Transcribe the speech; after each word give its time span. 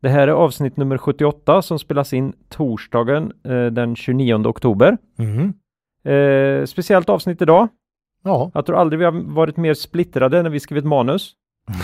Det 0.00 0.08
här 0.08 0.28
är 0.28 0.32
avsnitt 0.32 0.76
nummer 0.76 0.98
78 0.98 1.62
som 1.62 1.78
spelas 1.78 2.12
in 2.12 2.32
torsdagen 2.48 3.32
eh, 3.44 3.66
den 3.66 3.96
29 3.96 4.34
oktober. 4.46 4.98
Mm. 5.18 5.52
Eh, 6.04 6.64
speciellt 6.66 7.08
avsnitt 7.08 7.42
idag. 7.42 7.68
Ja, 8.24 8.50
Jag 8.54 8.66
tror 8.66 8.76
aldrig 8.76 8.98
vi 8.98 9.04
har 9.04 9.34
varit 9.34 9.56
mer 9.56 9.74
splittrade 9.74 10.42
när 10.42 10.50
vi 10.50 10.60
skrivit 10.60 10.84
manus. 10.84 11.32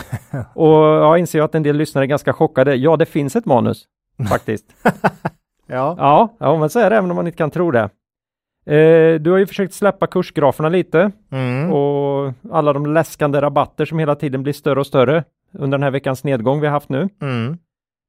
och 0.55 0.73
jag 0.79 1.19
inser 1.19 1.43
att 1.43 1.55
en 1.55 1.63
del 1.63 1.77
lyssnare 1.77 2.05
är 2.05 2.07
ganska 2.07 2.33
chockade. 2.33 2.75
Ja, 2.75 2.97
det 2.97 3.07
finns 3.07 3.37
ett 3.37 3.47
manus 3.47 3.85
faktiskt. 4.29 4.65
ja. 5.67 5.97
ja, 5.99 6.37
ja, 6.41 6.59
men 6.59 6.71
så 6.71 6.79
är 6.81 6.91
det 6.91 6.97
även 6.97 7.11
om 7.11 7.17
man 7.17 7.27
inte 7.27 7.39
kan 7.39 7.51
tro 7.51 7.71
det. 7.71 7.89
Eh, 8.67 9.21
du 9.21 9.31
har 9.31 9.39
ju 9.39 9.47
försökt 9.47 9.75
släppa 9.75 10.07
kursgraferna 10.07 10.69
lite 10.69 11.11
Mm. 11.33 11.73
och 11.73 12.33
alla 12.53 12.73
de 12.73 12.87
läskande 12.87 13.41
rabatter 13.41 13.85
som 13.85 13.99
hela 13.99 14.15
tiden 14.15 14.43
blir 14.43 14.53
större 14.53 14.81
och 14.81 14.87
större 14.87 15.25
under 15.53 15.79
den 15.79 15.83
här 15.83 15.91
veckans 15.91 16.25
nedgång 16.25 16.61
vi 16.61 16.67
har 16.67 16.73
haft 16.73 16.89
nu. 16.89 17.09
Mm. 17.23 17.59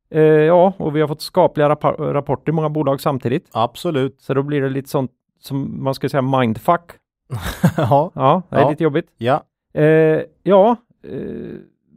Eh, 0.10 0.22
ja, 0.24 0.74
och 0.78 0.96
vi 0.96 1.02
har 1.02 1.08
fått 1.08 1.22
skapliga 1.22 1.70
rapa- 1.70 2.14
rapporter 2.14 2.52
i 2.52 2.56
många 2.56 2.70
bolag 2.70 3.02
samtidigt. 3.02 3.50
Absolut. 3.54 4.22
Så 4.22 4.34
då 4.34 4.44
blir 4.44 4.62
det 4.62 4.70
lite 4.70 4.90
sånt 4.90 5.12
som 5.40 5.84
man 5.84 5.94
skulle 5.94 6.10
säga 6.10 6.22
mindfuck. 6.22 6.92
ja. 7.78 8.12
Ja, 8.16 8.42
det 8.50 8.56
är 8.56 8.62
Ja. 8.62 8.70
lite 8.70 8.84
jobbigt. 8.84 9.08
Ja. 9.18 9.44
Eh, 9.74 10.22
ja, 10.44 10.76
eh, 11.04 11.20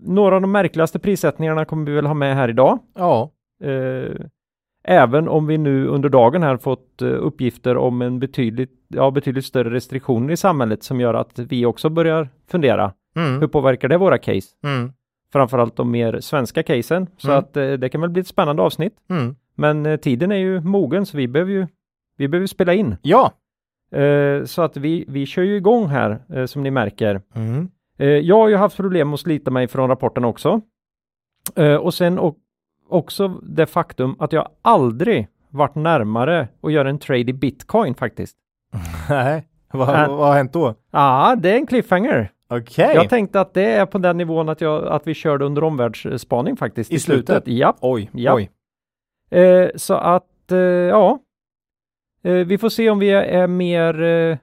några 0.03 0.35
av 0.35 0.41
de 0.43 0.53
märkligaste 0.53 0.99
prissättningarna 0.99 1.65
kommer 1.65 1.87
vi 1.87 1.93
väl 1.93 2.07
ha 2.07 2.15
med 2.15 2.37
här 2.37 2.49
idag. 2.49 2.79
Ja. 2.95 3.31
Eh, 3.65 4.15
även 4.85 5.29
om 5.29 5.47
vi 5.47 5.59
nu 5.59 5.87
under 5.87 6.09
dagen 6.09 6.43
här 6.43 6.57
fått 6.57 7.03
eh, 7.03 7.09
uppgifter 7.09 7.77
om 7.77 8.03
en 8.03 8.19
betydligt, 8.19 8.73
ja, 8.89 9.11
betydligt 9.11 9.45
större 9.45 9.71
restriktioner 9.71 10.33
i 10.33 10.37
samhället 10.37 10.83
som 10.83 11.01
gör 11.01 11.15
att 11.15 11.39
vi 11.39 11.67
också 11.67 11.89
börjar 11.89 12.29
fundera. 12.51 12.93
Mm. 13.17 13.41
Hur 13.41 13.47
påverkar 13.49 13.89
det 13.89 13.97
våra 13.99 14.19
case? 14.19 14.49
Mm. 14.65 14.93
Framförallt 15.33 15.77
de 15.77 15.91
mer 15.91 16.21
svenska 16.21 16.63
casen. 16.63 17.07
Så 17.17 17.29
Mm. 17.29 17.39
att 17.39 17.57
eh, 17.57 17.73
det 17.73 17.89
kan 17.89 18.01
väl 18.01 18.11
bli 18.11 18.21
ett 18.21 18.27
spännande 18.27 18.63
avsnitt. 18.63 18.95
Mm. 19.11 19.37
Men 19.55 19.87
eh, 19.87 19.97
tiden 19.97 20.33
är 20.33 20.37
ju 20.37 20.61
mogen 20.61 21.07
så 21.07 21.17
vi 21.17 21.29
behöver 21.29 21.53
ju 21.53 21.67
vi 22.17 22.29
behöver 22.29 22.47
spela 22.47 22.75
in. 22.75 22.97
Ja. 23.03 23.33
Eh, 23.99 24.45
så 24.45 24.63
att 24.63 24.77
vi, 24.77 25.05
vi 25.09 25.27
kör 25.27 25.43
ju 25.43 25.57
igång 25.57 25.87
här 25.87 26.19
eh, 26.35 26.45
som 26.47 26.63
ni 26.63 26.71
märker. 26.71 27.21
Mm. 27.35 27.69
Eh, 27.99 28.07
jag 28.09 28.37
har 28.39 28.49
ju 28.49 28.57
haft 28.57 28.77
problem 28.77 29.15
att 29.15 29.21
slita 29.21 29.51
mig 29.51 29.69
från 29.69 29.89
rapporten 29.89 30.25
också. 30.25 30.61
Eh, 31.57 31.75
och 31.75 31.95
sen 31.95 32.19
och, 32.19 32.37
också 32.89 33.29
det 33.29 33.67
faktum 33.67 34.17
att 34.19 34.33
jag 34.33 34.49
aldrig 34.63 35.29
varit 35.51 35.75
närmare 35.75 36.49
att 36.63 36.73
göra 36.73 36.89
en 36.91 36.99
trade 36.99 37.21
i 37.21 37.33
bitcoin 37.33 37.95
faktiskt. 37.95 38.37
Nej. 39.09 39.49
Vad, 39.73 39.87
vad 40.09 40.29
har 40.29 40.35
hänt 40.35 40.53
då? 40.53 40.75
Ja, 40.91 41.37
det 41.39 41.51
är 41.53 41.57
en 41.57 41.67
cliffhanger. 41.67 42.33
Okej. 42.51 42.91
Jag 42.95 43.09
tänkte 43.09 43.41
att 43.41 43.55
det 43.55 43.65
är 43.65 43.87
på 43.87 43.99
den 43.99 44.17
nivån 44.17 44.49
att, 44.49 44.61
jag, 44.61 44.87
att 44.87 45.07
vi 45.07 45.15
körde 45.15 45.45
under 45.45 45.65
omvärldsspaning 45.65 46.57
faktiskt. 46.57 46.93
I 46.93 46.99
slutet? 46.99 47.43
Ja. 47.47 47.77
Oj. 47.81 48.11
Ja. 48.13 48.35
Oj. 48.35 48.51
Eh, 49.41 49.69
så 49.77 49.95
att, 49.95 50.53
eh, 50.53 50.59
ja. 50.59 51.19
Eh, 52.23 52.33
vi 52.33 52.59
får 52.59 52.69
se 52.69 52.91
om 52.91 52.99
vi 52.99 53.11
är, 53.11 53.47
mer 53.47 54.03
eh, 54.03 54.39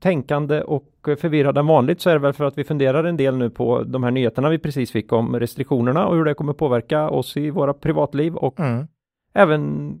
tänkande 0.00 0.62
och 0.62 0.90
förvirrade 1.18 1.60
än 1.60 1.66
vanligt 1.66 2.00
så 2.00 2.10
är 2.10 2.14
det 2.14 2.18
väl 2.20 2.32
för 2.32 2.44
att 2.44 2.58
vi 2.58 2.64
funderar 2.64 3.04
en 3.04 3.16
del 3.16 3.36
nu 3.36 3.50
på 3.50 3.82
de 3.82 4.02
här 4.04 4.10
nyheterna 4.10 4.48
vi 4.48 4.58
precis 4.58 4.90
fick 4.92 5.12
om 5.12 5.40
restriktionerna 5.40 6.06
och 6.06 6.16
hur 6.16 6.24
det 6.24 6.34
kommer 6.34 6.52
påverka 6.52 7.08
oss 7.10 7.36
i 7.36 7.50
våra 7.50 7.74
privatliv 7.74 8.34
och 8.34 8.60
Mm. 8.60 8.86
även 9.34 9.92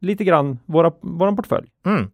lite 0.00 0.24
grann 0.24 0.58
våra, 0.66 0.92
våran 1.00 1.36
portfölj. 1.36 1.68
Mm. 1.86 2.10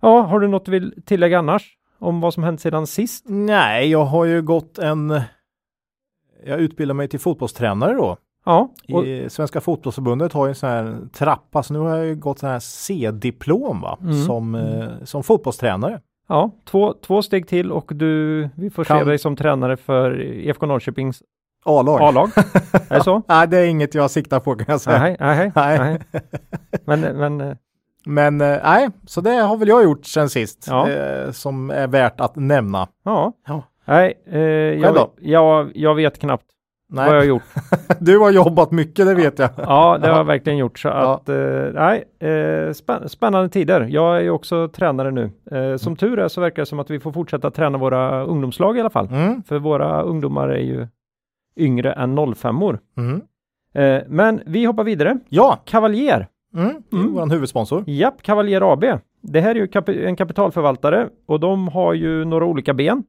Ja, 0.00 0.20
har 0.20 0.40
du 0.40 0.48
något 0.48 0.64
du 0.64 0.70
vill 0.70 1.02
tillägga 1.06 1.38
annars 1.38 1.78
om 2.04 2.20
vad 2.20 2.34
som 2.34 2.42
hänt 2.44 2.60
sedan 2.60 2.86
sist? 2.86 3.24
Nej, 3.28 3.90
jag 3.90 4.04
har 4.04 4.24
ju 4.24 4.42
gått 4.42 4.78
en... 4.78 5.20
Jag 6.46 6.60
utbildar 6.60 6.94
mig 6.94 7.08
till 7.08 7.20
fotbollstränare 7.20 7.92
då. 7.94 8.16
Ja, 8.44 8.68
och, 8.92 9.06
I 9.06 9.30
Svenska 9.30 9.60
fotbollsförbundet 9.60 10.32
har 10.32 10.46
ju 10.46 10.48
en 10.48 10.54
sån 10.54 10.68
här 10.68 10.96
trappa, 11.12 11.62
så 11.62 11.72
nu 11.72 11.78
har 11.78 11.96
jag 11.96 12.06
ju 12.06 12.14
gått 12.14 12.38
sån 12.38 12.48
här 12.50 12.58
C-diplom 12.60 13.80
va? 13.80 13.98
Mm. 14.00 14.24
Som, 14.24 14.54
eh, 14.54 14.88
som 15.04 15.22
fotbollstränare. 15.22 16.00
ja 16.28 16.50
två, 16.64 16.94
två 17.06 17.22
steg 17.22 17.48
till 17.48 17.72
och 17.72 17.90
du, 17.94 18.48
vi 18.56 18.70
får 18.70 18.84
se 18.84 18.88
Kan- 18.88 19.06
dig 19.06 19.18
som 19.18 19.36
tränare 19.36 19.76
för 19.76 20.20
IFK 20.22 20.66
Norrköpings 20.66 21.22
A-lag. 21.64 22.00
A-lag. 22.02 22.28
är 22.90 22.98
det 22.98 23.04
så? 23.04 23.22
Nej, 23.28 23.48
det 23.48 23.58
är 23.58 23.66
inget 23.66 23.94
jag 23.94 24.10
siktar 24.10 24.40
på 24.40 24.54
kan 24.56 24.66
jag 24.68 24.80
säga. 24.80 24.98
Nej, 24.98 25.16
nej, 25.20 25.52
Nej. 25.54 25.78
nej. 25.78 26.22
Men, 26.84 27.00
men 27.00 27.40
eh, 27.40 27.56
Men 28.06 28.40
eh, 28.40 28.58
nej, 28.64 28.88
så 29.06 29.20
det 29.20 29.30
har 29.30 29.56
väl 29.56 29.68
jag 29.68 29.84
gjort 29.84 30.06
sen 30.06 30.28
sist. 30.28 30.66
Ja. 30.70 30.90
Eh, 30.90 31.30
som 31.30 31.70
är 31.70 31.86
värt 31.86 32.20
att 32.20 32.36
nämna. 32.36 32.88
ja. 33.04 33.32
Ja. 33.46 33.62
Nej, 33.86 34.14
eh, 34.26 34.40
jag, 34.40 35.10
jag, 35.20 35.70
jag 35.74 35.94
vet 35.94 36.18
knappt 36.18 36.44
Nej. 36.88 37.06
vad 37.06 37.14
jag 37.16 37.20
har 37.20 37.26
gjort. 37.26 37.42
Du 37.98 38.18
har 38.18 38.30
jobbat 38.30 38.70
mycket, 38.70 39.06
det 39.06 39.14
vet 39.14 39.38
jag. 39.38 39.50
Ja, 39.56 39.98
det 39.98 40.06
har 40.06 40.14
Ja. 40.14 40.16
jag 40.20 40.24
verkligen 40.24 40.58
gjort. 40.58 40.78
Så 40.78 40.88
Ja. 40.88 41.14
att, 41.14 41.28
eh, 41.28 41.36
nej, 41.74 42.04
eh, 42.20 42.70
spänn- 42.72 43.08
spännande 43.08 43.48
tider. 43.48 43.80
Jag 43.90 44.16
är 44.16 44.20
ju 44.20 44.30
också 44.30 44.68
tränare 44.68 45.10
nu. 45.10 45.30
Eh, 45.50 45.76
som 45.76 45.96
tur 45.96 46.18
är 46.18 46.28
så 46.28 46.40
verkar 46.40 46.62
det 46.62 46.66
som 46.66 46.78
att 46.80 46.90
vi 46.90 47.00
får 47.00 47.12
fortsätta 47.12 47.50
träna 47.50 47.78
våra 47.78 48.24
ungdomslag 48.24 48.76
i 48.76 48.80
alla 48.80 48.90
fall. 48.90 49.06
Mm. 49.08 49.42
För 49.42 49.58
våra 49.58 50.02
ungdomar 50.02 50.48
är 50.48 50.60
ju 50.62 50.86
yngre 51.58 51.92
än 51.92 52.34
05 52.34 52.62
år. 52.62 52.78
Mm. 52.96 53.22
Eh, 53.74 54.02
men 54.08 54.40
vi 54.46 54.64
hoppar 54.64 54.84
vidare. 54.84 55.18
Ja, 55.28 55.58
Kavaljer. 55.64 56.28
Mm. 56.54 56.82
Mm. 56.92 57.12
vår 57.14 57.30
huvudsponsor. 57.30 57.84
Japp, 57.86 58.22
Kavaljer 58.22 58.72
AB. 58.72 58.84
Det 59.20 59.40
här 59.40 59.50
är 59.50 59.54
ju 59.60 59.66
kapi- 59.66 60.04
en 60.06 60.16
kapitalförvaltare 60.16 61.08
och 61.26 61.40
de 61.40 61.68
har 61.68 61.92
ju 61.94 62.24
några 62.24 62.44
olika 62.44 62.74
ben. 62.74 63.04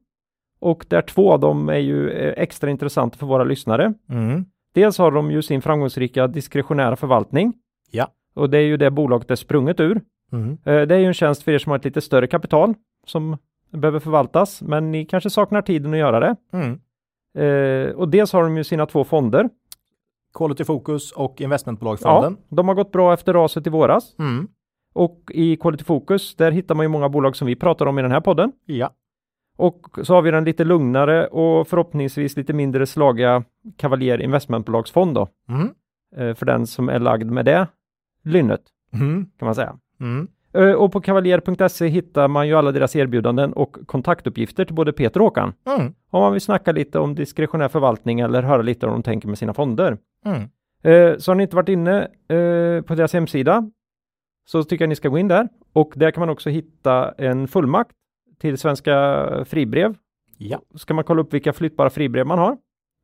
Och 0.60 0.86
där 0.88 1.02
två 1.02 1.32
av 1.32 1.40
dem 1.40 1.68
är 1.68 1.78
ju 1.78 2.10
eh, 2.10 2.34
extra 2.42 2.70
intressanta 2.70 3.18
för 3.18 3.26
våra 3.26 3.44
lyssnare. 3.44 3.94
Mm. 4.10 4.44
Dels 4.74 4.98
har 4.98 5.10
de 5.10 5.30
ju 5.30 5.42
sin 5.42 5.62
framgångsrika 5.62 6.26
diskretionära 6.26 6.96
förvaltning. 6.96 7.52
Ja. 7.90 8.08
Och 8.34 8.50
det 8.50 8.58
är 8.58 8.62
ju 8.62 8.76
det 8.76 8.90
bolaget 8.90 9.30
är 9.30 9.34
sprunget 9.34 9.80
ur. 9.80 10.00
Mm. 10.32 10.50
Eh, 10.64 10.82
Det 10.86 10.94
är 10.94 10.98
ju 10.98 11.06
en 11.06 11.14
tjänst 11.14 11.42
för 11.42 11.52
er 11.52 11.58
som 11.58 11.70
har 11.70 11.78
ett 11.78 11.84
lite 11.84 12.00
större 12.00 12.26
kapital 12.26 12.74
som 13.06 13.36
behöver 13.72 14.00
förvaltas, 14.00 14.62
men 14.62 14.92
ni 14.92 15.04
kanske 15.04 15.30
saknar 15.30 15.62
tiden 15.62 15.92
att 15.92 15.98
göra 15.98 16.20
det. 16.20 16.36
Mm. 16.52 16.80
Eh, 17.38 17.90
Och 17.94 18.08
dels 18.08 18.32
har 18.32 18.42
de 18.42 18.56
ju 18.56 18.64
sina 18.64 18.86
två 18.86 19.04
fonder. 19.04 19.48
Quality 20.36 20.64
Focus 20.64 21.12
och 21.12 21.34
Ja, 21.36 21.44
investmentbolagsfonden. 21.44 22.36
de 22.48 22.68
har 22.68 22.74
gått 22.74 22.92
bra 22.92 23.14
efter 23.14 23.32
raset 23.32 23.66
i 23.66 23.70
våras. 23.70 24.14
Mm. 24.18 24.48
Och 24.94 25.30
i 25.34 25.56
Quality 25.56 25.84
Focus, 25.84 26.36
där 26.36 26.50
hittar 26.50 26.74
man 26.74 26.84
ju 26.84 26.88
många 26.88 27.08
bolag 27.08 27.36
som 27.36 27.46
vi 27.46 27.56
pratar 27.56 27.86
om 27.86 27.98
i 27.98 28.02
den 28.02 28.10
här 28.10 28.20
podden. 28.20 28.52
Ja. 28.66 28.90
Och 29.56 29.86
så 30.02 30.14
har 30.14 30.22
vi 30.22 30.30
den 30.30 30.44
lite 30.44 30.64
lugnare 30.64 31.26
och 31.26 31.68
förhoppningsvis 31.68 32.36
lite 32.36 32.52
mindre 32.52 32.86
slagiga 32.86 33.44
Cavalier 33.76 34.22
investmentbolagsfond 34.22 35.14
då. 35.14 35.28
Mm. 35.48 35.70
Eh, 36.16 36.34
För 36.34 36.46
den 36.46 36.66
som 36.66 36.88
är 36.88 36.98
lagd 36.98 37.30
med 37.30 37.44
det 37.44 37.66
lynnet 38.24 38.60
Mm. 38.92 39.26
kan 39.38 39.46
man 39.46 39.54
säga. 39.54 39.76
Mm. 40.00 40.28
Eh, 40.54 40.72
Och 40.72 40.92
på 40.92 41.00
kavaljer.se 41.00 41.86
hittar 41.88 42.28
man 42.28 42.48
ju 42.48 42.54
alla 42.54 42.72
deras 42.72 42.96
erbjudanden 42.96 43.52
och 43.52 43.76
kontaktuppgifter 43.86 44.64
till 44.64 44.74
både 44.74 44.92
Peter 44.92 45.20
och 45.20 45.24
Håkan. 45.24 45.52
Mm. 45.66 45.94
Om 46.10 46.20
man 46.22 46.32
vill 46.32 46.40
snacka 46.40 46.72
lite 46.72 46.98
om 46.98 47.14
diskretionär 47.14 47.68
förvaltning 47.68 48.20
eller 48.20 48.42
höra 48.42 48.62
lite 48.62 48.86
om 48.86 48.92
de 48.92 49.02
tänker 49.02 49.28
med 49.28 49.38
sina 49.38 49.54
fonder. 49.54 49.98
Mm. 50.26 50.42
Eh, 50.82 51.18
Så 51.18 51.30
har 51.30 51.34
ni 51.36 51.42
inte 51.42 51.56
varit 51.56 51.68
inne 51.68 52.02
eh, 52.28 52.82
på 52.82 52.94
deras 52.94 53.12
hemsida 53.12 53.70
så 54.48 54.64
tycker 54.64 54.82
jag 54.84 54.88
ni 54.88 54.96
ska 54.96 55.08
gå 55.08 55.18
in 55.18 55.28
där. 55.28 55.48
Och 55.72 55.92
där 55.96 56.10
kan 56.10 56.20
man 56.20 56.28
också 56.30 56.50
hitta 56.50 57.12
en 57.18 57.48
fullmakt 57.48 57.90
till 58.38 58.58
Svenska 58.58 59.26
Fribrev. 59.44 59.94
Ja, 60.38 60.60
Ska 60.74 60.94
man 60.94 61.04
kolla 61.04 61.22
upp 61.22 61.34
vilka 61.34 61.52
flyttbara 61.52 61.90
fribrev 61.90 62.26
man 62.26 62.38
har. 62.38 62.56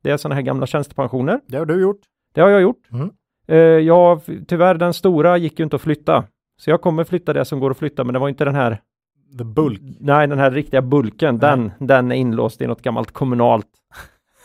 Det 0.03 0.11
är 0.11 0.17
sådana 0.17 0.35
här 0.35 0.41
gamla 0.41 0.65
tjänstepensioner. 0.65 1.39
det 1.47 1.57
har 1.57 1.65
du 1.65 1.81
gjort. 1.81 2.01
Det 2.33 2.41
har 2.41 2.49
jag 2.49 2.61
gjort. 2.61 2.87
Mm. 2.91 3.09
Eh, 3.47 3.57
ja, 3.57 4.21
f- 4.27 4.35
tyvärr 4.47 4.75
den 4.75 4.93
stora 4.93 5.37
gick 5.37 5.59
ju 5.59 5.63
inte 5.63 5.75
att 5.75 5.81
flytta. 5.81 6.23
Så 6.61 6.69
jag 6.69 6.81
kommer 6.81 7.03
flytta 7.03 7.33
det 7.33 7.45
som 7.45 7.59
går 7.59 7.71
att 7.71 7.77
flytta, 7.77 8.03
men 8.03 8.13
det 8.13 8.19
var 8.19 8.29
inte 8.29 8.45
den 8.45 8.55
här, 8.55 8.81
The 9.37 9.43
Bulk. 9.43 9.81
nej 9.99 10.27
den 10.27 10.39
här 10.39 10.51
riktiga 10.51 10.81
bulken, 10.81 11.37
den, 11.39 11.71
den 11.79 12.11
är 12.11 12.15
inlåst 12.15 12.61
i 12.61 12.67
något 12.67 12.81
gammalt 12.81 13.11
kommunalt 13.11 13.67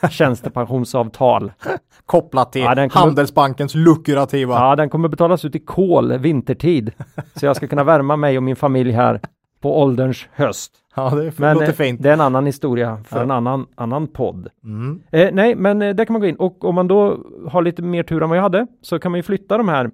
tjänstepensionsavtal. 0.11 1.53
Kopplat 2.07 2.53
till 2.53 2.63
Ja, 2.63 2.75
kommer- 2.75 2.89
Handelsbankens 2.89 3.75
lukrativa. 3.75 4.55
Ja, 4.55 4.77
den 4.77 4.91
kommer 4.91 5.09
betalas 5.09 5.45
ut 5.45 5.55
i 5.55 5.59
kol 5.59 6.19
vintertid. 6.19 6.93
Så 7.35 7.47
jag 7.47 7.57
ska 7.57 7.67
kunna 7.67 7.85
värma 7.85 8.17
mig 8.17 8.37
och 8.37 8.43
min 8.43 8.57
familj 8.57 8.91
här 8.93 9.21
på 9.61 9.81
ålderns 9.83 10.29
höst. 10.33 10.73
Ja, 10.95 11.11
det 11.11 11.39
Men 11.39 11.55
låter 11.55 11.69
eh, 11.69 11.73
fint. 11.75 12.03
det 12.03 12.09
är 12.09 12.13
en 12.13 12.21
annan 12.21 12.47
historia 12.47 13.03
för 13.09 13.17
Ja. 13.17 13.23
en 13.23 13.31
annan, 13.31 13.67
annan 13.75 14.07
podd. 14.07 14.49
Mm. 14.65 15.03
Eh, 15.13 15.29
nej, 15.33 15.55
men 15.55 15.83
eh, 15.83 15.95
där 15.95 16.05
kan 16.05 16.13
man 16.13 16.21
gå 16.21 16.27
in 16.27 16.37
och 16.37 16.65
om 16.65 16.75
man 16.75 16.89
då 16.89 17.19
har 17.49 17.63
lite 17.63 17.83
mer 17.83 18.03
tur 18.03 18.23
än 18.23 18.29
vad 18.29 18.39
jag 18.39 18.43
hade 18.43 18.67
så 18.83 18.99
kan 18.99 19.13
man 19.13 19.19
ju 19.19 19.23
flytta 19.23 19.59
de 19.59 19.69
här 19.69 19.91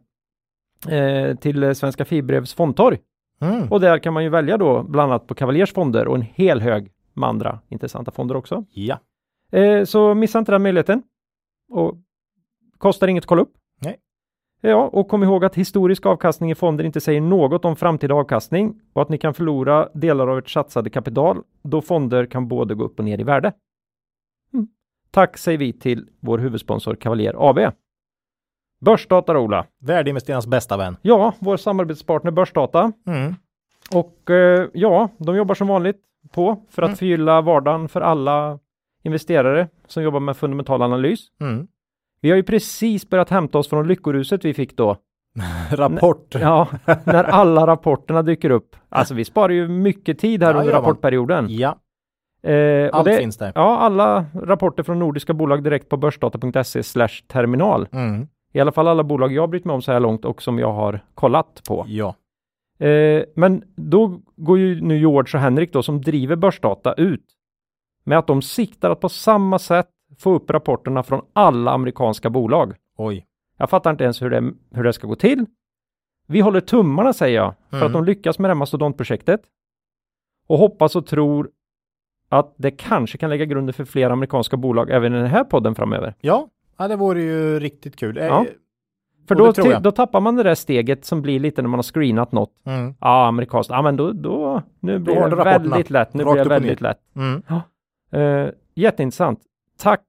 eh, 0.88 1.36
till 1.36 1.74
Svenska 1.74 2.04
Fibrevs 2.04 2.54
fondtorg. 2.54 2.98
Mm. 3.40 3.68
Och 3.68 3.80
där 3.80 3.98
kan 3.98 4.12
man 4.14 4.22
ju 4.22 4.28
välja 4.28 4.56
då 4.56 4.82
bland 4.82 5.12
annat 5.12 5.26
på 5.26 5.34
Cavaliers 5.34 5.72
fonder 5.72 6.08
och 6.08 6.14
en 6.16 6.22
hel 6.34 6.60
hög 6.60 6.90
med 7.14 7.28
andra 7.28 7.58
intressanta 7.68 8.10
fonder 8.10 8.36
också. 8.36 8.64
Ja. 8.70 8.98
Eh, 9.54 9.84
så 9.84 10.14
missa 10.14 10.38
inte 10.38 10.52
den 10.52 10.62
möjligheten. 10.62 11.02
Och 11.70 11.94
kostar 12.78 13.08
inget 13.08 13.22
att 13.24 13.28
kolla 13.28 13.42
upp. 13.42 13.52
Nej. 13.82 13.96
Ja, 14.60 14.88
och 14.92 15.08
kom 15.08 15.22
ihåg 15.22 15.44
att 15.44 15.54
historisk 15.54 16.06
avkastning 16.06 16.50
i 16.50 16.54
fonder 16.54 16.84
inte 16.84 17.00
säger 17.00 17.20
något 17.20 17.64
om 17.64 17.76
framtida 17.76 18.14
avkastning 18.14 18.80
och 18.92 19.02
att 19.02 19.08
ni 19.08 19.18
kan 19.18 19.34
förlora 19.34 19.88
delar 19.94 20.28
av 20.28 20.38
ert 20.38 20.48
satsade 20.50 20.90
kapital 20.90 21.42
då 21.62 21.80
fonder 21.82 22.26
kan 22.26 22.48
både 22.48 22.74
gå 22.74 22.84
upp 22.84 22.98
och 22.98 23.04
ner 23.04 23.20
i 23.20 23.22
värde. 23.22 23.52
Mm. 24.52 24.68
Tack 25.10 25.38
säger 25.38 25.58
vi 25.58 25.72
till 25.72 26.08
vår 26.20 26.38
huvudsponsor 26.38 26.94
Cavalier 26.94 27.34
AB. 27.50 27.58
Börsdata 28.80 29.38
Ola. 29.38 29.66
Värdeinvesterarnas 29.80 30.46
bästa 30.46 30.76
vän. 30.76 30.96
Ja, 31.02 31.34
vår 31.38 31.56
samarbetspartner 31.56 32.30
Börsdata. 32.30 32.92
Mm. 33.06 33.34
Och 33.94 34.30
eh, 34.30 34.68
ja, 34.72 35.08
de 35.18 35.36
jobbar 35.36 35.54
som 35.54 35.68
vanligt 35.68 36.00
på 36.32 36.64
för 36.70 36.82
att 36.82 36.88
Mm. 36.88 36.96
förgylla 36.96 37.40
vardagen 37.40 37.88
för 37.88 38.00
alla 38.00 38.58
investerare 39.04 39.68
som 39.86 40.02
jobbar 40.02 40.20
med 40.20 40.36
fundamental 40.36 40.82
analys. 40.82 41.20
Mm. 41.40 41.66
Vi 42.20 42.30
har 42.30 42.36
ju 42.36 42.42
precis 42.42 43.08
börjat 43.10 43.30
hämta 43.30 43.58
oss 43.58 43.68
från 43.68 43.88
lyckoruset 43.88 44.44
vi 44.44 44.54
fick 44.54 44.76
då. 44.76 44.96
Rapport. 45.70 46.34
Ja, 46.40 46.68
när 47.04 47.24
alla 47.24 47.66
rapporterna 47.66 48.22
dyker 48.22 48.50
upp. 48.50 48.76
Alltså 48.88 49.14
vi 49.14 49.24
sparar 49.24 49.52
ju 49.52 49.68
mycket 49.68 50.18
tid 50.18 50.42
här 50.42 50.54
Ja, 50.54 50.60
under 50.60 50.72
rapportperioden. 50.72 51.46
Ja, 51.48 51.78
Eh, 52.42 52.90
allt 52.92 53.04
det, 53.04 53.16
finns 53.16 53.36
där. 53.36 53.52
ja, 53.54 53.78
alla 53.78 54.24
rapporter 54.42 54.82
från 54.82 54.98
nordiska 54.98 55.32
bolag 55.34 55.62
direkt 55.64 55.88
på 55.88 55.96
börsdata.se 55.96 56.82
slash 56.82 57.08
terminal. 57.26 57.88
Mm. 57.92 58.26
I 58.52 58.60
alla 58.60 58.72
fall 58.72 58.88
alla 58.88 59.04
bolag 59.04 59.32
jag 59.32 59.50
brytt 59.50 59.64
mig 59.64 59.74
om 59.74 59.82
så 59.82 59.92
här 59.92 60.00
långt 60.00 60.24
och 60.24 60.42
som 60.42 60.58
jag 60.58 60.72
har 60.72 61.00
kollat 61.14 61.62
på. 61.68 61.84
Ja. 61.88 62.14
Eh, 62.86 63.22
men 63.36 63.62
då 63.76 64.20
går 64.36 64.58
ju 64.58 64.80
nu 64.80 64.98
George 64.98 65.38
och 65.38 65.42
Henrik 65.42 65.72
då 65.72 65.82
som 65.82 66.00
driver 66.02 66.36
Börsdata 66.36 66.92
ut 66.92 67.24
med 68.04 68.18
att 68.18 68.26
de 68.26 68.42
siktar 68.42 68.90
att 68.90 69.00
på 69.00 69.08
samma 69.08 69.58
sätt 69.58 69.88
få 70.18 70.34
upp 70.34 70.50
rapporterna 70.50 71.02
från 71.02 71.20
alla 71.32 71.70
amerikanska 71.70 72.30
bolag. 72.30 72.74
Oj. 72.96 73.26
Jag 73.58 73.70
fattar 73.70 73.90
inte 73.90 74.04
ens 74.04 74.22
hur 74.22 74.30
det, 74.30 74.52
hur 74.74 74.84
det 74.84 74.92
ska 74.92 75.06
gå 75.06 75.16
till. 75.16 75.46
Vi 76.26 76.40
håller 76.40 76.60
tummarna 76.60 77.12
säger 77.12 77.36
jag 77.36 77.54
för 77.70 77.76
Mm. 77.76 77.86
att 77.86 77.92
de 77.92 78.04
lyckas 78.04 78.38
med 78.38 78.48
det 78.50 78.54
här 78.54 78.58
mastodontprojektet 78.58 79.40
och 80.46 80.58
hoppas 80.58 80.96
och 80.96 81.06
tror 81.06 81.50
att 82.28 82.54
det 82.58 82.70
kanske 82.70 83.18
kan 83.18 83.30
lägga 83.30 83.44
grunden 83.44 83.72
för 83.72 83.84
fler 83.84 84.10
amerikanska 84.10 84.56
bolag 84.56 84.90
även 84.90 85.14
i 85.14 85.16
den 85.18 85.26
här 85.26 85.44
podden 85.44 85.74
framöver. 85.74 86.14
Ja, 86.20 86.48
ja 86.78 86.88
det 86.88 86.96
vore 86.96 87.22
ju 87.22 87.60
riktigt 87.60 87.96
kul. 87.96 88.18
Eh, 88.18 88.24
Ja. 88.26 88.46
För 89.28 89.34
Och 89.34 89.38
då, 89.38 89.46
det 89.46 89.52
tror 89.52 89.66
jag. 89.66 89.80
ti- 89.80 89.82
då 89.82 89.90
tappar 89.90 90.20
man 90.20 90.36
det 90.36 90.42
där 90.42 90.54
steget 90.54 91.04
som 91.04 91.22
blir 91.22 91.40
lite 91.40 91.62
när 91.62 91.68
man 91.68 91.78
har 91.78 91.82
screenat 91.82 92.32
något. 92.32 92.50
Mm. 92.66 92.94
Ja, 93.00 93.26
amerikanskt. 93.26 93.70
Ja, 93.70 93.82
men 93.82 93.96
då, 93.96 94.12
då 94.12 94.62
nu 94.80 94.98
blir 94.98 95.16
har 95.16 95.28
det 95.30 95.36
väldigt 95.36 95.90
lätt. 95.90 96.14
Nu 96.14 96.24
Rakt 96.24 96.32
blir 96.32 96.42
det 96.44 96.48
väldigt 96.50 96.80
lätt. 96.80 96.98
Mm. 97.16 97.42
Uh, 98.14 98.50
jätteintressant. 98.74 99.40
Tack 99.78 100.00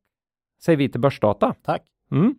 säger 0.65 0.77
vi 0.77 0.89
till 0.89 1.01
Börsdata. 1.01 1.53
Tack. 1.63 1.81
Mm. 2.11 2.35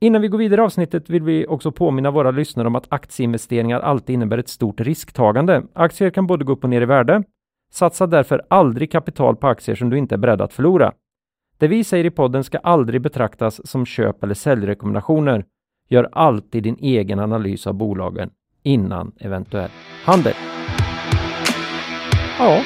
Innan 0.00 0.22
vi 0.22 0.28
går 0.28 0.38
vidare 0.38 0.60
i 0.60 0.64
avsnittet 0.64 1.10
vill 1.10 1.22
vi 1.22 1.46
också 1.46 1.72
påminna 1.72 2.10
våra 2.10 2.30
lyssnare 2.30 2.66
om 2.66 2.74
att 2.74 2.86
aktieinvesteringar 2.88 3.80
alltid 3.80 4.14
innebär 4.14 4.38
ett 4.38 4.48
stort 4.48 4.80
risktagande. 4.80 5.62
Aktier 5.72 6.10
kan 6.10 6.26
både 6.26 6.44
gå 6.44 6.52
upp 6.52 6.64
och 6.64 6.70
ner 6.70 6.82
i 6.82 6.84
värde. 6.84 7.22
Satsa 7.72 8.06
därför 8.06 8.42
aldrig 8.50 8.92
kapital 8.92 9.36
på 9.36 9.46
aktier 9.46 9.76
som 9.76 9.90
du 9.90 9.98
inte 9.98 10.14
är 10.14 10.18
beredd 10.18 10.40
att 10.40 10.52
förlora. 10.52 10.92
Det 11.58 11.68
vi 11.68 11.84
säger 11.84 12.04
i 12.04 12.10
podden 12.10 12.44
ska 12.44 12.58
aldrig 12.58 13.00
betraktas 13.00 13.70
som 13.70 13.86
köp 13.86 14.24
eller 14.24 14.34
säljrekommendationer. 14.34 15.44
Gör 15.88 16.08
alltid 16.12 16.62
din 16.62 16.76
egen 16.80 17.20
analys 17.20 17.66
av 17.66 17.74
bolagen 17.74 18.30
innan 18.62 19.12
eventuell 19.18 19.70
handel. 20.04 20.34
Ja, 22.38 22.60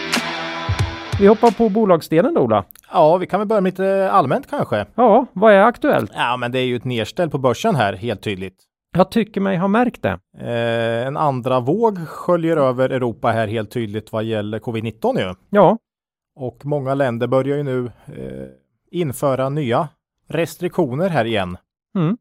vi 1.20 1.26
hoppar 1.26 1.50
på 1.50 1.68
bolagsdelen 1.68 2.34
då 2.34 2.40
Ola. 2.40 2.64
Ja, 2.92 3.16
vi 3.16 3.26
kan 3.26 3.40
väl 3.40 3.48
börja 3.48 3.60
med 3.60 3.72
lite 3.72 4.10
allmänt 4.10 4.50
kanske. 4.50 4.86
Ja, 4.94 5.26
vad 5.32 5.52
är 5.52 5.60
aktuellt? 5.60 6.12
Ja, 6.14 6.36
men 6.36 6.52
det 6.52 6.58
är 6.58 6.64
ju 6.64 6.76
ett 6.76 6.84
nedställ 6.84 7.30
på 7.30 7.38
börsen 7.38 7.74
här, 7.74 7.92
helt 7.92 8.22
tydligt. 8.22 8.56
Jag 8.96 9.10
tycker 9.10 9.40
mig 9.40 9.56
ha 9.56 9.68
märkt 9.68 10.02
det. 10.02 10.18
Eh, 10.40 11.06
en 11.06 11.16
andra 11.16 11.60
våg 11.60 11.98
sköljer 12.08 12.56
över 12.56 12.90
Europa 12.90 13.28
här 13.28 13.46
helt 13.48 13.70
tydligt 13.70 14.12
vad 14.12 14.24
gäller 14.24 14.58
covid-19 14.58 15.18
ju. 15.18 15.34
Ja, 15.50 15.78
Och 16.36 16.66
många 16.66 16.94
länder 16.94 17.26
börjar 17.26 17.56
ju 17.56 17.62
nu 17.62 17.86
eh, 18.06 18.48
införa 18.90 19.48
nya 19.48 19.88
restriktioner 20.28 21.08
här 21.08 21.24
igen. 21.24 21.56
Mm. 21.98 22.16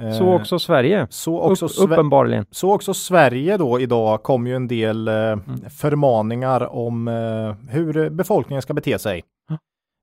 Eh, 0.00 0.12
så 0.12 0.34
också 0.34 0.58
Sverige. 0.58 1.06
så 1.10 1.40
också, 1.40 1.64
Upp, 1.66 1.70
Sve- 1.72 1.92
uppenbarligen. 1.92 2.46
så 2.50 2.72
också 2.74 2.94
Sverige 2.94 3.56
då 3.56 3.80
idag 3.80 4.22
kom 4.22 4.46
ju 4.46 4.56
en 4.56 4.68
del 4.68 5.08
eh, 5.08 5.14
Mm. 5.14 5.42
förmaningar 5.70 6.72
om 6.76 7.08
eh, 7.08 7.70
hur 7.72 8.10
befolkningen 8.10 8.62
ska 8.62 8.74
bete 8.74 8.98
sig. 8.98 9.22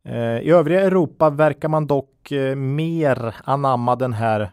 Eh, 0.10 0.38
I 0.40 0.50
övriga 0.50 0.82
Europa 0.82 1.30
verkar 1.30 1.68
man 1.70 1.88
dock 1.88 2.32
eh, 2.32 2.56
mer 2.56 3.36
anamma 3.44 3.96
den 3.96 4.14
här 4.14 4.52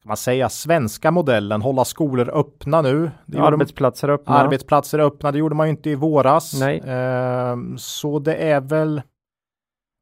ska 0.00 0.08
man 0.08 0.16
säga 0.16 0.48
svenska 0.48 1.10
modellen, 1.10 1.62
hålla 1.62 1.84
skolor 1.84 2.30
öppna 2.34 2.82
nu. 2.82 3.10
Det 3.26 3.38
Arbetsplatser 3.40 4.08
öppna. 4.08 4.34
Arbetsplatser 4.34 4.98
öppna, 4.98 5.32
det 5.32 5.38
gjorde 5.38 5.54
man 5.54 5.66
ju 5.66 5.70
inte 5.70 5.90
i 5.90 5.94
våras. 5.94 6.60
Nej. 6.60 6.78
Eh, 6.78 7.56
så 7.76 8.18
det 8.18 8.34
är 8.34 8.60
väl 8.60 9.02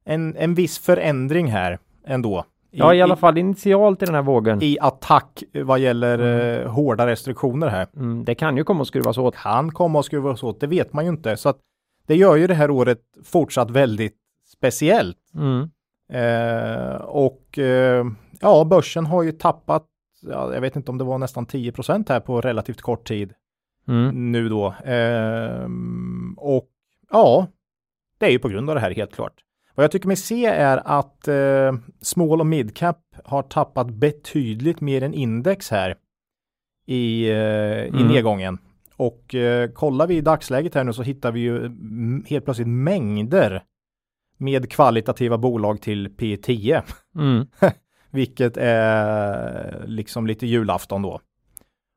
en, 0.05 0.37
en 0.37 0.55
viss 0.55 0.79
förändring 0.79 1.47
här 1.47 1.79
ändå. 2.06 2.44
Ja, 2.72 2.94
i 2.94 3.02
alla 3.02 3.16
fall 3.16 3.38
initialt 3.38 4.02
i 4.02 4.06
den 4.06 4.14
här 4.14 4.22
vågen. 4.22 4.62
I 4.62 4.78
attack 4.80 5.42
vad 5.54 5.78
gäller 5.78 6.19
eh, 6.60 6.70
hårda 6.70 7.06
restriktioner 7.06 7.69
här. 7.69 7.86
Mm, 7.96 8.24
det 8.24 8.34
kan 8.34 8.56
ju 8.56 8.64
komma 8.64 8.82
att 8.82 8.88
skruvas 8.88 9.19
åt. 9.19 9.36
Kan 9.36 9.72
komma 9.72 9.98
och 9.98 10.04
skruvas 10.04 10.42
åt, 10.42 10.60
det 10.60 10.66
vet 10.66 10.92
man 10.92 11.04
ju 11.04 11.10
inte. 11.10 11.36
Så 11.36 11.48
att 11.48 11.58
det 12.06 12.16
gör 12.16 12.36
ju 12.36 12.46
det 12.46 12.54
här 12.54 12.70
året 12.70 13.00
fortsatt 13.24 13.70
väldigt 13.70 14.16
speciellt. 14.46 15.19
Mm. 15.34 15.70
Eh, 16.12 16.96
och 16.96 17.58
eh, 17.58 18.06
ja, 18.40 18.64
börsen 18.64 19.06
har 19.06 19.22
ju 19.22 19.32
tappat, 19.32 19.86
ja, 20.22 20.54
jag 20.54 20.60
vet 20.60 20.76
inte 20.76 20.90
om 20.90 20.98
det 20.98 21.04
var 21.04 21.18
nästan 21.18 21.46
10% 21.46 22.08
här 22.08 22.20
på 22.20 22.40
relativt 22.40 22.80
kort 22.80 23.08
tid. 23.08 23.32
Mm. 23.88 24.32
nu 24.32 24.48
då. 24.48 24.75
Ehm, 24.84 26.34
och 26.36 26.68
ja, 27.10 27.46
det 28.18 28.26
är 28.26 28.30
ju 28.30 28.38
på 28.38 28.48
grund 28.48 28.70
av 28.70 28.75
det 28.75 28.80
här 28.80 28.90
helt 28.90 29.14
klart. 29.14 29.32
Vad 29.74 29.84
jag 29.84 29.90
tycker 29.90 30.06
mig 30.08 30.16
se 30.16 30.46
är 30.46 30.82
att 30.84 31.28
eh, 31.28 31.72
small 32.00 32.40
och 32.40 32.46
midcap 32.46 32.98
har 33.24 33.42
tappat 33.42 33.90
betydligt 33.90 34.80
mer 34.80 35.02
än 35.02 35.14
index 35.14 35.70
här 35.70 35.97
i, 36.87 37.30
eh, 37.30 37.37
i 37.37 37.88
Mm. 37.88 38.06
nedgången. 38.08 38.58
Och 38.97 39.35
eh, 39.35 39.70
kollar 39.70 40.06
vi 40.06 40.16
i 40.16 40.20
dagsläget 40.20 40.75
här 40.75 40.85
nu 40.85 40.92
så 40.92 41.02
hittar 41.02 41.32
vi 41.32 41.40
ju 41.40 41.56
mm, 41.66 42.25
helt 42.28 42.44
plötsligt 42.44 42.68
mängder 42.68 43.62
med 44.38 44.70
kvalitativa 44.70 45.38
bolag 45.38 45.80
till 45.80 46.08
P10, 46.08 46.82
Mm. 47.16 47.47
vilket 48.11 48.56
är 48.56 49.85
liksom 49.87 50.26
lite 50.26 50.47
julafton 50.47 51.02
då. 51.02 51.20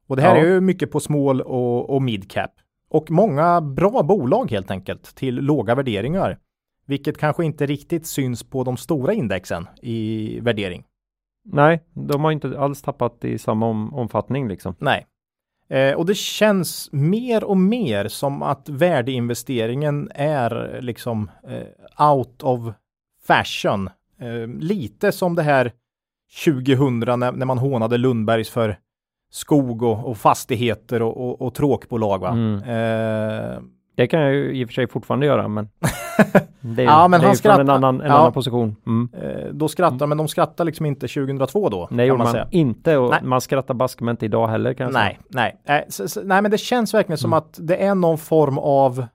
Och 0.07 0.15
det 0.15 0.21
här 0.21 0.35
Ja. 0.35 0.41
är 0.41 0.47
ju 0.47 0.61
mycket 0.61 0.91
på 0.91 0.99
small 0.99 1.41
och, 1.41 1.89
och 1.89 2.01
midcap. 2.01 2.51
Och 2.89 3.11
många 3.11 3.61
bra 3.61 4.03
bolag 4.03 4.51
helt 4.51 4.71
enkelt 4.71 5.15
till 5.15 5.35
låga 5.35 5.75
värderingar. 5.75 6.37
Vilket 6.87 7.17
kanske 7.17 7.45
inte 7.45 7.65
riktigt 7.65 8.07
syns 8.07 8.43
på 8.43 8.63
de 8.63 8.77
stora 8.77 9.13
indexen 9.13 9.67
i 9.81 10.39
värdering. 10.39 10.83
Nej, 11.45 11.83
de 11.93 12.23
har 12.23 12.31
inte 12.31 12.59
alls 12.59 12.81
tappat 12.81 13.25
i 13.25 13.37
samma 13.37 13.65
om, 13.65 13.93
omfattning 13.93 14.47
liksom. 14.47 14.75
Nej. 14.79 15.05
Eh, 15.69 15.93
och 15.93 16.05
det 16.05 16.15
känns 16.15 16.89
mer 16.91 17.43
och 17.43 17.57
mer 17.57 18.07
som 18.07 18.43
att 18.43 18.69
värdeinvesteringen 18.69 20.11
är 20.15 20.79
liksom 20.81 21.31
eh, 21.47 22.07
out 22.11 22.43
of 22.43 22.73
fashion. 23.27 23.89
Eh, 24.19 24.47
lite 24.47 25.11
som 25.11 25.35
det 25.35 25.43
här 25.43 25.71
2000 26.45 26.99
när, 26.99 27.31
när 27.31 27.45
man 27.45 27.57
hånade 27.57 27.97
Lundbergs 27.97 28.49
för 28.49 28.77
skog 29.31 29.83
och, 29.83 30.05
och 30.05 30.17
fastigheter 30.17 31.01
och, 31.01 31.17
och, 31.17 31.41
och 31.41 31.53
tråkbolag. 31.53 32.19
Va? 32.19 32.29
Mm. 32.29 32.61
Eh, 33.97 34.01
Det 34.03 34.07
kan 34.07 34.19
jag 34.21 34.33
ju 34.33 34.55
i 34.55 34.63
och 34.65 34.69
för 34.69 34.73
sig 34.73 34.87
fortfarande 34.87 35.25
göra, 35.25 35.47
men 35.47 35.69
det 36.61 36.81
är, 36.81 36.85
Ja, 36.85 37.07
men 37.07 37.19
det 37.21 37.25
är 37.25 37.27
han 37.27 37.33
ju 37.35 37.37
från 37.41 37.51
en 37.51 37.65
skrattar. 37.65 37.73
annan, 37.73 38.01
en 38.01 38.07
Ja. 38.07 38.13
annan 38.17 38.33
position. 38.33 38.75
Mm. 38.87 39.09
eh, 39.13 39.47
då 39.53 39.67
skrattar, 39.67 40.07
men 40.07 40.17
de 40.17 40.27
skrattar 40.27 40.65
liksom 40.65 40.85
inte 40.85 41.07
2002 41.07 41.69
då. 41.69 41.87
Kan 41.87 41.97
gjorde 42.05 42.17
man 42.17 42.25
man 42.25 42.31
säga. 42.33 42.47
inte 42.51 42.97
och 42.97 43.09
Nej. 43.11 43.19
man 43.23 43.41
skrattar 43.41 43.73
baske 43.73 44.03
mig 44.03 44.11
inte 44.11 44.25
idag 44.25 44.47
heller 44.47 44.73
kan 44.73 44.85
jag 44.85 44.93
Nej, 44.93 45.19
nej. 45.27 45.61
Nej, 45.67 45.85
så, 45.89 46.07
så, 46.07 46.21
nej, 46.23 46.41
men 46.41 46.51
det 46.51 46.57
känns 46.57 46.93
verkligen 46.93 47.17
som 47.17 47.29
Mm. 47.33 47.37
att 47.37 47.59
det 47.61 47.77
är 47.83 47.95
någon 47.95 48.17
form 48.17 48.57
av 48.57 49.05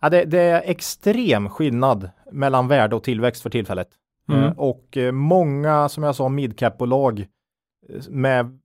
ja, 0.00 0.08
det, 0.08 0.24
det 0.24 0.40
är 0.40 0.62
extrem 0.64 1.48
skillnad 1.48 2.10
mellan 2.32 2.68
värde 2.68 2.96
och 2.96 3.02
tillväxt 3.02 3.42
för 3.42 3.50
tillfället. 3.50 3.88
Mm. 4.28 4.44
Eh, 4.44 4.52
och 4.58 4.96
eh, 4.96 5.12
många, 5.12 5.88
som 5.88 6.02
jag 6.02 6.14
sa, 6.14 6.28
midcap-bolag 6.28 7.20
eh, 7.20 8.00
med 8.10 8.58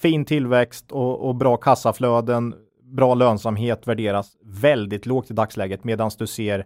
fin 0.00 0.24
tillväxt 0.24 0.92
och, 0.92 1.28
och 1.28 1.34
bra 1.34 1.56
kassaflöden 1.56 2.54
bra 2.96 3.14
lönsamhet 3.14 3.86
värderas 3.88 4.36
väldigt 4.44 5.06
lågt 5.06 5.30
i 5.30 5.34
dagsläget 5.34 5.84
medan 5.84 6.10
du 6.18 6.26
ser 6.26 6.58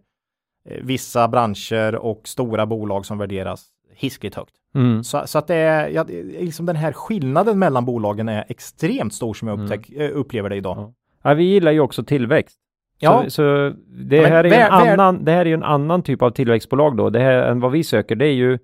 eh, 0.69 0.76
vissa 0.83 1.29
branscher 1.29 1.95
och 1.95 2.29
stora 2.29 2.67
bolag 2.67 3.07
som 3.07 3.19
värderas 3.19 3.67
hiskligt 3.95 4.35
högt. 4.37 4.55
Mm. 4.75 5.05
Så, 5.05 5.23
så 5.26 5.38
att 5.38 5.47
det 5.47 5.55
är, 5.55 5.88
ja, 5.88 6.05
liksom 6.41 6.67
den 6.67 6.76
här 6.76 6.93
skillnaden 6.93 7.59
mellan 7.59 7.85
bolagen 7.85 8.29
är 8.29 8.45
extremt 8.49 9.14
stor 9.14 9.35
som 9.35 9.49
jag 9.49 9.55
Mm. 9.59 9.64
upptäck, 9.64 9.91
eh, 9.91 10.11
upplever 10.17 10.50
det 10.50 10.57
idag. 10.57 10.76
Ja. 10.79 10.93
Ja, 11.23 11.35
vi 11.35 11.45
gillar 11.45 11.73
ju 11.73 11.81
också 11.81 12.05
tillväxt. 12.05 12.59
Ja. 12.99 13.23
Så, 13.25 13.31
så 13.31 13.73
det, 13.88 14.17
Ja, 14.17 14.29
här 14.29 14.45
är 14.45 14.49
ju 14.49 14.55
en 14.55 14.61
vär- 14.71 14.81
vär- 14.85 14.93
annan, 14.93 15.25
det 15.25 15.33
här 15.33 15.41
är 15.41 15.45
ju 15.45 15.55
en 15.55 15.62
annan 15.62 16.02
typ 16.02 16.23
av 16.23 16.31
tillväxtbolag 16.31 16.97
då. 16.97 17.11
Det 17.11 17.19
här 17.21 17.43
än 17.43 17.61
vad 17.61 17.73
vi 17.73 17.85
söker, 17.85 18.17
det 18.17 18.26
är 18.26 18.33
ju 18.33 18.59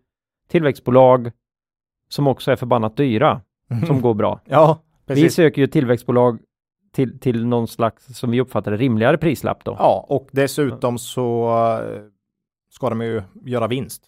tillväxtbolag 0.49 1.31
som 2.09 2.27
också 2.27 2.51
är 2.53 2.57
förbannat 2.57 2.97
dyra, 2.97 3.41
som 3.87 4.01
går 4.01 4.15
bra. 4.15 4.41
Ja, 4.45 4.83
Vi 5.07 5.15
precis. 5.15 5.35
söker 5.35 5.61
ju 5.63 5.67
tillväxtbolag 5.67 6.39
till, 6.99 7.19
till 7.19 7.47
någon 7.47 7.69
slags, 7.69 8.19
som 8.19 8.31
vi 8.31 8.41
uppfattar 8.41 8.73
rimligare 8.73 9.19
prislapp 9.19 9.65
då. 9.65 9.77
Ja, 9.79 10.07
och 10.09 10.29
dessutom 10.33 10.99
så 10.99 11.49
eh, 11.83 12.01
ska 12.71 12.89
de 12.91 13.01
ju 13.01 13.23
göra 13.45 13.67
vinst. 13.67 14.03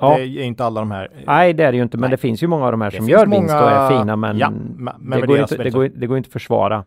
Ja. 0.00 0.16
Det 0.16 0.22
är 0.24 0.42
inte 0.42 0.64
alla 0.64 0.80
de 0.80 0.90
här. 0.90 1.08
eh, 1.14 1.22
Nej, 1.26 1.52
det 1.52 1.64
är 1.64 1.72
det 1.72 1.76
ju 1.76 1.82
inte, 1.82 1.96
men 1.96 2.00
Nej. 2.00 2.10
det 2.10 2.16
finns 2.16 2.42
ju 2.42 2.46
många 2.46 2.64
av 2.66 2.72
de 2.72 2.80
här 2.80 2.90
Det 2.90 2.96
som 2.96 3.08
gör 3.08 3.26
vinst 3.26 3.54
och 3.54 3.60
många- 3.60 3.70
är 3.70 3.98
fina, 3.98 4.16
men, 4.16 4.38
Ja, 4.38 4.50
men- 4.50 5.20
det, 5.20 5.26
går 5.26 5.38
inte, 5.40 5.56
det, 5.56 5.70
går, 5.70 5.90
det 5.94 6.06
går 6.06 6.16
inte 6.16 6.28
att 6.28 6.32
försvara. 6.32 6.84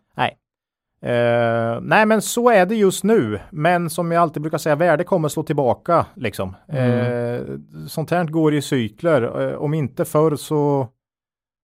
Eh, 1.02 1.80
nej, 1.82 2.06
men 2.06 2.22
så 2.22 2.50
är 2.50 2.66
det 2.66 2.74
just 2.74 3.04
nu. 3.04 3.40
Men 3.50 3.90
som 3.90 4.12
jag 4.12 4.22
alltid 4.22 4.42
brukar 4.42 4.58
säga, 4.58 4.76
värde 4.76 5.04
kommer 5.04 5.28
slå 5.28 5.42
tillbaka 5.42 6.06
liksom. 6.14 6.56
Eh, 6.68 7.40
sånt 7.88 8.10
här 8.10 8.24
går 8.24 8.54
i 8.54 8.62
cykler. 8.62 9.48
Eh, 9.50 9.54
om 9.58 9.74
inte 9.74 10.04
förr 10.04 10.36
så, 10.36 10.88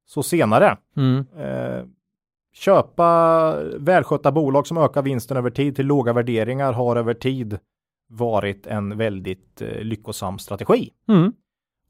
så 0.07 0.23
senare. 0.23 0.77
Mm. 0.97 1.25
Köpa 2.55 3.57
välskötta 3.79 4.33
bolag 4.33 4.67
som 4.67 4.79
ökar 4.79 5.03
vinsten 5.03 5.37
över 5.37 5.51
tid 5.51 5.77
till 5.77 5.87
låga 5.87 6.13
värderingar 6.13 6.73
har 6.73 6.97
över 6.97 7.15
tid 7.15 7.59
varit 8.09 8.67
en 8.67 8.99
väldigt 8.99 9.63
eh, 9.63 9.81
lyckosam 9.81 10.39
strategi. 10.39 10.91
Mm. 11.09 11.33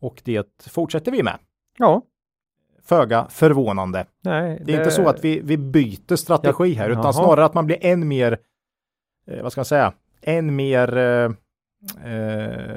Och 0.01 0.23
det 0.25 0.63
fortsätter 0.71 1.13
vi 1.13 1.23
med. 1.23 1.39
Ja, 1.79 2.03
Föga 2.83 3.27
förvånande. 3.31 4.07
nej. 4.21 4.63
Det 4.65 4.75
är 4.75 4.79
inte 4.79 4.91
så 4.91 5.09
att 5.09 5.25
vi, 5.25 5.41
vi 5.41 5.57
byter 5.57 6.17
strategi 6.17 6.73
här, 6.75 6.91
utan 6.91 7.03
Jaha. 7.03 7.13
snarare 7.13 7.45
att 7.45 7.55
man 7.55 7.67
blir 7.67 7.79
än 7.81 8.09
mer, 8.09 8.39
eh, 9.27 9.43
vad 9.43 9.53
ska 9.53 9.59
man 9.59 9.65
säga, 9.65 9.93
än 10.23 10.57
mer, 10.57 10.97
eh, 10.97 11.31
eh, 12.15 12.77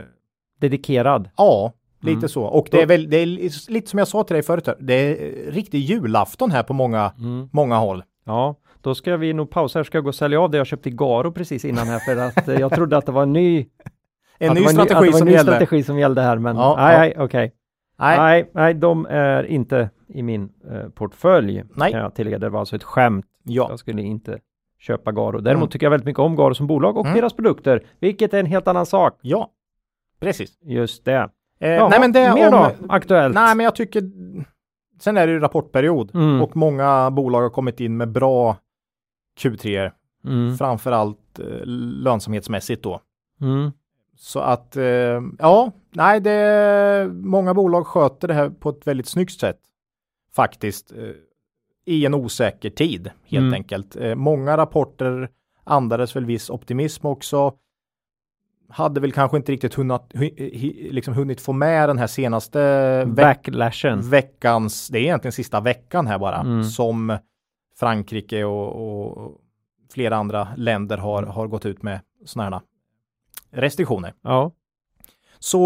Dedikerad. 0.59 1.29
ja, 1.37 1.73
lite 1.99 2.17
Mm. 2.17 2.29
så. 2.29 2.43
Och 2.43 2.67
det 2.71 2.81
är 2.81 2.85
väl, 2.85 3.09
det 3.09 3.17
är 3.17 3.25
lite 3.71 3.89
som 3.89 3.99
jag 3.99 4.07
sa 4.07 4.23
till 4.23 4.33
dig 4.33 4.43
förut, 4.43 4.67
det 4.79 4.93
är 4.93 5.51
riktig 5.51 5.77
julafton 5.79 6.51
här 6.51 6.63
på 6.63 6.73
många, 6.73 7.11
Mm. 7.19 7.49
många 7.53 7.77
håll. 7.77 8.03
Ja, 8.25 8.55
då 8.81 8.95
ska 8.95 9.17
vi 9.17 9.33
nog 9.33 9.49
pausa 9.49 9.79
här. 9.79 9.83
Ska 9.83 9.97
jag 9.97 10.03
gå 10.03 10.07
och 10.09 10.15
sälja 10.15 10.41
av 10.41 10.51
det 10.51 10.57
jag 10.57 10.67
köpte 10.67 10.89
i 10.89 10.91
Garo 10.91 11.31
precis 11.31 11.65
innan 11.65 11.87
här 11.87 11.99
för 11.99 12.17
att 12.17 12.47
eh, 12.47 12.55
jag 12.59 12.71
trodde 12.71 12.97
att 12.97 13.05
det 13.05 13.11
var 13.11 13.23
en 13.23 13.33
ny, 13.33 13.65
En 14.39 14.53
ny 14.53 14.61
strategi 14.63 15.07
en 15.07 15.13
som 15.13 15.27
ny 15.27 15.31
gäller. 15.33 15.43
strategi 15.53 15.83
som 15.83 15.99
gällde 15.99 16.21
här, 16.21 16.37
men 16.37 16.55
Ja, 16.55 16.75
nej, 16.77 17.13
ja. 17.15 17.23
okej. 17.23 17.53
Nej, 17.99 18.17
Nej, 18.17 18.49
nej, 18.53 18.73
de 18.73 19.05
är 19.09 19.43
inte 19.43 19.89
i 20.07 20.21
min 20.23 20.49
eh, 20.71 20.89
portfölj. 20.89 21.63
Nej. 21.75 21.91
Kan 21.91 22.01
jag 22.01 22.15
tillägga, 22.15 22.39
det 22.39 22.49
var 22.49 22.59
alltså 22.59 22.75
ett 22.75 22.83
skämt. 22.83 23.25
ja, 23.43 23.67
Jag 23.69 23.79
skulle 23.79 24.01
inte 24.01 24.39
köpa 24.79 25.11
Garo. 25.11 25.39
Däremot 25.39 25.61
Mm. 25.63 25.69
tycker 25.69 25.85
jag 25.85 25.91
väldigt 25.91 26.05
mycket 26.05 26.19
om 26.19 26.35
Garo 26.35 26.53
som 26.55 26.67
bolag 26.67 26.97
och 26.97 27.05
Mm. 27.05 27.17
deras 27.17 27.33
produkter, 27.33 27.83
vilket 27.99 28.33
är 28.33 28.39
en 28.39 28.45
helt 28.45 28.67
annan 28.67 28.85
sak. 28.85 29.19
ja, 29.21 29.49
precis. 30.19 30.57
Just 30.61 31.05
det. 31.05 31.29
Eh, 31.59 31.69
Jaha, 31.69 31.89
nej 31.89 31.99
men 31.99 32.11
det 32.11 32.33
mer 32.33 32.47
om, 32.47 32.51
då? 32.51 32.71
Aktuellt? 32.89 33.35
Nej 33.35 33.55
men 33.55 33.63
jag 33.63 33.75
tycker, 33.75 34.03
sen 35.01 35.17
är 35.17 35.27
det 35.27 35.33
ju 35.33 35.39
rapportperiod 35.39 36.15
Mm. 36.15 36.41
och 36.41 36.55
många 36.57 37.11
bolag 37.11 37.41
har 37.41 37.49
kommit 37.49 37.79
in 37.79 37.97
med 37.97 38.11
bra 38.11 38.57
Q3, 39.39 39.91
Mm. 40.25 40.57
framförallt 40.57 41.39
eh, 41.39 41.45
lönsamhetsmässigt 42.03 42.83
då. 42.83 43.01
Mm. 43.41 43.71
Så 44.17 44.39
att, 44.39 44.77
eh, 44.77 45.21
ja, 45.39 45.71
nej, 45.91 46.19
det, 46.21 47.09
många 47.13 47.53
bolag 47.53 47.87
sköter 47.87 48.27
det 48.27 48.33
här 48.33 48.49
på 48.49 48.69
ett 48.69 48.87
väldigt 48.87 49.07
snyggt 49.07 49.39
sätt. 49.39 49.59
Faktiskt. 50.35 50.91
Eh, 50.91 51.11
I 51.85 52.05
en 52.05 52.13
osäker 52.13 52.69
tid, 52.69 53.09
helt 53.25 53.41
Mm. 53.43 53.53
enkelt. 53.53 53.95
Många 54.15 54.57
rapporter 54.57 55.29
andades 55.63 56.15
väl 56.15 56.25
viss 56.25 56.49
optimism 56.49 57.05
också. 57.07 57.53
Hade 58.69 58.99
väl 59.01 59.11
kanske 59.11 59.37
inte 59.37 59.51
riktigt 59.51 59.73
hunnit, 59.73 60.01
hu, 60.13 60.23
hi, 60.37 60.89
liksom 60.91 61.13
hunnit 61.13 61.41
få 61.41 61.53
med 61.53 61.89
den 61.89 61.97
här 61.97 62.07
senaste 62.07 63.03
Backlashen. 63.07 64.09
veckans, 64.09 64.87
det 64.87 64.99
är 64.99 65.03
egentligen 65.03 65.31
sista 65.31 65.59
veckan 65.59 66.07
här 66.07 66.19
bara, 66.19 66.35
Mm. 66.39 66.63
som 66.63 67.17
Frankrike 67.79 68.43
och, 68.43 68.67
och 69.15 69.31
flera 69.93 70.15
andra 70.17 70.47
länder 70.57 70.97
har, 70.97 71.23
har 71.23 71.47
gått 71.47 71.65
ut 71.65 71.83
med 71.83 71.99
sådana 72.25 72.55
här 73.51 73.61
restriktioner. 73.61 74.13
Ja. 74.23 74.51
Så 75.39 75.59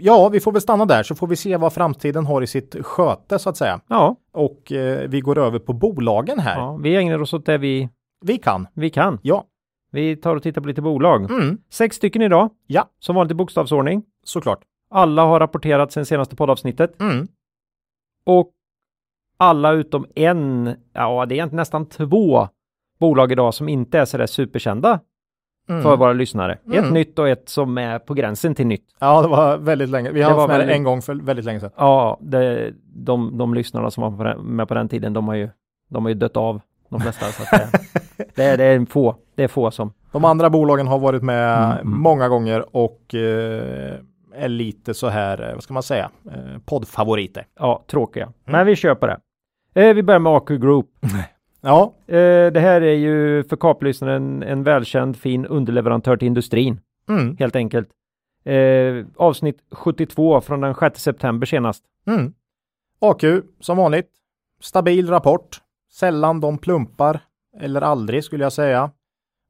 ja, 0.00 0.28
vi 0.28 0.40
får 0.40 0.52
väl 0.52 0.60
stanna 0.60 0.84
där 0.84 1.02
så 1.02 1.14
får 1.14 1.26
vi 1.26 1.36
se 1.36 1.56
vad 1.56 1.72
framtiden 1.72 2.26
har 2.26 2.42
i 2.42 2.46
sitt 2.46 2.76
sköte 2.86 3.38
så 3.38 3.50
att 3.50 3.56
säga. 3.56 3.80
Ja, 3.88 4.16
Och 4.32 4.72
eh, 4.72 5.08
vi 5.08 5.20
går 5.20 5.38
över 5.38 5.58
på 5.58 5.72
bolagen 5.72 6.38
här. 6.38 6.58
ja, 6.58 6.76
vi 6.76 6.96
ägnar 6.96 7.22
oss 7.22 7.32
åt 7.34 7.46
det 7.46 7.58
vi, 7.58 7.88
Vi 8.20 8.38
kan. 8.38 8.66
vi 8.74 8.90
kan. 8.90 9.18
Ja. 9.22 9.44
Vi 9.90 10.16
tar 10.16 10.36
och 10.36 10.42
tittar 10.42 10.60
på 10.60 10.68
lite 10.68 10.82
bolag. 10.82 11.30
Mm, 11.30 11.58
Sex 11.70 11.96
stycken 11.96 12.22
idag. 12.22 12.50
Ja. 12.66 12.88
Som 12.98 13.16
vanligt 13.16 13.32
i 13.32 13.34
bokstavsordning. 13.34 14.02
såklart. 14.24 14.60
Alla 14.90 15.22
har 15.24 15.40
rapporterat 15.40 15.92
sen 15.92 16.06
senaste 16.06 16.36
poddavsnittet. 16.36 17.00
Mm. 17.00 17.28
Och 18.26 18.50
alla 19.36 19.72
utom 19.72 20.06
en, 20.14 20.74
ja 20.92 21.26
det 21.26 21.38
är 21.38 21.46
nästan 21.46 21.86
två 21.86 22.48
bolag 23.00 23.32
idag 23.32 23.54
som 23.54 23.68
inte 23.68 23.98
är 23.98 24.04
sådär 24.04 24.26
superkända 24.26 25.00
Mm. 25.68 25.82
för 25.82 25.96
våra 25.96 26.12
lyssnare. 26.12 26.52
Ett 26.52 26.74
Mm. 26.78 26.94
nytt 26.94 27.18
och 27.18 27.28
ett 27.28 27.48
som 27.48 27.78
är 27.78 27.98
på 27.98 28.14
gränsen 28.14 28.54
till 28.54 28.66
nytt. 28.66 28.84
Ja, 28.98 29.22
det 29.22 29.28
var 29.28 29.56
väldigt 29.58 29.88
länge. 29.88 30.10
Vi 30.10 30.22
har 30.22 30.30
Det 30.30 30.36
haft 30.36 30.48
med 30.48 30.58
väldigt- 30.58 30.76
en 30.76 30.84
gång 30.84 31.02
för 31.02 31.14
väldigt 31.14 31.44
länge 31.44 31.60
sedan. 31.60 31.70
Ja, 31.76 32.18
det, 32.20 32.72
de, 32.94 33.38
de 33.38 33.54
lyssnarna 33.54 33.90
som 33.90 34.16
var 34.16 34.34
med 34.36 34.68
på 34.68 34.74
den 34.74 34.88
tiden, 34.88 35.12
de 35.12 35.28
har 35.28 35.34
ju, 35.34 35.48
de 35.90 36.04
har 36.04 36.08
ju 36.08 36.14
dött 36.14 36.36
av 36.36 36.60
de 36.88 37.00
flesta. 37.00 37.26
Så 37.26 37.56
det, 37.56 37.68
det, 38.34 38.56
det 38.56 38.64
är 38.64 38.76
en 38.76 38.86
få, 38.86 39.16
det 39.40 39.44
är 39.44 39.48
få 39.48 39.70
som, 39.70 39.92
De 40.12 40.24
andra 40.24 40.50
bolagen 40.50 40.86
har 40.86 40.98
varit 40.98 41.22
med 41.22 41.56
Mm, 41.56 41.70
mm. 41.72 42.00
många 42.00 42.28
gånger 42.28 42.76
och 42.76 43.14
eh, 43.14 43.94
är 44.34 44.48
lite 44.48 44.94
så 44.94 45.08
här, 45.08 45.48
eh, 45.48 45.54
vad 45.54 45.62
ska 45.62 45.74
man 45.74 45.82
säga, 45.82 46.10
eh, 46.30 46.58
poddfavoriter. 46.64 47.46
ja, 47.58 47.84
tråkiga. 47.86 48.24
Mm. 48.24 48.34
Men 48.44 48.66
vi 48.66 48.76
köper 48.76 49.06
det. 49.06 49.18
Eh, 49.88 49.94
vi 49.94 50.02
börjar 50.02 50.18
med 50.18 50.32
AQ 50.32 50.48
Group. 50.48 50.86
Ja, 51.62 51.94
Eh, 52.06 52.52
det 52.52 52.60
här 52.60 52.80
är 52.80 52.94
ju 52.94 53.44
för 53.44 53.56
kaplyssnaren 53.56 54.42
en 54.42 54.62
välkänd 54.62 55.16
fin 55.16 55.46
underleverantör 55.46 56.16
till 56.16 56.26
industrin, 56.26 56.80
mm, 57.08 57.36
helt 57.36 57.56
enkelt. 57.56 57.88
Eh, 58.44 59.06
avsnitt 59.16 59.58
72 59.72 60.40
från 60.40 60.60
den 60.60 60.74
6 60.74 61.02
september 61.02 61.46
senast. 61.46 61.84
mm. 62.06 62.32
AQ 63.00 63.24
som 63.60 63.76
vanligt, 63.76 64.10
stabil 64.60 65.08
rapport, 65.08 65.60
sällan 65.92 66.40
de 66.40 66.58
plumpar, 66.58 67.20
eller 67.60 67.80
aldrig 67.82 68.24
skulle 68.24 68.44
jag 68.44 68.52
säga. 68.52 68.90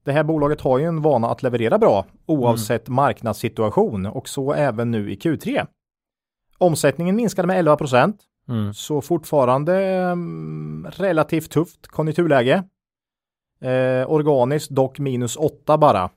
Det 0.03 0.11
här 0.11 0.23
bolaget 0.23 0.61
har 0.61 0.79
ju 0.79 0.85
en 0.85 1.01
vana 1.01 1.29
att 1.29 1.43
leverera 1.43 1.77
bra 1.77 2.05
oavsett 2.25 2.89
marknadssituation 2.89 4.05
och 4.05 4.29
så 4.29 4.53
även 4.53 4.91
nu 4.91 5.11
i 5.11 5.15
Q3. 5.15 5.67
Omsättningen 6.57 7.15
minskade 7.15 7.47
med 7.47 7.59
11 7.59 7.77
procent. 7.77 8.17
Mm. 8.49 8.73
Så 8.73 9.01
fortfarande 9.01 9.83
mm, 9.83 10.87
relativt 10.91 11.51
tufft 11.51 11.87
konjunkturläge. 11.87 12.63
Eh, 13.61 14.11
organiskt 14.11 14.69
dock 14.69 14.99
minus 14.99 15.35
8 15.35 15.77
bara. 15.77 16.09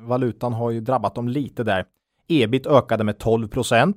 Valutan 0.00 0.52
har 0.52 0.70
ju 0.70 0.80
drabbat 0.80 1.14
dem 1.14 1.28
lite 1.28 1.64
där. 1.64 1.84
Ebit 2.28 2.66
ökade 2.66 3.04
med 3.04 3.18
12 3.18 3.48
procent. 3.48 3.96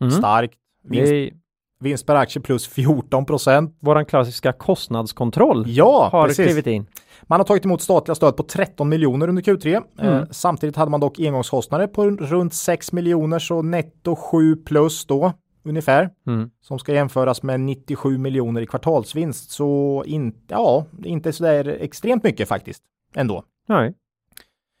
Mm. 0.00 0.10
Starkt. 0.10 0.58
Vinst, 0.82 1.36
vinst 1.80 2.06
per 2.06 2.14
aktie 2.14 2.42
plus 2.42 2.68
14 2.68 3.26
procent. 3.26 3.76
våran 3.80 4.04
klassiska 4.04 4.52
kostnadskontroll 4.52 5.64
Ja, 5.68 6.08
har 6.12 6.26
precis. 6.26 6.46
klivit 6.46 6.66
in. 6.66 6.86
Man 7.22 7.40
har 7.40 7.44
tagit 7.44 7.64
emot 7.64 7.82
statliga 7.82 8.14
stöd 8.14 8.36
på 8.36 8.42
13 8.42 8.88
miljoner 8.88 9.28
under 9.28 9.42
Q3. 9.42 9.82
Mm. 9.98 10.14
Eh, 10.14 10.24
samtidigt 10.30 10.76
hade 10.76 10.90
man 10.90 11.00
dock 11.00 11.18
engångskostnader 11.20 11.86
på 11.86 12.04
runt 12.10 12.54
6 12.54 12.92
miljoner 12.92 13.38
så 13.38 13.62
netto 13.62 14.16
7 14.16 14.56
plus 14.56 15.06
då 15.06 15.32
ungefär. 15.64 16.10
Mm. 16.26 16.50
som 16.60 16.78
ska 16.78 16.92
jämföras 16.94 17.42
med 17.42 17.60
97 17.60 18.18
miljoner 18.18 18.60
i 18.62 18.66
kvartalsvinst. 18.66 19.50
Så 19.50 20.02
inte, 20.06 20.38
ja, 20.48 20.84
inte 21.04 21.32
sådär 21.32 21.68
extremt 21.80 22.22
mycket 22.24 22.48
faktiskt 22.48 22.82
ändå. 23.14 23.44
Nej. 23.68 23.94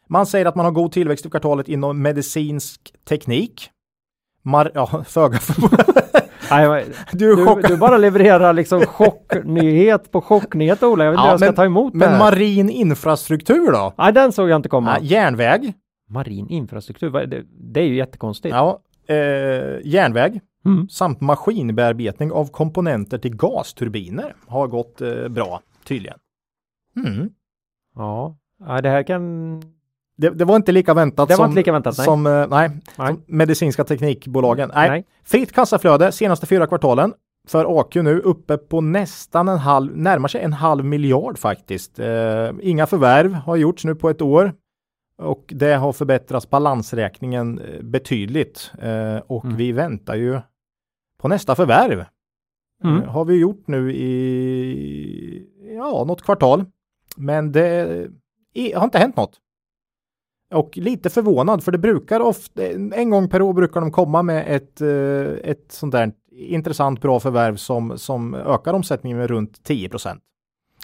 Man 0.08 0.26
säger 0.26 0.46
att 0.46 0.54
man 0.56 0.64
har 0.64 0.72
god 0.72 0.92
tillväxt 0.92 1.26
i 1.26 1.30
kvartalet 1.30 1.68
inom 1.68 2.02
medicinsk 2.02 2.92
teknik. 3.08 3.70
Mar 4.42 4.70
ja, 4.74 5.04
föga 5.06 5.38
men- 5.58 5.68
Du 7.12 7.36
du, 7.36 7.62
du 7.68 7.76
bara 7.76 7.96
levererar 7.96 8.52
liksom 8.52 8.80
chocknyhet 8.80 10.10
på 10.12 10.20
chocknyhet 10.20 10.82
Ola. 10.82 11.04
Jag 11.04 11.10
vet 11.12 11.18
inte 11.18 11.26
Ja, 11.26 11.30
jag 11.30 11.38
ska 11.40 11.46
men- 11.48 11.54
ta 11.54 11.64
emot 11.64 11.92
det 11.92 11.98
Men 11.98 12.18
marin 12.18 12.70
infrastruktur 12.70 13.72
då? 13.72 13.92
Nej, 13.98 14.12
den 14.12 14.32
såg 14.32 14.48
jag 14.48 14.56
inte 14.56 14.68
komma. 14.68 14.96
Ja, 15.00 15.04
järnväg. 15.06 15.72
Marin 16.08 16.48
infrastruktur, 16.48 17.10
det, 17.26 17.42
det 17.72 17.80
är 17.80 17.84
ju 17.84 17.96
jättekonstigt. 17.96 18.54
Ja, 18.54 18.80
eh, 19.08 19.16
järnväg 19.84 20.40
Mm. 20.64 20.88
samt 20.88 21.20
maskinbearbetning 21.20 22.32
av 22.32 22.46
komponenter 22.50 23.18
till 23.18 23.36
gasturbiner 23.36 24.34
har 24.46 24.66
gått 24.66 25.00
eh, 25.00 25.28
bra 25.28 25.60
tydligen. 25.84 26.18
Mm. 27.06 27.28
Ja, 27.96 28.36
ja 28.66 28.80
det 28.80 28.88
här 28.88 29.02
kan... 29.02 29.62
Det, 30.20 30.30
det 30.30 30.44
var 30.44 30.56
inte 30.56 30.72
lika 30.72 30.94
väntat 30.94 31.28
Det 31.28 31.34
var 31.34 31.44
som, 31.44 31.50
inte 31.50 31.60
lika 31.60 31.72
väntat, 31.72 31.98
nej. 31.98 32.04
som, 32.04 32.26
eh, 32.26 32.46
nej, 32.48 32.70
Nej. 32.98 33.08
som 33.08 33.22
medicinska 33.26 33.84
teknikbolagen. 33.84 34.70
Nej. 34.74 34.88
Nej. 34.88 35.04
Fritt 35.24 35.52
kassaflöde 35.52 36.12
senaste 36.12 36.46
fyra 36.46 36.66
kvartalen 36.66 37.12
för 37.48 37.80
AQ 37.80 37.94
nu 37.94 38.20
uppe 38.20 38.56
på 38.56 38.80
nästan 38.80 39.48
en 39.48 39.58
halv, 39.58 39.96
närmar 39.96 40.28
sig 40.28 40.40
en 40.42 40.52
halv 40.52 40.84
miljard 40.84 41.38
faktiskt. 41.38 41.98
Eh, 41.98 42.50
inga 42.62 42.86
förvärv 42.86 43.32
har 43.32 43.56
gjorts 43.56 43.84
nu 43.84 43.94
på 43.94 44.10
ett 44.10 44.22
år 44.22 44.52
och 45.18 45.44
det 45.48 45.74
har 45.74 45.92
förbättrats 45.92 46.50
balansräkningen 46.50 47.58
eh, 47.58 47.82
betydligt 47.82 48.72
eh, 48.82 49.16
och 49.26 49.44
Mm. 49.44 49.56
vi 49.56 49.72
väntar 49.72 50.14
ju 50.14 50.40
på 51.20 51.28
nästa 51.28 51.54
förvärv. 51.54 52.04
Mm. 52.84 53.02
Eh, 53.02 53.08
har 53.08 53.24
vi 53.24 53.34
gjort 53.40 53.62
nu 53.66 53.92
i 53.94 55.46
ja, 55.76 56.04
något 56.04 56.22
kvartal. 56.22 56.64
Men 57.16 57.52
det 57.52 58.06
i, 58.54 58.72
har 58.72 58.84
inte 58.84 58.98
hänt 58.98 59.16
något. 59.16 59.38
Och 60.54 60.76
lite 60.76 61.10
förvånad 61.10 61.64
för 61.64 61.72
det 61.72 61.78
brukar 61.78 62.20
ofta, 62.20 62.66
en 62.72 63.10
gång 63.10 63.28
per 63.28 63.42
år 63.42 63.52
brukar 63.52 63.80
de 63.80 63.90
komma 63.92 64.22
med 64.22 64.44
ett, 64.56 64.80
eh, 64.80 65.50
ett 65.50 65.72
sånt 65.72 65.92
där 65.92 66.12
intressant 66.32 67.00
bra 67.00 67.20
förvärv 67.20 67.56
som, 67.56 67.98
som 67.98 68.34
ökar 68.34 68.74
omsättningen 68.74 69.18
med 69.18 69.30
runt 69.30 69.64
10 69.64 69.88
procent. 69.88 70.22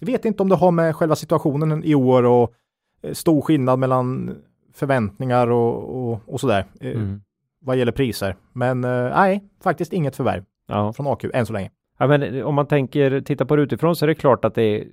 Jag 0.00 0.06
vet 0.06 0.25
inte 0.25 0.42
om 0.42 0.49
det 0.49 0.54
har 0.56 0.70
med 0.70 0.96
själva 0.96 1.16
situationen 1.16 1.85
i 1.85 1.94
år 1.94 2.23
och 2.23 2.52
eh, 3.02 3.12
stor 3.12 3.40
skillnad 3.42 3.78
mellan 3.78 4.37
förväntningar 4.75 5.46
och, 5.50 6.08
och, 6.12 6.20
och 6.26 6.40
sådär 6.40 6.64
eh, 6.80 6.90
Mm. 6.90 7.20
vad 7.61 7.76
gäller 7.76 7.92
priser. 7.92 8.37
Men 8.52 8.80
nej, 8.80 9.44
faktiskt 9.62 9.92
inget 9.92 10.16
förvärv 10.16 10.44
Ja. 10.68 10.92
från 10.92 11.06
AQ 11.06 11.25
än 11.35 11.46
så 11.46 11.52
länge. 11.52 11.70
ja, 11.99 12.06
men 12.06 12.42
om 12.44 12.54
man 12.54 12.66
tänker 12.66 13.20
titta 13.20 13.44
på 13.46 13.56
det 13.56 13.62
utifrån 13.62 13.96
så 13.96 14.04
är 14.04 14.06
det 14.06 14.14
klart 14.14 14.44
att 14.44 14.54
det 14.54 14.62
är 14.62 14.85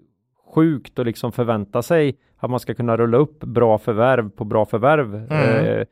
sjukt 0.56 1.00
att 1.00 1.06
liksom 1.06 1.32
förvänta 1.32 1.82
sig 1.82 2.18
att 2.44 2.50
man 2.50 2.60
ska 2.60 2.74
kunna 2.74 2.98
rulla 2.98 3.18
upp 3.18 3.40
bra 3.40 3.78
förvärv 3.78 4.30
på 4.30 4.46
bra 4.46 4.66
förvärv. 4.66 5.16
Mm. 5.16 5.66
Eh, 5.66 5.86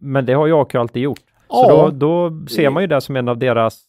men 0.00 0.26
det 0.26 0.32
har 0.32 0.46
ju 0.46 0.52
AQ 0.60 0.74
alltid 0.74 1.02
gjort. 1.02 1.24
Så 1.48 1.66
Ja. 1.68 1.90
då, 1.90 2.28
då 2.30 2.46
ser 2.46 2.70
man 2.70 2.82
ju 2.82 2.86
det 2.86 3.00
som 3.00 3.16
en 3.16 3.28
av 3.28 3.38
deras 3.38 3.84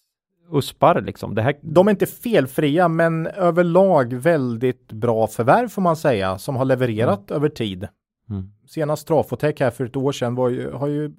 uspar 0.51 1.01
liksom. 1.01 1.35
Det 1.35 1.41
här, 1.41 1.55
De 1.61 1.87
är 1.87 1.91
inte 1.91 2.05
felfria, 2.05 2.87
men 2.87 3.27
överlag 3.27 4.13
väldigt 4.13 4.91
bra 4.91 5.27
förvärv 5.27 5.67
får 5.67 5.81
man 5.81 5.95
säga, 5.95 6.37
som 6.37 6.55
har 6.55 6.65
levererat 6.65 7.31
över 7.31 7.49
tid. 7.49 7.87
Mm. 8.29 8.51
Senast 8.67 9.07
Trafotek 9.07 9.59
här 9.59 9.71
för 9.71 9.85
ett 9.85 9.95
år 9.95 10.11
sedan 10.11 10.35
var 10.35 10.49
ju, 10.49 10.71
har 10.71 10.87
ju 10.87 11.11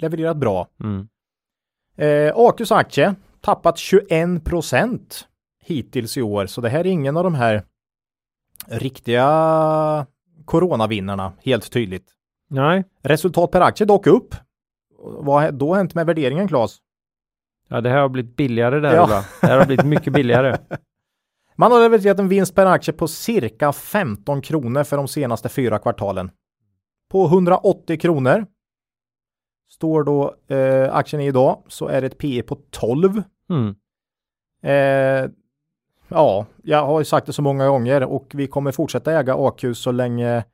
levererat 0.00 0.36
bra. 0.36 0.68
Mm. 0.80 1.08
Eh, 1.96 2.76
aktie 2.76 3.14
tappat 3.40 3.78
21 3.78 4.44
procent 4.44 5.28
hittills 5.64 6.16
i 6.16 6.22
år, 6.22 6.46
så 6.46 6.60
det 6.60 6.68
här 6.68 6.80
är 6.80 6.90
ingen 6.90 7.16
av 7.16 7.24
de 7.24 7.34
här 7.34 7.62
riktiga 8.66 9.26
coronavinnarna, 10.48 11.32
helt 11.44 11.72
tydligt. 11.72 12.10
Nej, 12.50 12.84
Resultat 13.02 13.50
per 13.50 13.60
aktie 13.60 13.86
dock 13.86 14.06
upp. 14.06 14.34
Vad 14.98 15.42
har 15.42 15.52
då 15.52 15.74
hänt 15.74 15.94
med 15.94 16.06
värderingen, 16.06 16.48
Claes? 16.48 16.76
ja, 17.68 17.80
det 17.80 17.90
här 17.90 18.00
har 18.00 18.08
blivit 18.08 18.36
billigare 18.36 18.80
där 18.80 18.94
Ja. 18.94 19.04
Ola. 19.04 19.24
Det 19.40 19.46
här 19.46 19.58
har 19.58 19.66
blivit 19.66 19.86
mycket 19.86 20.12
billigare. 20.12 20.58
Man 21.56 21.72
har 21.72 21.80
levererat 21.80 22.18
en 22.18 22.28
vinst 22.28 22.54
per 22.54 22.66
aktie 22.66 22.94
på 22.94 23.08
cirka 23.08 23.72
15 23.72 24.42
kronor 24.42 24.84
för 24.84 24.96
de 24.96 25.08
senaste 25.08 25.48
fyra 25.48 25.78
kvartalen. 25.78 26.30
På 27.10 27.24
180 27.26 28.00
kronor 28.00 28.46
står 29.70 30.04
då 30.04 30.34
eh, 30.54 30.94
aktien 30.94 31.22
i 31.22 31.26
idag 31.26 31.62
så 31.68 31.88
är 31.88 32.00
det 32.00 32.06
ett 32.06 32.18
P 32.18 32.38
E 32.38 32.42
på 32.42 32.58
12. 32.70 33.22
Mm. 33.50 33.74
Eh, 34.62 35.30
ja, 36.08 36.46
jag 36.62 36.86
har 36.86 36.98
ju 36.98 37.04
sagt 37.04 37.26
det 37.26 37.32
så 37.32 37.42
många 37.42 37.68
gånger 37.68 38.02
och 38.02 38.26
vi 38.34 38.46
kommer 38.46 38.72
fortsätta 38.72 39.12
äga 39.12 39.34
AQ 39.34 39.64
så 39.74 39.92
länge 39.92 40.44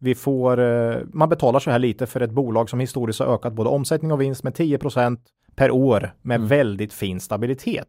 vi 0.00 0.14
får, 0.14 0.60
eh, 0.60 0.96
man 1.12 1.28
betalar 1.28 1.60
så 1.60 1.70
här 1.70 1.78
lite 1.78 2.06
för 2.06 2.20
ett 2.20 2.30
bolag 2.30 2.70
som 2.70 2.80
historiskt 2.80 3.20
har 3.20 3.34
ökat 3.34 3.52
både 3.52 3.70
omsättning 3.70 4.12
och 4.12 4.20
vinst 4.20 4.42
med 4.44 4.54
10% 4.54 5.20
per 5.56 5.70
år 5.70 6.14
med 6.22 6.34
Mm. 6.36 6.48
väldigt 6.48 6.92
fin 6.92 7.20
stabilitet. 7.20 7.88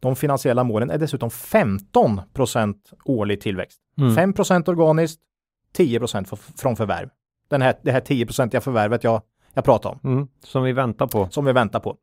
De 0.00 0.16
finansiella 0.16 0.64
målen 0.64 0.90
är 0.90 0.98
dessutom 0.98 1.30
15% 1.30 2.74
årlig 3.04 3.40
tillväxt. 3.40 3.80
Mm. 3.98 4.14
5 4.14 4.34
organiskt, 4.66 5.20
10 5.72 6.00
för, 6.24 6.36
från 6.36 6.76
förvärv. 6.76 7.08
Den 7.48 7.62
här, 7.62 7.74
det 7.82 7.92
här 7.92 8.00
10 8.00 8.60
förvärvet 8.60 9.04
jag, 9.04 9.22
jag 9.54 9.64
pratar 9.64 9.90
om 9.90 9.98
Mm. 10.04 10.28
Som 10.44 10.62
vi 10.62 10.72
väntar 10.72 11.06
på. 11.06 11.28
som 11.30 11.44
vi 11.44 11.52
väntar 11.52 11.80
på. 11.80 11.96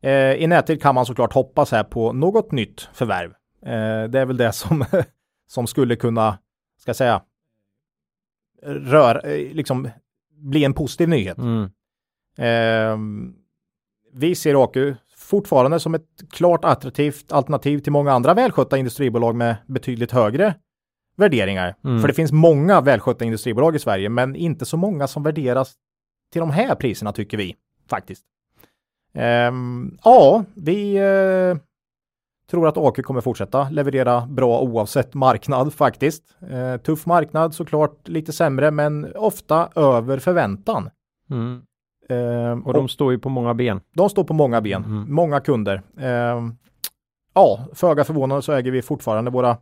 Eh, 0.00 0.32
I 0.32 0.46
närtid 0.46 0.82
kan 0.82 0.94
man 0.94 1.06
såklart 1.06 1.32
hoppas 1.32 1.72
här 1.72 1.84
på 1.84 2.12
något 2.12 2.52
nytt 2.52 2.88
förvärv. 2.92 3.32
Eh, 3.66 4.04
det 4.10 4.20
är 4.20 4.26
väl 4.26 4.36
det 4.36 4.52
som, 4.52 4.84
som 5.46 5.66
skulle 5.66 5.96
kunna, 5.96 6.38
ska 6.78 6.88
jag 6.88 6.96
säga, 6.96 7.22
rör, 8.62 9.26
eh, 9.26 9.54
liksom 9.54 9.88
bli 10.30 10.64
en 10.64 10.74
positiv 10.74 11.08
nyhet. 11.08 11.38
Mm. 11.38 11.70
Eh, 12.38 12.98
vi 14.12 14.34
ser 14.34 14.64
AQ 14.64 14.76
fortfarande 15.16 15.80
som 15.80 15.94
ett 15.94 16.08
klart 16.30 16.64
attraktivt 16.64 17.32
alternativ 17.32 17.78
till 17.78 17.92
många 17.92 18.12
andra 18.12 18.34
välskötta 18.34 18.78
industribolag 18.78 19.34
med 19.34 19.56
betydligt 19.66 20.12
högre 20.12 20.54
värderingar. 21.16 21.76
Mm. 21.84 22.00
För 22.00 22.08
det 22.08 22.14
finns 22.14 22.32
många 22.32 22.80
välskötta 22.80 23.24
industribolag 23.24 23.76
i 23.76 23.78
Sverige, 23.78 24.08
men 24.08 24.36
inte 24.36 24.64
så 24.64 24.76
många 24.76 25.06
som 25.06 25.22
värderas 25.22 25.74
till 26.32 26.40
de 26.40 26.50
här 26.50 26.74
priserna 26.74 27.12
tycker 27.12 27.36
vi 27.36 27.56
faktiskt. 27.88 28.24
Ehm, 29.14 29.98
ja, 30.04 30.44
vi 30.54 30.96
eh, 30.96 31.56
tror 32.50 32.68
att 32.68 32.76
AQ 32.78 33.02
kommer 33.02 33.20
fortsätta 33.20 33.68
leverera 33.70 34.26
bra 34.26 34.60
oavsett 34.60 35.14
marknad 35.14 35.72
faktiskt. 35.74 36.22
Eh, 36.50 36.76
tuff 36.76 37.06
marknad 37.06 37.54
såklart, 37.54 38.08
lite 38.08 38.32
sämre, 38.32 38.70
men 38.70 39.12
ofta 39.16 39.68
över 39.76 40.18
förväntan. 40.18 40.90
Mm. 41.30 41.62
Ehm, 42.08 42.62
Och 42.66 42.74
de 42.74 42.88
står 42.88 43.12
ju 43.12 43.18
på 43.18 43.28
många 43.28 43.54
ben. 43.54 43.80
de 43.94 44.10
står 44.10 44.24
på 44.24 44.34
många 44.34 44.60
ben, 44.60 44.82
Mhm. 44.82 45.14
många 45.14 45.40
kunder. 45.40 45.82
Ehm, 46.00 46.54
ja, 47.34 47.66
föga 47.74 48.04
förvånande 48.04 48.42
så 48.42 48.52
äger 48.52 48.70
vi 48.70 48.82
fortfarande 48.82 49.30
våra, 49.30 49.56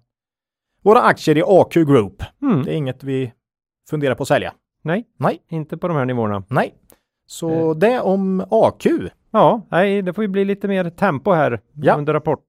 våra 0.82 1.02
aktier 1.02 1.38
i 1.38 1.42
AQ 1.46 1.74
Group. 1.74 2.22
Mm. 2.42 2.62
Det 2.62 2.70
är 2.72 2.76
inget 2.76 3.04
vi 3.04 3.32
funderar 3.90 4.14
på 4.14 4.22
att 4.22 4.28
sälja. 4.28 4.52
Nej, 4.82 5.04
Nej. 5.16 5.42
inte 5.48 5.76
på 5.76 5.88
de 5.88 5.96
här 5.96 6.04
nivåerna. 6.04 6.42
Nej. 6.48 6.74
Så 7.26 7.70
Eh. 7.70 7.76
det 7.76 8.00
om 8.00 8.44
AQ. 8.50 8.86
Ja, 9.30 9.66
nej, 9.70 10.02
det 10.02 10.12
får 10.12 10.24
ju 10.24 10.28
bli 10.28 10.44
lite 10.44 10.68
mer 10.68 10.90
tempo 10.90 11.32
här 11.32 11.60
Ja. 11.74 11.94
under 11.96 12.12
rapport 12.12 12.44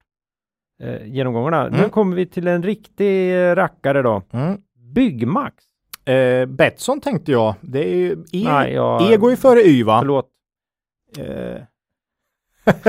eh, 0.82 1.06
genomgångarna. 1.06 1.68
Nu 1.68 1.78
Mm. 1.78 1.90
kommer 1.90 2.16
vi 2.16 2.26
till 2.26 2.48
en 2.48 2.62
riktig 2.62 3.34
eh, 3.50 3.54
rackare 3.54 4.02
då. 4.02 4.22
Mm. 4.30 4.58
Byggmax. 4.94 5.54
Eh, 6.04 6.46
Betsson 6.46 7.00
tänkte 7.00 7.32
jag. 7.32 7.54
Det 7.60 7.92
är 7.92 7.96
ju, 7.96 8.12
e, 8.12 8.44
Nej, 8.44 8.72
jag- 8.72 9.12
E 9.12 9.16
går 9.16 9.30
ju 9.30 9.36
före 9.36 9.60
Y 9.60 9.82
va? 9.82 9.98
Förlåt. 10.00 10.28
Eh, 11.18 11.62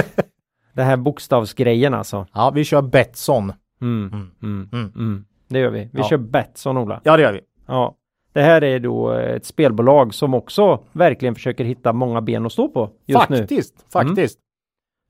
Det 0.74 0.84
här 0.84 0.98
bokstavsgrejen 0.98 1.94
alltså. 1.94 2.26
ja, 2.34 2.52
vi 2.56 2.64
kör 2.64 2.82
Betsson. 2.82 3.54
Mm. 3.82 4.08
Mm. 4.14 4.30
Mm. 4.44 4.70
Mm. 4.74 4.92
Mm. 4.96 5.26
Det 5.48 5.60
gör 5.60 5.70
vi. 5.70 5.80
Vi 5.80 5.90
Ja. 6.00 6.04
kör 6.04 6.18
Betsson 6.18 6.78
Ola. 6.78 7.02
Ja, 7.04 7.18
det 7.18 7.24
gör 7.24 7.34
vi. 7.34 7.40
Ja. 7.68 7.96
Det 8.34 8.42
här 8.42 8.64
är 8.64 8.80
då 8.80 9.12
ett 9.12 9.46
spelbolag 9.46 10.14
som 10.14 10.34
också 10.34 10.84
verkligen 10.92 11.36
försöker 11.36 11.64
hitta 11.66 11.94
många 11.94 12.22
ben 12.22 12.46
att 12.46 12.52
stå 12.52 12.68
på 12.70 12.90
just 13.06 13.30
nu. 13.30 13.38
faktiskt, 13.38 13.86
faktiskt. 13.94 14.40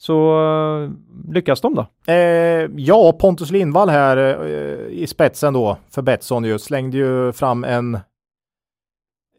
Så 0.05 0.39
eh, 0.83 0.89
lyckas 1.33 1.61
de 1.61 1.75
då? 1.75 1.87
Eh, 2.13 2.69
ja, 2.75 3.11
Pontus 3.19 3.51
Lindvall 3.51 3.89
här 3.89 4.17
eh, 4.17 4.87
i 4.89 5.07
spetsen 5.07 5.53
då 5.53 5.77
för 5.89 6.01
Betsson 6.01 6.43
ju 6.43 6.59
slängde 6.59 6.97
ju 6.97 7.31
fram 7.31 7.63
en 7.63 7.99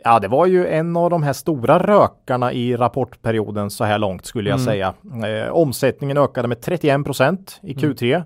Ja, 0.05 0.19
det 0.19 0.29
var 0.29 0.47
ju 0.47 0.67
en 0.67 0.97
av 0.97 1.11
de 1.11 1.23
här 1.23 1.33
stora 1.33 1.79
rökarna 1.79 2.53
i 2.53 2.77
rapportperioden 2.77 3.71
så 3.71 3.85
här 3.85 3.99
långt 3.99 4.27
skulle 4.27 4.51
jag 4.51 4.61
Mm. 4.61 4.65
säga. 4.67 4.95
Eh, 5.29 5.53
omsättningen 5.53 6.17
ökade 6.17 6.49
med 6.49 6.61
31 6.61 7.05
procent 7.05 7.61
i 7.63 7.75
Q3. 7.75 8.23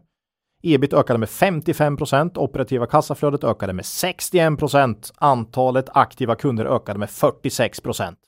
Ebit 0.62 0.92
ökade 0.92 1.18
med 1.18 1.28
55 1.28 1.96
procent, 1.96 2.36
operativa 2.38 2.86
kassaflödet 2.86 3.44
ökade 3.44 3.72
med 3.72 3.86
61 3.86 4.58
procent, 4.58 5.12
antalet 5.16 5.86
aktiva 5.92 6.34
kunder 6.34 6.64
ökade 6.66 6.98
med 6.98 7.10
46 7.10 7.80
procent. 7.80 8.18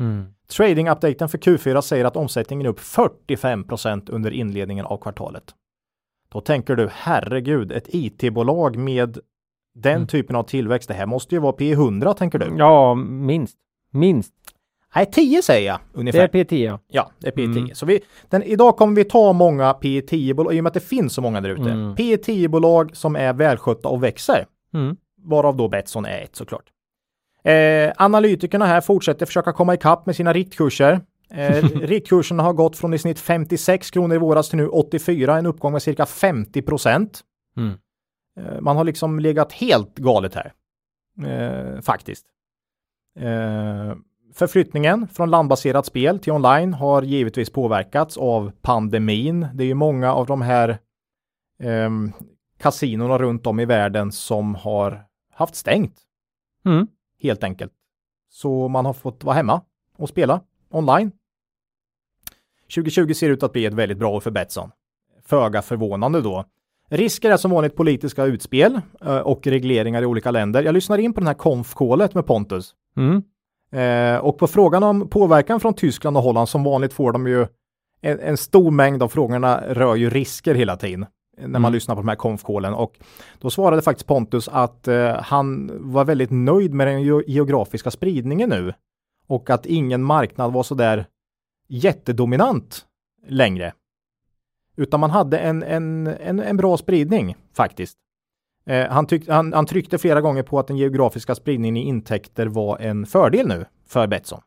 Mm. 0.00 0.24
Trading-updaten 0.48 1.28
för 1.28 1.38
Q4 1.38 1.80
säger 1.80 2.04
att 2.04 2.16
omsättningen 2.16 2.66
är 2.66 2.70
upp 2.70 2.80
45% 2.80 4.10
under 4.10 4.30
inledningen 4.30 4.86
av 4.86 4.96
kvartalet. 4.98 5.54
Då 6.32 6.40
tänker 6.40 6.76
du, 6.76 6.88
herregud, 6.92 7.72
ett 7.72 7.86
IT-bolag 7.88 8.76
med 8.76 9.18
den 9.74 9.96
Mm. 9.96 10.06
typen 10.06 10.36
av 10.36 10.42
tillväxt, 10.42 10.88
det 10.88 10.94
här 10.94 11.06
måste 11.06 11.34
ju 11.34 11.40
vara 11.40 11.52
P100 11.56 12.14
tänker 12.14 12.38
du? 12.38 12.54
Ja, 12.58 12.94
minst. 12.94 13.56
Minst. 13.92 14.32
Nej, 14.94 15.06
10 15.12 15.42
säger 15.42 15.66
jag 15.66 15.78
Det 15.92 16.00
ungefär. 16.00 16.18
är 16.20 16.28
P10 16.28 16.64
ja. 16.64 16.78
Ja, 16.88 17.10
det 17.18 17.26
är 17.28 17.32
P10. 17.32 17.56
Mm. 17.58 17.74
Så 17.74 17.86
vi, 17.86 18.00
den, 18.28 18.42
idag 18.42 18.76
kommer 18.76 18.96
vi 18.96 19.04
ta 19.04 19.32
många 19.32 19.72
P10-bolag, 19.72 20.54
i 20.54 20.60
och 20.60 20.64
med 20.64 20.70
att 20.70 20.74
det 20.74 20.80
finns 20.80 21.12
så 21.14 21.22
många 21.22 21.40
där 21.40 21.50
ute. 21.50 21.62
Mm. 21.70 21.94
P10-bolag 21.94 22.96
som 22.96 23.16
är 23.16 23.32
välskötta 23.32 23.88
och 23.88 24.02
växer. 24.04 24.46
Mm. 24.74 24.96
varav 25.22 25.56
då 25.56 25.68
Betsson 25.68 26.04
är 26.04 26.20
ett 26.22 26.36
såklart. 26.36 26.64
Eh, 27.44 27.92
analytikerna 27.96 28.66
här 28.66 28.80
fortsätter 28.80 29.26
försöka 29.26 29.52
komma 29.52 29.74
ikapp 29.74 30.06
med 30.06 30.16
sina 30.16 30.32
riktkurser. 30.32 31.00
Eh, 31.30 31.64
riktkurserna 31.80 32.42
har 32.42 32.52
gått 32.52 32.76
från 32.76 32.94
i 32.94 32.98
snitt 32.98 33.18
56 33.18 33.90
kronor 33.90 34.14
i 34.16 34.18
våras 34.18 34.48
till 34.48 34.56
nu 34.58 34.68
84, 34.68 35.38
en 35.38 35.46
uppgång 35.46 35.72
med 35.72 35.82
cirka 35.82 36.06
50 36.06 36.62
procent. 36.62 37.20
Mm. 37.56 37.72
Eh, 38.40 38.60
man 38.60 38.76
har 38.76 38.84
liksom 38.84 39.20
legat 39.20 39.52
helt 39.52 39.94
galet 39.98 40.34
här. 40.34 40.52
eh, 41.24 41.80
faktiskt. 41.80 42.26
Eh, 43.18 43.94
förflyttningen 44.34 45.08
från 45.08 45.30
landbaserat 45.30 45.86
spel 45.86 46.18
till 46.18 46.32
online 46.32 46.74
har 46.74 47.02
givetvis 47.02 47.50
påverkats 47.50 48.16
av 48.16 48.52
pandemin. 48.62 49.46
Det 49.54 49.64
är 49.64 49.66
ju 49.66 49.74
många 49.74 50.14
av 50.14 50.26
de 50.26 50.42
här 50.42 50.68
eh, 51.62 51.90
kasinorna 52.58 53.18
runt 53.18 53.46
om 53.46 53.60
i 53.60 53.64
världen 53.64 54.12
som 54.12 54.54
har 54.54 55.04
haft 55.34 55.54
stängt. 55.54 55.96
Mm. 56.64 56.86
Helt 57.22 57.44
enkelt. 57.44 57.72
Så 58.30 58.68
man 58.68 58.86
har 58.86 58.92
fått 58.92 59.24
vara 59.24 59.36
hemma 59.36 59.62
och 59.96 60.08
spela 60.08 60.40
online. 60.70 61.12
2020 62.74 63.14
ser 63.14 63.30
ut 63.30 63.42
att 63.42 63.52
bli 63.52 63.66
ett 63.66 63.74
väldigt 63.74 63.98
bra 63.98 64.10
år 64.10 64.20
för 64.20 64.30
Betsson. 64.30 64.70
Föga 65.26 65.62
förvånande 65.62 66.20
då. 66.20 66.44
Risker 66.88 67.30
är 67.30 67.36
som 67.36 67.50
vanligt 67.50 67.76
politiska 67.76 68.24
utspel 68.24 68.80
eh, 69.00 69.18
och 69.18 69.46
regleringar 69.46 70.02
i 70.02 70.06
olika 70.06 70.30
länder. 70.30 70.62
Jag 70.62 70.74
lyssnar 70.74 70.98
in 70.98 71.12
på 71.12 71.20
den 71.20 71.26
här 71.26 71.34
konfkålet 71.34 72.14
med 72.14 72.26
Pontus. 72.26 72.74
Mm. 72.96 73.22
Eh, 73.72 74.20
och 74.20 74.38
på 74.38 74.46
frågan 74.46 74.82
om 74.82 75.08
påverkan 75.08 75.60
från 75.60 75.74
Tyskland 75.74 76.16
och 76.16 76.22
Holland 76.22 76.48
som 76.48 76.64
vanligt 76.64 76.92
får 76.92 77.12
de 77.12 77.26
ju 77.26 77.46
en, 78.00 78.20
en 78.20 78.36
stor 78.36 78.70
mängd 78.70 79.02
av 79.02 79.08
frågorna 79.08 79.60
rör 79.68 79.94
ju 79.94 80.10
risker 80.10 80.54
hela 80.54 80.76
tiden 80.76 81.06
när 81.40 81.48
man 81.48 81.64
Mm. 81.64 81.72
lyssnar 81.72 81.94
på 81.94 82.00
de 82.00 82.08
här 82.08 82.16
konfkålen 82.16 82.74
och 82.74 82.98
då 83.38 83.50
svarade 83.50 83.82
faktiskt 83.82 84.06
Pontus 84.06 84.48
att 84.48 84.88
eh, 84.88 85.12
han 85.22 85.70
var 85.92 86.04
väldigt 86.04 86.30
nöjd 86.30 86.74
med 86.74 86.86
den 86.86 87.02
ge- 87.02 87.22
geografiska 87.26 87.90
spridningen 87.90 88.48
nu 88.50 88.72
och 89.26 89.50
att 89.50 89.66
ingen 89.66 90.02
marknad 90.02 90.52
var 90.52 90.62
så 90.62 90.74
där 90.74 91.06
jättedominant 91.68 92.86
längre. 93.26 93.72
Utan 94.76 95.00
man 95.00 95.10
hade 95.10 95.38
en, 95.38 95.62
en, 95.62 96.06
en, 96.06 96.40
en 96.40 96.56
bra 96.56 96.76
spridning 96.76 97.36
faktiskt. 97.54 97.96
Eh, 98.66 98.88
han, 98.88 99.06
tyck, 99.06 99.28
han, 99.28 99.52
han 99.52 99.66
tryckte 99.66 99.98
flera 99.98 100.20
gånger 100.20 100.42
på 100.42 100.58
att 100.58 100.66
den 100.66 100.76
geografiska 100.76 101.34
spridningen 101.34 101.76
i 101.76 101.80
intäkter 101.82 102.46
var 102.46 102.78
en 102.78 103.06
fördel 103.06 103.48
nu 103.48 103.64
för 103.88 104.06
Betsson. 104.06 104.40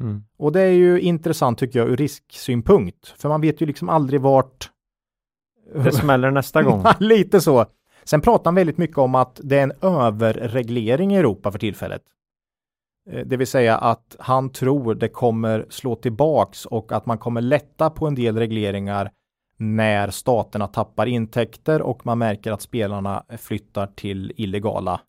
Mm. 0.00 0.22
Och 0.38 0.52
det 0.52 0.60
är 0.60 0.70
ju 0.72 1.00
intressant 1.00 1.58
tycker 1.58 1.78
jag 1.78 1.88
ur 1.88 1.96
risksynpunkt. 1.96 3.08
För 3.18 3.28
man 3.28 3.40
vet 3.40 3.60
ju 3.60 3.66
liksom 3.66 3.88
aldrig 3.88 4.20
vart... 4.20 4.70
Det 5.74 5.92
smäller 5.92 6.30
nästa 6.30 6.62
gång. 6.62 6.84
Lite 7.00 7.40
så. 7.40 7.66
Sen 8.04 8.20
pratar 8.20 8.44
han 8.44 8.54
väldigt 8.54 8.78
mycket 8.78 8.98
om 8.98 9.14
att 9.14 9.40
det 9.44 9.58
är 9.58 9.62
en 9.62 9.72
överreglering 9.82 11.14
i 11.14 11.16
Europa 11.16 11.52
för 11.52 11.58
tillfället. 11.58 12.02
Eh, 13.10 13.26
Det 13.26 13.36
vill 13.36 13.46
säga 13.46 13.78
att 13.78 14.16
han 14.18 14.50
tror 14.52 14.94
det 14.94 15.08
kommer 15.08 15.66
slå 15.68 15.94
tillbaks 15.96 16.66
och 16.66 16.92
att 16.92 17.06
man 17.06 17.18
kommer 17.18 17.40
lätta 17.40 17.90
på 17.90 18.06
en 18.06 18.14
del 18.14 18.38
regleringar 18.38 19.10
när 19.58 20.10
staterna 20.10 20.66
tappar 20.66 21.06
intäkter 21.06 21.82
och 21.82 22.06
man 22.06 22.18
märker 22.18 22.52
att 22.52 22.62
spelarna 22.62 23.24
flyttar 23.38 23.86
till 23.86 24.32
illegala 24.36 25.00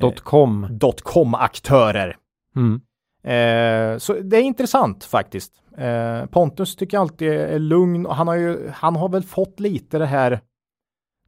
Dot 0.00 0.20
.com. 0.20 0.66
dotcom-aktörer. 0.70 2.16
Mm. 2.56 2.80
Eh, 3.24 3.98
så 3.98 4.12
det 4.12 4.36
är 4.36 4.42
intressant 4.42 5.04
faktiskt. 5.04 5.61
Eh, 5.78 6.26
Pontus 6.26 6.76
tycker 6.76 6.96
jag 6.96 7.00
alltid 7.02 7.32
är 7.32 7.58
lugn 7.58 8.06
och 8.06 8.14
han 8.16 8.28
har 8.28 8.34
ju, 8.34 8.70
han 8.74 8.96
har 8.96 9.08
väl 9.08 9.22
fått 9.22 9.60
lite 9.60 9.98
det 9.98 10.06
här, 10.06 10.40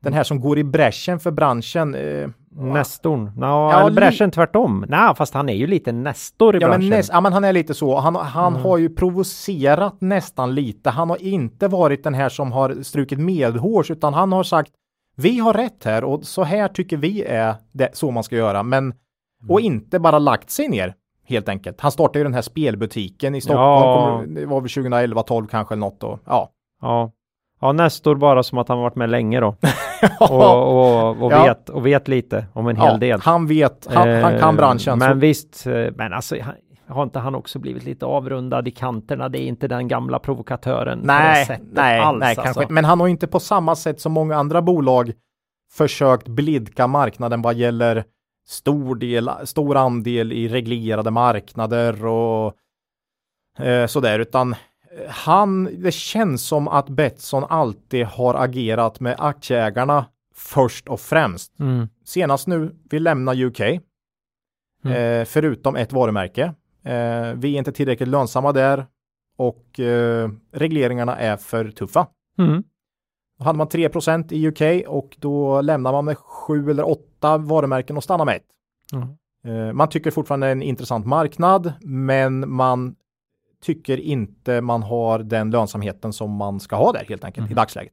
den 0.00 0.12
här 0.12 0.22
som 0.24 0.40
går 0.40 0.58
i 0.58 0.64
bräschen 0.64 1.20
för 1.20 1.30
branschen. 1.30 1.94
Eh, 1.94 2.28
Nestorn. 2.56 3.30
Nå, 3.36 3.46
Ja, 3.46 3.80
eller 3.80 3.90
bräschen 3.90 4.30
tvärtom. 4.30 4.84
Nej, 4.88 5.14
fast 5.16 5.34
han 5.34 5.48
är 5.48 5.54
ju 5.54 5.66
lite 5.66 5.92
Nestor 5.92 6.56
i 6.56 6.58
ja, 6.60 6.68
men 6.68 6.70
branschen. 6.80 6.90
näst, 6.90 7.10
ja, 7.12 7.20
men 7.20 7.32
han 7.32 7.44
är 7.44 7.52
lite 7.52 7.74
så. 7.74 7.96
Han, 7.98 8.16
han 8.16 8.52
Mm. 8.52 8.64
har 8.64 8.78
ju 8.78 8.88
provocerat 8.94 10.00
nästan 10.00 10.54
lite. 10.54 10.90
Han 10.90 11.10
har 11.10 11.22
inte 11.22 11.68
varit 11.68 12.04
den 12.04 12.14
här 12.14 12.28
som 12.28 12.52
har 12.52 12.82
strukit 12.82 13.18
medhårs, 13.18 13.90
utan 13.90 14.14
han 14.14 14.32
har 14.32 14.42
sagt 14.42 14.70
vi 15.16 15.38
har 15.38 15.52
rätt 15.54 15.84
här 15.84 16.04
och 16.04 16.24
så 16.24 16.44
här 16.44 16.68
tycker 16.68 16.96
vi 16.96 17.22
är 17.22 17.54
det, 17.72 17.88
så 17.92 18.10
man 18.10 18.22
ska 18.24 18.36
göra. 18.36 18.62
Men, 18.62 18.94
och 19.48 19.60
Mm. 19.60 19.72
inte 19.74 19.98
bara 19.98 20.18
lagt 20.18 20.50
sig 20.50 20.68
ner 20.68 20.94
helt 21.26 21.48
enkelt. 21.48 21.80
Han 21.80 21.92
startade 21.92 22.18
ju 22.18 22.24
den 22.24 22.34
här 22.34 22.42
spelbutiken 22.42 23.34
i 23.34 23.40
Stockholm. 23.40 24.34
Ja. 24.34 24.40
Det 24.40 24.46
var 24.46 24.60
väl 24.60 24.70
2011, 24.70 25.22
12 25.22 25.46
kanske 25.46 25.74
eller 25.74 25.80
något 25.80 26.00
då. 26.00 26.18
Ja. 26.26 26.50
Ja. 26.82 27.12
ja, 27.60 27.72
Nestor 27.72 28.14
bara 28.14 28.42
som 28.42 28.58
att 28.58 28.68
han 28.68 28.78
varit 28.78 28.96
med 28.96 29.10
länge 29.10 29.40
då. 29.40 29.46
och, 30.20 30.30
och, 30.30 31.22
och, 31.22 31.32
Ja. 31.32 31.44
vet, 31.44 31.68
och 31.68 31.86
vet 31.86 32.08
lite 32.08 32.46
om 32.52 32.68
en 32.68 32.76
hel 32.76 32.86
ja, 32.86 32.96
del. 32.96 33.20
Han 33.20 33.46
vet, 33.46 33.86
han, 33.90 34.08
han 34.08 34.38
kan 34.38 34.54
Eh, 34.54 34.56
branschen. 34.56 34.98
Men 34.98 35.10
så, 35.10 35.14
visst, 35.14 35.66
eh, 35.66 35.86
men 35.94 36.12
alltså 36.12 36.36
han, 36.42 36.54
har 36.88 37.02
inte 37.02 37.18
han 37.18 37.34
också 37.34 37.58
blivit 37.58 37.84
lite 37.84 38.06
avrundad 38.06 38.68
i 38.68 38.70
kanterna? 38.70 39.28
Det 39.28 39.38
är 39.38 39.46
inte 39.46 39.68
den 39.68 39.88
gamla 39.88 40.18
provokatören 40.18 41.00
på 41.00 41.06
det 41.06 41.12
nej, 41.12 41.60
nej, 41.72 42.00
alls. 42.00 42.20
nej, 42.20 42.28
alltså. 42.28 42.42
kanske. 42.42 42.66
Men 42.72 42.84
han 42.84 43.00
har 43.00 43.08
inte 43.08 43.26
på 43.26 43.40
samma 43.40 43.76
sätt 43.76 44.00
som 44.00 44.12
många 44.12 44.36
andra 44.36 44.62
bolag 44.62 45.12
försökt 45.72 46.28
blidka 46.28 46.86
marknaden 46.86 47.42
vad 47.42 47.54
gäller 47.54 48.04
stor 48.46 48.94
del, 48.94 49.30
stor 49.44 49.76
andel 49.76 50.32
i 50.32 50.48
reglerade 50.48 51.10
marknader 51.10 52.06
och 52.06 52.54
eh, 53.58 53.86
sådär, 53.86 54.18
utan 54.18 54.52
eh, 54.52 54.58
han, 55.08 55.64
det 55.82 55.92
känns 55.94 56.46
som 56.46 56.68
att 56.68 56.88
Betsson 56.88 57.44
alltid 57.48 58.04
har 58.06 58.34
agerat 58.34 59.00
med 59.00 59.16
aktieägarna 59.18 60.06
först 60.34 60.88
och 60.88 61.00
främst. 61.00 61.58
Mm. 61.60 61.88
Senast 62.04 62.46
nu, 62.46 62.74
vi 62.90 62.98
lämnar 62.98 63.42
UK, 63.42 63.60
Mm. 64.84 65.20
eh, 65.20 65.24
förutom 65.24 65.76
ett 65.76 65.92
varumärke. 65.92 66.42
Eh, 66.84 67.32
vi 67.34 67.54
är 67.54 67.58
inte 67.58 67.72
tillräckligt 67.72 68.08
lönsamma 68.08 68.52
där 68.52 68.86
och 69.36 69.80
eh, 69.80 70.30
regleringarna 70.52 71.16
är 71.16 71.36
för 71.36 71.70
tuffa. 71.70 72.06
Mm. 72.38 72.64
Då 73.38 73.44
hade 73.44 73.56
man 73.58 73.66
3% 73.68 74.32
i 74.32 74.48
UK 74.48 74.88
och 74.88 75.16
då 75.18 75.60
lämnar 75.60 75.92
man 75.92 76.04
med 76.04 76.18
sju 76.18 76.70
eller 76.70 76.88
åtta 76.90 77.38
varumärken 77.38 77.96
och 77.96 78.04
stannar 78.04 78.24
med 78.24 78.36
ett. 78.36 78.46
Mm. 78.92 79.08
Eh, 79.68 79.72
man 79.72 79.88
tycker 79.88 80.10
fortfarande 80.10 80.46
det 80.46 80.50
är 80.50 80.52
en 80.52 80.62
intressant 80.62 81.06
marknad, 81.06 81.72
men 81.80 82.52
man 82.52 82.94
tycker 83.62 84.00
inte 84.00 84.60
man 84.60 84.82
har 84.82 85.18
den 85.18 85.50
lönsamheten 85.50 86.12
som 86.12 86.30
man 86.30 86.60
ska 86.60 86.76
ha 86.76 86.92
där 86.92 87.04
helt 87.08 87.24
enkelt 87.24 87.46
i 87.46 87.50
Mhm. 87.50 87.54
dagsläget. 87.56 87.92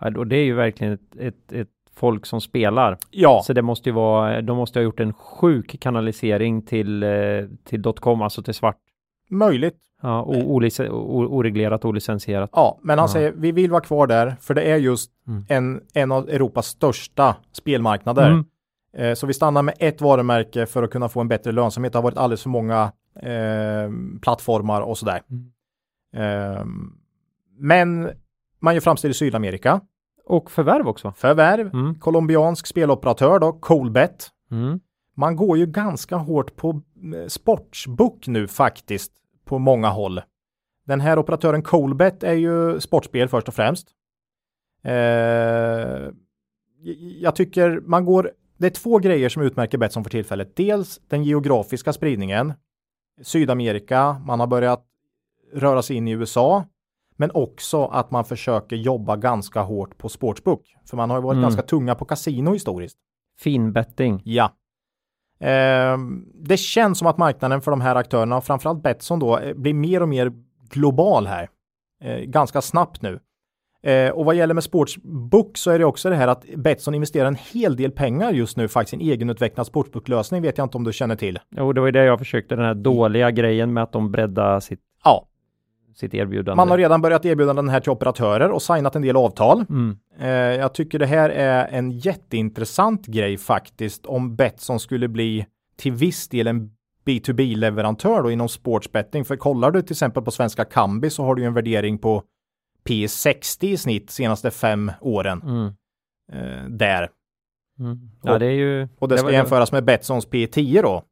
Ja, 0.00 0.18
och 0.18 0.26
det 0.26 0.36
är 0.36 0.44
ju 0.44 0.54
verkligen 0.54 0.92
ett, 0.92 1.16
ett, 1.18 1.52
ett 1.52 1.68
folk 1.94 2.26
som 2.26 2.40
spelar. 2.40 2.98
Ja, 3.10 3.42
Så 3.44 3.52
det 3.52 3.62
måste 3.62 3.88
ju 3.88 3.94
vara, 3.94 4.42
de 4.42 4.56
måste 4.56 4.78
ha 4.78 4.84
gjort 4.84 5.00
en 5.00 5.12
sjuk 5.12 5.80
kanalisering 5.80 6.62
till, 6.62 7.02
eh, 7.02 7.10
till 7.64 7.82
.com, 7.82 8.22
alltså 8.22 8.42
till 8.42 8.54
svart. 8.54 8.76
Möjligt. 9.30 9.76
Ja, 10.02 10.22
o, 10.22 10.32
oreglerat, 11.38 11.84
olicensierat. 11.84 12.50
Ja, 12.52 12.78
men 12.82 12.98
han 12.98 13.08
Ja. 13.08 13.12
säger 13.12 13.32
vi 13.36 13.52
vill 13.52 13.70
vara 13.70 13.80
kvar 13.80 14.06
där 14.06 14.36
för 14.40 14.54
det 14.54 14.62
är 14.62 14.76
just 14.76 15.10
Mm. 15.26 15.44
en, 15.48 15.80
en 15.94 16.12
av 16.12 16.28
Europas 16.28 16.66
största 16.66 17.36
spelmarknader. 17.52 18.30
Mm. 18.30 18.44
Eh, 18.96 19.14
så 19.14 19.26
vi 19.26 19.34
stannar 19.34 19.62
med 19.62 19.74
ett 19.78 20.00
varumärke 20.00 20.66
för 20.66 20.82
att 20.82 20.90
kunna 20.90 21.08
få 21.08 21.20
en 21.20 21.28
bättre 21.28 21.52
lönsamhet. 21.52 21.92
Det 21.92 21.98
har 21.98 22.02
varit 22.02 22.16
alldeles 22.18 22.42
för 22.42 22.50
många 22.50 22.92
eh, 23.22 23.90
plattformar 24.22 24.80
och 24.80 24.98
sådär. 24.98 25.20
Mm. 25.30 26.56
Eh, 26.56 26.64
men 27.58 28.10
man 28.60 28.74
gör 28.74 28.80
framsteg 28.80 29.10
i 29.10 29.14
Sydamerika. 29.14 29.80
Och 30.24 30.50
förvärv 30.50 30.88
också. 30.88 31.12
Förvärv, 31.16 31.70
Mm. 31.74 31.94
colombiansk 31.94 32.66
speloperatör 32.66 33.38
då, 33.38 33.52
Colbet. 33.52 34.28
Mm. 34.50 34.80
Man 35.18 35.36
går 35.36 35.58
ju 35.58 35.66
ganska 35.66 36.16
hårt 36.16 36.56
på 36.56 36.70
eh, 36.70 37.26
sportsbook 37.28 38.26
nu 38.26 38.48
faktiskt 38.48 39.12
på 39.44 39.58
många 39.58 39.88
håll. 39.88 40.20
Den 40.86 41.00
här 41.00 41.18
operatören 41.18 41.62
Colbet 41.62 42.22
är 42.22 42.32
ju 42.34 42.80
sportspel 42.80 43.28
först 43.28 43.48
och 43.48 43.54
främst. 43.54 43.88
Eh, 44.84 46.10
jag 47.20 47.34
tycker 47.36 47.80
man 47.80 48.04
går, 48.04 48.32
det 48.58 48.66
är 48.66 48.70
två 48.70 48.98
grejer 48.98 49.28
som 49.28 49.42
utmärker 49.42 49.78
Betsson 49.78 50.04
för 50.04 50.10
tillfället. 50.10 50.56
Dels 50.56 51.00
den 51.08 51.24
geografiska 51.24 51.92
spridningen. 51.92 52.52
Sydamerika, 53.22 54.12
man 54.26 54.40
har 54.40 54.46
börjat 54.46 54.84
röra 55.54 55.82
sig 55.82 55.96
in 55.96 56.08
i 56.08 56.12
USA. 56.12 56.64
Men 57.16 57.30
också 57.34 57.84
att 57.84 58.10
man 58.10 58.24
försöker 58.24 58.76
jobba 58.76 59.16
ganska 59.16 59.62
hårt 59.62 59.98
på 59.98 60.08
sportsbook. 60.08 60.76
För 60.90 60.96
man 60.96 61.10
har 61.10 61.16
ju 61.16 61.22
varit 61.22 61.34
Mm. 61.36 61.42
ganska 61.42 61.62
tunga 61.62 61.94
på 61.94 62.04
kasino 62.04 62.52
historiskt. 62.52 62.98
Fin 63.38 63.72
betting. 63.72 64.22
Ja. 64.24 64.52
Ehm, 65.40 66.24
det 66.34 66.56
känns 66.56 66.98
som 66.98 67.06
att 67.06 67.18
marknaden 67.18 67.60
för 67.60 67.70
de 67.70 67.80
här 67.80 67.96
aktörerna, 67.96 68.40
framförallt 68.40 68.82
Betsson 68.82 69.18
då, 69.18 69.38
eh, 69.38 69.54
blir 69.54 69.74
mer 69.74 70.02
och 70.02 70.08
mer 70.08 70.32
global 70.70 71.26
här. 71.26 71.48
Eh, 72.04 72.18
ganska 72.18 72.60
snabbt 72.60 73.02
nu. 73.02 73.20
Eh, 73.82 74.10
och 74.10 74.24
vad 74.24 74.34
gäller 74.34 74.54
med 74.54 74.64
Sportsbook 74.64 75.56
så 75.56 75.70
är 75.70 75.78
det 75.78 75.84
också 75.84 76.10
det 76.10 76.16
här 76.16 76.28
att 76.28 76.44
Betsson 76.56 76.94
investerar 76.94 77.28
en 77.28 77.38
hel 77.52 77.76
del 77.76 77.90
pengar 77.90 78.32
just 78.32 78.56
nu 78.56 78.68
faktiskt 78.68 78.94
i 78.94 78.96
en 78.96 79.12
egenutvecklad 79.12 79.66
Sportsbook-lösning 79.66 80.42
vet 80.42 80.58
jag 80.58 80.64
inte 80.64 80.76
om 80.76 80.84
du 80.84 80.92
känner 80.92 81.16
till. 81.16 81.38
Jo, 81.56 81.72
det 81.72 81.80
var 81.80 81.88
ju 81.88 81.92
det 81.92 82.04
jag 82.04 82.18
försökte, 82.18 82.56
den 82.56 82.64
här 82.64 82.74
dåliga 82.74 83.30
grejen 83.30 83.72
med 83.72 83.82
att 83.82 83.92
de 83.92 84.10
breddar 84.10 84.60
sitt, 84.60 84.80
Ja, 85.04 85.26
sitt 86.00 86.14
erbjudande. 86.14 86.56
man 86.56 86.70
har 86.70 86.78
redan 86.78 87.00
börjat 87.00 87.24
erbjuda 87.24 87.54
den 87.54 87.68
här 87.68 87.80
till 87.80 87.90
operatörer 87.90 88.50
och 88.50 88.62
signat 88.62 88.96
en 88.96 89.02
del 89.02 89.16
avtal. 89.16 89.64
Mm. 89.68 89.98
Eh, 90.18 90.28
jag 90.60 90.74
tycker 90.74 90.98
det 90.98 91.06
här 91.06 91.30
är 91.30 91.68
en 91.68 91.90
jätteintressant 91.90 93.06
grej 93.06 93.36
faktiskt 93.36 94.06
om 94.06 94.36
Betsson 94.36 94.80
skulle 94.80 95.08
bli 95.08 95.46
till 95.76 95.92
viss 95.92 96.28
del 96.28 96.46
en 96.46 96.70
B2B-leverantör 97.06 98.22
då 98.22 98.30
inom 98.30 98.48
sportsbetting. 98.48 99.24
För 99.24 99.36
kollar 99.36 99.70
du 99.70 99.82
till 99.82 99.92
exempel 99.92 100.22
på 100.22 100.30
svenska 100.30 100.64
Kambi 100.64 101.10
så 101.10 101.24
har 101.24 101.34
du 101.34 101.42
ju 101.42 101.46
en 101.46 101.54
värdering 101.54 101.98
på 101.98 102.22
P60 102.88 103.64
i 103.64 103.76
snitt 103.76 104.10
senaste 104.10 104.50
fem 104.50 104.92
åren 105.00 105.42
Mm. 105.42 105.66
eh, 106.32 106.68
där. 106.68 107.08
Mm. 107.80 107.98
Ja, 108.22 108.38
det 108.38 108.46
är 108.46 108.50
ju... 108.50 108.88
Och 108.98 109.08
det 109.08 109.18
ska 109.18 109.26
var- 109.26 109.32
jämföras 109.32 109.72
med 109.72 109.84
Betssons 109.84 110.28
P10 110.28 110.82
då. 110.82 111.02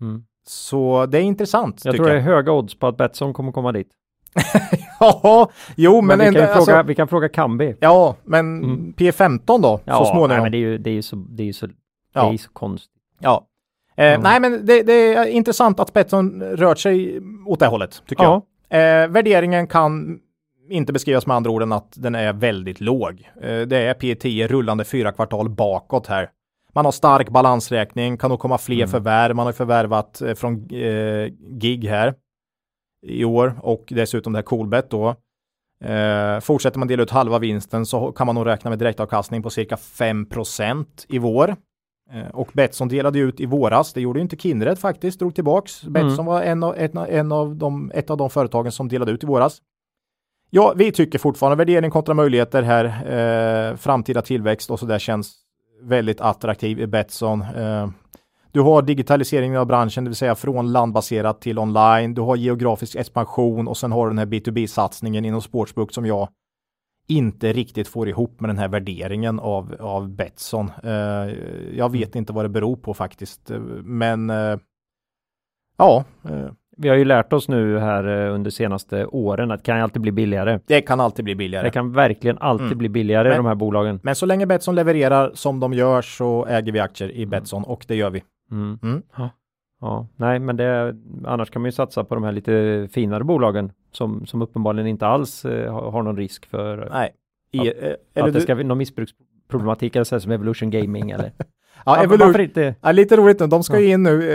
Mm. 0.00 0.24
Så 0.46 1.06
det 1.06 1.18
är 1.18 1.22
intressant. 1.22 1.84
Jag 1.84 1.96
tror 1.96 2.06
det 2.06 2.16
är 2.16 2.20
höga 2.20 2.52
odds 2.52 2.78
på 2.78 2.86
att 2.86 2.96
Betsson 2.96 3.32
kommer 3.32 3.52
komma 3.52 3.72
dit. 3.72 3.88
Ja, 5.00 5.50
jo 5.76 6.00
men, 6.00 6.06
Men, 6.06 6.18
vi, 6.18 6.26
ändå, 6.26 6.40
kan 6.40 6.48
alltså, 6.48 6.70
fråga, 6.70 6.82
vi 6.82 6.94
kan 6.94 7.08
fråga 7.08 7.28
Kambi. 7.28 7.76
Ja, 7.80 8.16
men 8.24 8.64
Mm. 8.64 8.94
P15 8.96 9.62
då, 9.62 9.80
Ja, 9.84 9.98
så 9.98 10.04
småningom. 10.04 10.28
nej, 10.28 10.40
men 10.42 10.52
det 10.52 10.58
är 10.58 10.60
ju, 10.60 10.78
det 10.78 10.90
är 10.90 10.94
ju 10.94 11.02
så, 11.02 11.16
det 11.16 11.48
är 11.48 11.52
så, 11.52 11.68
Ja. 12.14 12.28
det 12.28 12.34
är 12.34 12.38
så 12.38 12.50
konstigt. 12.50 12.92
Ja. 13.18 13.46
Eh, 13.96 14.06
Mm. 14.06 14.20
Nej, 14.20 14.40
men 14.40 14.66
det, 14.66 14.82
det 14.82 15.14
är 15.14 15.26
intressant 15.26 15.80
att 15.80 15.92
Betsson 15.92 16.42
rört 16.42 16.78
sig 16.78 17.20
åt 17.46 17.60
det 17.60 17.66
hållet, 17.66 18.02
tycker 18.06 18.24
Ja, 18.24 18.42
jag. 18.68 19.02
Eh, 19.02 19.08
värderingen 19.08 19.66
kan 19.66 20.18
inte 20.70 20.92
beskrivas 20.92 21.26
med 21.26 21.36
andra 21.36 21.50
ord 21.50 21.62
än 21.62 21.72
att 21.72 21.92
den 21.96 22.14
är 22.14 22.32
väldigt 22.32 22.80
låg. 22.80 23.30
Eh, 23.42 23.60
det 23.60 23.76
är 23.76 23.94
P10 23.94 24.48
rullande 24.48 24.84
fyra 24.84 25.12
kvartal 25.12 25.48
bakåt 25.48 26.06
här. 26.06 26.30
Man 26.74 26.84
har 26.84 26.92
stark 26.92 27.28
balansräkning, 27.30 28.16
kan 28.18 28.30
nog 28.30 28.38
komma 28.40 28.58
fler 28.58 28.76
Mm. 28.76 28.88
förvärv. 28.88 29.36
Man 29.36 29.46
har 29.46 29.52
förvärvat 29.52 30.20
eh, 30.22 30.34
från 30.34 30.68
eh, 30.72 31.32
GIG 31.60 31.84
här 31.88 32.14
i 33.06 33.24
år 33.24 33.54
och 33.62 33.84
dessutom 33.88 34.32
det 34.32 34.36
här 34.36 34.42
Coolbet 34.42 34.90
då. 34.90 35.14
Eh, 35.84 36.40
fortsätter 36.40 36.78
man 36.78 36.88
dela 36.88 37.02
ut 37.02 37.10
halva 37.10 37.38
vinsten 37.38 37.86
så 37.86 38.12
kan 38.12 38.26
man 38.26 38.34
nog 38.34 38.46
räkna 38.46 38.70
med 38.70 38.78
direktavkastning 38.78 39.42
på 39.42 39.50
cirka 39.50 39.76
5% 39.76 40.86
i 41.08 41.18
vår. 41.18 41.56
Eh, 42.12 42.28
och 42.32 42.50
Betsson 42.52 42.88
delade 42.88 43.18
ut 43.18 43.40
i 43.40 43.46
våras. 43.46 43.92
Det 43.92 44.00
gjorde 44.00 44.18
ju 44.18 44.22
inte 44.22 44.36
Kindred 44.36 44.78
faktiskt, 44.78 45.18
drog 45.18 45.34
tillbaks. 45.34 45.82
Betsson 45.82 46.26
var 46.26 46.42
en 46.42 46.62
av, 46.62 46.76
en, 46.76 46.96
en 46.96 47.32
av 47.32 47.56
de, 47.56 47.90
ett 47.94 48.10
av 48.10 48.16
de 48.16 48.30
företagen 48.30 48.72
som 48.72 48.88
delade 48.88 49.12
ut 49.12 49.22
i 49.22 49.26
våras. 49.26 49.62
Ja, 50.50 50.72
vi 50.76 50.92
tycker 50.92 51.18
fortfarande 51.18 51.56
värdering 51.56 51.90
kontra 51.90 52.14
möjligheter 52.14 52.62
här. 52.62 52.84
Eh, 52.84 53.76
framtida 53.76 54.22
tillväxt 54.22 54.70
och 54.70 54.78
så 54.78 54.86
där 54.86 54.98
känns 54.98 55.34
väldigt 55.82 56.20
attraktiv 56.20 56.80
i 56.80 56.86
Betsson. 56.86 57.42
Eh, 57.42 57.88
du 58.56 58.62
har 58.62 58.82
digitaliseringen 58.82 59.56
av 59.60 59.66
branschen, 59.66 60.04
det 60.04 60.10
vill 60.10 60.16
säga 60.16 60.34
från 60.34 60.72
landbaserat 60.72 61.40
till 61.40 61.58
online. 61.58 62.14
Du 62.14 62.20
har 62.22 62.36
geografisk 62.36 62.96
expansion 62.96 63.68
och 63.68 63.76
sen 63.76 63.92
har 63.92 64.06
du 64.06 64.10
den 64.10 64.18
här 64.18 64.26
B2B-satsningen 64.26 65.24
inom 65.24 65.42
Sportsbook 65.42 65.92
som 65.92 66.06
jag 66.06 66.28
inte 67.08 67.52
riktigt 67.52 67.88
får 67.88 68.08
ihop 68.08 68.40
med 68.40 68.50
den 68.50 68.58
här 68.58 68.68
värderingen 68.68 69.40
av, 69.40 69.76
av 69.80 70.08
Betsson. 70.08 70.70
Eh, 70.84 70.90
jag 71.76 71.92
vet 71.92 72.14
inte 72.16 72.32
vad 72.32 72.44
det 72.44 72.48
beror 72.48 72.76
på 72.76 72.94
faktiskt, 72.94 73.50
eh, 73.50 73.58
men 73.84 74.30
eh, 74.30 74.56
ja, 75.78 76.04
eh, 76.24 76.46
vi 76.76 76.88
har 76.88 76.96
ju 76.96 77.04
lärt 77.04 77.32
oss 77.32 77.48
nu 77.48 77.78
här 77.78 78.04
under 78.06 78.50
senaste 78.50 79.06
åren 79.06 79.50
att 79.50 79.60
det 79.60 79.64
kan 79.64 79.80
alltid 79.80 80.02
bli 80.02 80.12
billigare. 80.12 80.60
det 80.66 80.80
kan 80.80 81.00
alltid 81.00 81.24
bli 81.24 81.34
billigare. 81.34 81.64
Det 81.66 81.70
kan 81.70 81.92
verkligen 81.92 82.38
alltid 82.38 82.66
Mm. 82.66 82.78
bli 82.78 82.88
billigare 82.88 83.28
i 83.28 83.30
Men- 83.30 83.36
de 83.38 83.46
här 83.46 83.54
bolagen. 83.54 84.00
Men 84.02 84.14
så 84.14 84.26
länge 84.26 84.46
Betsson 84.46 84.74
levererar 84.74 85.30
som 85.34 85.60
de 85.60 85.72
gör 85.72 86.02
så 86.02 86.46
äger 86.46 86.72
vi 86.72 86.80
aktier 86.80 87.10
i 87.10 87.26
Betsson 87.26 87.64
och 87.64 87.84
det 87.88 87.94
gör 87.96 88.10
vi. 88.10 88.22
Mm. 88.50 88.78
Mm. 88.82 89.02
Ja. 89.16 89.30
ja, 89.80 90.06
nej, 90.16 90.38
men 90.38 90.56
det, 90.56 90.96
annars 91.24 91.50
kan 91.50 91.62
man 91.62 91.68
ju 91.68 91.72
satsa 91.72 92.04
på 92.04 92.14
de 92.14 92.24
här 92.24 92.32
lite 92.32 92.88
finare 92.92 93.24
bolagen 93.24 93.72
som, 93.92 94.26
som 94.26 94.42
uppenbarligen 94.42 94.86
inte 94.86 95.06
alls 95.06 95.44
eh, 95.44 95.72
har, 95.90 96.02
någon 96.02 96.16
risk 96.16 96.46
för 96.46 96.88
Nej. 96.92 97.10
I, 97.52 97.58
Ja. 97.58 97.64
eh, 97.64 97.72
eller 98.14 98.28
att 98.28 98.32
det 98.32 98.38
du, 98.38 98.40
ska 98.40 98.54
bli 98.54 98.64
någon 98.64 98.78
missbruksproblematik 98.78 99.96
eller 99.96 100.04
så 100.04 100.14
här 100.14 100.20
som 100.20 100.32
Evolution 100.32 100.70
Gaming 100.70 101.10
eller 101.10 101.32
ja, 101.84 102.02
Evolution, 102.02 102.40
inte? 102.40 102.74
Ja, 102.80 102.92
lite 102.92 103.16
roligt 103.16 103.40
nu. 103.40 103.46
De 103.46 103.62
ska 103.62 103.80
ju 103.80 103.88
in 103.92 104.02
nu. 104.02 104.30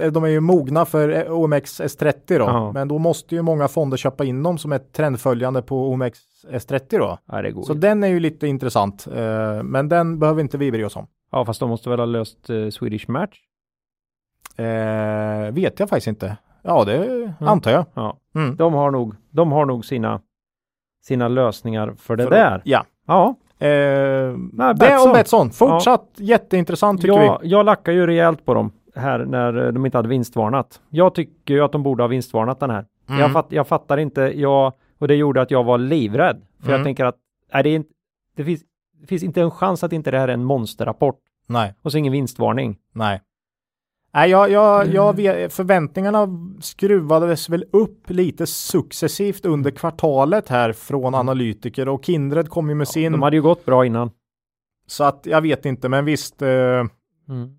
Eh, 0.00 0.12
de 0.12 0.24
är 0.24 0.28
ju 0.28 0.40
mogna 0.40 0.84
för 0.84 1.08
eh, 1.08 1.32
OMX 1.32 1.80
S30 1.80 2.38
då. 2.38 2.44
Ja. 2.44 2.72
Men 2.72 2.88
då 2.88 2.98
måste 2.98 3.34
ju 3.34 3.42
många 3.42 3.68
fonder 3.68 3.96
köpa 3.96 4.24
in 4.24 4.42
dem 4.42 4.58
som 4.58 4.72
ett 4.72 4.92
trendföljande 4.92 5.62
på 5.62 5.90
OMX 5.90 6.18
S30 6.50 6.98
då. 6.98 7.18
Ja, 7.26 7.62
Så 7.64 7.72
ju. 7.72 7.78
den 7.78 8.04
är 8.04 8.08
ju 8.08 8.20
lite 8.20 8.46
intressant. 8.46 9.06
Eh, 9.14 9.62
men 9.62 9.88
den 9.88 10.18
behöver 10.18 10.40
inte 10.40 10.58
vi 10.58 10.70
bry 10.70 10.84
oss 10.84 10.96
om. 10.96 11.06
Ja, 11.32 11.44
fast 11.44 11.60
de 11.60 11.68
måste 11.68 11.90
väl 11.90 11.98
ha 11.98 12.06
löst 12.06 12.50
eh, 12.50 12.68
Swedish 12.68 13.08
Match? 13.08 13.38
Eh, 14.56 15.52
vet 15.52 15.80
jag 15.80 15.88
faktiskt 15.88 16.06
inte. 16.06 16.36
Ja, 16.62 16.84
det 16.84 17.32
antar 17.40 17.70
jag. 17.70 17.84
Ja, 17.94 18.16
Mm. 18.34 18.56
de 18.56 18.74
har 18.74 18.90
nog, 18.90 19.14
de 19.30 19.52
har 19.52 19.64
nog 19.66 19.84
sina, 19.84 20.20
sina 21.04 21.28
lösningar 21.28 21.94
för 21.98 22.16
det 22.16 22.24
För- 22.24 22.30
där. 22.30 22.62
Ja. 22.64 22.84
Ja, 23.06 23.34
Eh, 23.58 23.68
det 23.68 24.74
Betsson. 24.78 25.08
om 25.08 25.12
Betsson. 25.14 25.50
Fortsatt 25.50 26.08
jätteintressant 26.16 27.00
tycker 27.00 27.14
jag, 27.22 27.38
jag 27.42 27.66
lackar 27.66 27.92
ju 27.92 28.06
rejält 28.06 28.44
på 28.44 28.54
dem 28.54 28.72
här 28.94 29.18
när 29.18 29.72
de 29.72 29.86
inte 29.86 29.98
hade 29.98 30.08
vinstvarnat. 30.08 30.80
Jag 30.90 31.14
tycker 31.14 31.54
ju 31.54 31.60
att 31.64 31.72
de 31.72 31.82
borde 31.82 32.02
ha 32.02 32.08
vinstvarnat 32.08 32.60
den 32.60 32.70
här. 32.70 32.86
vi. 33.06 33.12
Mm. 33.12 33.20
Jag, 33.20 33.32
fatt, 33.32 33.46
jag 33.48 33.68
fattar 33.68 33.96
inte, 33.98 34.20
jag, 34.20 34.72
och 34.98 35.08
det 35.08 35.14
gjorde 35.14 35.42
att 35.42 35.50
jag 35.50 35.64
var 35.64 35.78
livrädd. 35.78 36.42
För 36.60 36.66
Mm. 36.68 36.78
jag 36.78 36.84
tänker 36.86 37.04
att, 37.04 37.16
är 37.50 37.62
det, 37.62 37.74
inte, 37.74 37.90
det, 38.36 38.44
finns, 38.44 38.60
det 39.00 39.06
finns 39.06 39.22
inte 39.22 39.40
en 39.42 39.50
chans 39.50 39.84
att 39.84 39.92
inte 39.92 40.10
det 40.10 40.18
här 40.18 40.28
är 40.28 40.32
en 40.32 40.44
monsterrapport. 40.44 41.18
Nej, 41.46 41.74
Och 41.82 41.92
så 41.92 41.98
ingen 41.98 42.12
vinstvarning. 42.12 42.76
nej. 42.92 43.20
Nej, 44.14 44.30
jag, 44.30 44.50
jag, 44.50 44.82
Mm. 44.82 44.94
jag 44.94 45.16
vet, 45.16 45.52
förväntningarna 45.52 46.28
skruvades 46.60 47.48
väl 47.48 47.64
upp 47.72 48.10
lite 48.10 48.46
successivt 48.46 49.46
under 49.46 49.70
kvartalet 49.70 50.48
här 50.48 50.72
från 50.72 51.14
analytiker 51.14 51.88
och 51.88 52.04
Kindred 52.04 52.48
kom 52.48 52.68
ju 52.68 52.74
med 52.74 52.88
sin. 52.88 53.12
De 53.12 53.22
hade 53.22 53.36
ju 53.36 53.42
gått 53.42 53.64
bra 53.64 53.86
innan. 53.86 54.10
Så 54.86 55.04
att 55.04 55.26
jag 55.26 55.40
vet 55.40 55.66
inte, 55.66 55.88
men 55.88 56.04
visst 56.04 56.42
eh, 56.42 56.48
Mm. 57.28 57.56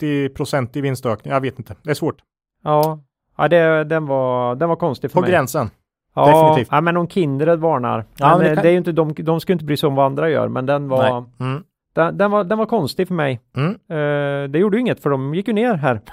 50% 0.00 0.76
i 0.76 0.80
vinstökning. 0.80 1.32
Jag 1.34 1.40
vet 1.40 1.58
inte. 1.58 1.74
Det 1.82 1.90
är 1.90 1.94
svårt. 1.94 2.16
Ja, 2.64 2.98
ja 3.36 3.48
det, 3.48 3.84
den, 3.84 4.06
var, 4.06 4.54
den 4.54 4.68
var 4.68 4.76
konstig 4.76 5.10
för 5.10 5.14
På 5.14 5.20
mig. 5.20 5.30
gränsen. 5.30 5.70
ja, 6.14 6.26
definitivt. 6.26 6.68
Ja, 6.70 6.80
men 6.80 6.96
om 6.96 7.08
Kindred 7.08 7.58
varnar. 7.60 8.04
Ja, 8.18 8.28
men 8.28 8.38
men 8.38 8.44
det 8.44 8.48
det, 8.50 8.54
kan- 8.54 8.62
det 8.62 8.68
är 8.68 8.72
ju 8.72 8.78
inte, 8.78 8.92
de, 8.92 9.12
de 9.14 9.40
ska 9.40 9.52
inte 9.52 9.64
bry 9.64 9.76
sig 9.76 9.86
om 9.86 9.94
vad 9.94 10.06
andra 10.06 10.30
gör, 10.30 10.48
men 10.48 10.66
den 10.66 10.88
var. 10.88 11.24
Mm. 11.40 11.62
Den, 11.94 12.18
den 12.18 12.30
var, 12.30 12.44
den 12.44 12.58
var 12.58 12.66
konstig 12.66 13.08
för 13.08 13.14
mig. 13.14 13.40
Mm. 13.56 13.70
Eh, 13.70 14.50
det 14.50 14.58
gjorde 14.58 14.76
ju 14.76 14.80
inget 14.80 15.00
för 15.02 15.10
de 15.10 15.34
gick 15.34 15.48
ju 15.48 15.54
ner 15.54 15.74
här. 15.74 16.00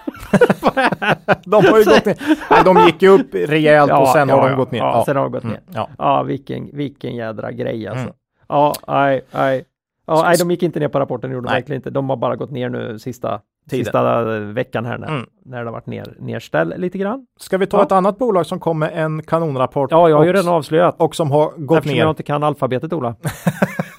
De 1.46 1.66
har 1.66 1.78
ju 1.80 1.86
gått 1.86 2.06
ner. 2.06 2.18
Nej, 2.50 2.62
de 2.66 2.78
gick 2.86 3.02
ju 3.02 3.10
upp 3.10 3.34
rejält 3.34 3.92
och 3.92 4.08
sen 4.08 4.30
har 4.30 4.42
de 4.42 4.50
ja, 4.52 4.56
gått 4.58 4.72
ner. 4.72 4.80
Ja, 4.80 4.94
Ja. 4.98 5.04
sen 5.06 5.16
har 5.16 5.24
de 5.24 5.32
gått 5.32 5.44
Mm. 5.44 5.54
ner. 5.54 5.62
Ja. 5.74 5.90
Ja, 5.98 6.24
vilken, 6.24 6.70
vilken 6.74 7.16
jädra 7.16 7.52
grej 7.52 7.88
alltså. 7.88 8.04
Mm. 8.04 8.14
Ja, 8.50 8.74
nej, 8.88 9.22
nej. 9.32 9.64
Ja, 10.08 10.22
nej, 10.26 10.36
de 10.40 10.52
gick 10.52 10.64
inte 10.64 10.80
ner 10.80 10.88
på 10.88 11.00
rapporten, 11.00 11.32
gjorde 11.32 11.48
de 11.48 11.54
verkligen 11.54 11.80
inte. 11.80 11.90
De 11.90 12.10
har 12.10 12.18
bara 12.18 12.36
gått 12.36 12.52
ner 12.52 12.70
nu 12.70 13.00
sista, 13.00 13.42
Tiden. 13.70 13.86
sista 13.86 14.24
veckan 14.40 14.86
här 14.86 14.98
när, 14.98 15.08
Mm. 15.08 15.26
när 15.46 15.60
det 15.60 15.66
har 15.66 15.72
varit 15.72 15.86
ner, 15.86 16.16
nerställ 16.20 16.74
lite 16.78 16.98
grann. 16.98 17.26
Ska 17.40 17.58
vi 17.58 17.68
ta 17.68 17.78
Ja. 17.78 17.84
ett 17.84 17.92
annat 17.92 18.18
bolag 18.18 18.46
som 18.46 18.60
kom 18.60 18.80
med 18.80 18.92
en 18.94 19.24
kanonrapport? 19.24 19.92
Ja, 19.92 20.10
jag 20.10 20.18
har 20.18 20.26
ju 20.26 20.34
redan 20.34 20.54
avslöjat. 20.54 20.96
och 20.98 21.16
som 21.16 21.32
har 21.32 21.52
gått 21.58 21.78
Eftersom 21.78 21.96
ner. 21.96 22.02
jag 22.04 22.12
inte 22.12 22.24
kan 22.24 22.44
alfabetet, 22.44 22.94
Ola. 22.94 23.16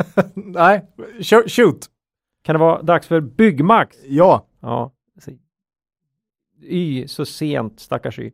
Nej, 0.34 0.82
Sh- 1.18 1.48
shoot. 1.48 1.86
Kan 2.42 2.54
det 2.54 2.58
vara 2.60 2.82
dags 2.82 3.06
för 3.06 3.20
Byggmax? 3.20 3.96
Ja. 4.08 4.46
Ja. 4.60 4.92
Y, 6.62 7.08
så 7.08 7.24
sent, 7.24 7.80
stackars 7.80 8.18
Y. 8.18 8.32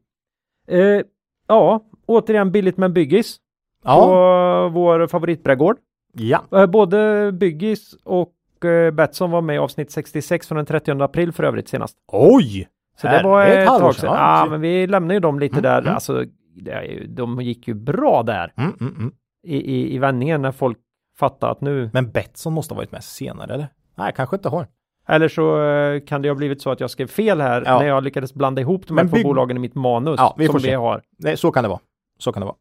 Eh, 0.68 1.00
ja, 1.48 1.84
återigen 2.06 2.52
billigt 2.52 2.76
men 2.76 2.92
byggis. 2.92 3.36
Ja. 3.84 3.94
På 4.04 4.68
vår 4.74 5.06
favoritbrädgård. 5.06 5.76
ja. 6.12 6.44
Eh, 6.52 6.66
Både 6.66 7.32
Byggis 7.32 7.96
och 8.04 8.64
eh, 8.64 8.90
Betsson 8.90 9.30
var 9.30 9.40
med 9.40 9.56
i 9.56 9.58
avsnitt 9.58 9.90
66 9.90 10.48
från 10.48 10.56
den 10.56 10.66
30 10.66 11.02
april 11.02 11.32
för 11.32 11.44
övrigt 11.44 11.68
senast. 11.68 11.96
Oj! 12.12 12.68
Så 12.96 13.06
det 13.06 13.22
var 13.24 13.46
ett, 13.46 13.68
halvår 13.68 13.86
tag 13.86 13.94
sedan. 13.94 14.14
Ja, 14.14 14.46
men 14.50 14.60
vi 14.60 14.86
lämnar 14.86 15.14
ju 15.14 15.20
dem 15.20 15.38
lite 15.40 15.52
Mm, 15.58 15.62
där. 15.62 15.78
mm. 15.82 15.94
Alltså, 15.94 16.24
det 16.54 17.06
de 17.08 17.40
gick 17.40 17.68
ju 17.68 17.74
bra 17.74 18.22
där 18.22 18.52
Mm, 18.56 18.72
mm, 18.80 18.94
mm. 18.98 19.12
i, 19.42 19.56
i, 19.56 19.94
i 19.94 19.98
vändningen 19.98 20.42
när 20.42 20.52
folk 20.52 20.78
fattade 21.18 21.52
att 21.52 21.60
nu, 21.60 21.90
Men 21.92 22.10
Betsson 22.10 22.52
måste 22.52 22.74
ha 22.74 22.76
varit 22.76 22.92
med 22.92 23.04
senare 23.04 23.54
eller? 23.54 23.68
Nej, 23.94 24.12
kanske 24.16 24.36
inte 24.36 24.48
har. 24.48 24.66
eller 25.08 25.28
så 25.28 25.62
eh, 25.64 26.00
kan 26.00 26.22
det 26.22 26.28
ha 26.28 26.34
blivit 26.34 26.62
så 26.62 26.70
att 26.70 26.80
jag 26.80 26.90
skrev 26.90 27.06
fel 27.06 27.40
här 27.40 27.62
Ja. 27.66 27.78
när 27.78 27.86
jag 27.86 28.04
lyckades 28.04 28.34
blanda 28.34 28.60
ihop 28.60 28.86
de 28.88 28.98
här 28.98 29.04
två 29.04 29.16
bygg- 29.16 29.24
bolagen 29.24 29.56
i 29.56 29.60
mitt 29.60 29.74
manus 29.74 30.14
Ja, 30.18 30.34
vi 30.38 30.46
som 30.46 30.52
får 30.52 30.58
vi 30.60 30.64
se. 30.68 30.74
har. 30.74 31.02
Nej, 31.18 31.36
så 31.36 31.50
kan 31.52 31.62
det 31.62 31.68
vara. 31.68 31.80
Så 32.18 32.32
kan 32.32 32.40
det 32.40 32.46
vara. 32.46 32.56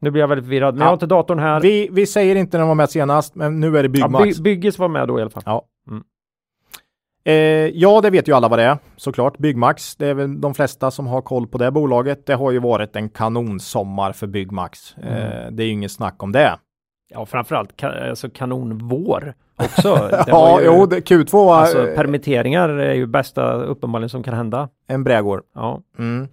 Nu 0.00 0.10
blir 0.10 0.20
jag 0.20 0.28
väldigt 0.28 0.44
förvirrad, 0.44 0.74
men 0.74 0.80
Ja. 0.80 0.84
jag 0.84 0.88
har 0.88 0.94
inte 0.94 1.06
datorn 1.06 1.38
här. 1.38 1.60
Vi, 1.60 1.88
vi 1.92 2.06
säger 2.06 2.36
inte 2.36 2.56
när 2.56 2.62
de 2.62 2.68
var 2.68 2.74
med 2.74 2.90
senast, 2.90 3.34
men 3.34 3.60
nu 3.60 3.66
är 3.78 3.82
det 3.88 3.98
ja, 3.98 4.08
Byggmax. 4.08 4.38
by, 4.38 4.42
Byggis 4.42 4.78
var 4.78 4.88
med 4.88 5.08
då 5.08 5.18
i 5.18 5.22
alla 5.22 5.30
fall. 5.30 5.42
Ja. 5.46 5.62
Mm. 5.90 6.02
Eh, 7.24 7.34
ja, 7.78 8.00
det 8.00 8.10
vet 8.10 8.28
ju 8.28 8.32
alla 8.32 8.48
vad 8.48 8.58
det 8.58 8.62
är 8.64 8.78
såklart. 8.96 9.38
Byggmax, 9.38 9.96
det 9.96 10.06
är 10.06 10.14
väl 10.14 10.40
de 10.40 10.54
flesta 10.54 10.90
som 10.90 11.06
har 11.06 11.22
koll 11.22 11.46
på 11.46 11.58
det 11.58 11.70
bolaget. 11.70 12.26
Det 12.26 12.34
har 12.34 12.50
ju 12.50 12.58
varit 12.58 12.96
en 12.96 13.08
kanonsommar 13.08 14.12
för 14.12 14.26
Byggmax. 14.26 14.96
Mm. 14.96 15.14
Eh, 15.14 15.50
det 15.50 15.62
är 15.62 15.66
ju 15.66 15.72
ingen 15.72 15.90
snack 15.90 16.22
om 16.22 16.32
det. 16.32 16.58
Ja, 17.08 17.26
framförallt 17.26 17.76
ka- 17.80 18.08
alltså 18.10 18.30
kanonvår 18.30 19.34
också. 19.56 20.10
Ja, 20.26 20.60
ju, 20.60 20.66
jo, 20.66 20.86
det, 20.86 21.00
Q2 21.00 21.32
var 21.32 21.56
Alltså 21.60 21.86
permitteringar 21.96 22.68
är 22.68 22.94
ju 22.94 23.06
bästa 23.06 23.52
uppenbarligen 23.52 24.08
som 24.08 24.22
kan 24.22 24.34
hända. 24.34 24.68
en 24.86 25.04
brädgård. 25.04 25.42
Ja. 25.54 25.82
Mm. 25.98 26.28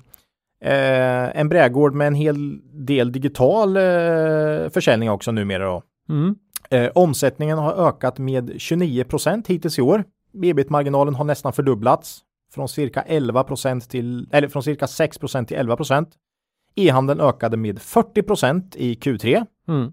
Eh, 0.61 1.39
en 1.39 1.49
brädgård 1.49 1.93
med 1.93 2.07
en 2.07 2.15
hel 2.15 2.59
del 2.85 3.11
digital 3.11 3.77
eh, 3.77 4.69
försäljning 4.73 5.09
också 5.11 5.31
numera 5.31 5.65
då. 5.65 5.81
Mm. 6.09 6.35
Eh, 6.69 6.91
omsättningen 6.95 7.57
har 7.57 7.87
ökat 7.87 8.17
med 8.17 8.51
29 8.57 9.03
procent 9.03 9.47
hittills 9.47 9.79
i 9.79 9.81
år. 9.81 10.03
Ebit-marginalen 10.43 11.15
har 11.15 11.25
nästan 11.25 11.53
fördubblats 11.53 12.19
från 12.53 12.69
cirka 12.69 13.01
11 13.01 13.43
procent 13.43 13.89
till, 13.89 14.27
eller 14.31 14.47
från 14.47 14.63
cirka 14.63 14.87
6 14.87 15.17
procent 15.17 15.47
till 15.47 15.57
11 15.57 15.75
procent. 15.75 16.09
E-handeln 16.75 17.19
ökade 17.21 17.57
med 17.57 17.81
40 17.81 18.21
procent 18.21 18.75
i 18.75 18.93
Q3. 18.95 19.45
Mm. 19.67 19.91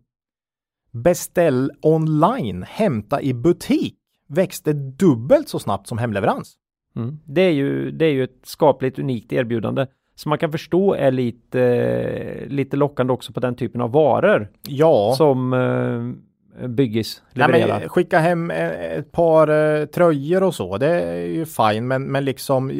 Beställ 0.92 1.70
online, 1.83 2.62
hämta 2.62 3.22
i 3.22 3.35
butik 3.35 3.98
växte 4.28 4.72
dubbelt 4.72 5.48
så 5.48 5.59
snabbt 5.59 5.87
som 5.87 5.98
hemleverans. 5.98 6.55
Mm. 6.96 7.18
Det, 7.24 7.42
är 7.42 7.50
ju, 7.50 7.90
det 7.90 8.05
är 8.05 8.12
ju 8.12 8.24
ett 8.24 8.40
skapligt 8.42 8.98
unikt 8.98 9.33
erbjudande 9.33 9.87
som 10.14 10.28
man 10.28 10.38
kan 10.38 10.52
förstå 10.52 10.94
är 10.94 11.11
lite, 11.11 12.44
lite 12.46 12.76
lockande 12.76 13.12
också 13.12 13.33
på 13.33 13.40
den 13.40 13.55
typen 13.55 13.81
av 13.81 13.92
varor 13.92 14.48
Ja, 14.68 15.14
som 15.16 15.52
eh, 15.52 16.66
Byggis 16.68 17.22
Nej, 17.33 17.46
levererar. 17.46 17.81
men 17.81 17.88
skicka 17.88 18.18
hem 18.18 18.50
eh, 18.50 18.70
ett 18.70 19.12
par 19.12 19.48
eh, 19.48 19.87
tröjor 19.87 20.42
och 20.42 20.55
så, 20.55 20.78
det 20.78 20.88
är 21.02 21.26
ju 21.26 21.46
fine, 21.46 21.88
men, 21.88 22.05
men 22.05 22.24
liksom, 22.24 22.72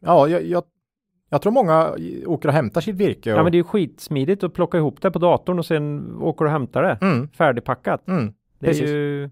ja, 0.00 0.28
jag, 0.28 0.44
jag, 0.46 0.62
jag 1.34 1.42
tror 1.42 1.52
många 1.52 1.94
åker 2.26 2.48
och 2.48 2.54
hämtar 2.54 2.80
sitt 2.80 2.96
virke. 2.96 3.32
Och, 3.32 3.38
Ja 3.38 3.42
men 3.42 3.52
det 3.52 3.56
är 3.56 3.60
ju 3.60 3.64
skitsmidigt 3.64 4.44
att 4.44 4.54
plocka 4.54 4.78
ihop 4.78 5.02
det 5.02 5.10
på 5.10 5.18
datorn 5.18 5.58
och 5.58 5.66
sen 5.66 6.16
åker 6.20 6.44
och 6.44 6.50
hämtar 6.50 6.82
det 6.82 6.98
mm, 7.06 7.28
färdigpackat. 7.28 8.08
mm, 8.08 8.32
Det 8.58 8.68
är 8.70 8.86
ju 8.86 9.30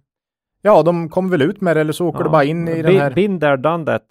Ja, 0.62 0.82
de 0.82 1.08
kommer 1.08 1.30
väl 1.30 1.42
ut 1.42 1.60
med 1.60 1.76
det 1.76 1.80
eller 1.80 1.92
så 1.92 2.06
åker 2.06 2.18
ja, 2.18 2.24
det 2.24 2.30
bara 2.30 2.44
in 2.44 2.68
i 2.68 2.82
den 2.82 2.96
här. 2.96 3.10
Been 3.14 3.40
there, 3.40 3.56
done 3.56 3.84
that. 3.86 4.02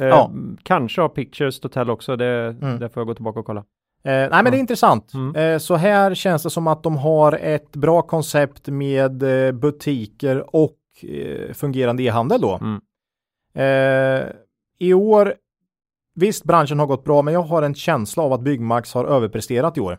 Eh, 0.00 0.06
Ja. 0.06 0.30
Kanske 0.62 1.00
har 1.00 1.08
Pictures 1.08 1.60
to 1.60 1.68
tell 1.68 1.90
också, 1.90 2.16
det, 2.16 2.56
Mm. 2.62 2.78
det 2.78 2.88
får 2.88 3.00
jag 3.00 3.06
gå 3.06 3.14
tillbaka 3.14 3.40
och 3.40 3.46
kolla. 3.46 3.60
Eh, 4.04 4.12
nej, 4.12 4.28
men 4.30 4.44
det 4.44 4.56
är 4.56 4.60
intressant. 4.60 5.14
Mm. 5.14 5.36
Eh, 5.36 5.58
så 5.58 5.74
här 5.76 6.14
känns 6.14 6.42
det 6.42 6.50
som 6.50 6.66
att 6.66 6.82
de 6.82 6.96
har 6.96 7.32
ett 7.32 7.72
bra 7.76 8.02
koncept 8.02 8.68
med 8.68 9.22
eh, 9.46 9.52
butiker 9.52 10.56
och 10.56 10.78
eh, 11.02 11.52
fungerande 11.52 12.02
e-handel 12.02 12.40
då. 12.40 12.58
Mm. 12.62 12.80
Eh, 13.54 14.26
I 14.78 14.94
år, 14.94 15.34
visst 16.14 16.44
branschen 16.44 16.78
har 16.78 16.86
gått 16.86 17.04
bra, 17.04 17.22
men 17.22 17.34
jag 17.34 17.42
har 17.42 17.62
en 17.62 17.74
känsla 17.74 18.22
av 18.22 18.32
att 18.32 18.40
Byggmax 18.40 18.94
har 18.94 19.04
överpresterat 19.04 19.78
i 19.78 19.80
år. 19.80 19.98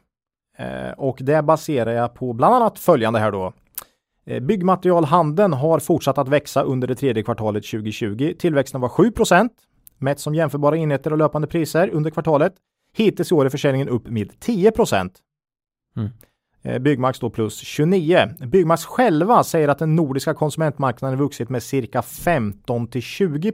Eh, 0.57 0.91
och 0.97 1.17
det 1.21 1.43
baserar 1.43 1.91
jag 1.91 2.13
på 2.13 2.33
bland 2.33 2.55
annat 2.55 2.79
följande 2.79 3.19
här 3.19 3.31
då. 3.31 3.53
Eh, 4.25 4.39
Byggmaterialhandeln 4.39 5.53
har 5.53 5.79
fortsatt 5.79 6.17
att 6.17 6.27
växa 6.27 6.61
under 6.61 6.87
det 6.87 6.95
tredje 6.95 7.23
kvartalet 7.23 7.63
2020. 7.63 8.33
Tillväxten 8.39 8.81
var 8.81 8.89
7% 8.89 9.49
mätt 9.97 10.19
som 10.19 10.35
jämförbara 10.35 10.77
enheter 10.77 11.11
och 11.11 11.17
löpande 11.17 11.47
priser 11.47 11.89
under 11.89 12.11
kvartalet. 12.11 12.53
Hittills 12.95 13.31
i 13.31 13.35
år 13.35 13.45
är 13.45 13.49
försäljningen 13.49 13.89
upp 13.89 14.07
med 14.07 14.39
10 14.39 14.71
Mm. 15.95 16.09
Eh, 16.61 16.79
Byggmax 16.79 17.19
då 17.19 17.29
plus 17.29 17.57
29. 17.57 18.17
Byggmax 18.47 18.85
själva 18.85 19.43
säger 19.43 19.67
att 19.67 19.79
den 19.79 19.95
nordiska 19.95 20.33
konsumentmarknaden 20.33 21.19
vuxit 21.19 21.49
med 21.49 21.63
cirka 21.63 22.01
15 22.01 22.87
till 22.87 23.01
20 23.01 23.51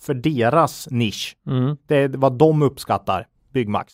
för 0.00 0.14
deras 0.14 0.88
nisch. 0.90 1.36
Mm. 1.46 1.76
Det 1.86 1.96
är 1.96 2.08
vad 2.08 2.32
de 2.38 2.62
uppskattar, 2.62 3.26
Byggmax. 3.52 3.92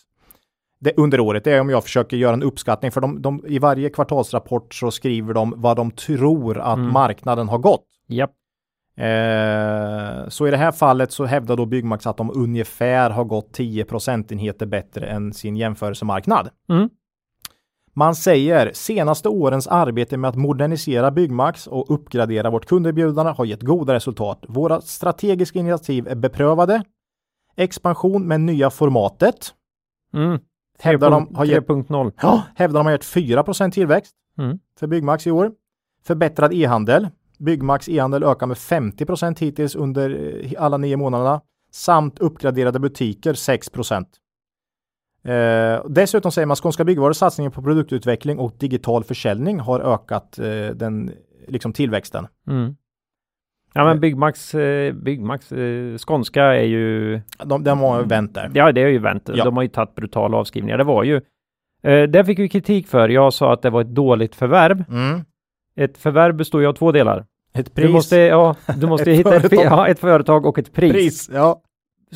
Det, 0.79 0.93
under 0.97 1.19
året, 1.19 1.43
det 1.43 1.51
är 1.51 1.61
om 1.61 1.69
jag 1.69 1.83
försöker 1.83 2.17
göra 2.17 2.33
en 2.33 2.43
uppskattning, 2.43 2.91
för 2.91 3.01
de, 3.01 3.21
de, 3.21 3.43
i 3.47 3.59
varje 3.59 3.89
kvartalsrapport 3.89 4.73
så 4.73 4.91
skriver 4.91 5.33
de 5.33 5.53
vad 5.57 5.77
de 5.77 5.91
tror 5.91 6.59
att 6.59 6.77
Mm. 6.77 6.93
marknaden 6.93 7.49
har 7.49 7.57
gått. 7.57 7.85
Japp. 8.07 8.31
Eh, 8.97 10.29
så 10.29 10.47
i 10.47 10.51
det 10.51 10.57
här 10.57 10.71
fallet 10.71 11.11
så 11.11 11.25
hävdar 11.25 11.55
då 11.57 11.65
Byggmax 11.65 12.07
att 12.07 12.17
de 12.17 12.31
ungefär 12.35 13.09
har 13.09 13.23
gått 13.23 13.53
10 13.53 13.85
procentenheter 13.85 14.65
bättre 14.65 15.05
än 15.05 15.33
sin 15.33 15.55
jämförelsemarknad. 15.55 16.49
Mm. 16.69 16.89
Man 17.95 18.15
säger 18.15 18.71
senaste 18.73 19.29
årens 19.29 19.67
arbete 19.67 20.17
med 20.17 20.29
att 20.29 20.35
modernisera 20.35 21.11
Byggmax 21.11 21.67
och 21.67 21.91
uppgradera 21.91 22.49
vårt 22.49 22.65
kunderbjudande 22.65 23.31
har 23.31 23.45
gett 23.45 23.61
goda 23.61 23.93
resultat. 23.93 24.45
Våra 24.47 24.81
strategiska 24.81 25.59
initiativ 25.59 26.07
är 26.07 26.15
beprövade. 26.15 26.83
Expansion 27.55 28.27
med 28.27 28.41
nya 28.41 28.69
formatet. 28.69 29.53
Mm. 30.13 30.39
Hävdar 30.79 31.11
de 31.11 31.35
har 31.35 31.45
gett, 31.45 31.67
3.0. 31.67 32.11
ja, 32.21 32.43
hävdar 32.55 32.79
de 32.79 32.85
har 32.85 32.91
gett 32.91 33.05
4 33.05 33.43
tillväxt 33.71 34.15
Mm. 34.37 34.59
för 34.79 34.87
Byggmax 34.87 35.27
i 35.27 35.31
år. 35.31 35.51
Förbättrad 36.03 36.53
e-handel. 36.53 37.09
Byggmax 37.39 37.89
e-handel 37.89 38.23
ökar 38.23 38.47
med 38.47 38.57
50% 38.57 39.39
hittills 39.39 39.75
under 39.75 40.09
eh, 40.45 40.63
alla 40.63 40.77
nio 40.77 40.97
månaderna. 40.97 41.41
Samt 41.71 42.19
uppgraderade 42.19 42.79
butiker 42.79 43.33
6 43.33 43.69
Eh, 45.25 45.85
dessutom 45.89 46.31
säger 46.31 46.45
man 46.45 46.55
Skånska 46.55 46.83
Byggvaror 46.83 47.13
satsningen 47.13 47.51
på 47.51 47.61
produktutveckling 47.61 48.39
och 48.39 48.53
digital 48.59 49.03
försäljning 49.03 49.59
har 49.59 49.79
ökat 49.79 50.39
eh, 50.39 50.75
den 50.75 51.11
liksom 51.47 51.73
tillväxten. 51.73 52.27
Mm. 52.47 52.75
Ja 53.73 53.83
men 53.83 53.99
Byggmax, 53.99 54.55
eh, 54.55 54.93
Byggmax 54.93 55.51
eh, 55.51 55.97
skånska 55.97 56.43
är 56.43 56.63
ju, 56.63 57.21
De, 57.45 57.63
de 57.63 57.79
har 57.79 58.03
vänt 58.03 58.33
där. 58.33 58.51
ja 58.53 58.71
det 58.71 58.81
är 58.81 58.87
ju 58.87 58.99
vänt. 58.99 59.29
Ja. 59.33 59.43
De 59.43 59.55
har 59.55 59.63
ju 59.63 59.69
tagit 59.69 59.95
brutala 59.95 60.37
avskrivningar. 60.37 60.77
Det 60.77 60.83
var 60.83 61.03
ju, 61.03 61.15
eh, 61.83 62.03
det 62.03 62.25
fick 62.25 62.39
vi 62.39 62.49
kritik 62.49 62.87
för. 62.87 63.09
Jag 63.09 63.33
sa 63.33 63.53
att 63.53 63.61
det 63.61 63.69
var 63.69 63.81
ett 63.81 63.95
dåligt 63.95 64.35
förvärv. 64.35 64.83
Mm. 64.89 65.21
Ett 65.75 65.97
förvärv 65.97 66.35
består 66.35 66.61
ju 66.61 66.67
av 66.67 66.73
två 66.73 66.91
delar. 66.91 67.25
Ett 67.53 67.73
pris. 67.73 67.87
Du 67.87 67.93
måste, 67.93 68.17
ja, 68.17 68.55
du 68.77 68.87
måste 68.87 69.11
Ett 69.11 69.17
hitta 69.17 69.35
ett, 69.35 69.41
företag. 69.41 69.65
ja, 69.65 69.87
ett 69.87 69.99
företag 69.99 70.45
och 70.45 70.59
ett 70.59 70.73
pris. 70.73 70.91
pris. 70.93 71.29
Ja, 71.33 71.61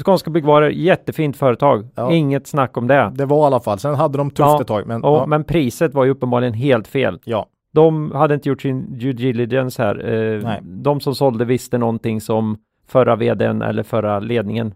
Skånska 0.05 0.29
Byggvaror, 0.29 0.69
jättefint 0.69 1.37
företag. 1.37 1.87
Ja. 1.95 2.11
Inget 2.13 2.47
snack 2.47 2.77
om 2.77 2.87
det. 2.87 3.11
det 3.15 3.25
var 3.25 3.43
i 3.43 3.45
alla 3.47 3.59
fall. 3.59 3.79
Sen 3.79 3.95
hade 3.95 4.17
de 4.17 4.29
tufft 4.29 4.39
Ja. 4.39 4.61
ett 4.61 4.67
tag. 4.67 4.87
Men, 4.87 5.03
Och, 5.03 5.17
ja. 5.17 5.25
Men 5.25 5.43
priset 5.43 5.93
var 5.93 6.05
ju 6.05 6.11
uppenbarligen 6.11 6.53
helt 6.53 6.87
fel. 6.87 7.19
ja. 7.23 7.47
De 7.73 8.11
hade 8.11 8.33
inte 8.33 8.49
gjort 8.49 8.61
sin 8.61 8.97
due 8.99 9.13
diligence 9.13 9.83
här. 9.83 10.13
Eh, 10.13 10.53
de 10.63 10.99
som 10.99 11.15
sålde 11.15 11.45
visste 11.45 11.77
någonting 11.77 12.21
som 12.21 12.57
förra 12.87 13.15
vdn 13.15 13.61
eller 13.61 13.83
förra 13.83 14.19
ledningen 14.19 14.73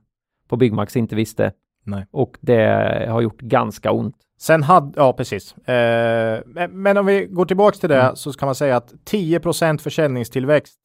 på 0.50 0.56
Byggmax 0.58 0.98
inte 0.98 1.16
visste. 1.16 1.52
Nej. 1.86 2.06
Och 2.12 2.38
det 2.42 3.08
har 3.10 3.22
gjort 3.22 3.42
ganska 3.42 3.92
ont. 3.92 4.16
Sen 4.40 4.64
hade, 4.64 4.92
ja 4.96 5.14
precis. 5.14 5.58
Eh, 5.68 6.42
men, 6.46 6.82
men 6.82 6.98
om 6.98 7.06
vi 7.06 7.26
går 7.30 7.46
tillbaks 7.46 7.80
till 7.80 7.90
det 7.90 8.02
Mm. 8.02 8.16
så 8.16 8.34
kan 8.34 8.46
man 8.48 8.56
säga 8.56 8.78
att 8.78 8.94
10% 9.12 9.82
försäljningstillväxt 9.82 10.76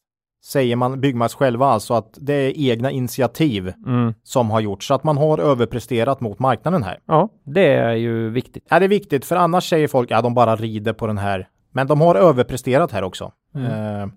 säger 0.45 0.77
man 0.77 1.01
Byggmax 1.01 1.35
själva 1.35 1.67
alltså 1.67 1.95
att 1.95 2.19
det 2.21 2.35
är 2.35 2.53
egna 2.71 2.91
initiativ 2.91 3.73
Mm. 3.87 4.15
som 4.23 4.51
har 4.51 4.61
gjorts 4.61 4.87
så 4.87 4.95
att 4.95 5.05
man 5.05 5.17
har 5.17 5.39
överpresterat 5.39 6.21
mot 6.21 6.39
marknaden 6.39 6.83
här. 6.83 6.99
Ja, 7.07 7.29
det 7.45 7.75
är 7.75 7.95
ju 7.95 8.31
viktigt. 8.31 8.67
Ja, 8.69 8.79
det 8.79 8.87
är 8.87 8.89
viktigt 8.89 9.25
för 9.25 9.37
annars 9.37 9.69
säger 9.69 9.89
folk 9.89 10.11
ja, 10.11 10.23
de 10.23 10.35
bara 10.35 10.57
rider 10.57 10.93
på 10.93 11.07
den 11.07 11.19
här. 11.19 11.49
Men 11.73 11.87
de 11.87 12.01
har 12.01 12.15
överpresterat 12.15 12.93
här 12.93 13.03
också. 13.05 13.33
Mm. 13.55 13.73
Eh, 14.03 14.09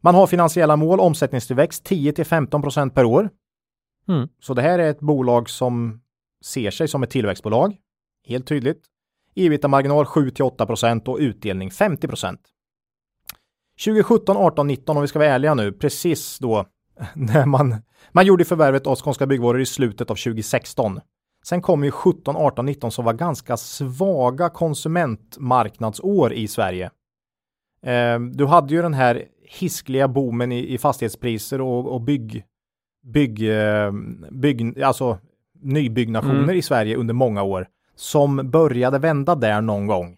man 0.00 0.14
har 0.14 0.26
finansiella 0.26 0.76
mål, 0.76 1.00
omsättningstillväxt 1.00 1.84
10 1.84 2.12
till 2.12 2.24
15% 2.24 2.90
per 2.90 3.04
år. 3.04 3.30
Mm. 4.08 4.28
Så 4.40 4.54
det 4.54 4.62
här 4.62 4.78
är 4.78 4.90
ett 4.90 5.00
bolag 5.00 5.50
som 5.50 6.00
ser 6.44 6.70
sig 6.70 6.88
som 6.88 7.02
ett 7.02 7.10
tillväxtbolag. 7.10 7.76
Helt 8.28 8.46
tydligt. 8.46 8.82
Ebitda-marginal 9.34 10.04
7 10.04 10.30
till 10.30 10.44
8% 10.44 11.08
och 11.08 11.18
utdelning 11.18 11.70
50 11.70 12.08
2017, 13.84 14.36
18, 14.36 14.66
19 14.66 14.96
om 14.96 15.02
vi 15.02 15.08
ska 15.08 15.18
vara 15.18 15.28
ärliga 15.28 15.54
nu, 15.54 15.72
precis 15.72 16.38
då 16.38 16.66
när 17.14 17.46
man, 17.46 17.76
man 18.12 18.26
gjorde 18.26 18.44
förvärvet 18.44 18.86
av 18.86 18.96
Skånska 18.96 19.26
Byggvaror 19.26 19.60
i 19.60 19.66
slutet 19.66 20.10
av 20.10 20.14
2016. 20.14 21.00
Sen 21.44 21.62
kom 21.62 21.84
ju 21.84 21.90
17, 21.90 22.36
18, 22.36 22.66
19 22.66 22.92
som 22.92 23.04
var 23.04 23.12
ganska 23.12 23.56
svaga 23.56 24.48
konsumentmarknadsår 24.48 26.32
i 26.32 26.48
Sverige. 26.48 26.90
Eh, 27.82 28.20
du 28.20 28.46
hade 28.46 28.74
ju 28.74 28.82
den 28.82 28.94
här 28.94 29.24
hiskliga 29.42 30.08
boomen 30.08 30.52
i, 30.52 30.74
i 30.74 30.78
fastighetspriser 30.78 31.60
och, 31.60 31.92
och 31.92 32.00
bygg, 32.00 32.44
bygg, 33.02 33.50
eh, 33.50 33.92
bygg, 34.30 34.82
alltså 34.82 35.18
nybyggnationer 35.62 36.42
Mm. 36.42 36.56
i 36.56 36.62
Sverige 36.62 36.96
under 36.96 37.14
många 37.14 37.42
år 37.42 37.66
som 37.96 38.50
började 38.50 38.98
vända 38.98 39.34
där 39.34 39.60
någon 39.60 39.86
gång. 39.86 40.17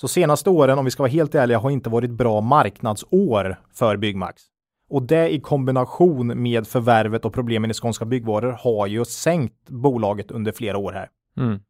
Så 0.00 0.08
senaste 0.08 0.50
åren, 0.50 0.78
om 0.78 0.84
vi 0.84 0.90
ska 0.90 1.02
vara 1.02 1.10
helt 1.10 1.34
ärliga, 1.34 1.58
har 1.58 1.70
inte 1.70 1.90
varit 1.90 2.10
bra 2.10 2.40
marknadsår 2.40 3.56
för 3.74 3.96
Byggmax. 3.96 4.42
Och 4.90 5.02
det 5.02 5.34
i 5.34 5.40
kombination 5.40 6.42
med 6.42 6.66
förvärvet 6.66 7.24
och 7.24 7.34
problemen 7.34 7.70
i 7.70 7.74
Skånska 7.74 8.04
Byggvaror 8.04 8.52
har 8.52 8.86
ju 8.86 9.04
sänkt 9.04 9.68
bolaget 9.68 10.30
under 10.30 10.52
flera 10.52 10.78
år 10.78 10.92
här. 10.92 11.08
Mm. 11.36 11.60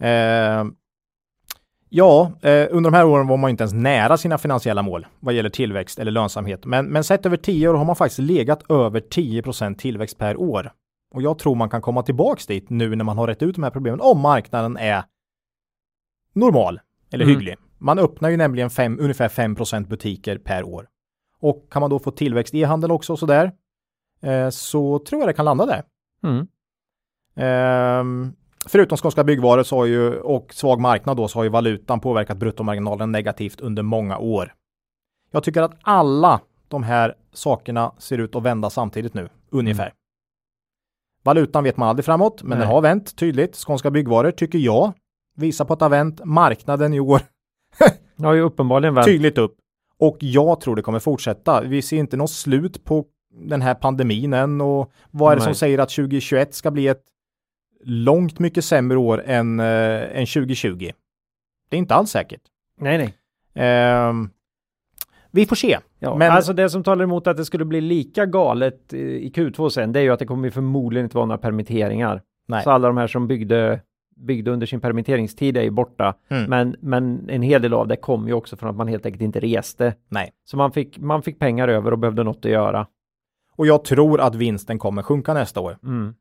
Eh, 0.00 0.72
ja, 1.88 2.32
eh, 2.42 2.68
under 2.70 2.90
de 2.90 2.96
här 2.96 3.06
åren 3.06 3.26
var 3.26 3.36
man 3.36 3.50
inte 3.50 3.62
ens 3.62 3.74
nära 3.74 4.16
sina 4.16 4.38
finansiella 4.38 4.82
mål 4.82 5.06
vad 5.20 5.34
gäller 5.34 5.50
tillväxt 5.50 5.98
eller 5.98 6.12
lönsamhet. 6.12 6.66
Men, 6.66 6.86
men 6.86 7.04
sett 7.04 7.26
över 7.26 7.36
tio 7.36 7.68
år 7.68 7.74
har 7.74 7.84
man 7.84 7.96
faktiskt 7.96 8.18
legat 8.18 8.70
över 8.70 9.00
10% 9.00 9.76
tillväxt 9.76 10.18
per 10.18 10.36
år. 10.36 10.72
Och 11.14 11.22
jag 11.22 11.38
tror 11.38 11.54
man 11.54 11.70
kan 11.70 11.82
komma 11.82 12.02
tillbaks 12.02 12.46
dit 12.46 12.70
nu 12.70 12.96
när 12.96 13.04
man 13.04 13.18
har 13.18 13.26
rätt 13.26 13.42
ut 13.42 13.54
de 13.54 13.64
här 13.64 13.70
problemen 13.70 14.00
om 14.00 14.20
marknaden 14.20 14.76
är 14.76 15.04
normal 16.34 16.80
eller 17.12 17.24
Mm. 17.24 17.36
hygglig. 17.36 17.56
Man 17.78 17.98
öppnar 17.98 18.28
ju 18.30 18.36
nämligen 18.36 18.70
fem, 18.70 18.98
ungefär 19.00 19.28
5% 19.28 19.88
butiker 19.88 20.38
per 20.38 20.62
år. 20.64 20.88
Och 21.40 21.66
kan 21.70 21.80
man 21.80 21.90
då 21.90 21.98
få 21.98 22.10
tillväxt 22.10 22.54
i 22.54 22.62
handeln 22.64 22.90
också 22.90 23.16
sådär 23.16 23.52
eh, 24.22 24.48
så 24.50 24.98
tror 24.98 25.20
jag 25.20 25.28
det 25.28 25.32
kan 25.32 25.44
landa 25.44 25.66
där. 25.66 25.82
Mm. 26.24 26.46
Ehm, 27.36 28.32
förutom 28.66 28.98
Skånska 28.98 29.24
Byggvaror 29.24 29.62
så 29.62 29.76
har 29.76 29.84
ju, 29.86 30.20
och 30.20 30.54
svag 30.54 30.80
marknad 30.80 31.16
då 31.16 31.28
så 31.28 31.38
har 31.38 31.44
ju 31.44 31.50
valutan 31.50 32.00
påverkat 32.00 32.36
bruttomarginalen 32.36 33.12
negativt 33.12 33.60
under 33.60 33.82
många 33.82 34.18
år. 34.18 34.54
Jag 35.30 35.42
tycker 35.44 35.62
att 35.62 35.76
alla 35.82 36.40
de 36.68 36.82
här 36.82 37.14
sakerna 37.32 37.92
ser 37.98 38.18
ut 38.18 38.36
att 38.36 38.42
vända 38.42 38.70
samtidigt 38.70 39.14
nu, 39.14 39.28
ungefär. 39.50 39.92
Valutan 41.22 41.64
vet 41.64 41.76
man 41.76 41.88
aldrig 41.88 42.04
framåt, 42.04 42.42
men 42.42 42.50
Nej. 42.50 42.58
den 42.58 42.74
har 42.74 42.80
vänt 42.80 43.16
tydligt. 43.16 43.56
Skånska 43.56 43.90
Byggvaror 43.90 44.30
tycker 44.30 44.58
jag 44.58 44.92
visar 45.40 45.64
på 45.64 45.72
att 45.72 45.78
det 45.78 45.84
har 45.84 45.90
vänt. 45.90 46.20
Marknaden 46.24 46.94
i 46.94 47.00
år 47.00 47.20
har 48.22 48.34
ju 48.34 48.40
uppenbarligen 48.40 48.94
vänt. 48.94 49.06
tydligt 49.06 49.38
upp. 49.38 49.56
Och 49.98 50.16
jag 50.20 50.60
tror 50.60 50.76
det 50.76 50.82
kommer 50.82 50.98
fortsätta. 50.98 51.60
Vi 51.60 51.82
ser 51.82 51.96
inte 51.96 52.16
något 52.16 52.30
slut 52.30 52.84
på 52.84 53.04
den 53.34 53.62
här 53.62 53.74
pandemin 53.74 54.32
än 54.32 54.60
och 54.60 54.92
vad 55.10 55.32
är 55.32 55.36
det 55.36 55.40
Nej. 55.40 55.44
som 55.46 55.54
säger 55.54 55.78
att 55.78 55.88
2021 55.90 56.54
ska 56.54 56.70
bli 56.70 56.86
ett 56.88 57.02
långt 57.84 58.38
mycket 58.38 58.64
sämre 58.64 58.98
år 58.98 59.22
än, 59.26 59.60
eh, 59.60 60.18
än 60.20 60.26
2020? 60.26 60.90
Det 61.70 61.76
är 61.76 61.78
inte 61.78 61.94
alls 61.94 62.10
säkert. 62.10 62.40
Nej, 62.80 62.98
nej. 62.98 63.14
Ehm, 63.66 64.30
vi 65.30 65.46
får 65.46 65.56
se. 65.56 65.78
Ja, 65.98 66.16
Men- 66.16 66.30
Alltså 66.32 66.52
det 66.52 66.70
som 66.70 66.82
talar 66.84 67.04
emot 67.04 67.26
att 67.26 67.36
det 67.36 67.44
skulle 67.44 67.64
bli 67.64 67.80
lika 67.80 68.26
galet 68.26 68.92
eh, 68.92 68.98
i 69.00 69.32
Q2 69.34 69.68
sen, 69.68 69.92
det 69.92 70.00
är 70.00 70.02
ju 70.02 70.10
att 70.12 70.18
det 70.18 70.26
kommer 70.26 70.50
förmodligen 70.50 71.04
inte 71.06 71.16
vara 71.16 71.26
några 71.26 71.38
permitteringar. 71.38 72.22
Nej. 72.48 72.62
Så 72.64 72.70
alla 72.70 72.88
de 72.88 72.96
här 72.96 73.06
som 73.06 73.26
byggde, 73.28 73.80
byggde 74.20 74.50
under 74.50 74.66
sin 74.66 74.80
permitteringstid 74.80 75.56
är 75.56 75.62
ju 75.62 75.70
borta. 75.70 76.14
Mm. 76.28 76.50
Men, 76.50 76.76
men 76.80 77.30
en 77.30 77.42
hel 77.42 77.62
del 77.62 77.74
av 77.74 77.88
det 77.88 77.96
kom 77.96 78.28
ju 78.28 78.34
också 78.34 78.56
från 78.56 78.70
att 78.70 78.76
man 78.76 78.88
helt 78.88 79.06
enkelt 79.06 79.22
inte 79.22 79.40
reste. 79.40 79.94
Nej. 80.08 80.32
Så 80.44 80.56
man 80.56 80.72
fick, 80.72 80.98
man 80.98 81.22
fick 81.22 81.38
pengar 81.38 81.68
över 81.68 81.92
och 81.92 81.98
behövde 81.98 82.24
något 82.24 82.44
att 82.44 82.50
göra. 82.50 82.86
Och 83.56 83.66
jag 83.66 83.84
tror 83.84 84.20
att 84.20 84.34
vinsten 84.34 84.78
kommer 84.78 85.02
sjunka 85.02 85.34
nästa 85.34 85.60
år. 85.60 85.78
Mm. 85.82 86.14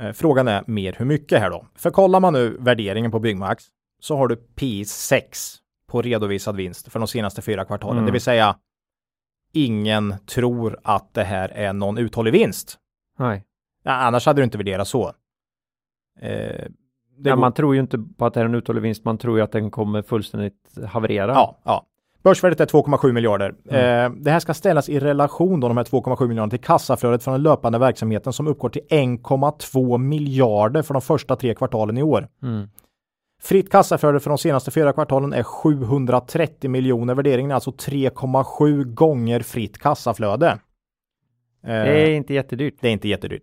Eh, 0.00 0.12
Frågan 0.12 0.48
är 0.48 0.64
mer 0.66 0.96
hur 0.98 1.06
mycket 1.06 1.40
här 1.40 1.50
då? 1.50 1.66
För 1.74 1.90
kollar 1.90 2.20
man 2.20 2.32
nu 2.32 2.56
värderingen 2.60 3.10
på 3.10 3.18
Byggmax 3.18 3.64
så 4.00 4.16
har 4.16 4.28
du 4.28 4.36
P 4.36 4.84
6 4.84 5.56
på 5.86 6.02
redovisad 6.02 6.56
vinst 6.56 6.92
för 6.92 6.98
de 6.98 7.08
senaste 7.08 7.42
fyra 7.42 7.64
kvartalen. 7.64 7.96
Mm. 7.96 8.06
Det 8.06 8.12
vill 8.12 8.20
säga 8.20 8.56
ingen 9.52 10.14
tror 10.26 10.78
att 10.82 11.14
det 11.14 11.24
här 11.24 11.48
är 11.48 11.72
någon 11.72 11.98
uthållig 11.98 12.32
vinst. 12.32 12.78
Nej. 13.18 13.44
Ja, 13.82 13.92
annars 13.92 14.26
hade 14.26 14.40
du 14.40 14.44
inte 14.44 14.58
värderat 14.58 14.88
så. 14.88 15.12
Eh, 16.20 16.66
Ja, 17.22 17.30
går- 17.34 17.40
man 17.40 17.52
tror 17.52 17.74
ju 17.74 17.80
inte 17.80 17.98
på 18.18 18.26
att 18.26 18.34
det 18.34 18.40
är 18.40 18.44
en 18.44 18.54
uthållig 18.54 18.82
vinst, 18.82 19.04
man 19.04 19.18
tror 19.18 19.36
ju 19.38 19.44
att 19.44 19.52
den 19.52 19.70
kommer 19.70 20.02
fullständigt 20.02 20.54
haverera. 20.86 21.32
Ja, 21.32 21.58
ja. 21.64 21.82
Börsvärdet 22.22 22.60
är 22.60 22.66
2,7 22.66 23.12
miljarder. 23.12 23.54
Mm. 23.70 24.12
Eh, 24.12 24.18
det 24.22 24.30
här 24.30 24.40
ska 24.40 24.54
ställas 24.54 24.88
i 24.88 24.98
relation 25.00 25.60
då, 25.60 25.68
de 25.68 25.76
här 25.76 25.84
2,7 25.84 26.28
miljarderna 26.28 26.50
till 26.50 26.60
kassaflödet 26.60 27.22
från 27.22 27.32
den 27.34 27.42
löpande 27.42 27.78
verksamheten 27.78 28.32
som 28.32 28.46
uppgår 28.46 28.68
till 28.68 28.82
1,2 28.90 29.98
miljarder 29.98 30.82
för 30.82 30.94
de 30.94 31.02
första 31.02 31.36
tre 31.36 31.54
kvartalen 31.54 31.98
i 31.98 32.02
år. 32.02 32.28
Mm. 32.42 32.68
Fritt 33.42 33.70
kassaflöde 33.70 34.20
för 34.20 34.30
de 34.30 34.38
senaste 34.38 34.70
fyra 34.70 34.92
kvartalen 34.92 35.32
är 35.32 35.42
730 35.42 36.70
miljoner. 36.70 37.14
Värderingen 37.14 37.50
är 37.50 37.54
alltså 37.54 37.70
3,7 37.70 38.84
gånger 38.84 39.40
fritt 39.40 39.78
kassaflöde. 39.78 40.46
Eh, 40.48 40.58
Det 41.68 42.02
är 42.06 42.10
inte 42.10 42.34
jättedyrt. 42.34 42.74
det 42.80 42.88
är 42.88 42.92
inte 42.92 43.08
jättedyrt. 43.08 43.42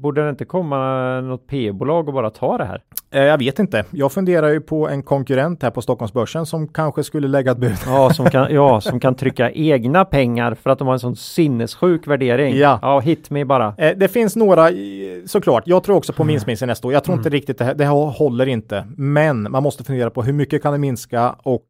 Borde 0.00 0.22
det 0.24 0.30
inte 0.30 0.44
komma 0.44 1.20
något 1.20 1.46
P-bolag 1.46 2.08
och 2.08 2.14
bara 2.14 2.30
ta 2.30 2.58
det 2.58 2.64
här? 2.64 2.82
Eh, 3.10 3.22
jag 3.22 3.38
vet 3.38 3.58
inte. 3.58 3.84
Jag 3.90 4.12
funderar 4.12 4.48
ju 4.48 4.60
på 4.60 4.88
en 4.88 5.02
konkurrent 5.02 5.62
här 5.62 5.70
på 5.70 5.82
Stockholmsbörsen 5.82 6.46
som 6.46 6.68
kanske 6.68 7.04
skulle 7.04 7.28
lägga 7.28 7.52
ett 7.52 7.58
bud. 7.58 7.76
Ja, 7.86 8.10
som 8.10 8.26
kan, 8.30 8.54
ja, 8.54 8.80
som 8.80 9.00
kan 9.00 9.14
trycka 9.14 9.50
egna 9.50 10.04
pengar 10.04 10.54
för 10.54 10.70
att 10.70 10.78
de 10.78 10.86
har 10.88 10.94
en 10.94 11.00
sån 11.00 11.16
sinnessjuk 11.16 12.06
värdering. 12.06 12.56
Ja. 12.56 12.78
ja 12.82 13.00
hit 13.00 13.30
me 13.30 13.44
bara. 13.44 13.74
Eh, 13.78 13.96
det 13.96 14.08
finns 14.08 14.36
några, 14.36 14.70
i- 14.70 15.22
såklart. 15.26 15.62
Jag 15.66 15.84
tror 15.84 15.96
också 15.96 16.12
på 16.12 16.24
vinstminskning 16.24 16.66
nästa 16.68 16.88
år. 16.88 16.94
Jag 16.94 17.04
tror 17.04 17.16
inte 17.16 17.28
riktigt 17.30 17.58
det 17.58 17.64
här, 17.64 17.74
det 17.74 17.84
här 17.84 17.92
håller 18.18 18.46
inte. 18.46 18.86
Men 18.96 19.50
man 19.50 19.62
måste 19.62 19.84
fundera 19.84 20.10
på 20.10 20.22
hur 20.22 20.32
mycket 20.32 20.62
kan 20.62 20.72
det 20.72 20.78
minska 20.78 21.36
och 21.42 21.62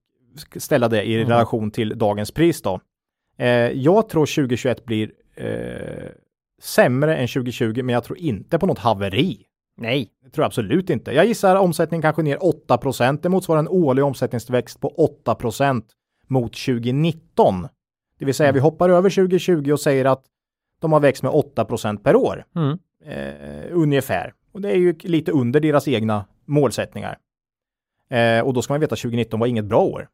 ställa 0.57 0.89
det 0.89 1.03
i 1.03 1.25
relation 1.25 1.71
till 1.71 1.99
dagens 1.99 2.31
pris 2.31 2.63
då. 2.63 2.81
Eh, 3.39 3.49
jag 3.73 4.09
tror 4.09 4.27
2021 4.27 4.85
blir 4.85 5.11
eh, 5.37 5.45
sämre 6.65 7.17
än 7.17 7.29
2020, 7.29 7.83
men 7.83 7.93
jag 7.93 8.05
tror 8.05 8.19
inte 8.19 8.59
på 8.59 8.67
något 8.67 8.79
haveri. 8.79 9.47
Nej. 9.77 10.11
Det 10.25 10.31
tror 10.31 10.43
jag 10.43 10.47
absolut 10.47 10.91
inte. 10.91 11.13
Jag 11.13 11.27
gissar 11.27 11.57
omsättningen 11.57 12.03
kanske 12.03 12.23
ner 12.23 12.45
8 12.45 12.79
Det 13.23 13.29
motsvarar 13.29 13.59
en 13.59 13.69
årlig 13.69 14.05
omsättningstillväxt 14.05 14.81
på 14.81 15.15
8% 15.25 15.83
mot 16.27 16.53
2019. 16.53 17.69
Det 18.19 18.25
vill 18.25 18.35
säga 18.35 18.53
vi 18.53 18.61
hoppar 18.61 18.89
över 18.89 19.11
2020 19.11 19.73
och 19.73 19.81
säger 19.81 20.05
att 20.05 20.25
de 20.81 20.93
har 20.93 21.01
växt 21.01 21.23
med 21.23 21.33
8% 21.33 22.03
per 22.03 22.17
år. 22.17 22.45
Mm. 22.57 22.79
Eh, 23.05 23.71
ungefär. 23.71 24.35
Och 24.53 24.61
det 24.61 24.71
är 24.71 24.77
ju 24.77 24.95
lite 25.03 25.33
under 25.33 25.61
deras 25.61 25.89
egna 25.89 26.25
målsättningar. 26.45 27.19
Eh, 28.11 28.41
och 28.41 28.55
då 28.55 28.63
ska 28.63 28.73
man 28.73 28.81
veta 28.81 28.93
att 28.93 29.01
2019 29.01 29.41
var 29.41 29.47
inget 29.47 29.65
bra 29.65 29.81
år. 29.81 30.09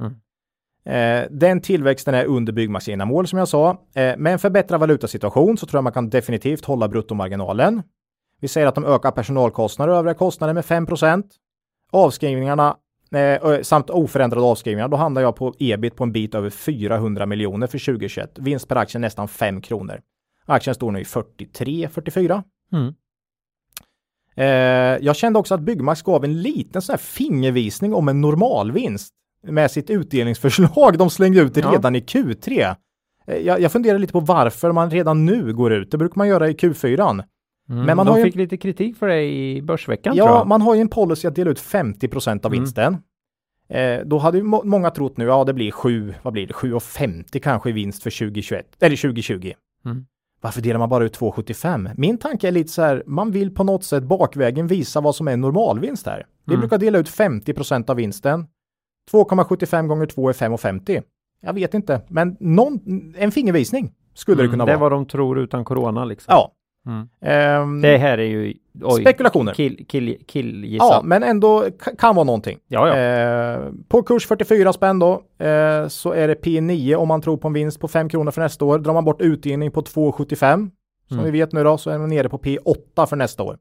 Mm. 0.00 0.14
Eh, 0.86 1.24
den 1.30 1.60
tillväxten 1.60 2.14
är 2.14 2.24
under 2.24 2.52
Byggmax 2.52 2.88
egna 2.88 3.04
mål 3.04 3.26
som 3.26 3.38
jag 3.38 3.48
sa. 3.48 3.70
Eh, 3.70 4.16
med 4.16 4.32
en 4.32 4.38
förbättrad 4.38 4.80
valutasituation 4.80 5.58
så 5.58 5.66
tror 5.66 5.78
jag 5.78 5.84
man 5.84 5.92
kan 5.92 6.10
definitivt 6.10 6.64
hålla 6.64 6.88
bruttomarginalen. 6.88 7.82
Vi 8.40 8.48
säger 8.48 8.66
att 8.66 8.74
de 8.74 8.84
ökar 8.84 9.10
personalkostnader 9.10 9.92
och 9.92 9.98
övriga 9.98 10.14
kostnader 10.14 10.54
med 10.54 10.64
5% 10.64 11.24
Avskrivningarna 11.92 12.76
eh, 13.14 13.62
samt 13.62 13.90
oförändrade 13.90 14.46
avskrivningar, 14.46 14.88
då 14.88 14.96
handlar 14.96 15.22
jag 15.22 15.36
på 15.36 15.54
ebit 15.58 15.96
på 15.96 16.04
en 16.04 16.12
bit 16.12 16.34
över 16.34 16.50
400 16.50 17.26
miljoner 17.26 17.66
för 17.66 17.78
2021. 17.78 18.38
Vinst 18.38 18.68
per 18.68 18.76
aktie 18.76 19.00
nästan 19.00 19.28
5 19.28 19.60
kronor. 19.60 20.00
Aktien 20.44 20.74
står 20.74 20.90
nu 20.90 21.00
i 21.00 21.04
43, 21.04 21.88
44. 21.88 22.44
Mm. 22.72 22.94
Eh, 24.34 25.04
jag 25.04 25.16
kände 25.16 25.38
också 25.38 25.54
att 25.54 25.60
Byggmax 25.60 26.02
gav 26.02 26.24
en 26.24 26.42
liten 26.42 26.82
sån 26.82 26.92
här 26.92 26.98
fingervisning 26.98 27.94
om 27.94 28.08
en 28.08 28.20
normalvinst 28.20 29.14
med 29.52 29.70
sitt 29.70 29.90
utdelningsförslag 29.90 30.98
de 30.98 31.10
slängde 31.10 31.40
ut 31.40 31.56
Ja. 31.56 31.72
redan 31.72 31.96
i 31.96 32.00
Q3. 32.00 32.74
Eh, 33.26 33.36
jag, 33.36 33.60
jag 33.60 33.72
funderar 33.72 33.98
lite 33.98 34.12
på 34.12 34.20
varför 34.20 34.72
man 34.72 34.90
redan 34.90 35.24
nu 35.26 35.54
går 35.54 35.72
ut. 35.72 35.90
Det 35.90 35.98
brukar 35.98 36.16
man 36.16 36.28
göra 36.28 36.48
i 36.48 36.52
Q4. 36.52 37.24
Mm. 37.70 37.84
Men 37.84 37.96
man 37.96 38.06
de 38.06 38.22
fick 38.22 38.34
lite 38.34 38.56
kritik 38.56 38.96
för 38.96 39.08
det 39.08 39.22
i 39.22 39.62
Börsveckan 39.62 40.16
Ja, 40.16 40.44
man 40.44 40.62
har 40.62 40.74
ju 40.74 40.80
en 40.80 40.88
policy 40.88 41.28
att 41.28 41.34
dela 41.34 41.50
ut 41.50 41.58
50% 41.60 42.44
av 42.46 42.52
Mm. 42.52 42.60
vinsten. 42.62 42.96
Eh, 43.68 43.98
då 44.04 44.18
hade 44.18 44.38
ju 44.38 44.44
må- 44.44 44.62
många 44.64 44.90
trott 44.90 45.16
nu, 45.16 45.24
ja 45.24 45.44
det 45.44 45.52
blir 45.54 45.70
7, 45.70 46.14
vad 46.22 46.32
blir 46.32 46.46
det, 46.46 46.52
7,50 46.52 47.38
kanske 47.40 47.70
i 47.70 47.72
vinst 47.72 48.02
för 48.02 48.10
2021, 48.10 48.66
eller 48.80 48.96
2020. 48.96 49.52
Mm. 49.84 50.06
Varför 50.40 50.60
delar 50.60 50.78
man 50.78 50.88
bara 50.88 51.04
ut 51.04 51.12
2,75? 51.18 51.88
Min 51.96 52.18
tanke 52.18 52.48
är 52.48 52.52
lite 52.52 52.72
så 52.72 52.82
här, 52.82 53.02
man 53.06 53.30
vill 53.30 53.54
på 53.54 53.64
något 53.64 53.84
sätt 53.84 54.02
bakvägen 54.04 54.66
visa 54.66 55.00
vad 55.00 55.14
som 55.14 55.28
är 55.28 55.36
normalvinst 55.36 56.06
här. 56.06 56.26
Vi 56.46 56.54
Mm. 56.54 56.60
brukar 56.60 56.78
dela 56.78 56.98
ut 56.98 57.08
50% 57.08 57.90
av 57.90 57.96
vinsten. 57.96 58.46
2,75 59.12 59.86
gånger 59.86 60.06
2 60.06 60.28
är 60.28 60.32
5,50. 60.32 61.02
Jag 61.40 61.52
vet 61.52 61.74
inte, 61.74 62.00
men 62.08 62.36
någon, 62.40 62.80
en 63.18 63.30
fingervisning 63.32 63.92
skulle 64.14 64.42
det 64.42 64.48
kunna 64.48 64.54
Mm, 64.64 64.66
det 64.66 64.72
är 64.72 64.76
vara. 64.76 64.90
vad 64.90 64.98
de 64.98 65.06
tror 65.06 65.38
utan 65.38 65.64
corona 65.64 66.04
liksom. 66.04 66.32
Ja. 66.32 66.52
Mm. 66.86 67.08
Ehm, 67.20 67.80
Det 67.80 67.98
här 67.98 68.18
är 68.18 68.22
ju 68.24 68.54
oj, 68.82 69.00
Spekulationer. 69.00 69.52
Kill, 69.54 69.86
kill, 69.88 70.18
kill 70.26 70.64
ja, 70.78 71.00
men 71.04 71.22
ändå 71.22 71.62
ka- 71.64 71.96
kan 71.96 72.14
vara 72.14 72.24
någonting. 72.24 72.58
ja, 72.68 72.88
ja. 72.88 72.96
Eh, 72.96 73.60
på 73.88 74.02
kurs 74.02 74.26
44 74.26 74.72
spänn 74.72 74.98
då, 74.98 75.12
eh, 75.38 75.88
så 75.88 76.12
är 76.12 76.28
det 76.28 76.34
P9 76.44 76.94
om 76.94 77.08
man 77.08 77.22
tror 77.22 77.36
på 77.36 77.48
en 77.48 77.54
vinst 77.54 77.80
på 77.80 77.88
5 77.88 78.08
kronor 78.08 78.30
för 78.30 78.40
nästa 78.42 78.64
år. 78.64 78.78
Drar 78.78 78.92
man 78.92 79.04
bort 79.04 79.20
utdelning 79.20 79.70
på 79.70 79.82
2,75 79.82 80.70
som 81.08 81.18
Mm. 81.18 81.24
vi 81.32 81.38
vet 81.38 81.52
nu 81.52 81.64
då 81.64 81.78
så 81.78 81.90
är 81.90 81.98
man 81.98 82.08
nere 82.08 82.28
på 82.28 82.38
P8 82.38 83.06
för 83.06 83.16
nästa 83.16 83.42
år. 83.42 83.56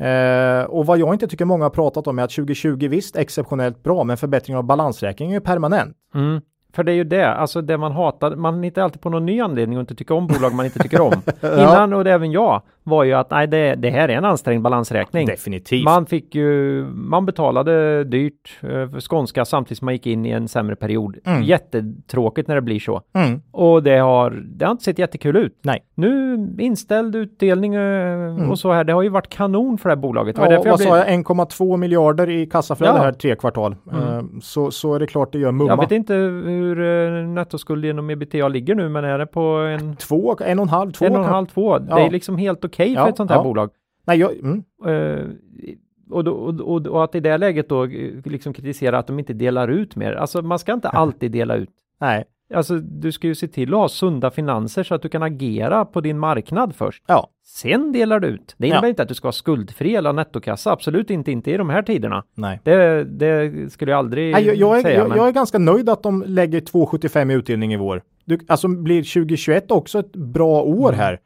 Eh, 0.00 0.64
och 0.64 0.86
vad 0.86 0.98
jag 0.98 1.14
inte 1.14 1.28
tycker 1.28 1.44
många 1.44 1.64
har 1.64 1.70
pratat 1.70 2.06
om 2.06 2.18
är 2.18 2.22
att 2.22 2.30
2020 2.30 2.88
visst 2.88 3.16
exceptionellt 3.16 3.82
bra, 3.82 4.04
men 4.04 4.16
förbättringen 4.16 4.58
av 4.58 4.64
balansräkningen 4.64 5.36
är 5.36 5.40
permanent. 5.40 5.96
Mm. 6.14 6.40
För 6.72 6.84
det 6.84 6.92
är 6.92 6.96
ju 6.96 7.04
det, 7.04 7.28
alltså 7.34 7.60
det 7.62 7.78
man 7.78 7.92
hatar, 7.92 8.36
man 8.36 8.62
hittar 8.62 8.82
alltid 8.82 9.00
på 9.00 9.10
någon 9.10 9.26
ny 9.26 9.40
anledning 9.40 9.78
att 9.78 9.80
inte 9.80 9.94
tycka 9.94 10.14
om 10.14 10.26
bolag 10.26 10.54
man 10.54 10.64
inte 10.66 10.78
tycker 10.78 11.00
om. 11.00 11.12
Innan, 11.42 11.92
och 11.92 12.04
det 12.04 12.12
även 12.12 12.32
jag, 12.32 12.62
var 12.82 13.04
ju 13.04 13.12
att 13.12 13.30
nej, 13.30 13.46
det, 13.46 13.74
det 13.74 13.90
här 13.90 14.08
är 14.08 14.16
en 14.16 14.24
ansträngd 14.24 14.62
balansräkning. 14.62 15.26
Definitivt. 15.26 15.84
Man 15.84 16.06
fick 16.06 16.34
ju, 16.34 16.84
man 16.94 17.26
betalade 17.26 18.04
dyrt 18.04 18.58
eh, 18.60 18.68
för 18.68 19.00
skånska 19.00 19.44
samtidigt 19.44 19.78
som 19.78 19.84
man 19.84 19.94
gick 19.94 20.06
in 20.06 20.26
i 20.26 20.30
en 20.30 20.48
sämre 20.48 20.76
period. 20.76 21.16
Mm. 21.24 21.42
Jättetråkigt 21.42 22.48
när 22.48 22.54
det 22.54 22.60
blir 22.62 22.80
så. 22.80 23.02
Mm. 23.12 23.42
Och 23.50 23.82
det 23.82 23.98
har, 23.98 24.30
det 24.30 24.64
har 24.64 24.72
inte 24.72 24.84
sett 24.84 24.98
jättekul 24.98 25.36
ut. 25.36 25.58
Nej. 25.62 25.84
Nu 25.94 26.36
inställd 26.58 27.16
utdelning 27.16 27.74
eh, 27.74 28.50
och 28.50 28.58
så 28.58 28.72
här, 28.72 28.84
det 28.84 28.92
har 28.92 29.02
ju 29.02 29.08
varit 29.08 29.28
kanon 29.28 29.78
för 29.78 29.88
det 29.88 29.94
här 29.94 30.02
bolaget. 30.02 30.38
Mm. 30.38 30.52
Ja, 30.52 30.58
vad 30.58 30.66
jag 30.66 30.80
sa 30.80 30.84
blev- 30.84 31.08
jag? 31.08 31.24
1,2 31.24 31.76
miljarder 31.76 32.30
i 32.30 32.46
kassaflöde 32.46 32.92
Ja. 32.98 33.02
här 33.02 33.12
tre 33.12 33.36
kvartal. 33.36 33.76
Mm. 33.92 34.02
Eh, 34.18 34.22
så, 34.42 34.70
så 34.70 34.94
är 34.94 34.98
det 35.00 35.06
klart 35.06 35.32
det 35.32 35.38
gör 35.38 35.52
mumma. 35.52 35.70
Jag 35.70 35.80
vet 35.80 35.92
inte 35.92 36.14
hur 36.60 36.80
eh, 36.80 37.26
nettoskuld 37.28 37.84
genom 37.84 38.10
ebitda 38.10 38.48
ligger 38.48 38.74
nu, 38.74 38.88
men 38.88 39.04
är 39.04 39.18
det 39.18 39.26
på 39.26 39.40
en, 39.40 39.96
Två, 39.96 40.36
en 40.40 40.58
och 40.58 40.62
en 40.62 40.68
halv, 40.68 40.92
två. 40.92 41.04
en 41.04 41.12
och 41.16 41.18
en 41.18 41.24
halv, 41.24 41.46
två? 41.46 41.78
Det 41.78 41.86
Ja. 41.90 41.98
är 42.00 42.10
liksom 42.10 42.36
helt 42.38 42.64
okej 42.64 42.94
för 42.94 43.00
Ja, 43.00 43.08
ett 43.08 43.16
sånt 43.16 43.30
här 43.30 43.38
ja. 43.38 43.42
bolag. 43.44 43.70
Nej, 44.06 44.18
jag, 44.18 44.32
mm. 44.36 44.62
Eh, 44.86 45.24
och, 46.10 46.24
då, 46.24 46.32
och, 46.32 46.60
och, 46.60 46.86
och 46.86 47.04
att 47.04 47.14
i 47.14 47.20
det 47.20 47.38
läget 47.38 47.68
då 47.68 47.84
eh, 47.84 48.12
liksom 48.24 48.52
kritisera 48.52 48.98
att 48.98 49.06
de 49.06 49.18
inte 49.18 49.32
delar 49.32 49.68
ut 49.68 49.96
mer. 49.96 50.12
Alltså 50.12 50.42
man 50.42 50.58
ska 50.58 50.72
inte 50.72 50.88
alltid 51.02 51.32
dela 51.32 51.56
ut. 51.56 51.70
Nej. 52.00 52.24
Alltså 52.54 52.74
du 52.78 53.12
ska 53.12 53.26
ju 53.26 53.34
se 53.34 53.48
till 53.48 53.74
att 53.74 53.80
ha 53.80 53.88
sunda 53.88 54.30
finanser 54.30 54.82
så 54.82 54.94
att 54.94 55.02
du 55.02 55.08
kan 55.08 55.22
agera 55.22 55.84
på 55.84 56.00
din 56.00 56.18
marknad 56.18 56.74
först. 56.76 57.02
Ja. 57.06 57.28
Sen 57.46 57.92
delar 57.92 58.20
du 58.20 58.28
ut. 58.28 58.54
Det 58.58 58.66
innebär 58.66 58.82
Ja. 58.82 58.88
inte 58.88 59.02
att 59.02 59.08
du 59.08 59.14
ska 59.14 59.26
vara 59.26 59.32
skuldfri 59.32 59.96
eller 59.96 60.08
ha 60.08 60.12
nettokassa. 60.14 60.72
Absolut 60.72 61.10
inte, 61.10 61.32
inte 61.32 61.50
i 61.50 61.56
de 61.56 61.70
här 61.70 61.82
tiderna. 61.82 62.24
Nej. 62.34 62.60
Det, 62.64 63.04
det 63.04 63.72
skulle 63.72 63.90
jag 63.90 63.98
aldrig 63.98 64.32
Nej, 64.32 64.46
jag, 64.46 64.56
jag, 64.56 64.78
är, 64.78 64.82
säga. 64.82 64.98
jag, 64.98 65.08
men- 65.08 65.18
jag 65.18 65.28
är 65.28 65.32
ganska 65.32 65.58
nöjd 65.58 65.88
att 65.88 66.02
de 66.02 66.24
lägger 66.26 66.60
2,75 66.60 67.30
i 67.32 67.34
utdelning 67.34 67.72
i 67.72 67.76
vår. 67.76 68.02
Du, 68.24 68.38
alltså 68.48 68.68
blir 68.68 69.02
2021 69.02 69.70
också 69.70 69.98
ett 69.98 70.12
bra 70.12 70.62
år 70.62 70.88
Mm. 70.88 71.00
här? 71.00 71.18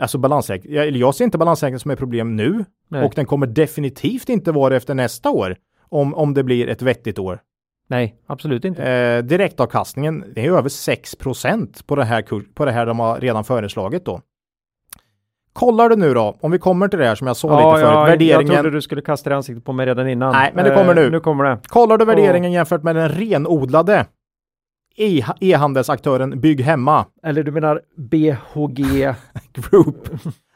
Alltså 0.00 0.18
balansräkning. 0.18 0.74
Jag, 0.74 0.90
jag 0.90 1.14
ser 1.14 1.24
inte 1.24 1.38
balansräkningen 1.38 1.80
som 1.80 1.90
ett 1.90 1.98
problem 1.98 2.36
nu 2.36 2.64
Nej. 2.88 3.04
och 3.04 3.12
den 3.16 3.26
kommer 3.26 3.46
definitivt 3.46 4.28
inte 4.28 4.52
vara 4.52 4.70
det 4.70 4.76
efter 4.76 4.94
nästa 4.94 5.30
år 5.30 5.56
om, 5.88 6.14
om 6.14 6.34
det 6.34 6.44
blir 6.44 6.68
ett 6.68 6.82
vettigt 6.82 7.18
år. 7.18 7.40
Nej, 7.92 8.14
absolut 8.26 8.64
inte. 8.64 8.84
Eh, 8.84 9.22
direktavkastningen 9.22 10.24
är 10.36 10.50
över 10.50 10.68
6 10.68 11.16
på 11.86 11.96
det, 11.96 12.04
här, 12.04 12.54
på 12.54 12.64
det 12.64 12.72
här 12.72 12.86
de 12.86 12.98
har 12.98 13.20
redan 13.20 13.44
föreslagit 13.44 14.04
då. 14.04 14.20
Kollar 15.52 15.88
du 15.88 15.96
nu 15.96 16.14
då, 16.14 16.36
om 16.40 16.50
vi 16.50 16.58
kommer 16.58 16.88
till 16.88 16.98
det 16.98 17.06
här 17.06 17.14
som 17.14 17.26
jag 17.26 17.36
sa 17.36 17.48
ja, 17.48 17.56
lite 17.56 17.80
förut, 17.80 17.94
ja, 17.94 18.04
värderingen. 18.04 18.46
Jag 18.46 18.62
trodde 18.62 18.76
du 18.76 18.82
skulle 18.82 19.02
kasta 19.02 19.30
det 19.30 19.36
ansiktet 19.36 19.64
på 19.64 19.72
mig 19.72 19.86
redan 19.86 20.08
innan. 20.08 20.32
Nej, 20.32 20.52
men 20.54 20.64
det 20.64 20.74
kommer 20.74 20.94
nu. 20.94 21.04
Eh, 21.04 21.10
nu 21.10 21.20
kommer 21.20 21.44
det. 21.44 21.58
Kollar 21.66 21.98
du 21.98 22.04
värderingen 22.04 22.50
oh. 22.50 22.54
jämfört 22.54 22.82
med 22.82 22.96
den 22.96 23.08
renodlade 23.08 24.06
e-handelsaktören 25.40 26.40
Bygg 26.40 26.60
Hemma. 26.60 27.06
Eller 27.22 27.42
du 27.42 27.50
menar 27.50 27.80
BHG 27.96 29.14
Group. 29.52 30.08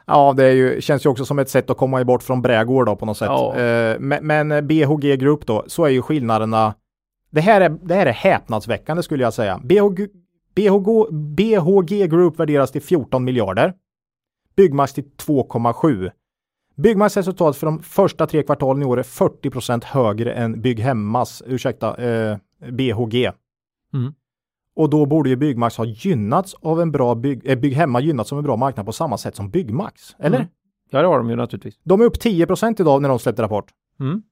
Ja, 0.06 0.34
det 0.36 0.44
är 0.44 0.52
ju, 0.52 0.80
känns 0.80 1.06
ju 1.06 1.10
också 1.10 1.24
som 1.24 1.38
ett 1.38 1.50
sätt 1.50 1.70
att 1.70 1.76
komma 1.76 2.04
bort 2.04 2.22
från 2.22 2.42
brädgård 2.42 2.86
då 2.86 2.96
på 2.96 3.06
något 3.06 3.18
sätt. 3.18 3.28
Ja. 3.28 3.56
Eh, 3.56 3.96
men, 3.98 4.26
men, 4.26 4.66
BHG 4.66 5.16
Group 5.18 5.46
då, 5.46 5.64
så 5.66 5.84
är 5.84 5.88
ju 5.88 6.02
skillnaderna. 6.02 6.74
Det 7.36 7.42
här 7.42 7.60
är, 7.60 7.68
det 7.68 7.94
här 7.94 8.06
är 8.06 8.12
häpnadsväckande 8.12 9.02
skulle 9.02 9.24
jag 9.24 9.34
säga. 9.34 9.60
BHG, 9.64 10.08
BHG, 10.54 11.12
BHG 11.12 12.10
Group 12.10 12.38
värderas 12.38 12.72
till 12.72 12.82
14 12.82 13.24
miljarder. 13.24 13.74
Byggmax 14.56 14.92
till 14.92 15.04
2,7. 15.04 16.10
Byggmax 16.76 17.16
resultat 17.16 17.56
för 17.56 17.66
de 17.66 17.82
första 17.82 18.26
tre 18.26 18.42
kvartalen 18.42 18.82
i 18.82 18.86
år 18.86 18.98
är 18.98 19.02
40% 19.02 19.84
högre 19.84 20.32
än 20.32 20.60
Bygghemmas, 20.60 21.42
ursäkta, 21.46 21.96
eh, 21.96 22.38
BHG. 22.70 23.32
Mm. 23.94 24.14
Och 24.76 24.90
då 24.90 25.06
borde 25.06 25.30
ju 25.30 25.36
Byggmax 25.36 25.76
ha 25.76 25.84
gynnats 25.84 26.54
av 26.54 26.80
en 26.80 26.92
bra 26.92 27.14
bygg, 27.14 27.50
äh, 27.50 27.58
Bygghemma 27.58 28.00
gynnats 28.00 28.32
av 28.32 28.38
en 28.38 28.44
bra 28.44 28.56
marknad 28.56 28.86
på 28.86 28.92
samma 28.92 29.18
sätt 29.18 29.36
som 29.36 29.50
Byggmax, 29.50 30.16
eller? 30.18 30.38
Mm. 30.38 30.48
Ja, 30.90 31.02
det 31.02 31.08
har 31.08 31.18
de 31.18 31.30
ju 31.30 31.36
naturligtvis. 31.36 31.78
De 31.84 32.00
är 32.00 32.04
upp 32.04 32.18
10% 32.20 32.80
idag 32.80 33.02
när 33.02 33.08
de 33.08 33.18
släppte 33.18 33.42
rapport. 33.42 33.66
Mm. 34.00 34.22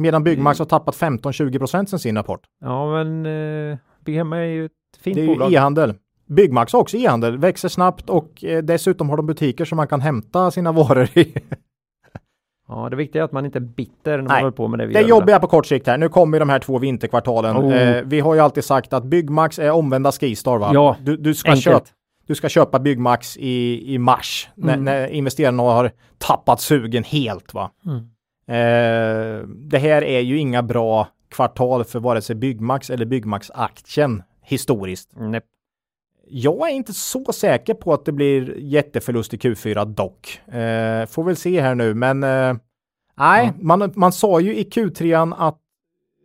Medan 0.00 0.24
Byggmax 0.24 0.58
har 0.58 0.66
tappat 0.66 0.96
15-20 0.96 1.86
sen 1.86 1.98
sin 1.98 2.16
rapport. 2.16 2.40
Ja, 2.60 2.92
men 2.92 3.26
eh, 3.72 3.78
Bygghemma 4.04 4.38
är 4.38 4.44
ju 4.44 4.64
ett 4.64 4.72
fint 5.00 5.16
bolag. 5.16 5.38
Det 5.38 5.44
är 5.44 5.50
ju 5.50 5.56
e-handel. 5.56 5.94
Byggmax 6.26 6.72
har 6.72 6.80
också 6.80 6.96
e-handel, 6.96 7.38
växer 7.38 7.68
snabbt 7.68 8.10
och 8.10 8.44
eh, 8.44 8.62
dessutom 8.62 9.10
har 9.10 9.16
de 9.16 9.26
butiker 9.26 9.64
som 9.64 9.76
man 9.76 9.86
kan 9.86 10.00
hämta 10.00 10.50
sina 10.50 10.72
varor 10.72 11.08
i. 11.18 11.34
Ja, 12.68 12.88
det 12.90 12.96
viktiga 12.96 13.22
är 13.22 13.24
att 13.24 13.32
man 13.32 13.44
inte 13.44 13.58
är 13.58 13.60
bitter 13.60 14.16
när 14.16 14.28
man 14.28 14.40
håller 14.40 14.50
på 14.50 14.68
med 14.68 14.78
det. 14.78 14.86
Vi 14.86 14.92
det 14.92 15.00
jobbiga 15.00 15.40
på 15.40 15.46
kort 15.46 15.66
sikt 15.66 15.86
här. 15.86 15.98
Nu 15.98 16.08
kommer 16.08 16.40
de 16.40 16.48
här 16.48 16.58
två 16.58 16.78
vinterkvartalen. 16.78 17.56
Oh. 17.56 17.74
Eh, 17.74 18.02
vi 18.04 18.20
har 18.20 18.34
ju 18.34 18.40
alltid 18.40 18.64
sagt 18.64 18.92
att 18.92 19.04
Byggmax 19.04 19.58
är 19.58 19.70
omvända 19.70 20.12
Skistar 20.12 20.58
va? 20.58 20.70
Ja, 20.74 20.96
du, 21.02 21.16
du 21.16 21.34
ska 21.34 21.56
köpa 21.56 21.84
du 22.26 22.34
ska 22.34 22.48
köpa 22.48 22.78
Byggmax 22.78 23.36
i, 23.36 23.84
i 23.94 23.98
mars 23.98 24.48
mm. 24.56 24.66
när, 24.66 24.76
när 24.76 25.08
investerarna 25.08 25.62
har 25.62 25.90
tappat 26.18 26.60
sugen 26.60 27.04
helt. 27.04 27.54
Va? 27.54 27.70
Mm. 27.86 28.10
Eh, 28.50 29.46
det 29.46 29.78
här 29.78 30.04
är 30.04 30.20
ju 30.20 30.38
inga 30.38 30.62
bra 30.62 31.08
kvartal 31.28 31.84
för 31.84 32.00
vare 32.00 32.22
sig 32.22 32.36
Byggmax 32.36 32.90
eller 32.90 33.06
Byggmax-aktien 33.06 34.22
historiskt. 34.42 35.10
Nej. 35.16 35.40
Jag 36.32 36.70
är 36.70 36.74
inte 36.74 36.92
så 36.92 37.32
säker 37.32 37.74
på 37.74 37.92
att 37.92 38.04
det 38.04 38.12
blir 38.12 38.58
jätteförlust 38.58 39.34
i 39.34 39.36
Q4 39.36 39.84
dock. 39.84 40.40
Eh, 40.54 41.06
får 41.06 41.24
väl 41.24 41.36
se 41.36 41.60
här 41.60 41.74
nu, 41.74 41.94
men 41.94 42.22
eh, 42.22 42.56
nej, 43.18 43.44
mm. 43.44 43.66
man, 43.66 43.92
man 43.96 44.12
sa 44.12 44.40
ju 44.40 44.56
i 44.56 44.64
Q3 44.64 45.34
att 45.38 45.58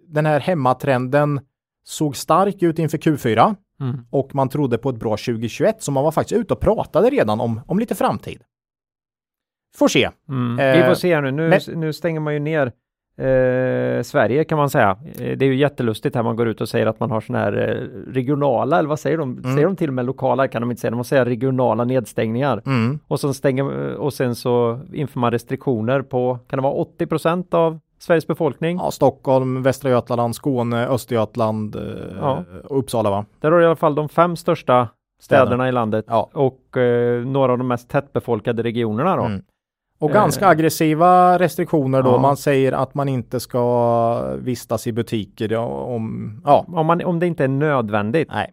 den 0.08 0.26
här 0.26 0.40
hemmatrenden 0.40 1.40
såg 1.84 2.18
stark 2.18 2.64
ut 2.64 2.80
inför 2.80 2.98
Q4 2.98 3.56
mm. 3.82 4.06
och 4.10 4.36
man 4.36 4.50
trodde 4.50 4.78
på 4.78 4.90
ett 4.90 5.00
bra 5.00 5.18
2021 5.18 5.84
så 5.84 5.92
man 5.92 6.04
var 6.04 6.12
faktiskt 6.12 6.40
ute 6.42 6.54
och 6.54 6.60
pratade 6.60 7.10
redan 7.10 7.40
om, 7.40 7.62
om 7.68 7.80
lite 7.80 7.96
framtid. 7.96 8.42
Får 9.76 9.88
se. 9.88 10.10
Mm. 10.30 10.60
Eh, 10.60 10.78
Vi 10.78 10.88
får 10.88 10.96
se 10.96 11.22
nu. 11.22 11.32
Nu, 11.32 11.50
men, 11.50 11.80
nu 11.80 11.94
stänger 11.94 12.20
man 12.20 12.34
ju 12.34 12.40
ner 12.40 12.72
eh, 13.18 14.04
Sverige 14.04 14.44
kan 14.44 14.58
man 14.58 14.70
säga. 14.70 14.98
Eh, 15.06 15.38
det 15.38 15.46
är 15.46 15.50
ju 15.50 15.56
jättelustigt 15.56 16.16
här 16.16 16.24
man 16.24 16.36
går 16.36 16.48
ut 16.48 16.62
och 16.62 16.70
säger 16.70 16.88
att 16.88 17.00
man 17.00 17.12
har 17.12 17.22
sådana 17.22 17.44
här 17.46 17.70
eh, 17.70 18.12
regionala, 18.14 18.80
eller 18.80 18.90
vad 18.90 19.00
säger 19.00 19.18
de? 19.18 19.32
Mm. 19.32 19.44
Säger 19.56 19.68
de 19.68 19.76
till 19.76 19.88
och 19.88 19.94
med 19.94 20.06
lokala 20.06 20.48
kan 20.48 20.62
de 20.62 20.72
inte 20.72 20.82
säga, 20.82 20.92
de 20.92 20.98
måste 20.98 21.10
säga 21.10 21.26
regionala 21.26 21.84
nedstängningar. 21.84 22.62
Mm. 22.66 23.00
Och, 23.08 23.20
sen 23.20 23.34
stänger, 23.34 23.96
och 23.96 24.14
sen 24.14 24.36
så 24.36 24.80
inför 24.94 25.20
man 25.20 25.32
restriktioner 25.32 26.02
på, 26.02 26.40
kan 26.48 26.58
det 26.58 26.64
vara 26.64 26.74
80 26.74 27.06
procent 27.06 27.54
av 27.54 27.80
Sveriges 28.00 28.28
befolkning? 28.28 28.78
Ja, 28.78 28.92
Stockholm, 28.92 29.64
Västra 29.64 29.90
Götaland, 29.90 30.36
Skåne, 30.36 30.88
Östergötland, 30.88 31.76
eh, 31.76 31.82
ja. 32.20 32.44
Uppsala 32.64 33.10
va? 33.10 33.26
Där 33.40 33.52
har 33.52 33.62
i 33.62 33.66
alla 33.66 33.76
fall 33.76 33.96
de 33.96 34.10
fem 34.10 34.36
största 34.36 34.88
städerna 35.22 35.50
Städer. 35.50 35.68
i 35.68 35.72
landet 35.72 36.06
ja. 36.08 36.30
och 36.34 36.62
några 37.26 37.52
av 37.52 37.58
de 37.58 37.68
mest 37.68 37.90
tättbefolkade 37.90 38.64
regionerna 38.64 39.16
då. 39.16 39.24
Mm. 39.24 39.42
Och 40.06 40.12
ganska 40.12 40.46
eh. 40.46 40.50
aggressiva 40.50 41.40
restriktioner 41.40 42.02
då. 42.02 42.10
Ja. 42.10 42.18
Man 42.22 42.38
säger 42.38 42.72
att 42.72 42.94
man 42.94 43.10
inte 43.10 43.40
ska 43.40 44.36
vistas 44.36 44.88
i 44.88 44.92
butiker 44.92 45.56
om, 45.56 46.42
ja. 46.46 46.66
om, 46.68 46.86
man, 46.86 47.06
om 47.06 47.20
det 47.20 47.28
inte 47.28 47.44
är 47.44 47.48
nödvändigt. 47.48 48.30
Nej. 48.32 48.52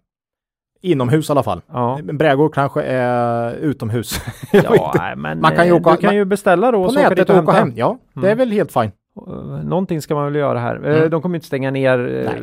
Inomhus 0.80 1.28
i 1.28 1.32
alla 1.32 1.42
fall. 1.42 1.60
Ja. 1.72 1.98
Brädgård 2.02 2.54
kanske 2.54 2.82
är 2.82 3.54
utomhus. 3.54 4.20
ja, 4.52 5.14
men 5.16 5.40
man 5.40 5.54
kan 5.54 5.66
ju 5.66 5.72
åka, 5.72 5.90
du 5.90 5.96
kan 5.96 6.14
ju 6.14 6.24
beställa 6.24 6.70
då. 6.70 6.86
På 6.86 6.92
nätet 6.92 7.30
och 7.30 7.36
åka 7.36 7.52
hem. 7.52 7.72
Ja, 7.76 7.98
det 8.14 8.20
är 8.20 8.24
mm. 8.24 8.38
väl 8.38 8.50
helt 8.50 8.72
fint. 8.72 8.94
Någonting 9.64 10.02
ska 10.02 10.14
man 10.14 10.24
väl 10.24 10.34
göra 10.34 10.58
här. 10.58 10.86
Eh, 10.86 10.96
mm. 10.96 11.10
De 11.10 11.22
kommer 11.22 11.34
inte 11.34 11.46
stänga 11.46 11.70
ner. 11.70 11.98
Eh, 11.98 12.24
nej. 12.24 12.42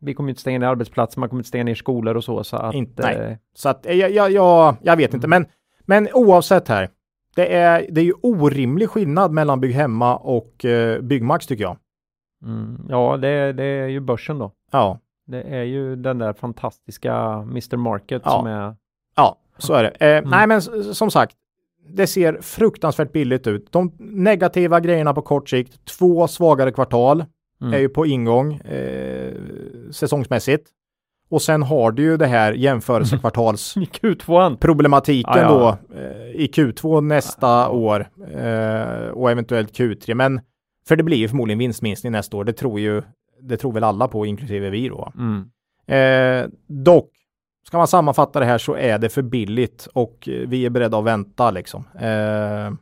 Vi 0.00 0.14
kommer 0.14 0.28
inte 0.28 0.40
stänga 0.40 0.58
ner 0.58 0.66
arbetsplatser, 0.66 1.20
man 1.20 1.28
kommer 1.28 1.40
inte 1.40 1.48
stänga 1.48 1.64
ner 1.64 1.74
skolor 1.74 2.16
och 2.16 2.24
så. 2.24 2.44
Så 2.44 2.56
att, 2.56 2.74
inte, 2.74 3.02
nej. 3.02 3.38
Så 3.54 3.68
att 3.68 3.86
jag, 3.88 4.10
jag, 4.10 4.30
jag, 4.30 4.76
jag 4.82 4.96
vet 4.96 5.14
inte, 5.14 5.28
men, 5.28 5.46
men 5.86 6.08
oavsett 6.12 6.68
här. 6.68 6.88
Det 7.36 7.54
är, 7.54 7.86
det 7.90 8.00
är 8.00 8.04
ju 8.04 8.14
orimlig 8.22 8.90
skillnad 8.90 9.32
mellan 9.32 9.60
Bygghemma 9.60 10.16
och 10.16 10.64
eh, 10.64 11.00
Byggmax 11.00 11.46
tycker 11.46 11.64
jag. 11.64 11.76
Mm, 12.44 12.86
ja, 12.88 13.16
det, 13.16 13.52
det 13.52 13.64
är 13.64 13.88
ju 13.88 14.00
börsen 14.00 14.38
då. 14.38 14.52
Ja. 14.70 14.98
Det 15.26 15.42
är 15.42 15.62
ju 15.62 15.96
den 15.96 16.18
där 16.18 16.32
fantastiska 16.32 17.14
Mr 17.32 17.76
Market 17.76 18.22
ja. 18.24 18.30
som 18.30 18.46
är. 18.46 18.76
Ja, 19.16 19.38
så 19.58 19.74
är 19.74 19.82
det. 19.82 19.90
Eh, 19.90 20.18
mm. 20.18 20.30
Nej, 20.30 20.46
men 20.46 20.62
som 20.94 21.10
sagt, 21.10 21.36
det 21.88 22.06
ser 22.06 22.38
fruktansvärt 22.40 23.12
billigt 23.12 23.46
ut. 23.46 23.72
De 23.72 23.92
negativa 23.98 24.80
grejerna 24.80 25.14
på 25.14 25.22
kort 25.22 25.48
sikt, 25.48 25.84
två 25.84 26.28
svagare 26.28 26.72
kvartal 26.72 27.24
mm. 27.60 27.74
är 27.74 27.78
ju 27.78 27.88
på 27.88 28.06
ingång 28.06 28.54
eh, 28.54 29.34
säsongsmässigt. 29.90 30.70
Och 31.28 31.42
sen 31.42 31.62
har 31.62 31.92
du 31.92 32.02
ju 32.02 32.16
det 32.16 32.26
här 32.26 32.52
jämförelsekvartals 32.52 33.74
problematiken 34.60 35.32
ah, 35.32 35.38
ja. 35.38 35.48
då 35.48 35.96
eh, 35.98 36.42
i 36.42 36.50
Q2 36.54 37.00
nästa 37.00 37.48
ah. 37.48 37.68
år 37.68 38.08
eh, 38.34 39.08
och 39.08 39.30
eventuellt 39.30 39.78
Q3. 39.78 40.14
Men 40.14 40.40
för 40.88 40.96
det 40.96 41.02
blir 41.02 41.16
ju 41.16 41.28
förmodligen 41.28 41.58
vinstminskning 41.58 42.12
nästa 42.12 42.36
år. 42.36 42.44
Det 42.44 42.52
tror 42.52 42.80
ju, 42.80 43.02
det 43.40 43.56
tror 43.56 43.72
väl 43.72 43.84
alla 43.84 44.08
på, 44.08 44.26
inklusive 44.26 44.70
vi 44.70 44.88
då. 44.88 45.12
Mm. 45.18 45.50
Eh, 45.86 46.50
dock, 46.66 47.10
ska 47.66 47.78
man 47.78 47.88
sammanfatta 47.88 48.40
det 48.40 48.46
här 48.46 48.58
så 48.58 48.76
är 48.76 48.98
det 48.98 49.08
för 49.08 49.22
billigt 49.22 49.88
och 49.94 50.28
vi 50.46 50.66
är 50.66 50.70
beredda 50.70 50.98
att 50.98 51.04
vänta 51.04 51.50
liksom. 51.50 51.84
Eh, 52.00 52.72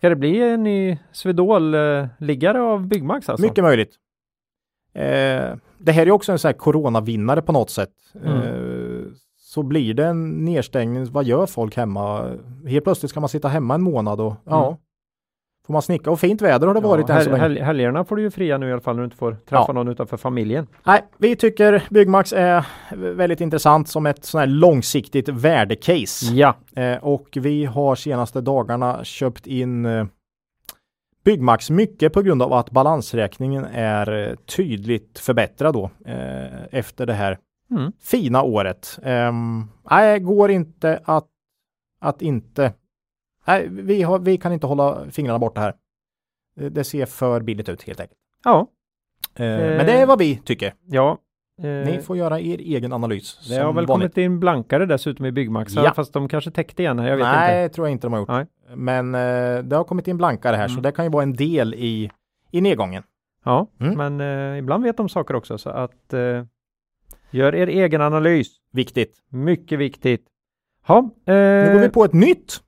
Ska 0.00 0.08
det 0.08 0.16
bli 0.16 0.42
en 0.42 0.62
ny 0.62 0.98
Swedol-liggare 1.12 2.58
eh, 2.58 2.64
av 2.64 2.86
Byggmax 2.86 3.28
alltså? 3.28 3.46
Mycket 3.46 3.64
möjligt. 3.64 3.94
Eh, 4.94 5.56
det 5.80 5.92
här 5.92 6.06
är 6.06 6.10
också 6.10 6.32
en 6.32 6.38
sån 6.38 6.48
här 6.48 6.52
coronavinnare 6.52 7.42
på 7.42 7.52
något 7.52 7.70
sätt. 7.70 7.90
Mm. 8.24 8.36
Eh, 8.36 9.06
så 9.38 9.62
blir 9.62 9.94
det 9.94 10.06
en 10.06 10.44
nedstängning, 10.44 11.12
vad 11.12 11.24
gör 11.24 11.46
folk 11.46 11.76
hemma? 11.76 12.36
Helt 12.66 12.84
plötsligt 12.84 13.10
ska 13.10 13.20
man 13.20 13.28
sitta 13.28 13.48
hemma 13.48 13.74
en 13.74 13.82
månad 13.82 14.20
och 14.20 14.34
ja, 14.44 14.66
mm. 14.66 14.78
får 15.66 15.72
man 15.72 15.82
snicka 15.82 16.10
och 16.10 16.20
fint 16.20 16.42
väder 16.42 16.66
har 16.66 16.74
det 16.74 16.80
ja, 16.80 16.88
varit 16.88 17.10
än 17.10 17.24
så 17.24 17.30
länge. 17.30 17.42
Hel 17.42 17.58
helgerna 17.58 18.04
får 18.04 18.16
du 18.16 18.22
ju 18.22 18.30
fria 18.30 18.58
nu 18.58 18.68
i 18.68 18.72
alla 18.72 18.80
fall 18.80 18.96
när 18.96 19.02
du 19.02 19.04
inte 19.04 19.16
får 19.16 19.32
träffa 19.32 19.64
ja. 19.68 19.72
någon 19.72 19.88
utanför 19.88 20.16
familjen. 20.16 20.66
Nej, 20.84 21.02
vi 21.18 21.36
tycker 21.36 21.82
Byggmax 21.90 22.32
är 22.32 22.66
väldigt 23.14 23.40
intressant 23.40 23.88
som 23.88 24.06
ett 24.06 24.24
sån 24.24 24.40
här 24.40 24.46
långsiktigt 24.46 25.28
värdecase. 25.28 26.26
Ja. 26.34 26.54
Eh, 26.76 26.96
och 26.96 27.28
vi 27.32 27.64
har 27.64 27.94
senaste 27.94 28.40
dagarna 28.40 29.04
köpt 29.04 29.46
in 29.46 29.84
eh, 29.86 30.06
Byggmax 31.30 31.70
mycket 31.70 32.12
på 32.12 32.22
grund 32.22 32.42
av 32.42 32.52
att 32.52 32.70
balansräkningen 32.70 33.64
är 33.64 34.28
eh, 34.28 34.34
tydligt 34.34 35.18
förbättrad 35.18 35.74
då 35.74 35.90
eh, 36.04 36.64
efter 36.70 37.06
det 37.06 37.12
här 37.12 37.38
mm. 37.70 37.92
fina 38.00 38.42
året. 38.42 38.98
Um, 39.02 39.70
nej, 39.90 40.20
går 40.20 40.50
inte 40.50 41.00
att, 41.04 41.26
att 42.00 42.22
inte. 42.22 42.72
Nej, 43.46 43.68
vi, 43.68 44.02
har, 44.02 44.18
vi 44.18 44.38
kan 44.38 44.52
inte 44.52 44.66
hålla 44.66 45.10
fingrarna 45.10 45.38
borta 45.38 45.60
här. 45.60 45.74
Det 46.70 46.84
ser 46.84 47.06
för 47.06 47.40
billigt 47.40 47.68
ut 47.68 47.82
helt 47.82 48.00
enkelt. 48.00 48.18
Ja. 48.44 48.66
Uh, 49.40 49.46
eh. 49.46 49.76
Men 49.76 49.86
det 49.86 49.92
är 49.92 50.06
vad 50.06 50.18
vi 50.18 50.36
tycker. 50.36 50.74
Ja. 50.86 51.18
Ni 51.62 52.00
får 52.02 52.16
göra 52.16 52.40
er 52.40 52.58
egen 52.58 52.92
analys. 52.92 53.48
Det 53.48 53.54
har 53.54 53.64
väl 53.64 53.74
vanligt. 53.74 53.88
kommit 53.88 54.18
in 54.18 54.40
blankare 54.40 54.86
dessutom 54.86 55.26
i 55.26 55.32
Byggmax, 55.32 55.74
ja. 55.74 55.92
fast 55.96 56.12
de 56.12 56.28
kanske 56.28 56.50
täckte 56.50 56.82
igen. 56.82 56.98
Jag 56.98 57.16
vet 57.16 57.26
Nej, 57.26 57.64
inte. 57.64 57.74
tror 57.74 57.86
jag 57.86 57.92
inte 57.92 58.06
de 58.06 58.12
har 58.12 58.20
gjort. 58.20 58.28
Nej. 58.28 58.46
Men 58.74 59.14
eh, 59.14 59.62
det 59.64 59.76
har 59.76 59.84
kommit 59.84 60.08
in 60.08 60.16
blankare 60.16 60.56
här, 60.56 60.64
mm. 60.64 60.74
så 60.76 60.80
det 60.80 60.92
kan 60.92 61.04
ju 61.04 61.10
vara 61.10 61.22
en 61.22 61.32
del 61.32 61.74
i, 61.74 62.10
i 62.50 62.60
nedgången. 62.60 63.02
Ja, 63.44 63.66
mm. 63.80 63.94
men 63.94 64.20
eh, 64.52 64.58
ibland 64.58 64.84
vet 64.84 64.96
de 64.96 65.08
saker 65.08 65.34
också, 65.34 65.58
så 65.58 65.70
att 65.70 66.12
eh, 66.12 66.44
gör 67.30 67.54
er 67.54 67.66
egen 67.66 68.00
analys. 68.00 68.48
Viktigt. 68.72 69.18
Mycket 69.28 69.78
viktigt. 69.78 70.26
Ja, 70.86 71.10
nu 71.24 71.72
går 71.72 71.80
vi 71.80 71.88
på 71.88 72.04
ett 72.04 72.12
nytt 72.12 72.60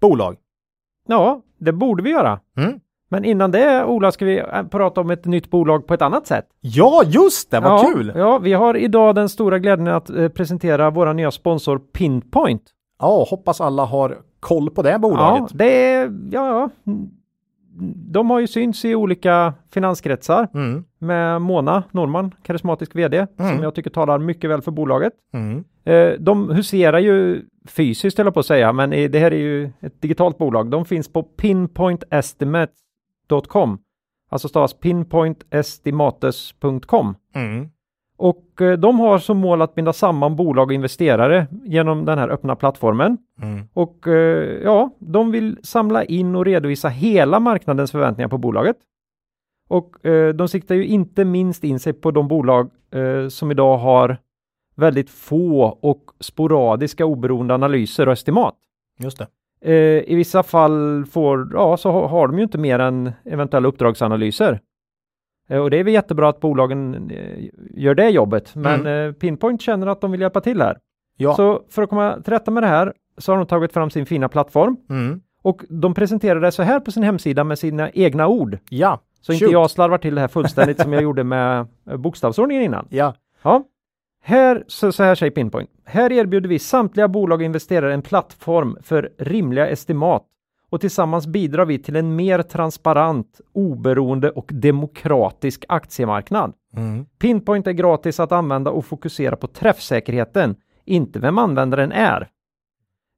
bolag. 0.00 0.36
Ja, 1.06 1.42
det 1.58 1.72
borde 1.72 2.02
vi 2.02 2.10
göra. 2.10 2.40
Mm. 2.56 2.80
Men 3.08 3.24
innan 3.24 3.50
det, 3.50 3.84
Ola, 3.84 4.12
ska 4.12 4.24
vi 4.24 4.38
äh, 4.38 4.62
prata 4.70 5.00
om 5.00 5.10
ett 5.10 5.24
nytt 5.24 5.50
bolag 5.50 5.86
på 5.86 5.94
ett 5.94 6.02
annat 6.02 6.26
sätt. 6.26 6.46
Ja, 6.60 7.02
just 7.06 7.50
det, 7.50 7.60
vad 7.60 7.72
ja, 7.72 7.92
kul! 7.94 8.12
Ja, 8.16 8.38
vi 8.38 8.52
har 8.52 8.76
idag 8.76 9.14
den 9.14 9.28
stora 9.28 9.58
glädjen 9.58 9.88
att 9.88 10.10
eh, 10.10 10.28
presentera 10.28 10.90
våra 10.90 11.12
nya 11.12 11.30
sponsor 11.30 11.78
Pinpoint. 11.78 12.62
Ja, 13.00 13.26
hoppas 13.30 13.60
alla 13.60 13.84
har 13.84 14.18
koll 14.40 14.70
på 14.70 14.82
det 14.82 14.98
bolaget. 14.98 15.42
Ja, 15.50 15.56
det 15.58 15.92
är, 15.92 16.12
ja, 16.30 16.70
de 18.12 18.30
har 18.30 18.40
ju 18.40 18.46
synts 18.46 18.84
i 18.84 18.94
olika 18.94 19.54
finanskretsar 19.72 20.48
Mm, 20.54 20.84
med 20.98 21.42
Mona 21.42 21.82
Norman, 21.90 22.34
karismatisk 22.42 22.96
vd, 22.96 23.26
Mm. 23.38 23.54
som 23.54 23.62
jag 23.62 23.74
tycker 23.74 23.90
talar 23.90 24.18
mycket 24.18 24.50
väl 24.50 24.62
för 24.62 24.70
bolaget. 24.70 25.12
mm, 25.34 25.64
Eh, 25.84 26.12
De 26.18 26.50
huserar 26.50 26.98
ju 26.98 27.42
fysiskt, 27.68 28.18
höll 28.18 28.26
jag 28.26 28.34
på 28.34 28.40
att 28.40 28.46
säga, 28.46 28.72
men 28.72 28.90
det 28.90 29.18
här 29.18 29.30
är 29.30 29.36
ju 29.38 29.70
ett 29.80 30.02
digitalt 30.02 30.38
bolag. 30.38 30.70
De 30.70 30.84
finns 30.84 31.12
på 31.12 31.22
pinpointestimates.com, 33.28 33.78
alltså 34.30 34.48
stavas 34.48 34.74
pinpointestimates.com. 34.74 37.14
mm, 37.34 37.68
Och 38.16 38.62
eh, 38.62 38.78
de 38.78 39.00
har 39.00 39.18
som 39.18 39.38
mål 39.38 39.62
att 39.62 39.74
binda 39.74 39.92
samman 39.92 40.36
bolag 40.36 40.66
och 40.68 40.72
investerare 40.74 41.46
genom 41.64 42.04
den 42.04 42.18
här 42.18 42.28
öppna 42.28 42.56
plattformen. 42.56 43.18
mm, 43.42 43.68
Och 43.72 44.08
eh, 44.08 44.60
ja, 44.64 44.90
de 44.98 45.30
vill 45.30 45.58
samla 45.62 46.04
in 46.04 46.36
och 46.36 46.44
redovisa 46.44 46.88
hela 46.88 47.40
marknadens 47.40 47.92
förväntningar 47.92 48.28
på 48.28 48.38
bolaget. 48.38 48.76
Och 49.68 50.06
eh, 50.06 50.34
de 50.34 50.48
siktar 50.48 50.74
ju 50.74 50.86
inte 50.86 51.24
minst 51.24 51.64
in 51.64 51.80
sig 51.80 51.92
på 51.92 52.10
de 52.10 52.28
bolag 52.28 52.70
som 53.28 53.50
idag 53.50 53.78
har 53.78 54.18
väldigt 54.76 55.10
få 55.10 55.62
och 55.64 56.04
sporadiska 56.20 57.06
oberoende 57.06 57.54
analyser 57.54 58.06
och 58.06 58.12
estimat. 58.12 58.54
just 58.98 59.18
det. 59.18 59.26
Eh, 59.60 59.72
I 60.10 60.14
vissa 60.14 60.42
fall 60.42 61.04
får, 61.10 61.48
ja, 61.52 61.76
så 61.76 61.90
har, 61.90 62.26
de 62.28 62.36
ju 62.36 62.42
inte 62.42 62.58
mer 62.58 62.78
än 62.78 63.12
eventuella 63.24 63.68
uppdragsanalyser. 63.68 64.60
Eh, 65.48 65.58
och 65.58 65.70
det 65.70 65.76
är 65.78 65.84
väl 65.84 65.94
jättebra 65.94 66.28
att 66.28 66.40
bolagen 66.40 67.10
eh, 67.10 67.44
gör 67.70 67.94
det 67.94 68.08
jobbet, 68.10 68.54
men 68.54 68.86
eh, 68.86 69.12
Pinpoint 69.12 69.62
känner 69.62 69.86
att 69.86 70.00
de 70.00 70.10
vill 70.12 70.20
hjälpa 70.20 70.40
till 70.40 70.60
här. 70.62 70.78
Ja. 71.16 71.34
Så 71.34 71.62
för 71.70 71.82
att 71.82 71.90
komma 71.90 72.20
till 72.24 72.32
rätta 72.32 72.50
med 72.50 72.62
det 72.62 72.66
här 72.66 72.92
så 73.18 73.32
har 73.32 73.36
de 73.38 73.46
tagit 73.46 73.72
fram 73.72 73.90
sin 73.90 74.06
fina 74.06 74.28
plattform 74.28 74.76
Mm, 74.90 75.20
och 75.42 75.64
de 75.68 75.94
presenterar 75.94 76.40
det 76.40 76.52
så 76.52 76.62
här 76.62 76.80
på 76.80 76.92
sin 76.92 77.02
hemsida 77.02 77.44
med 77.44 77.58
sina 77.58 77.90
egna 77.90 78.28
ord. 78.28 78.58
ja, 78.70 79.00
Så 79.20 79.32
inte 79.32 79.44
Shoot. 79.44 79.52
jag 79.52 79.70
slarvar 79.70 79.98
till 79.98 80.14
det 80.14 80.20
här 80.20 80.28
fullständigt 80.28 80.80
som 80.80 80.92
jag 80.92 81.02
gjorde 81.08 81.24
med 81.24 81.66
bokstavsordningen 81.98 82.62
innan. 82.64 82.86
ja, 82.90 83.14
Ja. 83.42 83.64
Här, 84.28 84.64
så, 84.66 84.92
så 84.92 85.02
här 85.02 85.14
säger 85.14 85.30
Pinpoint. 85.30 85.70
Här 85.84 86.12
erbjuder 86.12 86.48
vi 86.48 86.58
samtliga 86.58 87.08
bolag 87.08 87.38
och 87.38 87.44
investerare 87.44 87.94
en 87.94 88.02
plattform 88.02 88.78
för 88.82 89.12
rimliga 89.18 89.68
estimat 89.68 90.26
och 90.70 90.80
tillsammans 90.80 91.26
bidrar 91.26 91.66
vi 91.66 91.78
till 91.78 91.96
en 91.96 92.16
mer 92.16 92.42
transparent, 92.42 93.40
oberoende 93.52 94.30
och 94.30 94.50
demokratisk 94.52 95.64
aktiemarknad. 95.68 96.52
mm, 96.76 97.06
Pinpoint 97.18 97.66
är 97.66 97.72
gratis 97.72 98.20
att 98.20 98.32
använda 98.32 98.70
och 98.70 98.84
fokusera 98.84 99.36
på 99.36 99.46
träffsäkerheten, 99.46 100.56
inte 100.84 101.18
vem 101.18 101.38
användaren 101.38 101.92
är. 101.92 102.28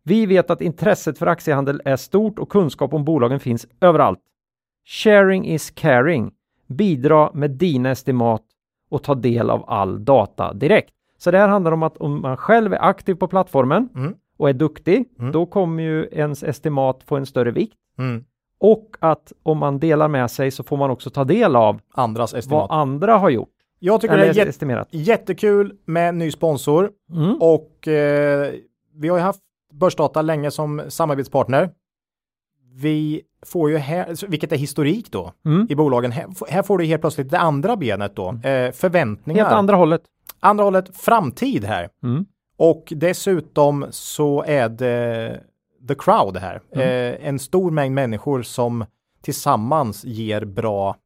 Vi 0.04 0.26
vet 0.26 0.50
att 0.50 0.60
intresset 0.60 1.18
för 1.18 1.26
aktiehandel 1.26 1.82
är 1.84 1.96
stort 1.96 2.38
och 2.38 2.48
kunskap 2.48 2.94
om 2.94 3.04
bolagen 3.04 3.40
finns 3.40 3.66
överallt. 3.80 4.20
Sharing 4.86 5.46
is 5.46 5.70
caring. 5.70 6.32
Bidra 6.66 7.30
med 7.34 7.50
dina 7.50 7.90
estimat 7.90 8.42
och 8.90 9.02
ta 9.02 9.14
del 9.14 9.50
av 9.50 9.64
all 9.70 10.04
data 10.04 10.52
direkt. 10.52 10.94
Så 11.18 11.30
det 11.30 11.38
här 11.38 11.48
handlar 11.48 11.72
om 11.72 11.82
att 11.82 11.96
om 11.96 12.20
man 12.22 12.36
själv 12.36 12.72
är 12.72 12.84
aktiv 12.84 13.14
på 13.14 13.28
plattformen 13.28 13.88
Mm. 13.94 14.14
och 14.38 14.48
är 14.48 14.52
duktig, 14.52 15.04
Mm. 15.18 15.32
då 15.32 15.46
kommer 15.46 15.82
ju 15.82 16.08
ens 16.12 16.42
estimat 16.42 17.02
få 17.06 17.16
en 17.16 17.26
större 17.26 17.50
vikt. 17.50 17.74
mm. 17.98 18.24
Och 18.60 18.96
att 19.00 19.32
om 19.42 19.58
man 19.58 19.78
delar 19.78 20.08
med 20.08 20.30
sig 20.30 20.50
så 20.50 20.62
får 20.62 20.76
man 20.76 20.90
också 20.90 21.10
ta 21.10 21.24
del 21.24 21.56
av 21.56 21.80
Andras 21.94 22.32
vad 22.32 22.38
estimat. 22.38 22.70
andra 22.70 23.16
har 23.18 23.30
gjort. 23.30 23.48
Jag 23.78 24.00
tycker 24.00 24.14
Eller 24.14 24.34
det 24.34 24.40
är 24.40 24.46
estimerat. 24.46 24.88
jättekul 24.90 25.72
med 25.84 26.14
ny 26.14 26.30
sponsor 26.30 26.90
Mm. 27.12 27.36
och 27.40 27.88
eh, 27.88 28.52
vi 28.94 29.08
har 29.08 29.16
ju 29.16 29.22
haft 29.22 29.40
Börsdata 29.72 30.22
länge 30.22 30.50
som 30.50 30.82
samarbetspartner. 30.88 31.70
Vi 32.82 33.22
får 33.46 33.70
ju 33.70 33.76
här, 33.76 34.26
vilket 34.30 34.52
är 34.52 34.56
historik 34.56 35.10
då 35.12 35.32
Mm. 35.44 35.66
i 35.70 35.74
bolagen. 35.74 36.12
Här, 36.12 36.26
här 36.48 36.62
får 36.62 36.78
du 36.78 36.84
helt 36.84 37.00
plötsligt 37.00 37.30
det 37.30 37.38
andra 37.38 37.76
benet 37.76 38.16
då, 38.16 38.28
eh, 38.28 38.72
förväntningar. 38.72 39.44
Helt 39.44 39.56
andra 39.56 39.76
hållet. 39.76 40.02
Andra 40.40 40.64
hållet, 40.64 40.96
framtid 40.96 41.64
här. 41.64 41.88
Mm. 42.02 42.26
Och 42.56 42.92
dessutom 42.96 43.86
så 43.90 44.44
är 44.46 44.68
det 44.68 45.40
the 45.88 45.94
crowd 45.94 46.36
här. 46.36 46.60
Mm. 46.72 46.88
Eh, 46.88 47.28
en 47.28 47.38
stor 47.38 47.70
mängd 47.70 47.94
människor 47.94 48.42
som 48.42 48.84
tillsammans 49.22 50.04
ger 50.04 50.44
bra 50.44 50.96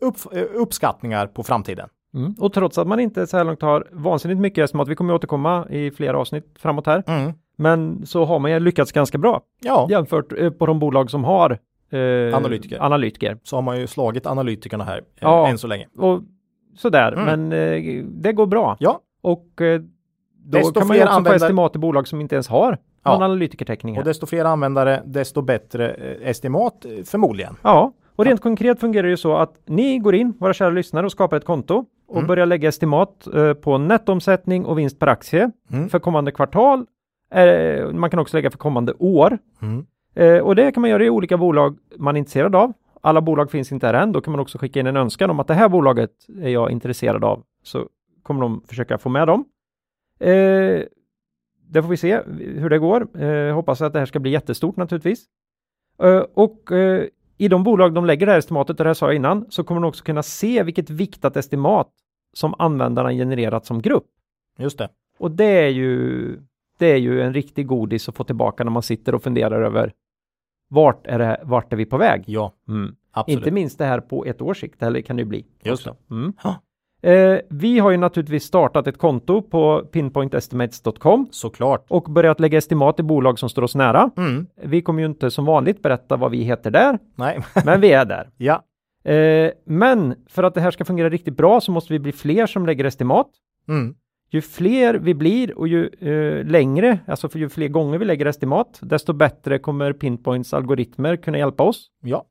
upp, 0.00 0.16
eh, 0.32 0.42
uppskattningar 0.54 1.26
på 1.26 1.42
framtiden. 1.42 1.88
Mm. 2.14 2.34
Och 2.38 2.52
trots 2.52 2.78
att 2.78 2.86
man 2.86 3.00
inte 3.00 3.26
så 3.26 3.36
här 3.36 3.44
långt 3.44 3.62
har 3.62 3.88
vansinnigt 3.92 4.40
mycket 4.40 4.64
estimat, 4.64 4.88
vi 4.88 4.94
kommer 4.96 5.14
återkomma 5.14 5.66
i 5.70 5.90
flera 5.90 6.18
avsnitt 6.18 6.44
framåt 6.58 6.86
här, 6.86 7.02
Mm. 7.06 7.32
men 7.56 8.06
så 8.06 8.24
har 8.24 8.38
man 8.38 8.50
ju 8.50 8.60
lyckats 8.60 8.92
ganska 8.92 9.18
bra 9.18 9.40
Ja, 9.60 9.86
jämfört 9.90 10.32
eh, 10.38 10.50
på 10.50 10.66
de 10.66 10.78
bolag 10.78 11.10
som 11.10 11.24
har 11.24 11.50
eh, 11.90 12.36
Analytiker. 12.36 12.78
analytiker. 12.82 13.38
så 13.42 13.56
har 13.56 13.62
man 13.62 13.80
ju 13.80 13.86
slagit 13.86 14.26
analytikerna 14.26 14.84
här 14.84 14.98
eh, 14.98 15.02
Ja. 15.20 15.48
än 15.48 15.58
så 15.58 15.66
länge. 15.66 15.86
Och 15.98 16.20
sådär, 16.76 17.12
Mm. 17.12 17.24
men 17.24 17.52
eh, 17.52 18.04
det 18.04 18.32
går 18.32 18.46
bra. 18.46 18.76
Ja, 18.80 19.00
Och 19.22 19.60
eh, 19.60 19.80
då 20.44 20.58
Desto 20.58 20.80
kan 20.80 20.88
man 20.88 20.96
ju 20.96 21.02
också 21.02 21.14
användare- 21.14 21.38
få 21.38 21.44
estimat 21.44 21.76
i 21.76 21.78
bolag 21.78 22.08
som 22.08 22.20
inte 22.20 22.34
ens 22.34 22.48
har 22.48 22.78
Ja. 23.04 23.12
någon 23.12 23.22
analytikertäckning. 23.22 23.94
och 23.94 23.96
Här. 23.96 24.04
desto 24.04 24.26
fler 24.26 24.44
användare, 24.44 25.02
desto 25.06 25.42
bättre 25.42 25.90
eh, 25.90 26.28
estimat 26.30 26.84
eh, 26.84 27.04
förmodligen. 27.04 27.56
Ja, 27.62 27.92
och 28.16 28.24
rent 28.24 28.40
konkret 28.40 28.80
fungerar 28.80 29.02
det 29.02 29.10
ju 29.10 29.16
så 29.16 29.36
att 29.36 29.54
ni 29.66 29.98
går 29.98 30.14
in, 30.14 30.32
våra 30.38 30.52
kära 30.52 30.70
lyssnare, 30.70 31.06
och 31.06 31.12
skapar 31.12 31.36
ett 31.36 31.44
konto 31.44 31.84
och 32.08 32.16
Mm. 32.16 32.26
börjar 32.26 32.46
lägga 32.46 32.68
estimat 32.68 33.26
eh, 33.34 33.52
på 33.52 33.78
nettoomsättning 33.78 34.64
och 34.64 34.78
vinst 34.78 34.98
per 34.98 35.06
aktie 35.06 35.50
Mm. 35.72 35.88
för 35.88 35.98
kommande 35.98 36.32
kvartal. 36.32 36.86
Eh, 37.34 37.90
man 37.92 38.10
kan 38.10 38.18
också 38.20 38.36
lägga 38.36 38.50
för 38.50 38.58
kommande 38.58 38.92
år. 38.98 39.38
Mm. 39.62 39.86
Eh, 40.14 40.38
och 40.42 40.56
det 40.56 40.72
kan 40.72 40.80
man 40.80 40.90
göra 40.90 41.04
i 41.04 41.10
olika 41.10 41.36
bolag 41.36 41.76
man 41.98 42.16
är 42.16 42.18
intresserad 42.18 42.54
av. 42.56 42.72
Alla 43.00 43.20
bolag 43.20 43.50
finns 43.50 43.72
inte 43.72 43.86
här 43.86 43.94
än. 43.94 44.12
Då 44.12 44.20
kan 44.20 44.32
man 44.32 44.40
också 44.40 44.58
skicka 44.58 44.80
in 44.80 44.86
en 44.86 44.96
önskan 44.96 45.30
om 45.30 45.40
att 45.40 45.46
det 45.46 45.54
här 45.54 45.68
bolaget 45.68 46.10
är 46.42 46.48
jag 46.48 46.70
intresserad 46.70 47.24
av. 47.24 47.44
Så 47.62 47.88
kommer 48.22 48.40
de 48.40 48.62
försöka 48.66 48.98
få 48.98 49.08
med 49.08 49.28
dem. 49.28 49.44
Eh, 50.20 50.82
det 51.68 51.82
får 51.82 51.88
vi 51.88 51.96
se 51.96 52.22
hur 52.38 52.70
det 52.70 52.78
går. 52.78 53.22
Eh, 53.22 53.54
hoppas 53.54 53.82
att 53.82 53.92
det 53.92 53.98
här 53.98 54.06
ska 54.06 54.18
bli 54.18 54.30
jättestort 54.30 54.76
naturligtvis. 54.76 55.24
Eh, 56.02 56.24
och 56.34 56.72
eh, 56.72 57.04
i 57.38 57.48
de 57.48 57.64
bolag 57.64 57.94
de 57.94 58.06
lägger 58.06 58.26
det 58.26 58.32
här 58.32 58.38
estimatet, 58.38 58.78
det 58.78 58.84
här 58.84 58.94
sa 58.94 59.06
jag 59.06 59.16
innan, 59.16 59.46
så 59.50 59.64
kommer 59.64 59.80
de 59.80 59.88
också 59.88 60.04
kunna 60.04 60.22
se 60.22 60.62
vilket 60.62 60.90
viktat 60.90 61.36
estimat 61.36 61.88
som 62.32 62.54
användarna 62.58 63.12
genererat 63.12 63.66
som 63.66 63.82
grupp. 63.82 64.06
Just 64.58 64.78
det. 64.78 64.88
Och 65.18 65.30
det 65.30 65.44
är 65.44 65.68
ju, 65.68 66.38
det 66.78 66.86
är 66.86 66.96
ju 66.96 67.22
en 67.22 67.34
riktig 67.34 67.66
godis 67.66 68.08
att 68.08 68.16
få 68.16 68.24
tillbaka 68.24 68.64
när 68.64 68.70
man 68.70 68.82
sitter 68.82 69.14
och 69.14 69.22
funderar 69.22 69.62
över 69.62 69.92
vart 70.70 71.06
är, 71.06 71.18
det, 71.18 71.40
vart 71.44 71.72
är 71.72 71.76
vi 71.76 71.84
på 71.86 71.96
väg? 71.96 72.22
Ja, 72.26 72.52
Mm. 72.68 72.94
absolut. 73.12 73.38
Inte 73.38 73.50
minst 73.50 73.78
det 73.78 73.84
här 73.84 74.00
på 74.00 74.24
ett 74.24 74.40
års 74.42 74.60
sikt, 74.60 74.82
eller 74.82 75.00
kan 75.00 75.16
det 75.16 75.20
ju 75.22 75.26
bli. 75.28 75.46
Just 75.62 75.86
också. 75.86 75.96
Mm. 76.10 76.32
Eh, 77.02 77.40
vi 77.50 77.78
har 77.78 77.90
ju 77.90 77.96
naturligtvis 77.96 78.44
startat 78.44 78.86
ett 78.86 78.98
konto 78.98 79.42
på 79.42 79.82
pinpointestimates.com 79.92 81.28
Såklart. 81.30 81.84
och 81.88 82.02
börjat 82.02 82.40
lägga 82.40 82.58
estimat 82.58 83.00
i 83.00 83.02
bolag 83.02 83.38
som 83.38 83.48
står 83.48 83.62
oss 83.62 83.74
nära. 83.74 84.10
Mm. 84.16 84.46
Vi 84.62 84.82
kommer 84.82 85.00
ju 85.02 85.06
inte 85.06 85.30
som 85.30 85.44
vanligt 85.44 85.82
berätta 85.82 86.16
vad 86.16 86.30
vi 86.30 86.42
heter 86.42 86.70
där, 86.70 86.98
Nej, 87.14 87.40
men 87.64 87.80
vi 87.80 87.92
är 87.92 88.04
där. 88.04 88.28
ja. 88.36 88.62
Eh, 89.12 89.50
men 89.66 90.14
för 90.26 90.42
att 90.42 90.54
det 90.54 90.60
här 90.60 90.70
ska 90.70 90.84
fungera 90.84 91.08
riktigt 91.10 91.36
bra 91.36 91.60
så 91.60 91.72
måste 91.72 91.92
vi 91.92 91.98
bli 91.98 92.12
fler 92.12 92.46
som 92.46 92.66
lägger 92.66 92.84
estimat. 92.84 93.26
Mm. 93.68 93.94
Ju 94.32 94.40
fler 94.40 94.94
vi 94.94 95.14
blir 95.14 95.58
och 95.58 95.68
ju 95.68 95.86
eh, 95.86 96.44
längre, 96.46 96.98
alltså 97.06 97.28
för 97.28 97.38
ju 97.38 97.48
fler 97.48 97.68
gånger 97.68 97.98
vi 97.98 98.04
lägger 98.04 98.26
estimat, 98.26 98.78
desto 98.82 99.12
bättre 99.12 99.58
kommer 99.58 99.92
Pinpoints 99.92 100.54
algoritmer 100.54 101.16
kunna 101.16 101.38
hjälpa 101.38 101.62
oss 101.62 101.90
Ja. 102.02 102.24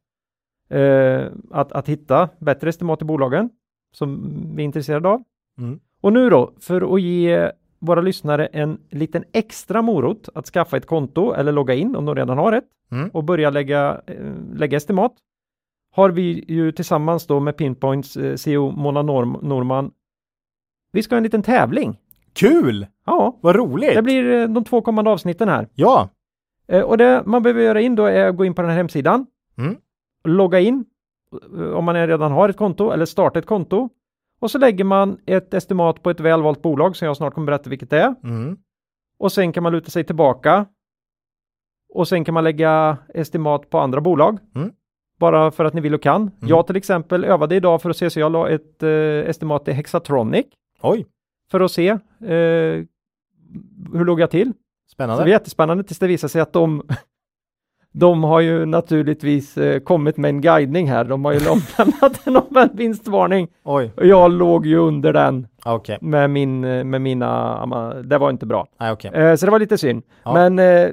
eh, 0.69 1.25
att, 1.51 1.71
att 1.71 1.89
hitta 1.89 2.29
bättre 2.39 2.69
estimat 2.69 3.01
i 3.01 3.05
bolagen 3.05 3.49
som 3.93 4.33
vi 4.55 4.63
är 4.63 4.65
intresserade 4.65 5.09
av. 5.09 5.23
Mm. 5.57 5.79
Och 6.01 6.13
nu 6.13 6.29
då, 6.29 6.53
för 6.59 6.93
att 6.95 7.01
ge 7.01 7.51
våra 7.79 8.01
lyssnare 8.01 8.45
en 8.45 8.79
liten 8.89 9.23
extra 9.33 9.81
morot 9.81 10.29
att 10.35 10.45
skaffa 10.45 10.77
ett 10.77 10.85
konto 10.85 11.33
eller 11.33 11.51
logga 11.51 11.73
in 11.73 11.95
om 11.95 12.05
de 12.05 12.15
redan 12.15 12.37
har 12.37 12.53
ett 12.53 12.65
Mm. 12.91 13.09
och 13.13 13.23
börja 13.23 13.49
lägga, 13.49 14.01
eh, 14.05 14.15
lägga 14.53 14.77
estimat 14.77 15.13
har 15.91 16.09
vi 16.09 16.45
ju 16.47 16.71
tillsammans 16.71 17.27
då 17.27 17.39
med 17.39 17.57
Pinpoints 17.57 18.17
eh, 18.17 18.35
CEO 18.35 18.71
Mona 18.71 19.01
Norm, 19.01 19.37
Norman 19.41 19.91
vi 20.91 21.03
ska 21.03 21.15
ha 21.15 21.17
en 21.17 21.23
liten 21.23 21.43
tävling. 21.43 21.97
Kul! 22.33 22.87
Ja, 23.05 23.37
Vad 23.41 23.55
roligt! 23.55 23.95
det 23.95 24.01
blir 24.01 24.33
eh, 24.33 24.47
de 24.47 24.63
två 24.63 24.81
kommande 24.81 25.11
avsnitten 25.11 25.49
här. 25.49 25.67
Ja. 25.75 26.09
Eh, 26.67 26.81
Och 26.81 26.97
det 26.97 27.23
man 27.25 27.43
behöver 27.43 27.61
göra 27.61 27.81
in 27.81 27.95
då 27.95 28.05
är 28.05 28.27
att 28.27 28.37
gå 28.37 28.45
in 28.45 28.53
på 28.53 28.61
den 28.61 28.71
här 28.71 28.77
hemsidan, 28.77 29.25
Mm. 29.57 29.75
logga 30.23 30.59
in 30.59 30.85
eh, 31.57 31.71
om 31.71 31.85
man 31.85 32.07
redan 32.07 32.31
har 32.31 32.49
ett 32.49 32.57
konto 32.57 32.91
eller 32.91 33.05
starta 33.05 33.39
ett 33.39 33.45
konto 33.45 33.89
och 34.41 34.51
så 34.51 34.57
lägger 34.57 34.83
man 34.83 35.17
ett 35.25 35.53
estimat 35.53 36.03
på 36.03 36.09
ett 36.09 36.19
välvalt 36.19 36.61
bolag 36.61 36.95
som 36.95 37.05
jag 37.05 37.17
snart 37.17 37.33
kommer 37.33 37.45
berätta 37.47 37.69
vilket 37.69 37.89
det 37.89 37.99
är 38.01 38.15
Mm. 38.23 38.57
och 39.19 39.31
sen 39.31 39.53
kan 39.53 39.63
man 39.63 39.71
luta 39.71 39.89
sig 39.89 40.03
tillbaka 40.03 40.65
och 41.93 42.07
sen 42.07 42.23
kan 42.25 42.33
man 42.33 42.43
lägga 42.43 42.97
estimat 43.13 43.69
på 43.69 43.79
andra 43.79 44.01
bolag 44.01 44.37
Mm. 44.55 44.71
bara 45.19 45.51
för 45.51 45.65
att 45.65 45.73
ni 45.73 45.81
vill 45.81 45.93
och 45.93 46.01
kan. 46.01 46.31
Jag 46.41 46.67
till 46.67 46.75
exempel 46.75 47.23
övade 47.25 47.55
idag 47.55 47.81
för 47.81 47.89
att 47.89 47.97
se 47.97 48.09
så 48.09 48.19
jag 48.19 48.31
la 48.31 48.49
ett 48.49 48.83
eh, 48.83 48.89
estimat 49.29 49.67
i 49.67 49.71
Hexatronic 49.71 50.45
Oj, 50.81 51.05
för 51.51 51.59
att 51.59 51.71
se 51.71 51.89
eh, 51.89 51.97
hur 53.93 54.05
låg 54.05 54.19
jag 54.19 54.31
till. 54.31 54.47
Så 54.87 54.91
spännande. 54.91 55.21
det 55.21 55.25
var 55.25 55.31
jättespännande 55.31 55.83
tills 55.83 55.99
det 55.99 56.07
visade 56.07 56.29
sig 56.29 56.41
att 56.41 56.53
de 56.53 56.83
de 57.91 58.23
har 58.23 58.39
ju 58.39 58.65
naturligtvis 58.65 59.57
eh, 59.57 59.79
kommit 59.79 60.17
med 60.17 60.29
en 60.29 60.41
guidning 60.41 60.89
här. 60.89 61.03
De 61.03 61.25
har 61.25 61.33
ju 61.33 61.39
lämnat 61.77 62.27
en 62.27 62.37
omvänd 62.37 62.71
vinstvarning 62.77 63.47
Oj, 63.63 63.91
och 63.97 64.05
jag 64.05 64.31
låg 64.31 64.65
ju 64.65 64.77
under 64.77 65.13
den 65.13 65.47
okej. 65.65 65.97
med, 66.01 66.29
min, 66.29 66.63
eh, 66.63 66.83
med 66.83 67.01
mina, 67.01 67.65
det 68.03 68.17
var 68.17 68.29
inte 68.29 68.45
bra. 68.45 68.67
Nej, 68.79 68.91
okej. 68.91 69.11
Eh, 69.13 69.35
så 69.35 69.45
det 69.45 69.51
var 69.51 69.59
lite 69.59 69.77
synd. 69.77 70.03
Ja. 70.23 70.33
Men 70.33 70.59
eh, 70.59 70.89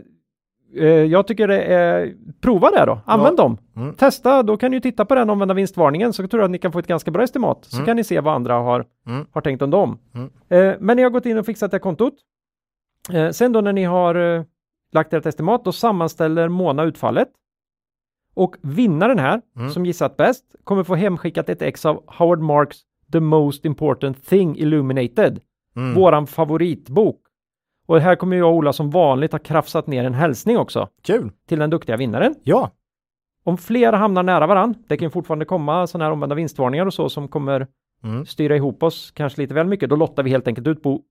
jag 0.85 1.27
tycker 1.27 1.49
det 1.49 1.63
är, 1.63 2.15
prova 2.41 2.71
det 2.71 2.85
då, 2.87 3.01
använd 3.05 3.37
dem. 3.37 3.59
Mm. 3.77 3.95
Testa, 3.95 4.43
då 4.43 4.57
kan 4.57 4.71
ni 4.71 4.77
ju 4.77 4.81
titta 4.81 5.05
på 5.05 5.15
den 5.15 5.31
omvända 5.31 5.55
vinstvarningen 5.55 6.13
så 6.13 6.29
tror 6.29 6.41
jag 6.41 6.45
att 6.45 6.51
ni 6.51 6.59
kan 6.59 6.73
få 6.73 6.79
ett 6.79 6.87
ganska 6.87 7.11
bra 7.11 7.23
estimat. 7.23 7.65
Så 7.65 7.77
Mm. 7.77 7.87
kan 7.87 7.97
ni 7.97 8.05
se 8.05 8.21
vad 8.21 8.35
andra 8.35 8.55
har, 8.55 8.85
Mm. 9.07 9.27
har 9.33 9.41
tänkt 9.41 9.63
om 9.63 9.71
dem. 9.71 9.99
Mm. 10.15 10.31
Eh, 10.49 10.77
men 10.81 10.97
ni 10.97 11.03
har 11.03 11.11
gått 11.11 11.27
in 11.27 11.39
och 11.39 11.47
fixat 11.47 11.71
det 11.71 11.79
kontot. 11.79 12.15
Eh, 13.13 13.31
sen 13.31 13.53
då 13.53 13.61
när 13.61 13.73
ni 13.73 13.85
har 13.85 14.15
eh, 14.15 14.43
lagt 14.93 15.13
ert 15.13 15.27
estimat, 15.27 15.65
då 15.65 15.73
sammanställer 15.73 16.49
Mona 16.49 16.83
utfallet. 16.85 17.29
Och 18.35 18.57
vinnaren 18.63 19.19
här, 19.19 19.41
Mm. 19.57 19.71
som 19.71 19.87
gissat 19.87 20.17
bäst, 20.17 20.45
kommer 20.65 20.83
få 20.85 20.95
hemskickat 20.95 21.49
ett 21.49 21.63
ex 21.63 21.87
av 21.87 22.03
Howard 22.07 22.41
Marks 22.41 22.77
The 23.13 23.21
Most 23.21 23.65
Important 23.65 24.27
Thing 24.27 24.57
Illuminated 24.57 25.41
Mm. 25.77 25.95
våran 25.95 26.27
favoritbok. 26.27 27.21
Och 27.87 28.01
här 28.01 28.17
kommer 28.17 28.37
jag 28.37 28.49
och 28.49 28.55
Ola 28.55 28.73
som 28.73 28.91
vanligt 28.91 29.33
ha 29.33 29.39
krafsat 29.39 29.87
ner 29.87 30.05
en 30.05 30.15
hälsning 30.15 30.59
också 30.59 30.89
Kul. 31.03 31.31
till 31.49 31.59
den 31.59 31.71
duktiga 31.71 31.97
vinnaren. 31.97 32.35
Ja. 32.43 32.71
Om 33.45 33.59
flera 33.59 33.97
hamnar 33.97 34.23
nära 34.23 34.47
varann, 34.47 34.75
det 34.89 34.97
kan 34.97 35.11
fortfarande 35.11 35.45
komma 35.45 35.87
sådana 35.87 36.05
här 36.05 36.13
omvända 36.13 36.35
vinstvarningar 36.35 36.87
och 36.87 36.95
så 36.95 37.09
som 37.09 37.29
kommer 37.29 37.67
Mm. 38.05 38.27
styra 38.27 38.57
ihop 38.57 38.83
oss 38.83 39.11
kanske 39.11 39.41
lite 39.43 39.55
väl 39.55 39.67
mycket. 39.67 39.91
Då 39.91 39.97
lottar 39.97 40.23
vi 40.23 40.31
helt 40.31 40.49
enkelt 40.49 40.67
ut 40.67 40.83
bo- 40.83 41.03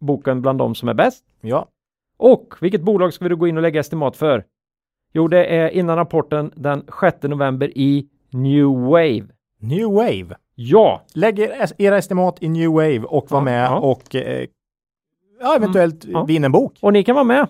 boken 0.00 0.42
bland 0.42 0.58
de 0.58 0.74
som 0.74 0.88
är 0.88 0.94
bäst. 0.94 1.24
Ja. 1.40 1.66
Och 2.18 2.54
vilket 2.60 2.82
bolag 2.82 3.12
ska 3.12 3.24
vi 3.24 3.28
då 3.28 3.36
gå 3.36 3.46
in 3.48 3.56
och 3.56 3.62
lägga 3.62 3.80
estimat 3.80 4.16
för? 4.16 4.44
Jo, 5.12 5.28
det 5.28 5.44
är 5.46 5.68
innan 5.68 5.96
rapporten 5.96 6.52
den 6.56 6.82
6 7.00 7.22
november 7.22 7.78
i 7.78 8.08
New 8.30 8.66
Wave. 8.66 9.26
New 9.60 9.86
Wave. 9.92 10.36
Ja, 10.54 11.02
Lägg 11.14 11.38
er- 11.38 11.72
era 11.78 11.98
estimat 11.98 12.42
i 12.42 12.48
New 12.48 12.70
Wave 12.70 12.98
och 13.02 13.30
var 13.30 13.38
Ja, 13.40 13.44
med 13.44 13.64
ja. 13.66 13.78
och 13.78 14.14
eh, 14.14 14.46
ja, 15.40 15.56
eventuellt 15.56 16.04
ja. 16.04 16.24
vinna 16.24 16.46
en 16.46 16.52
bok. 16.52 16.78
och 16.82 16.92
ni 16.92 17.04
kan 17.04 17.14
vara 17.14 17.24
med 17.24 17.48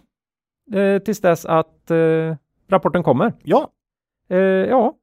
eh, 0.72 1.02
tills 1.02 1.20
dess 1.20 1.46
att 1.46 1.90
eh, 1.90 2.36
rapporten 2.68 3.02
kommer. 3.02 3.32
Ja. 3.42 3.70
Eh, 4.28 4.38
ja, 4.38 4.94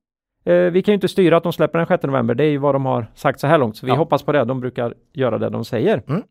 eh, 0.45 0.53
vi 0.71 0.81
kan 0.83 0.91
ju 0.91 0.95
inte 0.95 1.07
styra 1.07 1.37
att 1.37 1.43
de 1.43 1.53
släpper 1.53 1.77
den 1.79 1.87
6 1.87 2.03
november. 2.03 2.35
Det 2.35 2.43
är 2.43 2.49
ju 2.49 2.57
vad 2.57 2.75
de 2.75 2.85
har 2.85 3.11
sagt 3.15 3.39
så 3.39 3.47
här 3.47 3.57
långt, 3.57 3.77
så 3.77 3.85
vi 3.85 3.91
Ja. 3.91 3.97
hoppas 3.97 4.23
på 4.23 4.31
det. 4.31 4.45
De 4.45 4.59
brukar 4.59 4.93
göra 5.13 5.37
det 5.37 5.49
de 5.49 5.65
säger. 5.65 6.03
Mm. 6.07 6.23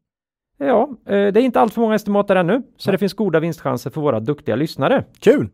Ja, 0.58 0.88
eh, 1.06 1.12
det 1.32 1.40
är 1.40 1.44
inte 1.44 1.60
allt 1.60 1.74
för 1.74 1.80
många 1.80 1.94
estimat 1.94 2.28
där 2.28 2.36
ännu, 2.36 2.62
så 2.76 2.90
Nej. 2.90 2.92
det 2.94 2.98
finns 2.98 3.14
goda 3.14 3.40
vinstchanser 3.40 3.90
för 3.90 4.00
våra 4.00 4.20
duktiga 4.20 4.56
lyssnare. 4.56 5.04
Kul. 5.20 5.48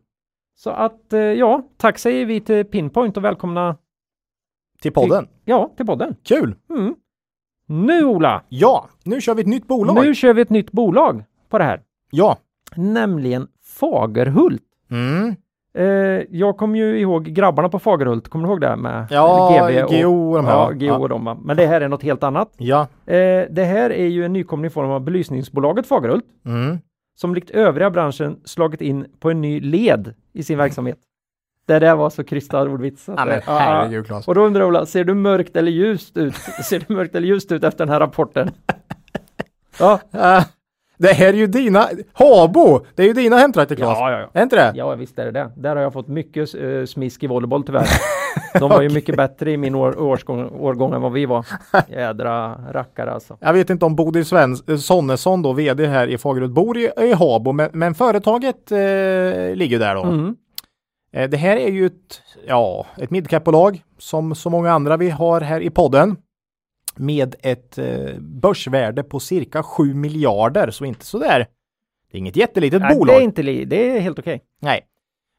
Så 0.55 0.69
att 0.69 1.13
eh, 1.13 1.19
ja, 1.19 1.63
tack 1.77 1.97
säger 1.97 2.25
vi 2.25 2.41
till 2.41 2.65
Pinpoint 2.65 3.17
och 3.17 3.23
välkomna 3.23 3.77
Till 4.81 4.91
podden. 4.93 5.27
ja, 5.45 5.71
till 5.77 5.85
podden. 5.85 6.15
Kul. 6.23 6.55
Mm. 6.69 6.95
Nu 7.67 8.05
Ola, 8.05 8.41
Ja, 8.49 8.87
nu 9.03 9.21
kör 9.21 9.35
vi 9.35 9.41
ett 9.41 9.47
nytt 9.47 9.67
bolag. 9.67 9.95
nu 10.05 10.15
kör 10.15 10.33
vi 10.33 10.41
ett 10.41 10.49
nytt 10.49 10.71
bolag 10.71 11.23
på 11.49 11.57
det 11.57 11.63
här, 11.63 11.81
Ja. 12.11 12.37
nämligen 12.75 13.47
Fagerhult. 13.79 14.61
Mm. 14.91 15.35
Eh, 15.77 15.85
jag 16.29 16.57
kommer 16.57 16.79
ju 16.79 16.99
ihåg 16.99 17.23
grabbarna 17.25 17.69
på 17.69 17.79
Fagerhult, 17.79 18.27
kommer 18.27 18.45
du 18.47 18.51
ihåg 18.51 18.61
det? 18.61 18.75
Med 18.75 19.07
Ja, 19.09 19.67
GB 19.69 19.83
och, 19.83 19.91
GO 19.91 20.29
och 20.31 20.35
de 20.37 20.45
här. 20.45 20.53
Ja? 20.53 20.71
GO 20.71 21.01
och 21.01 21.09
de, 21.09 21.25
va? 21.25 21.37
men 21.43 21.57
det 21.57 21.65
här 21.67 21.81
är 21.81 21.87
något 21.87 22.03
helt 22.03 22.23
annat. 22.23 22.53
Ja. 22.57 22.81
Eh, 23.05 23.43
det 23.49 23.63
här 23.65 23.89
är 23.89 24.07
ju 24.07 24.25
en 24.25 24.33
nykomling 24.33 24.71
form 24.71 24.89
av 24.91 25.01
belysningsbolaget 25.01 25.87
Fagerhult 25.87 26.25
Mm. 26.45 26.77
som 27.15 27.35
likt 27.35 27.49
övriga 27.49 27.89
branschen 27.89 28.39
slagit 28.45 28.81
in 28.81 29.05
på 29.19 29.29
en 29.31 29.41
ny 29.41 29.59
led 29.61 30.13
i 30.33 30.43
sin 30.43 30.57
verksamhet. 30.57 30.97
Det 31.65 31.79
där 31.79 31.95
var 31.95 32.09
så 32.09 32.23
krystad 32.23 32.61
ordvits. 32.61 33.03
Ja, 33.07 33.25
men 33.25 33.41
herregud 33.45 34.05
Claes. 34.05 34.27
Och 34.27 34.35
då 34.35 34.41
undrar 34.41 34.63
Ola, 34.63 34.85
ser 34.85 35.03
du 35.03 35.13
mörkt 35.13 35.55
eller 35.55 35.71
ljust 35.71 36.17
ut? 36.17 36.35
ser 36.69 36.83
du 36.87 36.93
mörkt 36.93 37.15
eller 37.15 37.27
ljust 37.27 37.51
ut 37.51 37.63
efter 37.63 37.85
den 37.85 37.93
här 37.93 37.99
rapporten? 37.99 38.51
ja, 39.79 39.99
Äh, 40.11 40.43
det 40.97 41.13
här 41.13 41.27
är 41.27 41.33
ju 41.33 41.47
dina, 41.47 41.87
Habo, 42.13 42.85
det 42.95 43.03
är 43.03 43.07
ju 43.07 43.13
dina 43.13 43.37
hemtrakter 43.37 43.75
Claes. 43.75 43.97
ja, 43.99 44.11
ja, 44.11 44.19
ja. 44.19 44.29
Är 44.33 44.43
inte 44.43 44.55
det? 44.55 44.73
Ja, 44.75 44.95
visst 44.95 45.19
är 45.19 45.25
det 45.25 45.31
det. 45.31 45.51
Där 45.55 45.75
har 45.75 45.83
jag 45.83 45.93
fått 45.93 46.07
mycket 46.07 46.55
uh, 46.55 46.85
smisk 46.85 47.23
i 47.23 47.27
volleyboll 47.27 47.63
tyvärr. 47.63 47.87
De 48.59 48.69
var 48.69 48.81
ju 48.81 48.89
mycket 48.89 49.15
bättre 49.17 49.51
i 49.51 49.57
min 49.57 49.75
år, 49.75 49.99
årsgång, 49.99 50.49
årgång 50.59 50.93
än 50.93 51.01
vad 51.01 51.11
vi 51.11 51.25
var. 51.25 51.45
Jädra 51.87 52.55
rackare 52.71 53.11
alltså. 53.11 53.37
Jag 53.39 53.53
vet 53.53 53.69
inte 53.69 53.85
om 53.85 53.95
Bodil 53.95 54.25
Svens, 54.25 54.63
eh, 54.67 54.77
Sonnesson 54.77 55.41
då, 55.41 55.53
vd 55.53 55.85
här 55.85 56.07
i 56.07 56.17
Fagerhult, 56.17 56.53
bor 56.53 56.77
i, 56.77 56.89
i 57.01 57.13
Habo, 57.13 57.51
men, 57.51 57.69
men 57.73 57.95
företaget 57.95 58.71
eh, 58.71 58.77
ligger 59.55 59.79
där 59.79 59.95
då. 59.95 60.03
Mm. 60.03 60.35
Eh, 61.13 61.29
Det 61.29 61.37
här 61.37 61.57
är 61.57 61.71
ju 61.71 61.85
ett, 61.85 62.21
ja, 62.47 62.85
ett 62.97 63.09
midcap-bolag 63.11 63.81
som 63.97 64.35
så 64.35 64.49
många 64.49 64.71
andra 64.71 64.97
vi 64.97 65.09
har 65.09 65.41
här 65.41 65.61
i 65.61 65.69
podden 65.69 66.17
med 66.95 67.35
ett 67.39 67.77
eh, 67.77 68.19
börsvärde 68.19 69.03
på 69.03 69.19
cirka 69.19 69.63
7 69.63 69.93
miljarder, 69.93 70.71
så 70.71 70.85
inte 70.85 71.05
så 71.05 71.19
där. 71.19 71.39
Det 72.11 72.17
är 72.17 72.19
inget 72.19 72.35
jättelitet 72.35 72.81
Nej, 72.81 72.95
bolag. 72.97 73.15
det 73.15 73.19
är 73.21 73.23
inte 73.23 73.43
li- 73.43 73.65
det 73.65 73.89
är 73.97 73.99
helt 73.99 74.19
okej. 74.19 74.41
Nej. 74.61 74.87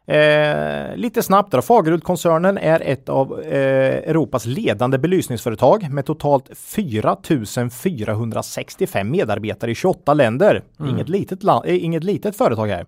Eh, 0.06 0.96
lite 0.96 1.22
snabbt 1.22 1.52
då. 1.52 1.62
Fagerhult-koncernen 1.62 2.58
är 2.58 2.80
ett 2.80 3.08
av 3.08 3.40
eh, 3.40 4.10
Europas 4.10 4.46
ledande 4.46 4.98
belysningsföretag 4.98 5.90
med 5.90 6.06
totalt 6.06 6.50
4 6.58 7.16
465 7.24 9.10
medarbetare 9.10 9.70
i 9.70 9.74
28 9.74 10.14
länder. 10.14 10.62
Inget, 10.88 11.08
litet 11.08 11.42
la- 11.42 11.64
eh, 11.66 11.84
inget 11.84 12.04
litet 12.04 12.36
företag 12.36 12.66
här. 12.66 12.86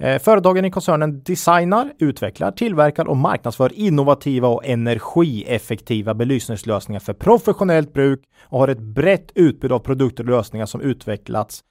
Eh, 0.00 0.18
företagen 0.18 0.64
i 0.64 0.70
koncernen 0.70 1.22
designar, 1.22 1.92
utvecklar, 1.98 2.50
tillverkar 2.50 3.08
och 3.08 3.16
marknadsför 3.16 3.72
innovativa 3.74 4.48
och 4.48 4.66
energieffektiva 4.66 6.14
belysningslösningar 6.14 7.00
för 7.00 7.12
professionellt 7.12 7.92
bruk 7.92 8.20
och 8.42 8.58
har 8.58 8.68
ett 8.68 8.80
brett 8.80 9.32
utbud 9.34 9.72
av 9.72 9.78
produkter 9.78 10.24
och 10.24 10.30
lösningar 10.30 10.66
som 10.66 10.80
utvecklats 10.80 11.64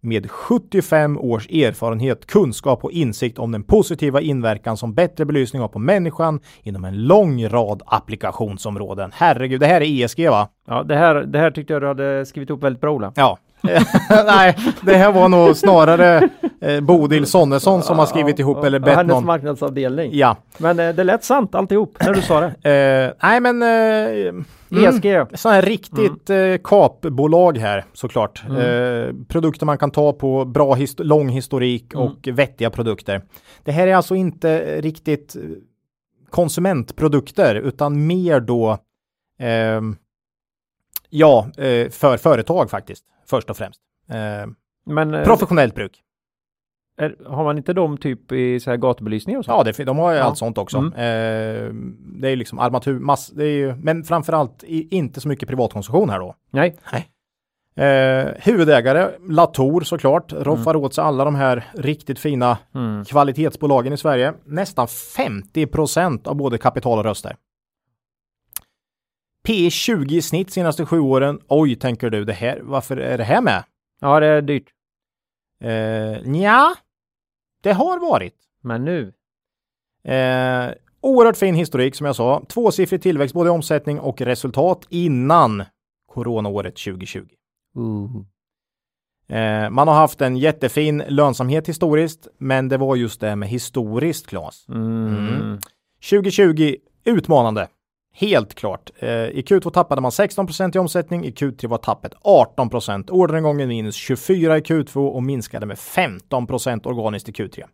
med 0.00 0.30
75 0.30 1.18
års 1.18 1.48
erfarenhet, 1.48 2.26
kunskap 2.26 2.84
och 2.84 2.92
insikt 2.92 3.38
om 3.38 3.52
den 3.52 3.62
positiva 3.62 4.20
inverkan 4.20 4.76
som 4.76 4.94
bättre 4.94 5.24
belysning 5.24 5.62
har 5.62 5.68
på 5.68 5.78
människan 5.78 6.40
inom 6.62 6.84
en 6.84 7.06
lång 7.06 7.48
rad 7.48 7.82
applikationsområden. 7.86 9.10
Herregud, 9.14 9.60
det 9.60 9.66
här 9.66 9.80
är 9.80 10.04
ESG 10.04 10.28
va? 10.28 10.48
Ja, 10.66 10.82
det 10.82 10.96
här, 10.96 11.14
det 11.14 11.38
här 11.38 11.50
tyckte 11.50 11.72
jag 11.72 11.82
du 11.82 11.86
hade 11.86 12.26
skrivit 12.26 12.50
upp 12.50 12.62
väldigt 12.62 12.80
bra 12.80 12.92
Ola. 12.92 13.12
Ja. 13.16 13.38
Nej, 14.26 14.56
det 14.82 14.94
här 14.96 15.12
var 15.12 15.28
nog 15.28 15.56
snarare 15.56 16.28
eh, 16.60 16.80
Bodil 16.80 17.26
Sonnesson 17.26 17.82
som 17.82 17.98
har 17.98 18.06
skrivit 18.06 18.38
ihop 18.38 18.64
eller 18.64 18.78
bett 18.78 18.96
Hennes 18.96 19.12
någon. 19.14 19.26
marknadsavdelning. 19.26 20.10
Ja, 20.14 20.36
Men 20.58 20.78
eh, 20.80 20.94
det 20.94 21.04
lät 21.04 21.24
sant 21.24 21.54
alltihop 21.54 21.96
när 22.00 22.14
du 22.14 22.22
sa 22.22 22.40
det. 22.40 22.70
eh, 22.70 23.28
nej 23.28 23.40
men 23.40 23.62
eh, 23.62 24.28
mm, 24.28 24.44
ESG. 24.70 25.36
sån 25.38 25.52
här 25.52 25.62
riktigt 25.62 26.30
eh, 26.30 26.36
kapbolag 26.64 27.58
här 27.58 27.84
såklart. 27.92 28.42
Mm. 28.48 28.56
Eh, 28.60 29.14
produkter 29.28 29.66
man 29.66 29.78
kan 29.78 29.90
ta 29.90 30.12
på, 30.12 30.44
bra 30.44 30.74
hist- 30.74 31.00
lång 31.04 31.28
historik 31.28 31.94
Mm. 31.94 32.06
och 32.06 32.28
vettiga 32.32 32.70
produkter. 32.70 33.22
Det 33.64 33.72
här 33.72 33.86
är 33.86 33.94
alltså 33.96 34.14
inte 34.14 34.80
riktigt 34.80 35.36
eh, 35.36 35.42
konsumentprodukter 36.30 37.54
utan 37.54 38.06
mer 38.06 38.40
då 38.40 38.78
ja, 41.16 41.46
eh, 41.56 41.90
för 41.90 42.16
företag 42.16 42.70
faktiskt 42.70 43.04
först 43.30 43.50
och 43.50 43.56
främst. 43.56 43.80
Eh, 44.10 44.46
Men 44.86 45.14
eh, 45.14 45.24
professionellt 45.24 45.74
bruk. 45.74 46.00
är, 47.00 47.16
har 47.26 47.44
man 47.44 47.56
inte 47.58 47.72
dem 47.72 47.98
typ 47.98 48.32
i 48.32 48.60
så 48.60 48.70
här 48.70 48.76
gatubelysning 48.76 49.38
och 49.38 49.44
så? 49.44 49.50
Ja, 49.50 49.62
det, 49.64 49.84
de 49.84 49.98
har 49.98 50.12
ju 50.12 50.18
Ja. 50.18 50.24
allt 50.24 50.38
sånt 50.38 50.58
också. 50.58 50.78
Mm. 50.78 50.92
Eh, 50.92 51.72
det 52.20 52.28
är 52.28 52.30
ju 52.30 52.36
liksom 52.36 52.58
armatur, 52.58 52.98
mass, 52.98 53.28
det 53.30 53.44
är 53.44 53.56
ju, 53.56 53.74
men 53.76 54.04
framförallt 54.04 54.64
i, 54.64 54.96
inte 54.96 55.20
så 55.20 55.28
mycket 55.28 55.48
privatkonsumtion 55.48 56.10
här 56.10 56.18
då. 56.20 56.34
Nej. 56.50 56.76
Eh, 57.76 58.26
huvudägare, 58.38 59.10
Latour 59.28 59.80
såklart, 59.80 60.32
roffar 60.32 60.76
åt 60.76 60.94
sig 60.94 61.04
alla 61.04 61.24
de 61.24 61.34
här 61.34 61.64
riktigt 61.74 62.18
fina 62.18 62.58
Mm. 62.74 63.04
kvalitetsbolagen 63.04 63.92
i 63.92 63.96
Sverige. 63.96 64.32
Nästan 64.44 64.88
50 64.88 65.66
procent 65.66 66.26
av 66.26 66.34
både 66.36 66.58
kapital 66.58 66.98
och 66.98 67.04
röster. 67.04 67.36
P 69.46 69.70
20 69.70 70.16
i 70.16 70.22
snitt 70.22 70.50
senaste 70.50 70.86
sju 70.86 71.00
åren. 71.00 71.40
Oj, 71.48 71.76
tänker 71.76 72.10
du, 72.10 72.24
det 72.24 72.32
här, 72.32 72.60
varför 72.62 72.96
är 72.96 73.18
det 73.18 73.24
här 73.24 73.40
med? 73.40 73.64
Ja, 74.00 74.20
det 74.20 74.26
är 74.26 74.42
dyrt. 74.42 74.68
Eh, 75.60 76.22
nja, 76.30 76.74
det 77.62 77.72
har 77.72 77.98
varit. 77.98 78.34
Men 78.60 78.84
nu. 78.84 79.12
Eh, 80.04 80.72
oerhört 81.00 81.36
fin 81.36 81.54
historik 81.54 81.94
som 81.94 82.06
jag 82.06 82.16
sa. 82.16 82.44
Tvåsiffrig 82.48 83.02
tillväxt 83.02 83.34
både 83.34 83.48
i 83.48 83.50
omsättning 83.50 84.00
och 84.00 84.20
resultat 84.20 84.86
innan 84.88 85.64
coronaåret 86.06 86.76
2020. 86.76 87.26
Uh. 87.78 88.24
Eh, 89.38 89.70
man 89.70 89.88
har 89.88 89.94
haft 89.94 90.20
en 90.20 90.36
jättefin 90.36 91.02
lönsamhet 91.08 91.68
historiskt, 91.68 92.28
men 92.38 92.68
det 92.68 92.76
var 92.76 92.96
just 92.96 93.20
det 93.20 93.36
med 93.36 93.48
historiskt, 93.48 94.26
Claes. 94.26 94.68
Mm. 94.68 95.06
Mm. 95.06 95.58
2020 96.10 96.76
utmanande. 97.04 97.68
Helt 98.16 98.54
klart. 98.54 98.90
Eh, 98.98 99.08
I 99.08 99.42
Q2 99.46 99.70
tappade 99.70 100.00
man 100.00 100.10
16% 100.10 100.76
i 100.76 100.78
omsättning, 100.78 101.24
i 101.24 101.30
Q3 101.30 101.68
var 101.68 101.78
tappet 101.78 102.14
18% 102.24 103.10
Orderingången 103.10 103.68
minus 103.68 103.94
24 103.94 104.58
i 104.58 104.60
Q2 104.60 105.08
och 105.08 105.22
minskade 105.22 105.66
med 105.66 105.76
15% 105.76 106.86
organiskt 106.86 107.28
i 107.28 107.32
Q3. 107.32 107.64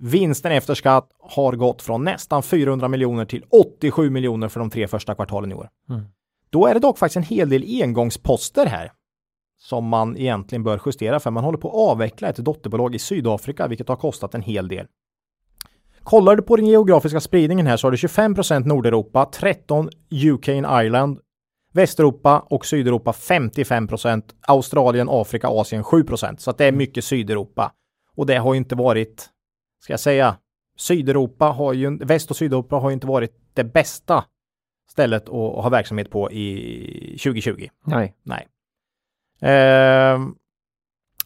Vinsten 0.00 0.52
efter 0.52 0.74
skatt 0.74 1.08
har 1.20 1.52
gått 1.52 1.82
från 1.82 2.04
nästan 2.04 2.42
400 2.42 2.88
miljoner 2.88 3.24
till 3.24 3.44
87 3.50 4.10
miljoner 4.10 4.48
för 4.48 4.60
de 4.60 4.70
tre 4.70 4.88
första 4.88 5.14
kvartalen 5.14 5.52
i 5.52 5.54
år. 5.54 5.68
Mm. 5.90 6.04
Då 6.50 6.66
är 6.66 6.74
det 6.74 6.80
dock 6.80 6.98
faktiskt 6.98 7.16
en 7.16 7.22
hel 7.22 7.48
del 7.48 7.82
engångsposter 7.82 8.66
här 8.66 8.92
som 9.58 9.88
man 9.88 10.16
egentligen 10.16 10.64
bör 10.64 10.80
justera 10.86 11.20
för 11.20 11.30
man 11.30 11.44
håller 11.44 11.58
på 11.58 11.68
att 11.68 11.90
avveckla 11.92 12.28
ett 12.28 12.36
dotterbolag 12.36 12.94
i 12.94 12.98
Sydafrika, 12.98 13.66
vilket 13.66 13.88
har 13.88 13.96
kostat 13.96 14.34
en 14.34 14.42
hel 14.42 14.68
del. 14.68 14.86
Kollar 16.04 16.36
du 16.36 16.42
på 16.42 16.56
den 16.56 16.66
geografiska 16.66 17.20
spridningen 17.20 17.66
här 17.66 17.76
så 17.76 17.86
har 17.86 17.92
du 17.92 17.96
25% 17.96 18.66
Nordeuropa, 18.66 19.24
13 19.24 19.90
UK 20.10 20.48
and 20.48 20.66
Ireland, 20.66 21.18
Västeuropa 21.72 22.38
och 22.38 22.66
Sydeuropa 22.66 23.12
55% 23.12 24.22
Australien, 24.40 25.08
Afrika, 25.10 25.48
Asien 25.48 25.82
7% 25.82 26.36
Så 26.36 26.50
att 26.50 26.58
det 26.58 26.64
är 26.64 26.72
mycket 26.72 27.04
Sydeuropa. 27.04 27.72
Och 28.16 28.26
det 28.26 28.36
har 28.36 28.54
ju 28.54 28.58
inte 28.58 28.74
varit, 28.74 29.28
ska 29.82 29.92
jag 29.92 30.00
säga, 30.00 30.36
Sydeuropa 30.76 31.46
har 31.46 31.72
ju, 31.72 31.98
Väst 31.98 32.30
och 32.30 32.36
Sydeuropa 32.36 32.76
har 32.76 32.90
ju 32.90 32.94
inte 32.94 33.06
varit 33.06 33.32
det 33.54 33.64
bästa 33.64 34.24
stället 34.94 35.22
att 35.22 35.64
ha 35.64 35.68
verksamhet 35.68 36.10
på 36.10 36.32
i 36.32 37.18
2020. 37.24 37.68
Nej. 37.84 38.14
Nej. 38.22 38.48
Eh, 39.52 40.20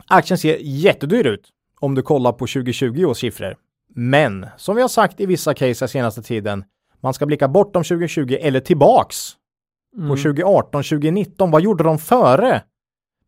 aktien 0.07 0.39
ser 0.39 0.57
jättedyr 0.61 1.27
ut 1.27 1.49
om 1.81 1.95
du 1.95 2.03
kollar 2.03 2.33
på 2.33 2.47
2020 2.47 3.05
års 3.05 3.19
siffror. 3.19 3.57
Men 4.01 4.47
som 4.57 4.77
vi 4.77 4.83
har 4.83 4.89
sagt 4.89 5.21
i 5.21 5.27
vissa 5.27 5.55
case 5.55 5.89
senaste 5.89 6.23
tiden, 6.23 6.65
man 7.01 7.15
ska 7.15 7.27
blicka 7.27 7.49
bortom 7.49 7.85
2020 7.85 8.37
eller 8.41 8.61
tillbaks 8.61 9.33
mm. 9.97 10.09
på 10.09 10.17
2018, 10.17 10.83
2019. 10.83 11.51
Vad 11.51 11.63
gjorde 11.63 11.85
de 11.85 11.99
före 11.99 12.63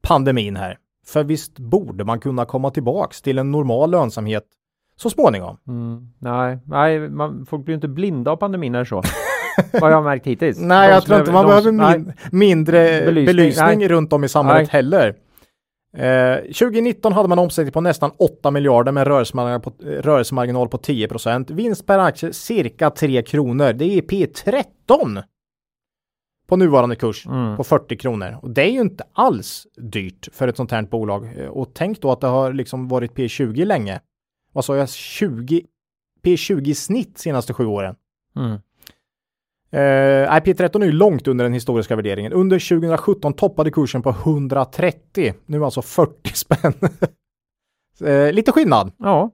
pandemin 0.03 0.57
här? 0.57 0.79
För 1.07 1.25
visst 1.25 1.59
borde 1.59 2.05
man 2.05 2.21
kunna 2.21 2.45
komma 2.45 2.71
tillbaks 2.71 3.23
till 3.23 3.39
en 3.39 3.51
normal 3.51 3.91
lönsamhet 3.91 4.45
så 4.97 5.11
småningom. 5.11 5.57
Mm. 5.69 6.09
Nej, 6.19 6.59
nej 6.65 7.09
man, 7.09 7.47
folk 7.47 7.65
blir 7.65 7.75
inte 7.75 7.89
blinda 7.89 8.31
av 8.31 8.37
pandemin 8.37 8.75
eller 8.75 8.85
så. 8.85 9.03
Vad 9.73 9.91
jag 9.91 9.97
har 9.97 10.03
märkt 10.03 10.27
hittills. 10.27 10.59
nej, 10.61 10.89
de 10.89 10.95
jag 10.95 11.05
tror 11.05 11.19
inte 11.19 11.33
man 11.33 11.47
behöver 11.47 11.73
min, 11.73 12.13
mindre 12.31 13.03
belysning, 13.05 13.37
belysning 13.37 13.89
runt 13.89 14.13
om 14.13 14.25
i 14.25 14.29
samhället 14.29 14.69
nej. 14.73 14.83
heller. 14.83 15.15
Eh, 15.97 16.37
2019 16.43 17.13
hade 17.13 17.29
man 17.29 17.39
omsättning 17.39 17.73
på 17.73 17.81
nästan 17.81 18.11
8 18.19 18.51
miljarder 18.51 18.93
med 18.93 19.07
rörelsemarginal 19.07 19.61
på, 19.61 19.73
rörelsemarginal 19.81 20.69
på 20.69 20.79
10 20.79 21.09
Vinst 21.49 21.87
per 21.87 21.99
aktie 21.99 22.33
cirka 22.33 22.91
3 22.91 23.23
kronor. 23.23 23.73
Det 23.73 23.85
är 23.85 24.03
P13 24.03 25.23
på 26.47 26.57
nuvarande 26.57 26.97
kurs 26.97 27.27
mm. 27.27 27.57
på 27.57 27.65
40 27.65 27.97
kronor. 27.97 28.39
Och 28.43 28.51
det 28.51 28.63
är 28.63 28.71
ju 28.71 28.81
inte 28.81 29.05
alls 29.13 29.67
dyrt 29.77 30.29
för 30.33 30.49
ett 30.49 30.57
sånt 30.57 30.71
här 30.71 30.83
bolag. 30.83 31.39
Eh, 31.39 31.49
och 31.49 31.75
tänk 31.75 32.01
då 32.01 32.13
att 32.13 32.21
det 32.21 32.27
har 32.27 32.53
liksom 32.53 32.89
varit 32.89 33.13
P20 33.13 33.65
länge. 33.65 34.01
Vad 34.53 34.65
sa 34.65 34.77
jag? 34.77 34.89
20 34.89 35.63
P20 36.23 36.75
snitt 36.75 37.19
senaste 37.19 37.55
sju 37.55 37.67
åren. 37.67 37.95
Mm. 38.37 38.59
Uh, 39.75 39.79
IP13 39.79 40.83
är 40.83 40.87
ju 40.87 40.93
långt 40.93 41.29
under 41.29 41.45
den 41.45 41.53
historiska 41.53 41.97
värderingen. 41.97 42.33
Under 42.33 42.69
2017 42.69 43.33
toppade 43.33 43.71
kursen 43.71 44.03
på 44.03 44.11
130. 44.11 45.35
Nu 45.47 45.65
alltså 45.65 45.83
40 45.83 46.13
spänn. 46.35 46.73
uh, 48.05 48.33
lite 48.33 48.53
skillnad. 48.53 48.93
Ja. 48.99 49.31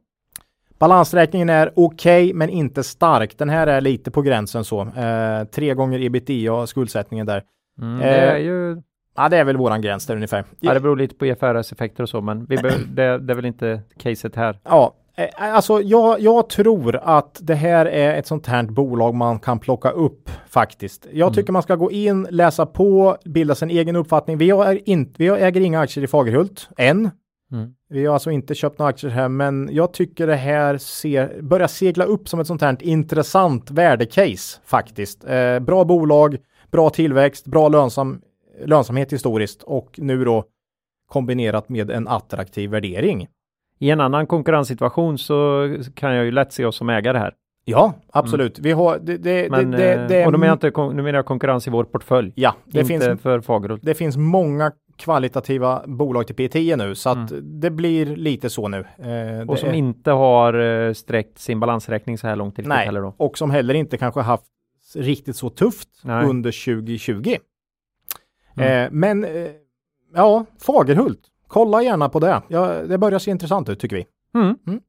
Balansräkningen 0.79 1.49
är 1.49 1.73
okej, 1.77 2.25
okay, 2.25 2.35
men 2.35 2.49
inte 2.49 2.83
stark. 2.83 3.39
Den 3.39 3.49
här 3.49 3.67
är 3.67 3.81
lite 3.81 4.11
på 4.11 4.23
gränsen 4.23 4.65
så. 4.65 4.83
Uh, 4.85 5.45
tre 5.45 5.75
gånger 5.75 6.01
ebitda 6.01 6.53
och 6.53 6.69
skuldsättningen 6.69 7.27
där. 7.27 7.43
Mm, 7.81 7.99
det 7.99 8.07
är 8.07 8.39
ju... 8.39 8.83
Ja, 9.17 9.29
det 9.29 9.37
är 9.37 9.45
väl 9.45 9.57
våran 9.57 9.83
gräns 9.83 10.07
där 10.07 10.15
ungefär. 10.15 10.45
Ja, 10.61 10.75
det 10.75 10.81
beror 10.81 10.97
lite 10.97 11.15
på 11.15 11.27
IFRS-effekter 11.27 12.03
och 12.03 12.09
så, 12.09 12.21
men 12.21 12.47
vi 12.47 12.57
det, 12.89 13.19
det 13.19 13.33
är 13.33 13.35
väl 13.35 13.45
inte 13.45 13.83
caset 13.99 14.37
här. 14.37 14.59
Ja, 14.65 14.95
Eh, 14.97 15.06
alltså 15.37 15.83
jag, 15.83 16.21
jag, 16.21 16.49
tror 16.49 16.97
att 16.97 17.39
det 17.43 17.55
här 17.55 17.87
är 17.87 18.19
ett 18.19 18.27
sånt 18.27 18.47
här 18.47 18.63
bolag 18.63 19.15
man 19.15 19.39
kan 19.39 19.59
plocka 19.59 19.91
upp 19.91 20.31
faktiskt. 20.49 21.07
Jag 21.13 21.27
mm. 21.27 21.35
tycker 21.35 21.53
man 21.53 21.63
ska 21.63 21.77
gå 21.77 21.91
in, 21.91 22.27
läsa 22.31 22.67
på, 22.67 23.17
bilda 23.25 23.55
sin 23.55 23.71
egen 23.71 23.97
uppfattning. 23.97 24.39
Vi, 24.39 24.51
har 24.51 24.89
inte, 24.89 25.13
vi 25.17 25.29
äger 25.29 25.61
inga 25.61 25.81
aktier 25.81 26.05
i 26.05 26.07
Fagerhult 26.07 26.69
än. 26.77 27.11
Mm. 27.53 27.75
Vi 27.89 28.07
har 28.07 28.15
alltså 28.15 28.31
inte 28.31 28.55
köpt 28.55 28.79
några 28.79 28.91
aktier 28.91 29.11
här, 29.11 29.29
men 29.29 29.69
jag 29.73 29.93
tycker 29.93 30.27
det 30.27 30.37
här 30.37 30.79
ser, 30.79 31.43
börjar 31.43 31.69
segla 31.69 32.05
upp 32.05 32.29
som 32.29 32.41
ett 32.41 32.47
sånt 32.47 32.63
här 32.63 32.77
intressant 32.81 33.71
värdecase 33.71 34.61
faktiskt. 34.65 35.25
Eh, 35.25 35.59
bra 35.59 35.85
bolag, 35.85 36.37
bra 36.71 36.91
tillväxt, 36.91 37.47
bra 37.47 37.69
lönsam, 37.69 38.21
lönsamhet 38.65 39.13
historiskt 39.13 39.63
och 39.63 39.95
nu 39.99 40.25
då 40.25 40.45
kombinerat 41.09 41.69
med 41.69 41.91
en 41.91 42.09
attraktiv 42.09 42.71
värdering. 42.71 43.29
I 43.79 43.91
en 43.91 44.01
annan 44.01 44.27
konkurrenssituation 44.27 45.19
så 45.19 45.69
kan 45.95 46.15
jag 46.15 46.25
ju 46.25 46.31
lätt 46.31 46.53
se 46.53 46.65
oss 46.65 46.77
som 46.77 46.89
ägare 46.89 47.19
här. 47.19 47.35
Ja, 47.69 47.95
absolut. 48.11 48.59
Mm. 48.59 48.65
Vi 48.65 48.73
har 48.73 48.99
det, 48.99 49.17
det, 49.17 49.51
Men, 49.51 49.71
det, 49.71 49.77
det, 49.77 50.07
det, 50.09 50.27
Och 50.27 50.33
då 50.33 50.39
menar 50.39 50.59
jag 50.63 50.71
inte, 50.71 50.97
nu 50.97 51.03
menar 51.03 51.19
jag 51.19 51.27
konkurrens 51.27 51.67
i 51.67 51.71
vår 51.71 51.85
portfölj. 51.85 52.33
Ja, 52.35 52.55
det 52.65 52.81
inte 52.81 52.89
finns 52.89 53.23
för 53.23 53.41
Fagerhult. 53.41 53.83
Det 53.85 53.95
finns 53.95 54.17
många 54.17 54.73
kvalitativa 54.97 55.83
bolag 55.87 56.27
till 56.27 56.37
P10 56.37 56.77
nu 56.77 56.95
så 56.95 57.11
att 57.11 57.31
mm. 57.31 57.61
det 57.61 57.71
blir 57.71 58.17
lite 58.17 58.51
så 58.51 58.69
nu. 58.69 58.79
Eh, 58.99 59.49
och 59.49 59.59
som 59.59 59.69
är... 59.69 59.73
inte 59.73 60.11
har 60.11 60.55
eh, 60.55 60.93
sträckt 60.93 61.39
sin 61.39 61.61
balansräkning 61.61 62.19
så 62.19 62.27
här 62.27 62.37
långt 62.37 62.59
Nej, 62.59 62.87
heller 62.87 63.01
då. 63.01 63.15
och 63.17 63.39
som 63.39 63.51
heller 63.51 63.75
inte 63.75 63.99
kanske 63.99 64.21
haft 64.21 64.47
riktigt 64.95 65.37
så 65.37 65.51
tufft 65.51 65.89
Nej. 66.03 66.27
under 66.27 66.65
2020. 66.65 67.37
Mm. 68.57 68.85
Eh, 68.85 68.89
men 68.93 69.25
eh, 69.25 69.51
ja, 70.15 70.45
Fagerhult 70.67 71.21
kolla 71.49 71.83
gärna 71.83 72.09
på 72.09 72.21
det. 72.21 72.43
Ja, 72.49 72.83
det 72.83 72.99
börjar 72.99 73.19
se 73.19 73.31
intressant 73.31 73.69
ut 73.69 73.81
tycker 73.81 73.97
vi. 73.97 74.07
Mm. 74.35 74.57
Mm. 74.67 74.81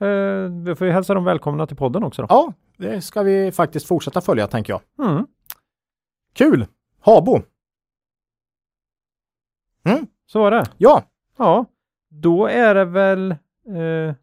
Eh, 0.00 0.64
vi 0.64 0.74
får 0.74 0.86
ju 0.86 0.92
hälsa 0.92 1.14
dem 1.14 1.24
välkomna 1.24 1.66
till 1.66 1.76
podden 1.76 2.04
också. 2.04 2.22
Då. 2.22 2.26
Ja, 2.30 2.52
det 2.76 3.00
ska 3.00 3.22
vi 3.22 3.52
faktiskt 3.52 3.86
fortsätta 3.86 4.20
följa 4.20 4.46
tänker 4.46 4.72
jag. 4.72 5.08
Mm. 5.08 5.26
Kul! 6.32 6.66
Habo. 7.00 7.40
Mm. 9.84 10.06
Så 10.26 10.40
var 10.40 10.50
det. 10.50 10.66
Ja. 10.78 11.02
Ja, 11.36 11.64
då 12.08 12.46
är 12.46 12.74
det 12.74 12.84
väl 12.84 13.30
eh, 13.30 14.14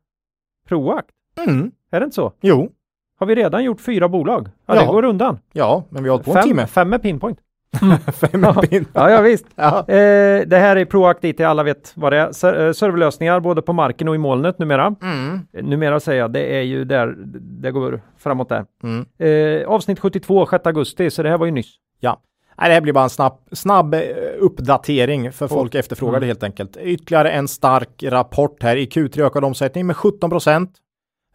Proact? 0.68 1.10
Mm. 1.48 1.72
Är 1.92 2.00
det 2.00 2.04
inte 2.04 2.16
så? 2.16 2.34
Jo. 2.42 2.72
Har 3.20 3.28
vi 3.28 3.36
redan 3.36 3.64
gjort 3.64 3.82
fyra 3.82 4.10
bolag? 4.10 4.50
Ja, 4.66 4.76
ja. 4.76 4.82
det 4.82 4.88
går 4.88 5.06
undan. 5.06 5.40
Ja, 5.52 5.84
men 5.90 6.04
vi 6.04 6.10
har 6.10 6.14
hållit 6.14 6.26
på 6.26 6.34
fem, 6.34 6.42
en 6.42 6.48
timme. 6.48 6.68
Fem 6.68 6.90
med 6.90 7.02
pinpoint. 7.02 7.40
Fem 8.14 8.44
ja. 8.44 8.64
ja, 8.94 9.10
ja, 9.10 9.22
visst. 9.22 9.46
Ja. 9.56 9.80
Eh, 9.80 10.48
det 10.48 10.58
här 10.58 10.76
är 10.76 10.86
Proact 10.86 11.24
IT, 11.24 11.42
alla 11.42 11.64
vet 11.64 11.92
vad 11.96 12.14
det 12.14 12.18
är. 12.18 12.32
Ser, 12.32 12.68
eh, 12.68 12.72
serverlösningar 12.72 13.40
både 13.40 13.62
på 13.62 13.74
marken 13.74 14.08
och 14.08 14.16
i 14.16 14.18
molnet 14.18 14.60
numera. 14.60 14.96
Mm. 15.02 15.40
Numera 15.54 16.00
säger 16.00 16.22
jag, 16.22 16.32
det 16.32 16.58
är 16.58 16.62
ju 16.62 16.86
där 16.86 17.16
det 17.62 17.72
går 17.72 18.02
framåt 18.18 18.50
där. 18.50 18.66
Mm. 18.84 19.06
Eh, 19.18 19.68
avsnitt 19.68 20.00
72, 20.00 20.46
6 20.46 20.66
augusti, 20.66 21.10
så 21.10 21.24
det 21.24 21.30
här 21.30 21.38
var 21.38 21.46
ju 21.46 21.52
nyss. 21.52 21.76
Ja. 22.00 22.22
Nej, 22.58 22.70
det 22.70 22.74
här 22.74 22.82
blir 22.82 22.94
bara 22.94 23.04
en 23.04 23.10
snabb, 23.10 23.40
snabb 23.52 23.94
eh, 23.94 24.02
uppdatering 24.40 25.32
för 25.32 25.48
folk 25.48 25.76
oh. 25.76 25.80
efterfrågar 25.80 26.20
det 26.20 26.26
mm. 26.26 26.28
helt 26.28 26.44
enkelt. 26.44 26.78
Ytterligare 26.78 27.32
en 27.32 27.48
stark 27.48 28.04
rapport 28.04 28.64
här. 28.64 28.76
I 28.76 28.86
Q3 28.86 29.26
ökad 29.26 29.44
omsättning 29.44 29.88
med 29.88 29.96
17 29.96 30.30
procent. 30.30 30.72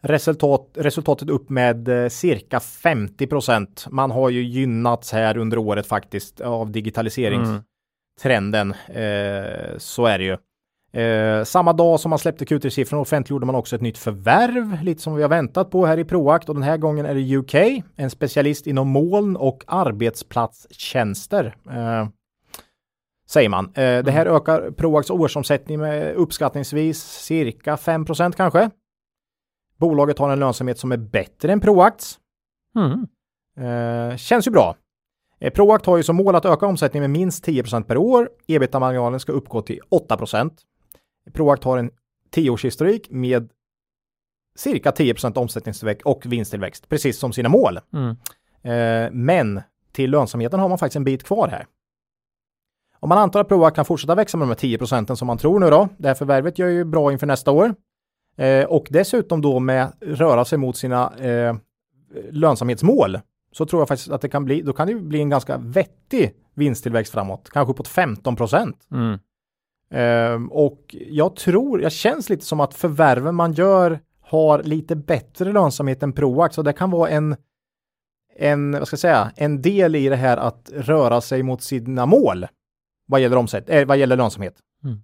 Resultat, 0.05 0.69
resultatet 0.73 1.29
upp 1.29 1.49
med 1.49 1.87
eh, 1.87 2.09
cirka 2.09 2.59
50 2.59 3.27
procent. 3.27 3.85
Man 3.89 4.11
har 4.11 4.29
ju 4.29 4.43
gynnats 4.43 5.11
här 5.11 5.37
under 5.37 5.57
året 5.57 5.87
faktiskt 5.87 6.41
av 6.41 6.71
digitaliseringstrenden. 6.71 8.73
Mm. 8.87 8.87
Eh, 8.87 9.77
så 9.77 10.05
är 10.05 10.17
det 10.17 10.23
ju. 10.23 10.37
Eh, 11.01 11.43
samma 11.43 11.73
dag 11.73 11.99
som 11.99 12.09
man 12.09 12.19
släppte 12.19 12.45
Q3-siffrorna 12.45 13.01
offentliggjorde 13.01 13.45
man 13.45 13.55
också 13.55 13.75
ett 13.75 13.81
nytt 13.81 13.97
förvärv, 13.97 14.83
lite 14.83 15.01
som 15.01 15.15
vi 15.15 15.21
har 15.21 15.29
väntat 15.29 15.71
på 15.71 15.85
här 15.85 15.99
i 15.99 16.05
Proact 16.05 16.49
och 16.49 16.55
den 16.55 16.63
här 16.63 16.77
gången 16.77 17.05
är 17.05 17.15
det 17.15 17.37
UK, 17.37 17.83
en 17.95 18.09
specialist 18.09 18.67
inom 18.67 18.87
moln 18.87 19.35
och 19.35 19.63
arbetsplatstjänster. 19.67 21.55
Eh, 21.71 22.07
säger 23.29 23.49
man. 23.49 23.65
Eh, 23.65 24.03
det 24.03 24.11
här 24.11 24.25
mm. 24.25 24.35
ökar 24.35 24.71
Proacts 24.71 25.09
årsomsättning 25.09 25.79
med 25.79 26.15
uppskattningsvis 26.15 27.03
cirka 27.03 27.75
5% 27.75 28.33
kanske. 28.37 28.69
Bolaget 29.83 30.19
har 30.19 30.29
en 30.29 30.39
lönsamhet 30.39 30.79
som 30.79 30.91
är 30.91 30.97
bättre 30.97 31.51
än 31.51 31.59
Proacts. 31.59 32.19
Mm. 32.75 33.07
Eh, 33.57 34.17
känns 34.17 34.47
ju 34.47 34.51
bra. 34.51 34.75
Eh, 35.39 35.53
Proact 35.53 35.85
har 35.85 35.97
ju 35.97 36.03
som 36.03 36.15
mål 36.15 36.35
att 36.35 36.45
öka 36.45 36.65
omsättningen 36.65 37.11
med 37.11 37.19
minst 37.19 37.45
10% 37.45 37.83
per 37.83 37.97
år. 37.97 38.29
Ebitda-marginalen 38.47 39.19
ska 39.19 39.31
uppgå 39.31 39.61
till 39.61 39.79
8% 39.89 40.51
Proact 41.33 41.63
har 41.63 41.77
en 41.77 41.91
10-årshistorik 42.35 43.07
med 43.09 43.49
cirka 44.55 44.91
10% 44.91 45.37
omsättningstillväxt 45.37 46.05
och 46.05 46.25
vinsttillväxt, 46.25 46.89
precis 46.89 47.19
som 47.19 47.33
sina 47.33 47.49
mål. 47.49 47.79
Mm. 47.93 48.15
Eh, 48.61 49.11
men 49.11 49.61
till 49.91 50.11
lönsamheten 50.11 50.59
har 50.59 50.69
man 50.69 50.77
faktiskt 50.77 50.95
en 50.95 51.03
bit 51.03 51.23
kvar 51.23 51.47
här. 51.47 51.65
Om 52.99 53.09
man 53.09 53.17
antar 53.17 53.39
att 53.41 53.47
Proact 53.47 53.75
kan 53.75 53.85
fortsätta 53.85 54.15
växa 54.15 54.37
med 54.37 54.47
de 54.47 54.49
här 54.49 54.55
10 54.55 54.77
procenten 54.77 55.17
som 55.17 55.27
man 55.27 55.37
tror 55.37 55.59
nu 55.59 55.69
då, 55.69 55.89
det 55.97 56.07
här 56.07 56.15
förvärvet 56.15 56.59
gör 56.59 56.67
ju 56.67 56.83
bra 56.83 57.11
inför 57.11 57.27
nästa 57.27 57.51
år, 57.51 57.75
Eh, 58.37 58.65
och 58.65 58.87
dessutom 58.89 59.41
då 59.41 59.59
med 59.59 59.93
röra 60.01 60.45
sig 60.45 60.57
mot 60.57 60.77
sina 60.77 61.13
eh, 61.17 61.55
lönsamhetsmål 62.31 63.19
så 63.51 63.65
tror 63.65 63.81
jag 63.81 63.87
faktiskt 63.87 64.11
att 64.11 64.21
det 64.21 64.29
kan 64.29 64.45
bli, 64.45 64.61
då 64.61 64.73
kan 64.73 64.87
det 64.87 64.95
bli 64.95 65.19
en 65.19 65.29
ganska 65.29 65.57
vettig 65.57 66.33
vinsttillväxt 66.53 67.13
framåt, 67.13 67.49
kanske 67.49 67.71
uppåt 67.71 67.87
15 67.87 68.35
procent. 68.35 68.87
Mm. 68.91 69.19
Ehm, 69.91 70.51
och 70.51 70.95
jag 71.09 71.35
tror, 71.35 71.81
jag 71.81 71.91
känns 71.91 72.29
lite 72.29 72.45
som 72.45 72.59
att 72.59 72.73
förvärven 72.73 73.35
man 73.35 73.53
gör 73.53 73.99
har 74.21 74.63
lite 74.63 74.95
bättre 74.95 75.51
lönsamhet 75.51 76.03
än 76.03 76.13
Proact, 76.13 76.55
så 76.55 76.61
det 76.61 76.73
kan 76.73 76.91
vara 76.91 77.09
en, 77.09 77.35
en, 78.37 78.71
vad 78.71 78.87
ska 78.87 78.93
jag 78.93 78.99
säga, 78.99 79.31
en 79.35 79.61
del 79.61 79.95
i 79.95 80.09
det 80.09 80.15
här 80.15 80.37
att 80.37 80.71
röra 80.73 81.21
sig 81.21 81.43
mot 81.43 81.61
sina 81.61 82.05
mål 82.05 82.45
vad 83.05 83.21
gäller 83.21 83.37
omsätt, 83.37 83.69
eh, 83.69 83.85
vad 83.85 83.97
gäller 83.97 84.17
lönsamhet. 84.17 84.55
Mm. 84.83 84.97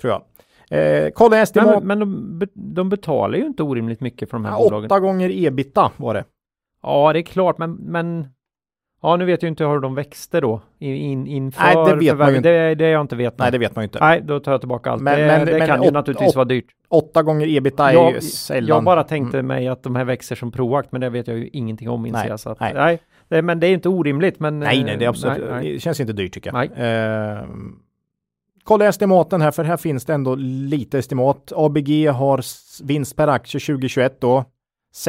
Tror 0.00 0.12
jag. 0.12 0.22
Eh, 0.70 1.08
kolla 1.14 1.30
Men, 1.30 1.42
estimat, 1.42 1.82
men 1.84 1.98
de, 1.98 2.38
be- 2.38 2.46
de 2.54 2.88
betalar 2.88 3.38
ju 3.38 3.46
inte 3.46 3.62
orimligt 3.62 4.00
mycket 4.00 4.30
för 4.30 4.36
de 4.36 4.44
här 4.44 4.58
bolagen. 4.58 4.84
åtta 4.84 5.00
gånger 5.00 5.46
ebita 5.46 5.90
var 5.96 6.14
det. 6.14 6.24
Ja, 6.82 7.12
det 7.12 7.18
är 7.18 7.22
klart, 7.22 7.58
men, 7.58 7.72
men 7.74 8.26
ja, 9.02 9.16
nu 9.16 9.24
vet 9.24 9.42
jag 9.42 9.50
inte 9.50 9.64
hur 9.64 9.80
de 9.80 9.94
växte 9.94 10.40
då 10.40 10.60
in, 10.78 10.94
in, 10.94 11.26
inför 11.26 11.62
Nej, 11.64 11.74
det 11.84 11.96
vet 11.96 12.18
man 12.18 12.30
ju 12.30 12.36
inte. 12.36 12.48
Det, 12.48 12.74
det 12.74 12.88
jag 12.90 13.00
inte 13.00 13.16
vet. 13.16 13.38
Nej, 13.38 13.52
det 13.52 13.58
vet 13.58 13.76
man 13.76 13.82
ju 13.82 13.84
inte. 13.86 13.98
Nej, 14.00 14.20
då 14.24 14.40
tar 14.40 14.52
jag 14.52 14.60
tillbaka 14.60 14.90
allt. 14.90 15.02
Men- 15.02 15.18
det 15.20 15.26
men- 15.26 15.46
det 15.46 15.58
men 15.58 15.66
kan 15.68 15.82
ju 15.82 15.88
åt- 15.88 15.94
naturligtvis 15.94 16.28
åt- 16.28 16.36
vara 16.36 16.44
dyrt. 16.44 16.66
Åtta 16.88 17.22
gånger 17.22 17.56
ebita 17.56 17.90
är 17.90 17.94
Jag, 17.94 18.12
ju 18.14 18.20
sällan. 18.20 18.68
jag 18.68 18.84
bara 18.84 19.02
tänkte 19.04 19.42
mig 19.42 19.68
att 19.68 19.82
de 19.82 19.96
här 19.96 20.04
växer 20.04 20.36
som 20.36 20.52
Proact, 20.52 20.92
men 20.92 21.00
det 21.00 21.10
vet 21.10 21.28
jag 21.28 21.38
ju 21.38 21.48
ingenting 21.52 21.88
om 21.90 22.06
inser 22.06 22.18
Nej, 22.20 22.28
jag. 22.28 22.40
Så 22.40 22.50
att, 22.50 22.60
nej. 22.60 22.72
nej. 22.74 22.98
det, 23.28 23.42
men 23.42 23.60
det 23.60 23.66
är 23.66 23.72
inte 23.74 23.88
orimligt. 23.88 24.40
Men, 24.40 24.58
Nej, 24.58 24.84
nej, 24.84 24.96
det 24.96 25.02
är 25.04 25.06
eh, 25.06 25.08
absolut, 25.10 25.38
nej, 25.38 25.48
nej. 25.62 25.72
det 25.72 25.80
känns 25.80 26.00
inte 26.00 26.12
dyrt 26.12 26.32
tycker 26.32 26.50
jag. 26.52 26.54
Nej. 26.54 26.70
Ehm, 26.76 27.76
kolla 28.68 28.84
estimaten 28.88 29.40
här, 29.40 29.50
för 29.50 29.64
här 29.64 29.76
finns 29.76 30.04
det 30.04 30.14
ändå 30.14 30.34
lite 30.34 30.98
estimat. 30.98 31.52
ABG 31.56 32.06
har 32.08 32.42
vinst 32.84 33.16
per 33.16 33.28
aktie 33.28 33.60
2021 33.60 34.20
då, 34.20 34.44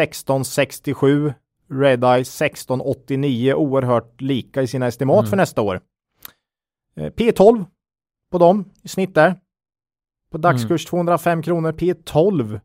1667. 0.10 1.34
Redeye 1.72 2.22
1689, 2.22 3.53
oerhört 3.53 4.22
lika 4.22 4.62
i 4.62 4.68
sina 4.68 4.88
estimat 4.88 5.20
Mm. 5.20 5.30
för 5.30 5.38
nästa 5.38 5.62
år. 5.62 5.82
Eh, 6.95 7.12
P12 7.14 7.66
på 8.32 8.38
dem 8.38 8.66
i 8.84 8.88
snitt 8.88 9.16
där. 9.16 9.36
På 10.32 10.38
dagskurs 10.38 10.86
205 10.86 11.41
kronor, 11.41 11.72
P12 11.72 12.60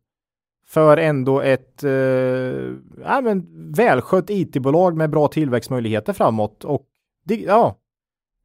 för 0.66 0.96
ändå 0.96 1.40
ett 1.40 1.84
eh, 1.84 1.90
ja, 3.02 3.20
men 3.22 3.46
välskött 3.72 4.30
IT-bolag 4.30 4.96
med 4.96 5.10
bra 5.10 5.28
tillväxtmöjligheter 5.28 6.12
framåt 6.12 6.64
och 6.64 6.82
di- 7.24 7.44
ja, 7.46 7.76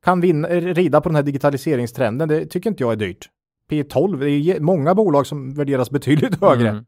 kan 0.04 0.22
vinna, 0.22 0.48
rida 0.48 1.02
på 1.02 1.10
den 1.10 1.16
här 1.16 1.24
digitaliseringstrenden. 1.24 2.28
Det 2.30 2.46
tycker 2.46 2.70
inte 2.70 2.84
jag 2.84 2.92
är 2.92 2.96
dyrt. 2.96 3.30
P12, 3.70 4.20
det 4.20 4.30
är 4.32 4.60
många 4.60 4.96
bolag 4.96 5.28
som 5.28 5.54
värderas 5.54 5.92
betydligt 5.92 6.42
högre. 6.42 6.70
Mm. 6.70 6.86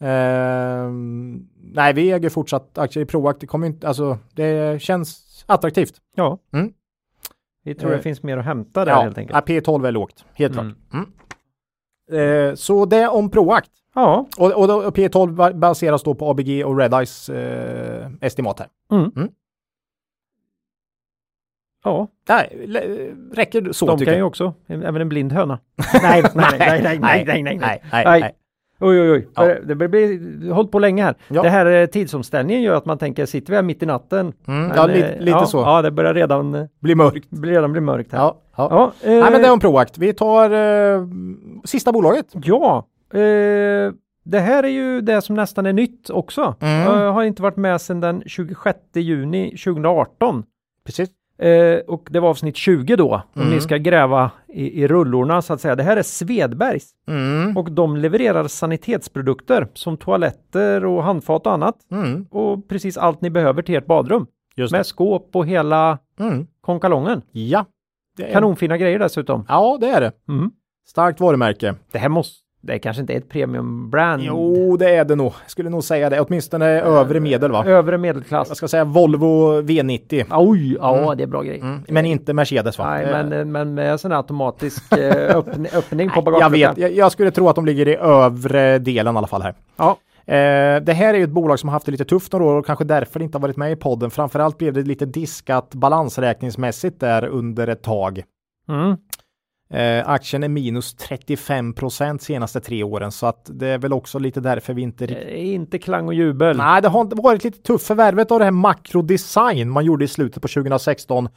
Ehm, 0.00 1.46
nej, 1.74 1.92
vi 1.92 2.12
äger 2.12 2.30
fortsatt 2.30 2.78
aktier 2.78 3.02
i 3.02 3.06
Proact. 3.06 3.40
Det 3.40 3.46
kommer 3.46 3.66
inte, 3.66 3.88
alltså 3.88 4.18
det 4.34 4.82
känns 4.82 5.44
attraktivt. 5.48 5.94
Ja. 6.16 6.38
Mm. 6.52 6.72
Vi 7.64 7.74
tror 7.74 7.90
det 7.90 7.96
Eh, 7.96 8.02
finns 8.02 8.22
mer 8.22 8.36
att 8.36 8.44
hämta 8.44 8.84
där 8.84 8.92
ja, 8.92 9.00
helt 9.02 9.18
enkelt. 9.18 9.38
ja, 9.48 9.54
P12 9.54 9.86
är 9.86 9.92
lågt, 9.92 10.24
helt 10.34 10.54
Mm. 10.58 10.74
klart. 10.90 11.04
Mm. 12.12 12.48
Eh, 12.48 12.54
så 12.54 12.84
det 12.84 13.08
om 13.08 13.30
Proact. 13.30 13.70
Ja. 13.94 14.26
Och, 14.38 14.52
och, 14.52 14.84
och 14.86 14.96
P12 14.96 15.34
ba- 15.34 15.52
baseras 15.52 16.02
då 16.02 16.14
på 16.14 16.30
ABG 16.30 16.64
och 16.64 16.78
Redeyes 16.78 17.28
eh, 17.28 18.10
estimat 18.20 18.58
här. 18.58 18.68
Ja, 21.84 22.08
Nej, 22.28 22.70
räcker 23.32 23.72
så 23.72 23.86
de 23.86 23.98
kan 23.98 24.14
ju 24.16 24.22
också, 24.22 24.54
även 24.68 24.96
en 24.96 25.08
blind 25.08 25.32
höna. 25.32 25.58
nej, 26.02 26.22
nej, 26.34 26.46
nej, 26.58 26.58
nej, 26.58 26.82
nej, 26.82 26.98
nej, 27.22 27.42
nej, 27.42 27.58
nej, 27.58 27.82
nej, 27.92 28.20
Nej. 28.20 28.34
Oj, 28.80 29.00
oj, 29.00 29.10
oj. 29.10 29.28
Ja. 29.34 29.54
Det 29.64 29.74
blir, 29.74 29.88
blir 29.88 30.52
hållit 30.52 30.70
på 30.70 30.78
länge 30.78 31.02
här. 31.02 31.14
Ja. 31.28 31.42
Det 31.42 31.48
här 31.48 31.66
eh, 31.66 31.86
tidsomställningen 31.86 32.62
gör 32.62 32.76
att 32.76 32.84
man 32.86 32.98
tänker, 32.98 33.26
sitter 33.26 33.50
vi 33.50 33.56
här 33.56 33.62
mitt 33.62 33.82
i 33.82 33.86
natten? 33.86 34.32
Mm, 34.48 34.66
Men, 34.66 34.76
ja, 34.76 34.88
eh, 34.88 34.94
lite, 34.94 35.18
lite 35.18 35.30
ja, 35.30 35.46
så. 35.46 35.58
Ja, 35.58 35.82
det 35.82 35.90
börjar 35.90 36.14
redan, 36.14 36.54
eh, 36.54 36.64
Blir 36.80 36.94
mörkt. 36.94 37.30
blir 37.30 37.52
redan 37.52 37.72
bli 37.72 37.80
mörkt 37.80 38.12
här. 38.12 38.18
Ja, 38.18 38.36
ja. 38.56 38.68
Ja, 38.70 39.10
eh, 39.10 39.20
Nej, 39.20 39.30
men 39.32 39.42
det 39.42 39.48
är 39.48 39.52
om 39.52 39.60
Proact. 39.60 39.98
Vi 39.98 40.12
tar 40.12 40.50
eh, 40.50 41.02
sista 41.64 41.92
bolaget. 41.92 42.26
ja 42.44 42.86
eh, 43.12 43.92
det 44.24 44.40
här 44.40 44.62
är 44.62 44.68
ju 44.68 45.00
det 45.00 45.22
som 45.22 45.36
nästan 45.36 45.66
är 45.66 45.72
nytt 45.72 46.10
också. 46.10 46.54
Mm. 46.60 46.80
Jag 46.80 47.12
har 47.12 47.24
inte 47.24 47.42
varit 47.42 47.56
med 47.56 47.80
sedan 47.80 48.00
den 48.00 48.22
26 48.26 48.78
juni 48.94 49.50
2018. 49.50 50.44
Precis. 50.86 51.08
Eh, 51.38 51.78
och 51.86 52.08
det 52.10 52.20
var 52.20 52.28
avsnitt 52.28 52.56
20 52.56 52.96
då, 52.96 53.22
om 53.34 53.42
Mm. 53.42 53.54
ni 53.54 53.60
ska 53.60 53.76
gräva 53.76 54.30
i, 54.48 54.82
i 54.82 54.88
rullorna 54.88 55.42
så 55.42 55.52
att 55.52 55.60
säga. 55.60 55.76
Det 55.76 55.82
här 55.82 55.96
är 55.96 56.02
Svedbergs 56.02 56.90
Mm. 57.08 57.56
och 57.56 57.72
de 57.72 57.96
levererar 57.96 58.48
sanitetsprodukter 58.48 59.68
som 59.74 59.96
toaletter 59.96 60.84
och 60.84 61.02
handfat 61.04 61.46
och 61.46 61.52
annat. 61.52 61.74
Mm. 61.90 62.26
Och 62.30 62.68
precis 62.68 62.96
allt 62.96 63.20
ni 63.20 63.30
behöver 63.30 63.62
till 63.62 63.74
ert 63.74 63.86
badrum. 63.86 64.26
Just 64.56 64.72
det. 64.72 64.78
Med 64.78 64.86
skåp 64.86 65.30
och 65.36 65.46
hela 65.46 65.98
Mm. 66.20 66.46
konkalongen. 66.60 67.22
Ja. 67.32 67.64
Det 68.16 68.28
är, 68.28 68.32
Kanonfina 68.32 68.76
grejer 68.78 68.98
dessutom. 68.98 69.44
Ja, 69.48 69.78
det 69.80 69.86
är 69.88 70.00
det. 70.00 70.12
Mm. 70.28 70.50
Starkt 70.88 71.20
varumärke. 71.20 71.74
Det 71.92 71.98
här 71.98 72.08
måste, 72.08 72.43
det 72.66 72.78
kanske 72.78 73.00
inte 73.00 73.12
är 73.12 73.16
ett 73.16 73.28
premium 73.28 73.90
brand. 73.90 74.22
Jo, 74.22 74.76
det 74.76 74.90
är 74.96 75.04
det 75.04 75.14
nog. 75.16 75.32
Jag 75.42 75.50
skulle 75.50 75.70
nog 75.70 75.84
säga 75.84 76.10
det. 76.10 76.20
Åtminstone 76.20 76.66
övre 76.66 77.20
medel 77.20 77.52
va? 77.52 77.64
Övre 77.66 77.98
medelklass. 77.98 78.48
Jag 78.48 78.56
ska 78.56 78.68
säga 78.68 78.84
Volvo 78.84 79.60
V90. 79.60 80.24
Oj, 80.30 80.74
ja 80.80 80.98
Mm. 80.98 81.16
det 81.16 81.22
är 81.22 81.26
bra 81.26 81.42
grej. 81.42 81.58
Mm. 81.60 81.80
Men 81.88 82.06
inte 82.06 82.32
Mercedes 82.32 82.78
va? 82.78 82.90
Nej, 82.90 83.04
Eh, 83.04 83.26
men, 83.26 83.52
men 83.52 83.74
med 83.74 84.00
sån 84.00 84.10
här 84.10 84.18
automatisk 84.18 84.92
eh, 84.92 85.36
öppning, 85.36 85.66
öppning 85.74 86.08
på 86.10 86.14
jag 86.16 86.24
bagageluckan. 86.24 86.74
vet, 86.74 86.78
jag, 86.78 86.92
jag 86.92 87.12
skulle 87.12 87.30
tro 87.30 87.48
att 87.48 87.56
de 87.56 87.66
ligger 87.66 87.88
i 87.88 87.96
övre 87.96 88.78
delen 88.78 89.14
i 89.14 89.18
alla 89.18 89.26
fall 89.26 89.42
här. 89.42 89.54
Ja. 89.76 89.96
Eh, 90.26 90.82
det 90.82 90.92
här 90.92 91.14
är 91.14 91.18
ju 91.18 91.24
ett 91.24 91.30
bolag 91.30 91.58
som 91.58 91.68
har 91.68 91.72
haft 91.72 91.86
det 91.86 91.92
lite 91.92 92.04
tufft 92.04 92.32
några 92.32 92.44
år 92.46 92.54
och 92.54 92.66
kanske 92.66 92.84
därför 92.84 93.22
inte 93.22 93.38
har 93.38 93.42
varit 93.42 93.56
med 93.56 93.72
i 93.72 93.76
podden. 93.76 94.10
Framförallt 94.10 94.58
blev 94.58 94.72
det 94.72 94.82
lite 94.82 95.06
diskat 95.06 95.74
balansräkningsmässigt 95.74 97.00
där 97.00 97.26
under 97.26 97.66
ett 97.68 97.82
tag. 97.82 98.22
Mm. 98.68 98.96
Eh, 99.74 100.08
aktien 100.08 100.42
är 100.42 100.48
minus 100.48 100.94
35 100.94 101.74
procent 101.74 102.22
senaste 102.22 102.60
tre 102.60 102.82
åren 102.82 103.12
så 103.12 103.26
att 103.26 103.50
det 103.52 103.68
är 103.68 103.78
väl 103.78 103.92
också 103.92 104.18
lite 104.18 104.40
därför 104.40 104.74
vi 104.74 104.82
inte 104.82 105.04
Eh, 105.04 105.54
Inte 105.54 105.78
klang 105.78 106.06
och 106.06 106.14
jubel. 106.14 106.56
Nej, 106.56 106.82
det 106.82 106.88
har 106.88 107.22
varit 107.22 107.44
lite 107.44 107.58
tufft. 107.62 107.86
Förvärvet 107.86 108.30
av 108.30 108.38
det 108.38 108.44
här 108.44 108.52
makrodesign 108.52 109.70
man 109.70 109.84
gjorde 109.84 110.04
i 110.04 110.08
slutet 110.08 110.42
på 110.42 110.48
2016 110.48 111.28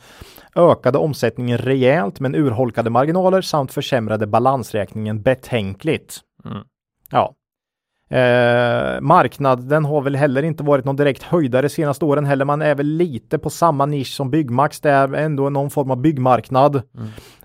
ökade 0.56 0.98
omsättningen 0.98 1.58
rejält 1.58 2.20
men 2.20 2.36
urholkade 2.36 2.90
marginaler 2.90 3.42
samt 3.42 3.74
försämrade 3.74 4.28
balansräkningen 4.28 5.22
betänkligt. 5.22 6.20
Mm. 6.46 6.58
Ja. 7.10 7.34
Eh, 8.10 9.02
marknaden 9.02 9.86
har 9.86 10.02
väl 10.02 10.16
heller 10.16 10.44
inte 10.44 10.64
varit 10.64 10.86
någon 10.86 10.96
direkt 10.96 11.24
höjdare 11.24 11.70
senaste 11.70 12.06
åren 12.06 12.26
heller. 12.26 12.46
Man 12.46 12.62
är 12.62 12.76
väl 12.76 12.86
lite 12.88 13.38
på 13.38 13.50
samma 13.50 13.86
nisch 13.86 14.16
som 14.16 14.30
Byggmax. 14.32 14.80
Det 14.80 14.90
är 14.90 15.14
ändå 15.14 15.50
någon 15.50 15.70
form 15.70 15.92
av 15.92 15.98
byggmarknad. 16.02 16.76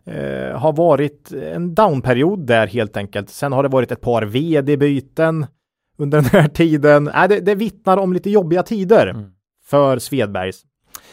Eh, 0.04 0.58
har 0.58 0.72
varit 0.72 1.32
en 1.32 1.74
downperiod 1.74 2.46
där 2.46 2.66
helt 2.66 2.96
enkelt. 2.96 3.30
Sen 3.30 3.52
har 3.52 3.62
det 3.62 3.68
varit 3.68 3.92
ett 3.92 4.00
par 4.00 4.22
vd-byten 4.22 5.46
under 5.98 6.18
den 6.20 6.30
här 6.42 6.48
tiden. 6.48 7.08
Äh, 7.08 7.28
det, 7.28 7.40
det 7.40 7.54
vittnar 7.54 7.96
om 7.96 8.12
lite 8.12 8.30
jobbiga 8.30 8.62
tider 8.62 9.06
Mm. 9.10 9.30
för 9.66 9.98
Svedbergs. 9.98 10.62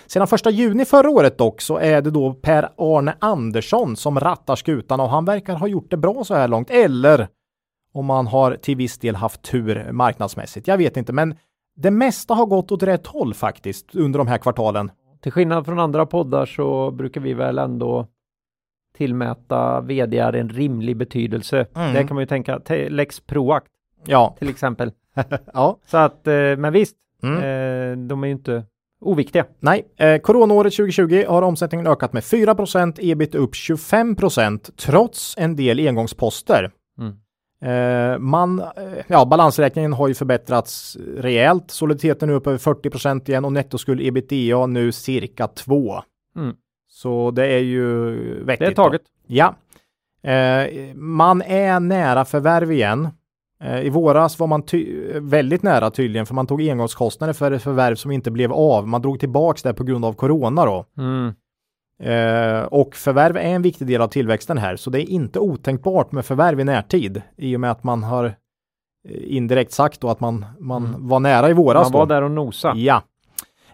Sedan 0.07 0.27
första 0.27 0.49
juni 0.49 0.85
förra 0.85 1.09
året 1.09 1.37
dock 1.37 1.61
så 1.61 1.77
är 1.77 2.01
det 2.01 2.11
då 2.11 2.33
Per 2.33 2.69
Arne 2.77 3.13
Andersson 3.19 3.95
som 3.95 4.19
rattar 4.19 4.55
skutan 4.55 4.99
och 4.99 5.09
han 5.09 5.25
verkar 5.25 5.55
ha 5.55 5.67
gjort 5.67 5.91
det 5.91 5.97
bra 5.97 6.23
så 6.23 6.35
här 6.35 6.47
långt. 6.47 6.69
Eller 6.69 7.27
om 7.99 8.05
man 8.05 8.27
har 8.27 8.55
till 8.55 8.75
viss 8.75 8.97
del 8.97 9.15
haft 9.15 9.41
tur 9.41 9.91
marknadsmässigt. 9.91 10.67
Jag 10.67 10.77
vet 10.77 10.97
inte, 10.97 11.13
men 11.13 11.35
det 11.75 11.91
mesta 11.91 12.33
har 12.33 12.45
gått 12.45 12.71
åt 12.71 12.83
rätt 12.83 13.07
håll 13.07 13.33
faktiskt 13.33 13.95
under 13.95 14.17
de 14.19 14.27
här 14.27 14.37
kvartalen. 14.37 14.91
Till 15.21 15.31
skillnad 15.31 15.65
från 15.65 15.79
andra 15.79 16.05
poddar 16.05 16.45
så 16.45 16.91
brukar 16.91 17.21
vi 17.21 17.33
väl 17.33 17.57
ändå 17.57 18.07
tillmäta 18.97 19.81
vd 19.81 20.19
en 20.19 20.49
rimlig 20.49 20.97
betydelse. 20.97 21.67
Mm. 21.75 21.93
Det 21.93 22.03
kan 22.03 22.15
man 22.15 22.21
ju 22.21 22.27
tänka, 22.27 22.59
Lex 22.89 23.19
Proact 23.19 23.67
Ja, 24.05 24.35
till 24.39 24.49
exempel. 24.49 24.91
ja. 25.53 25.77
Så 25.85 25.97
att, 25.97 26.27
eh, 26.27 26.33
men 26.33 26.73
visst, 26.73 26.95
Mm. 27.23 27.35
eh, 27.37 28.07
de 28.07 28.23
är 28.23 28.27
ju 28.27 28.31
inte 28.33 28.63
oviktiga. 29.01 29.45
Nej, 29.59 29.87
eh, 29.97 30.17
coronaåret 30.19 30.73
2020 30.73 31.25
har 31.27 31.41
omsättningen 31.41 31.87
ökat 31.87 32.13
med 32.13 32.23
4% 32.23 32.99
ebit 33.01 33.35
upp 33.35 33.55
25% 33.55 34.71
trots 34.77 35.35
en 35.37 35.55
del 35.55 35.87
engångsposter. 35.87 36.71
Eh, 37.61 38.19
man, 38.19 38.59
eh, 38.59 38.65
ja, 39.07 39.25
balansräkningen 39.25 39.93
har 39.93 40.07
ju 40.07 40.13
förbättrats 40.13 40.97
rejält. 41.17 41.71
Soliditeten 41.71 42.29
är 42.29 42.33
upp 42.33 42.47
över 42.47 42.57
40% 42.57 43.29
igen 43.29 43.45
och 43.45 43.53
nettoskuld 43.53 44.01
ebitda 44.01 44.65
nu 44.65 44.91
cirka 44.91 45.47
2. 45.47 46.01
Mm. 46.35 46.55
Så 46.87 47.31
det 47.31 47.45
är 47.45 47.59
ju 47.59 48.11
vettigt. 48.43 48.59
Det 48.59 48.65
är 48.65 48.69
då. 48.69 48.75
taget. 48.75 49.01
Ja. 49.27 49.55
Eh, 50.23 50.95
man 50.95 51.41
är 51.41 51.79
nära 51.79 52.25
förvärv 52.25 52.71
igen. 52.71 53.07
Eh, 53.63 53.81
I 53.81 53.89
våras 53.89 54.39
var 54.39 54.47
man 54.47 54.63
väldigt 55.29 55.63
nära 55.63 55.91
tydligen 55.91 56.25
för 56.25 56.33
man 56.33 56.47
tog 56.47 56.61
engångskostnader 56.61 57.33
för 57.33 57.51
ett 57.51 57.63
förvärv 57.63 57.95
som 57.95 58.11
inte 58.11 58.31
blev 58.31 58.53
av. 58.53 58.87
Man 58.87 59.01
drog 59.01 59.19
tillbaks 59.19 59.63
det 59.63 59.73
på 59.73 59.83
grund 59.83 60.05
av 60.05 60.13
corona 60.13 60.65
då. 60.65 60.85
Mm. 60.97 61.33
Eh, 62.03 62.61
och 62.63 62.95
förvärv 62.95 63.37
är 63.37 63.41
en 63.41 63.61
viktig 63.61 63.87
del 63.87 64.01
av 64.01 64.07
tillväxten 64.07 64.57
här 64.57 64.75
så 64.75 64.89
det 64.89 65.01
är 65.01 65.09
inte 65.09 65.39
otänkbart 65.39 66.11
med 66.11 66.25
förvärv 66.25 66.59
i 66.59 66.63
närtid 66.63 67.21
i 67.37 67.55
och 67.55 67.59
med 67.59 67.71
att 67.71 67.83
man 67.83 68.03
har 68.03 68.25
eh, 68.25 68.31
indirekt 69.35 69.71
sagt 69.71 70.01
då 70.01 70.09
att 70.09 70.19
man, 70.19 70.45
man 70.59 70.85
Mm. 70.85 71.07
var 71.07 71.19
nära 71.19 71.49
i 71.49 71.53
våras. 71.53 71.83
Man 71.85 71.91
var 71.99 72.05
då. 72.05 72.13
där 72.13 72.21
och 72.21 72.31
nosa. 72.31 72.73
Ja. 72.75 73.03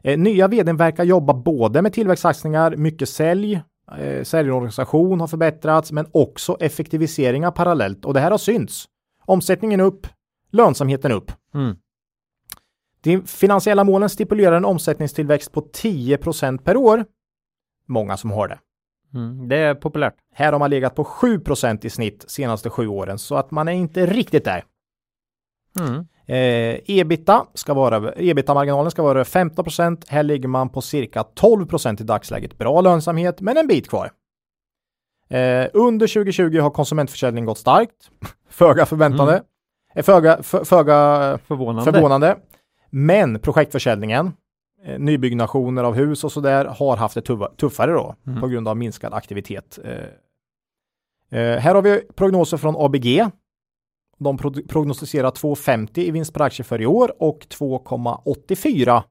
Eh, 0.04 0.18
nya 0.18 0.48
vdn 0.48 0.78
verkar 0.78 1.04
jobba 1.04 1.34
både 1.34 1.82
med 1.82 1.94
tillväxtsatsningar, 1.94 2.76
mycket 2.76 3.10
sälj, 3.10 3.62
eh, 3.98 4.24
säljorganisation 4.24 5.20
har 5.20 5.28
förbättrats, 5.28 5.92
men 5.92 6.06
också 6.12 6.58
effektiviseringar 6.60 7.52
parallellt 7.52 8.06
och 8.06 8.14
det 8.14 8.20
här 8.20 8.32
har 8.32 8.38
synts. 8.38 8.86
Omsättningen 9.26 9.80
upp, 9.82 10.08
lönsamheten 10.52 11.12
upp. 11.12 11.32
Mm. 11.54 11.76
De 13.02 13.22
finansiella 13.22 13.84
målen 13.84 14.10
stipulerar 14.10 14.58
en 14.58 14.66
omsättningstillväxt 14.66 15.52
på 15.52 15.62
10% 15.62 16.58
per 16.64 16.78
år. 16.78 17.06
Många 17.88 18.18
som 18.18 18.32
har 18.32 18.48
det. 18.48 18.60
Mm. 19.14 19.48
Det 19.48 19.58
är 19.58 19.76
populärt. 19.76 20.16
Här 20.34 20.52
har 20.52 20.60
man 20.60 20.70
legat 20.70 20.96
på 20.96 21.04
7% 21.04 21.86
i 21.86 21.90
snitt 21.90 22.26
senaste 22.28 22.70
sju 22.70 22.88
åren, 22.88 23.20
så 23.20 23.36
att 23.36 23.52
man 23.52 23.68
är 23.68 23.72
inte 23.72 24.06
riktigt 24.06 24.46
där. 24.46 24.64
Mm. 25.80 26.08
Eh, 26.28 26.80
ebita 26.88 27.46
ska 27.54 27.74
vara, 27.74 28.14
ebita-marginalen 28.16 28.92
ska 28.92 29.04
vara 29.04 29.24
15% 29.24 30.04
Här 30.08 30.24
ligger 30.24 30.48
man 30.48 30.70
på 30.70 30.82
cirka 30.82 31.22
12% 31.36 32.02
i 32.02 32.04
dagsläget. 32.04 32.58
Bra 32.58 32.82
lönsamhet, 32.82 33.42
men 33.42 33.58
en 33.58 33.68
bit 33.68 33.90
kvar. 33.90 34.12
Eh, 35.30 35.68
under 35.74 36.08
2020 36.08 36.60
har 36.60 36.70
konsumentförsäljning 36.70 37.46
gått 37.46 37.58
starkt. 37.58 38.12
Föga 38.50 38.86
förväntande. 38.86 39.34
Mm. 39.34 39.46
Eh, 39.96 40.04
föga, 40.04 40.44
för, 40.44 40.64
föga 40.64 40.94
Förvånande. 41.48 41.92
förvånande. 41.92 42.38
Men 42.90 43.40
projektförsäljningen, 43.40 44.34
nybyggnationer 44.98 45.84
av 45.84 45.94
hus 45.94 46.24
och 46.24 46.32
sådär 46.32 46.66
har 46.66 46.98
haft 46.98 47.16
det 47.16 47.22
tuffa, 47.22 47.52
tuffare 47.58 47.92
då 47.92 48.16
Mm. 48.28 48.42
på 48.42 48.48
grund 48.48 48.68
av 48.68 48.78
minskad 48.78 49.14
aktivitet. 49.14 49.80
Eh, 49.84 51.40
eh, 51.40 51.60
här 51.60 51.76
har 51.76 51.82
vi 51.82 52.02
prognoser 52.16 52.58
från 52.58 52.76
ABG. 52.78 53.26
De 54.18 54.38
pro 54.38 54.52
prognostiserar 54.68 55.32
2,50 55.32 56.00
i 56.00 56.12
vinst 56.12 56.34
per 56.34 56.42
aktie 56.42 56.64
för 56.66 56.82
i 56.82 56.86
år 56.86 57.14
och 57.24 57.40
2,84 57.50 59.04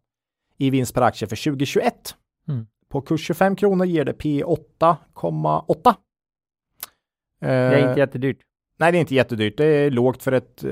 i 0.58 0.70
vinst 0.70 0.94
per 0.94 1.02
aktie 1.02 1.28
för 1.28 1.36
2021. 1.36 2.14
Mm. 2.48 2.66
På 2.88 3.00
kurs 3.00 3.26
25 3.26 3.56
kronor 3.56 3.86
ger 3.86 4.04
det 4.04 4.12
P 4.12 4.44
8,8. 4.44 5.94
Det 7.40 7.46
är 7.46 7.72
Eh, 7.82 7.88
inte 7.88 8.00
jättedyrt. 8.00 8.38
Nej, 8.78 8.92
det 8.92 8.98
är 8.98 9.00
inte 9.00 9.14
jättedyrt. 9.14 9.56
Det 9.56 9.64
är 9.66 9.90
lågt 9.90 10.22
för 10.22 10.32
ett 10.32 10.64
eh, 10.64 10.70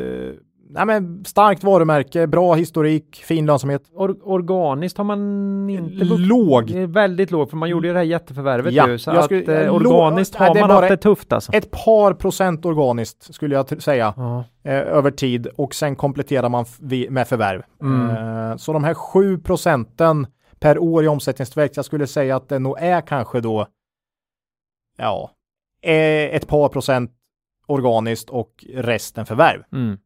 nej, 0.70 0.86
men 0.86 1.24
starkt 1.24 1.64
varumärke, 1.64 2.26
bra 2.26 2.54
historik, 2.54 3.22
fin 3.24 3.46
lönsamhet. 3.46 3.82
Or 3.94 4.16
organiskt 4.22 4.96
har 4.98 5.04
man 5.04 5.70
inte 5.70 6.04
Låg. 6.04 6.70
Väldigt 6.70 7.30
lågt 7.30 7.50
för 7.50 7.56
man 7.56 7.68
gjorde 7.68 7.86
ju 7.88 7.92
det 7.92 7.98
här 7.98 8.06
jätteförvärvet 8.06 8.72
Ja, 8.74 8.88
ju. 8.88 8.98
Så 8.98 9.10
jag 9.10 9.16
att 9.18 9.24
skulle- 9.24 9.64
eh, 9.64 9.66
låg- 9.82 9.92
organiskt 9.92 10.36
nej, 10.40 10.48
har 10.48 10.56
är 10.56 10.60
man 10.60 10.70
haft 10.70 10.88
det 10.88 10.96
tufft 10.96 11.32
alltså. 11.32 11.52
Ett 11.52 11.70
par 11.70 12.14
procent 12.14 12.64
organiskt 12.64 13.34
skulle 13.34 13.54
jag 13.54 13.82
säga 13.82 14.14
Ja. 14.16 14.44
eh, 14.64 14.72
över 14.78 15.10
tid 15.10 15.46
och 15.46 15.74
sen 15.74 15.96
kompletterar 15.96 16.48
man 16.48 16.64
med 17.10 17.28
förvärv. 17.28 17.62
Mm. 17.82 18.10
Eh, 18.50 18.56
så 18.56 18.72
de 18.72 18.84
här 18.84 18.94
7 18.94 19.38
procenten 19.38 20.26
per 20.60 20.78
år 20.78 21.04
i 21.04 21.08
omsättningstillväxt, 21.08 21.76
jag 21.76 21.84
skulle 21.84 22.06
säga 22.06 22.36
att 22.36 22.48
det 22.48 22.58
nog 22.58 22.76
är 22.80 23.00
kanske 23.00 23.40
då 23.40 23.66
ja, 24.98 25.30
eh, 25.82 26.34
ett 26.36 26.48
par 26.48 26.68
procent 26.68 27.10
organiskt 27.66 28.30
och 28.30 28.64
resten 28.74 29.26
förvärv. 29.26 29.62
Mm. 29.72 29.98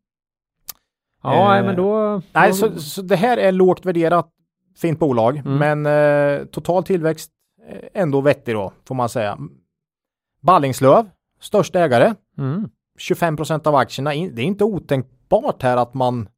Ja, 1.35 1.59
Eh, 1.59 1.65
men 1.65 1.77
då... 1.77 2.23
Nej, 2.33 2.53
så, 2.53 2.81
så 2.81 3.03
det 3.03 3.17
här 3.17 3.37
är 3.37 3.53
lågt 3.53 3.87
värderat, 3.87 4.29
fint 4.77 4.99
bolag, 4.99 5.37
Mm. 5.47 5.59
men 5.83 5.87
eh, 6.41 6.45
total 6.47 6.85
tillväxt 6.85 7.31
eh, 7.69 8.03
ändå 8.03 8.21
vettig 8.21 8.55
då, 8.55 8.73
får 8.85 8.95
man 8.95 9.09
säga. 9.09 9.39
Ballingslöv, 10.41 11.07
största 11.41 11.81
ägare, 11.81 12.15
mm. 12.39 12.69
25 12.99 13.37
procent 13.37 13.67
av 13.67 13.75
aktierna. 13.75 14.11
Det 14.11 14.43
är 14.43 14.47
inte 14.47 14.65
otänkbart 14.65 15.63
här 15.63 15.77
att 15.77 15.95
man 15.95 16.29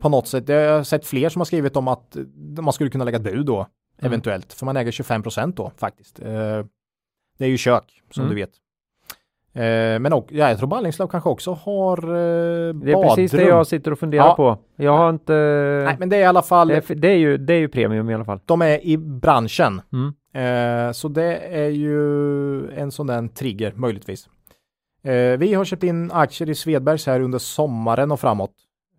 på 0.00 0.08
något 0.08 0.28
sätt, 0.28 0.48
jag 0.48 0.76
har 0.76 0.82
sett 0.84 1.06
fler 1.06 1.28
som 1.28 1.40
har 1.40 1.44
skrivit 1.44 1.76
om 1.76 1.88
att 1.88 2.16
eh, 2.16 2.22
man 2.62 2.72
skulle 2.72 2.90
kunna 2.90 3.04
lägga 3.04 3.16
ett 3.16 3.22
bud 3.24 3.46
då, 3.46 3.66
Mm. 4.00 4.12
eventuellt, 4.12 4.52
för 4.52 4.66
man 4.66 4.76
äger 4.76 4.90
25 4.92 5.22
procent 5.22 5.56
då 5.56 5.72
faktiskt. 5.76 6.20
Eh, 6.20 6.64
det 7.38 7.44
är 7.44 7.48
ju 7.48 7.56
kök, 7.56 8.02
som 8.10 8.20
Mm. 8.22 8.34
du 8.36 8.40
vet. 8.42 8.50
Eh, 9.58 9.98
men 9.98 10.12
och, 10.12 10.26
ja, 10.30 10.48
jag 10.48 10.58
tror 10.58 10.68
Ballingslöv 10.68 11.06
kanske 11.06 11.30
också 11.30 11.52
har 11.52 11.98
eh, 11.98 12.74
Det 12.74 12.92
är 12.92 13.08
precis 13.08 13.30
det 13.30 13.42
jag 13.42 13.66
sitter 13.66 13.90
och 13.92 13.98
funderar 13.98 14.24
Ja. 14.26 14.34
på. 14.34 14.58
Jag 14.76 14.96
har 14.96 15.10
inte... 15.10 15.32
Nej, 15.84 15.96
men 15.98 16.08
det 16.08 16.16
är 16.16 16.20
i 16.20 16.24
alla 16.24 16.42
fall, 16.42 16.68
det, 16.68 16.90
är, 16.90 16.94
det, 16.94 17.08
är 17.08 17.16
ju, 17.16 17.36
det 17.38 17.54
är 17.54 17.58
ju 17.58 17.68
premium 17.68 18.10
i 18.10 18.14
alla 18.14 18.24
fall. 18.24 18.40
de 18.44 18.62
är 18.62 18.86
i 18.86 18.96
branschen. 18.98 19.80
Mm. 19.92 20.14
Eh, 20.88 20.92
så 20.92 21.08
det 21.08 21.36
är 21.36 21.68
ju 21.68 22.70
en 22.70 22.90
sån 22.90 23.06
där 23.06 23.28
trigger 23.28 23.72
möjligtvis. 23.76 24.28
Eh, 25.04 25.38
vi 25.38 25.54
har 25.54 25.64
köpt 25.64 25.82
in 25.82 26.10
aktier 26.12 26.50
i 26.50 26.54
Svedbergs 26.54 27.06
här 27.06 27.20
under 27.20 27.38
sommaren 27.38 28.12
och 28.12 28.20
framåt. 28.20 28.52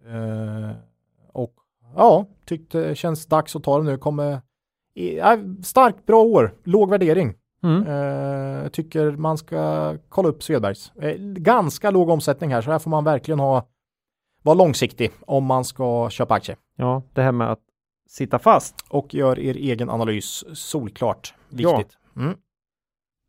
Eh, 0.08 0.76
och 1.34 1.54
ja, 1.96 2.26
tyckte 2.46 2.80
det 2.88 2.96
känns 2.96 3.26
dags 3.26 3.56
att 3.56 3.64
ta 3.64 3.78
dem 3.78 3.86
nu. 3.86 3.98
Kommer 3.98 4.42
i, 4.96 5.20
starkt 5.64 6.06
bra 6.06 6.22
år, 6.24 6.54
låg 6.64 6.90
värdering. 6.90 7.34
Mm. 7.64 7.88
Eh, 8.64 8.70
tycker 8.70 9.12
man 9.12 9.38
ska 9.38 9.96
kolla 10.10 10.30
upp 10.30 10.44
Svedbergs. 10.44 10.92
Eh, 11.02 11.16
ganska 11.20 11.92
låg 11.92 12.10
omsättning 12.10 12.54
här, 12.54 12.62
så 12.62 12.72
här 12.72 12.80
får 12.80 12.90
man 12.92 13.04
verkligen 13.04 13.40
ha 13.40 13.66
vara 14.44 14.56
långsiktig 14.56 15.12
om 15.26 15.46
man 15.46 15.66
ska 15.66 16.10
köpa 16.10 16.34
aktier. 16.34 16.58
Ja, 16.76 17.02
det 17.14 17.22
här 17.22 17.32
med 17.32 17.52
att 17.52 17.60
sitta 18.10 18.40
fast. 18.40 18.76
Och 18.90 19.14
gör 19.14 19.40
er 19.40 19.54
egen 19.56 19.90
analys 19.90 20.44
solklart 20.54 21.34
Ja. 21.50 21.78
viktigt. 21.78 21.98
Mm. 22.16 22.38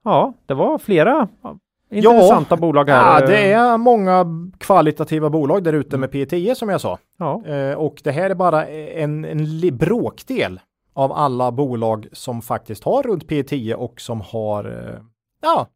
Ja, 0.04 0.34
det 0.46 0.54
var 0.54 0.78
flera 0.78 1.28
ja, 1.42 1.58
intressanta 1.90 2.56
bolag 2.56 2.88
här. 2.88 3.20
Ja, 3.20 3.26
det 3.26 3.52
är 3.52 3.76
många 3.78 4.26
kvalitativa 4.58 5.30
bolag 5.30 5.62
där 5.64 5.72
ute 5.72 5.96
Mm. 5.96 6.00
med 6.00 6.10
P10 6.10 6.54
som 6.54 6.68
jag 6.68 6.80
sa. 6.80 6.98
Ja, 7.18 7.42
Eh, 7.46 7.74
och 7.74 8.00
det 8.04 8.10
här 8.12 8.30
är 8.30 8.34
bara 8.34 8.66
en, 8.66 9.24
en 9.24 9.76
bråkdel 9.78 10.60
av 10.92 11.12
alla 11.12 11.52
bolag 11.52 12.06
som 12.12 12.42
faktiskt 12.42 12.84
har 12.84 13.02
runt 13.02 13.24
P10 13.24 13.74
och 13.74 14.00
som 14.00 14.20
har 14.20 14.64
eh, 14.64 15.02
ja, 15.42 15.68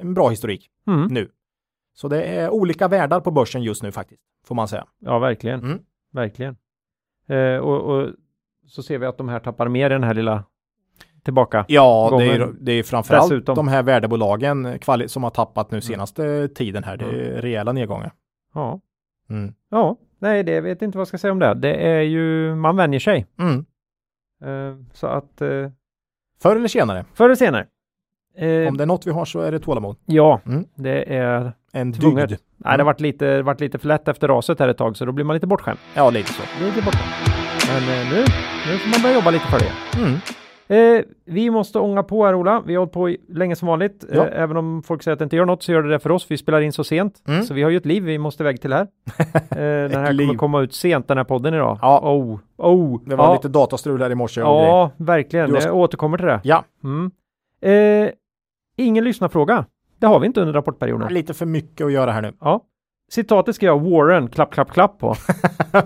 en 0.00 0.14
bra 0.14 0.28
historik 0.28 0.70
mm. 0.86 1.06
nu. 1.06 1.30
Så 1.94 2.08
det 2.08 2.22
är 2.22 2.50
olika 2.50 2.88
världar 2.88 3.20
på 3.20 3.30
börsen 3.30 3.62
just 3.62 3.82
nu 3.82 3.92
faktiskt, 3.92 4.22
får 4.46 4.54
man 4.54 4.68
säga. 4.68 4.86
ja 4.98 5.18
verkligen. 5.18 5.60
Mm. 5.60 5.78
Verkligen. 6.12 6.56
Eh, 7.28 7.56
och, 7.56 7.80
och 7.80 8.08
så 8.66 8.82
ser 8.82 8.98
vi 8.98 9.06
att 9.06 9.18
de 9.18 9.28
här 9.28 9.40
tappar 9.40 9.68
mer 9.68 9.86
i 9.86 9.92
den 9.92 10.04
här 10.04 10.14
lilla 10.14 10.44
tillbaka. 11.22 11.64
Ja, 11.68 12.16
det 12.18 12.24
är, 12.24 12.52
det 12.60 12.72
är 12.72 12.82
framförallt 12.82 13.30
dessutom. 13.30 13.56
de 13.56 13.68
här 13.68 13.82
värdebolagen 13.82 14.66
kvali- 14.66 15.06
som 15.06 15.22
har 15.22 15.30
tappat 15.30 15.70
nu 15.70 15.80
senaste 15.80 16.48
tiden 16.48 16.84
här. 16.84 16.96
Det 16.96 17.04
är 17.04 17.42
rejäla 17.42 17.72
nedgångar. 17.72 18.12
Ja. 18.54 18.80
Mm. 19.30 19.54
ja, 19.70 19.96
nej, 20.18 20.44
det 20.44 20.60
vet 20.60 20.82
inte 20.82 20.98
vad 20.98 21.00
jag 21.00 21.08
ska 21.08 21.18
säga 21.18 21.32
om 21.32 21.38
det. 21.38 21.54
Det 21.54 21.74
är 21.74 22.00
ju, 22.00 22.54
man 22.54 22.76
vänjer 22.76 23.00
sig. 23.00 23.26
Mm. 23.38 23.64
Eh, 24.44 24.74
så 24.92 25.06
att 25.06 25.40
eh, 25.42 25.48
Förr 26.42 26.56
eller 26.56 26.68
senare, 26.68 27.04
förr 27.14 27.24
eller 27.24 27.34
senare. 27.34 27.66
Eh, 28.36 28.68
om 28.68 28.76
det 28.76 28.84
är 28.84 28.86
något 28.86 29.06
vi 29.06 29.10
har 29.10 29.24
så 29.24 29.40
är 29.40 29.52
det 29.52 29.58
tålamod. 29.58 29.96
Ja, 30.06 30.40
Mm. 30.46 30.64
det 30.74 31.14
är 31.16 31.52
En 31.72 31.92
Tvunget. 31.92 32.28
dygd. 32.28 32.40
Nej, 32.56 32.76
det 32.76 32.82
har 32.82 32.86
varit 32.86 33.00
lite, 33.00 33.42
varit 33.42 33.60
lite 33.60 33.78
för 33.78 33.88
lätt 33.88 34.08
efter 34.08 34.28
raset 34.28 34.58
här 34.60 34.68
ett 34.68 34.78
tag, 34.78 34.96
så 34.96 35.04
då 35.04 35.12
blir 35.12 35.24
man 35.24 35.34
lite 35.36 35.46
bortskämd. 35.46 35.78
Ja, 35.94 36.10
lite 36.10 36.32
så. 36.32 36.42
Det 36.60 36.66
lite 36.66 36.82
bortskämd. 36.82 37.12
Men 37.68 38.08
nu, 38.08 38.16
nu 38.66 38.78
får 38.78 38.90
man 38.90 39.02
börja 39.02 39.14
jobba 39.14 39.30
lite 39.30 39.46
för 39.46 39.58
det. 39.58 39.72
Mm. 40.04 40.18
Eh, 40.68 41.00
vi 41.24 41.50
måste 41.50 41.78
ånga 41.78 42.02
på 42.02 42.26
här 42.26 42.34
Ola. 42.34 42.62
Vi 42.66 42.74
har 42.74 42.78
hållit 42.80 42.92
på 42.92 43.16
länge 43.28 43.56
som 43.56 43.68
vanligt. 43.68 44.04
Ja. 44.12 44.26
Eh, 44.28 44.42
även 44.42 44.56
om 44.56 44.82
folk 44.82 45.02
säger 45.02 45.12
att 45.12 45.18
det 45.18 45.22
inte 45.22 45.36
gör 45.36 45.44
något 45.44 45.62
så 45.62 45.72
gör 45.72 45.82
det 45.82 45.90
det 45.90 45.98
för 45.98 46.10
oss. 46.10 46.26
Vi 46.30 46.38
spelar 46.38 46.60
in 46.60 46.72
så 46.72 46.84
sent. 46.84 47.22
Mm. 47.28 47.42
Så 47.42 47.54
vi 47.54 47.62
har 47.62 47.70
ju 47.70 47.76
ett 47.76 47.86
liv 47.86 48.02
vi 48.02 48.18
måste 48.18 48.42
iväg 48.42 48.60
till 48.60 48.72
här. 48.72 48.86
Eh, 49.50 49.58
den 49.90 50.04
här 50.04 50.12
liv. 50.12 50.26
kommer 50.26 50.38
komma 50.38 50.60
ut 50.60 50.74
sent 50.74 51.08
den 51.08 51.16
här 51.16 51.24
podden 51.24 51.54
idag. 51.54 51.78
Ja. 51.82 52.00
Oh, 52.02 52.38
oh. 52.56 53.00
Det 53.06 53.16
var 53.16 53.24
ja. 53.24 53.32
lite 53.32 53.48
datastrul 53.48 54.02
här 54.02 54.10
i 54.10 54.14
morse. 54.14 54.40
Ja, 54.40 54.90
verkligen. 54.96 55.50
Har- 55.54 55.60
Jag 55.60 55.76
återkommer 55.76 56.18
till 56.18 56.26
det. 56.26 56.40
Ja. 56.44 56.64
Mm. 56.84 57.10
Eh, 57.62 58.10
ingen 58.76 59.04
lyssnarfråga. 59.04 59.64
Det 59.98 60.06
har 60.06 60.20
vi 60.20 60.26
inte 60.26 60.40
under 60.40 60.52
rapportperioden. 60.54 61.14
Lite 61.14 61.34
för 61.34 61.46
mycket 61.46 61.84
att 61.86 61.92
göra 61.92 62.12
här 62.12 62.22
nu. 62.22 62.32
Ja. 62.40 62.60
Citatet 63.12 63.54
ska 63.54 63.66
jag 63.66 63.80
Warren, 63.80 64.28
klapp, 64.28 64.52
klapp, 64.52 64.70
klapp 64.72 64.98
på. 64.98 65.14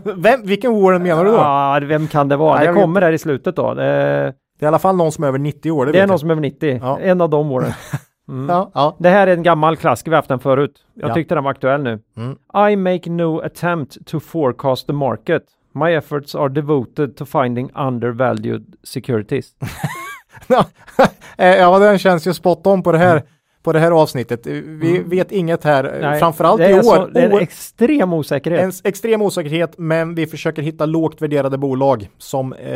Vem, 0.16 0.42
vilken 0.42 0.82
Warren 0.82 1.02
menar 1.02 1.24
du 1.24 1.30
då? 1.30 1.36
Ja, 1.36 1.80
vem 1.82 2.06
kan 2.06 2.28
det 2.28 2.36
vara? 2.36 2.64
Ja, 2.64 2.72
det 2.72 2.80
kommer 2.80 3.00
där 3.00 3.12
i 3.12 3.18
slutet 3.18 3.56
då. 3.56 3.74
Det, 3.74 4.34
Det 4.58 4.64
är 4.64 4.66
i 4.66 4.68
alla 4.68 4.78
fall 4.78 4.96
någon 4.96 5.12
som 5.12 5.24
är 5.24 5.28
över 5.28 5.38
90 5.38 5.70
år. 5.70 5.86
Det, 5.86 5.92
det 5.92 6.00
är 6.00 6.06
någon 6.06 6.18
som 6.18 6.30
är 6.30 6.34
över 6.34 6.42
90. 6.42 6.78
Ja. 6.82 6.98
En 7.00 7.20
av 7.20 7.30
dem 7.30 7.48
Warren. 7.48 7.72
Mm. 8.28 8.48
Ja, 8.48 8.70
ja. 8.74 8.96
Det 8.98 9.08
här 9.08 9.26
är 9.26 9.32
en 9.36 9.42
gammal 9.42 9.76
klassiker, 9.76 10.10
vi 10.10 10.14
har 10.14 10.18
haft 10.18 10.28
den 10.28 10.38
förut. 10.38 10.72
Jag 10.94 11.10
Ja. 11.10 11.14
tyckte 11.14 11.34
den 11.34 11.44
var 11.44 11.50
aktuell 11.50 11.82
nu. 11.82 11.98
Mm. 12.16 12.70
I 12.72 12.76
make 12.76 13.10
no 13.10 13.40
attempt 13.40 14.06
to 14.06 14.20
forecast 14.20 14.86
the 14.86 14.92
market. 14.92 15.42
My 15.74 15.92
efforts 15.94 16.34
are 16.34 16.48
devoted 16.48 17.16
to 17.16 17.24
finding 17.24 17.70
undervalued 17.74 18.64
securities. 18.84 19.46
Eh, 21.38 21.56
ja, 21.56 21.78
den 21.78 21.98
känns 21.98 22.26
ju 22.26 22.34
spot 22.34 22.66
on 22.66 22.82
på 22.82 22.92
det 22.92 22.98
här, 22.98 23.22
på 23.66 23.72
det 23.72 23.78
här 23.80 23.90
avsnittet. 23.90 24.46
Vi 24.46 24.96
Mm. 24.96 25.08
vet 25.08 25.32
inget 25.32 25.64
här, 25.64 25.98
Nej, 26.00 26.18
framförallt 26.20 26.58
det 26.58 26.70
i 26.70 26.74
år. 26.74 26.82
Så, 26.82 27.06
det 27.06 27.20
är 27.20 27.30
en 27.30 27.38
extrem 27.38 28.12
osäkerhet. 28.12 28.60
en 28.62 28.72
extrem 28.84 29.22
osäkerhet, 29.22 29.78
men 29.78 30.14
vi 30.14 30.26
försöker 30.26 30.62
hitta 30.62 30.86
lågt 30.86 31.22
värderade 31.22 31.58
bolag 31.58 32.08
som 32.18 32.52
eh, 32.52 32.68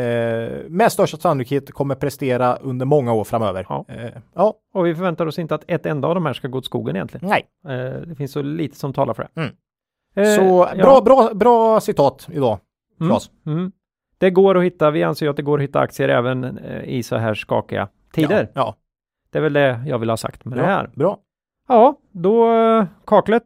med 0.67 0.91
största 0.91 1.17
sannolikhet 1.17 1.71
kommer 1.71 1.95
prestera 1.95 2.55
under 2.55 2.85
många 2.85 3.13
år 3.13 3.23
framöver. 3.23 3.65
Ja. 3.69 3.85
Eh, 3.89 4.09
ja, 4.35 4.53
Och 4.73 4.85
vi 4.85 4.95
förväntar 4.95 5.25
oss 5.25 5.39
inte 5.39 5.55
att 5.55 5.63
ett 5.67 5.85
enda 5.85 6.07
av 6.07 6.15
de 6.15 6.25
här 6.25 6.33
ska 6.33 6.47
gå 6.47 6.57
åt 6.57 6.65
skogen 6.65 6.95
egentligen. 6.95 7.27
nej. 7.29 7.45
Eh, 7.77 8.01
det 8.07 8.15
finns 8.15 8.31
så 8.31 8.41
lite 8.41 8.75
som 8.77 8.93
talar 8.93 9.13
för 9.13 9.27
det. 9.33 9.41
Eh, 10.21 10.35
Så 10.35 10.69
ja. 10.77 10.83
bra, 10.83 11.01
bra, 11.01 11.29
bra 11.33 11.79
citat 11.79 12.27
idag, 12.31 12.59
Claes. 12.99 13.29
Mm. 13.45 13.71
Det 14.17 14.29
går 14.29 14.57
att 14.57 14.63
hitta, 14.63 14.91
vi 14.91 15.03
anser 15.03 15.25
ju 15.25 15.29
att 15.29 15.35
det 15.37 15.43
går 15.43 15.57
att 15.57 15.63
hitta 15.63 15.79
aktier 15.79 16.09
även 16.09 16.57
eh, 16.57 16.83
i 16.83 17.03
så 17.03 17.15
här 17.15 17.33
skakiga 17.33 17.87
tider. 18.13 18.49
Ja, 18.53 18.61
ja. 18.61 18.75
Det 19.31 19.37
är 19.37 19.41
väl 19.41 19.53
det 19.53 19.83
jag 19.85 19.99
vill 19.99 20.09
ha 20.09 20.17
sagt 20.17 20.45
med 20.45 20.57
det 20.57 20.63
här. 20.65 20.89
Bra. 20.95 21.19
Ja, 21.67 21.95
då 22.11 22.53
eh, 22.53 22.85
kaklet 23.05 23.43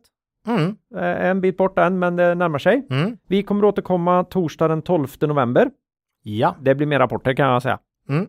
Mm. 0.47 0.75
är 0.95 1.29
en 1.31 1.41
bit 1.41 1.57
bort 1.57 1.79
än, 1.79 1.99
men 1.99 2.15
det 2.15 2.35
närmar 2.35 2.59
sig. 2.59 2.87
Mm. 2.89 3.17
Vi 3.27 3.43
kommer 3.43 3.67
att 3.67 3.73
återkomma 3.73 4.23
torsdag 4.23 4.67
den 4.67 4.81
12 4.81 5.07
november. 5.21 5.69
Ja. 6.23 6.55
Det 6.61 6.75
blir 6.75 6.87
mer 6.87 6.99
rapporter 6.99 7.33
kan 7.33 7.49
jag 7.49 7.61
säga. 7.61 7.79
Mm. 8.09 8.21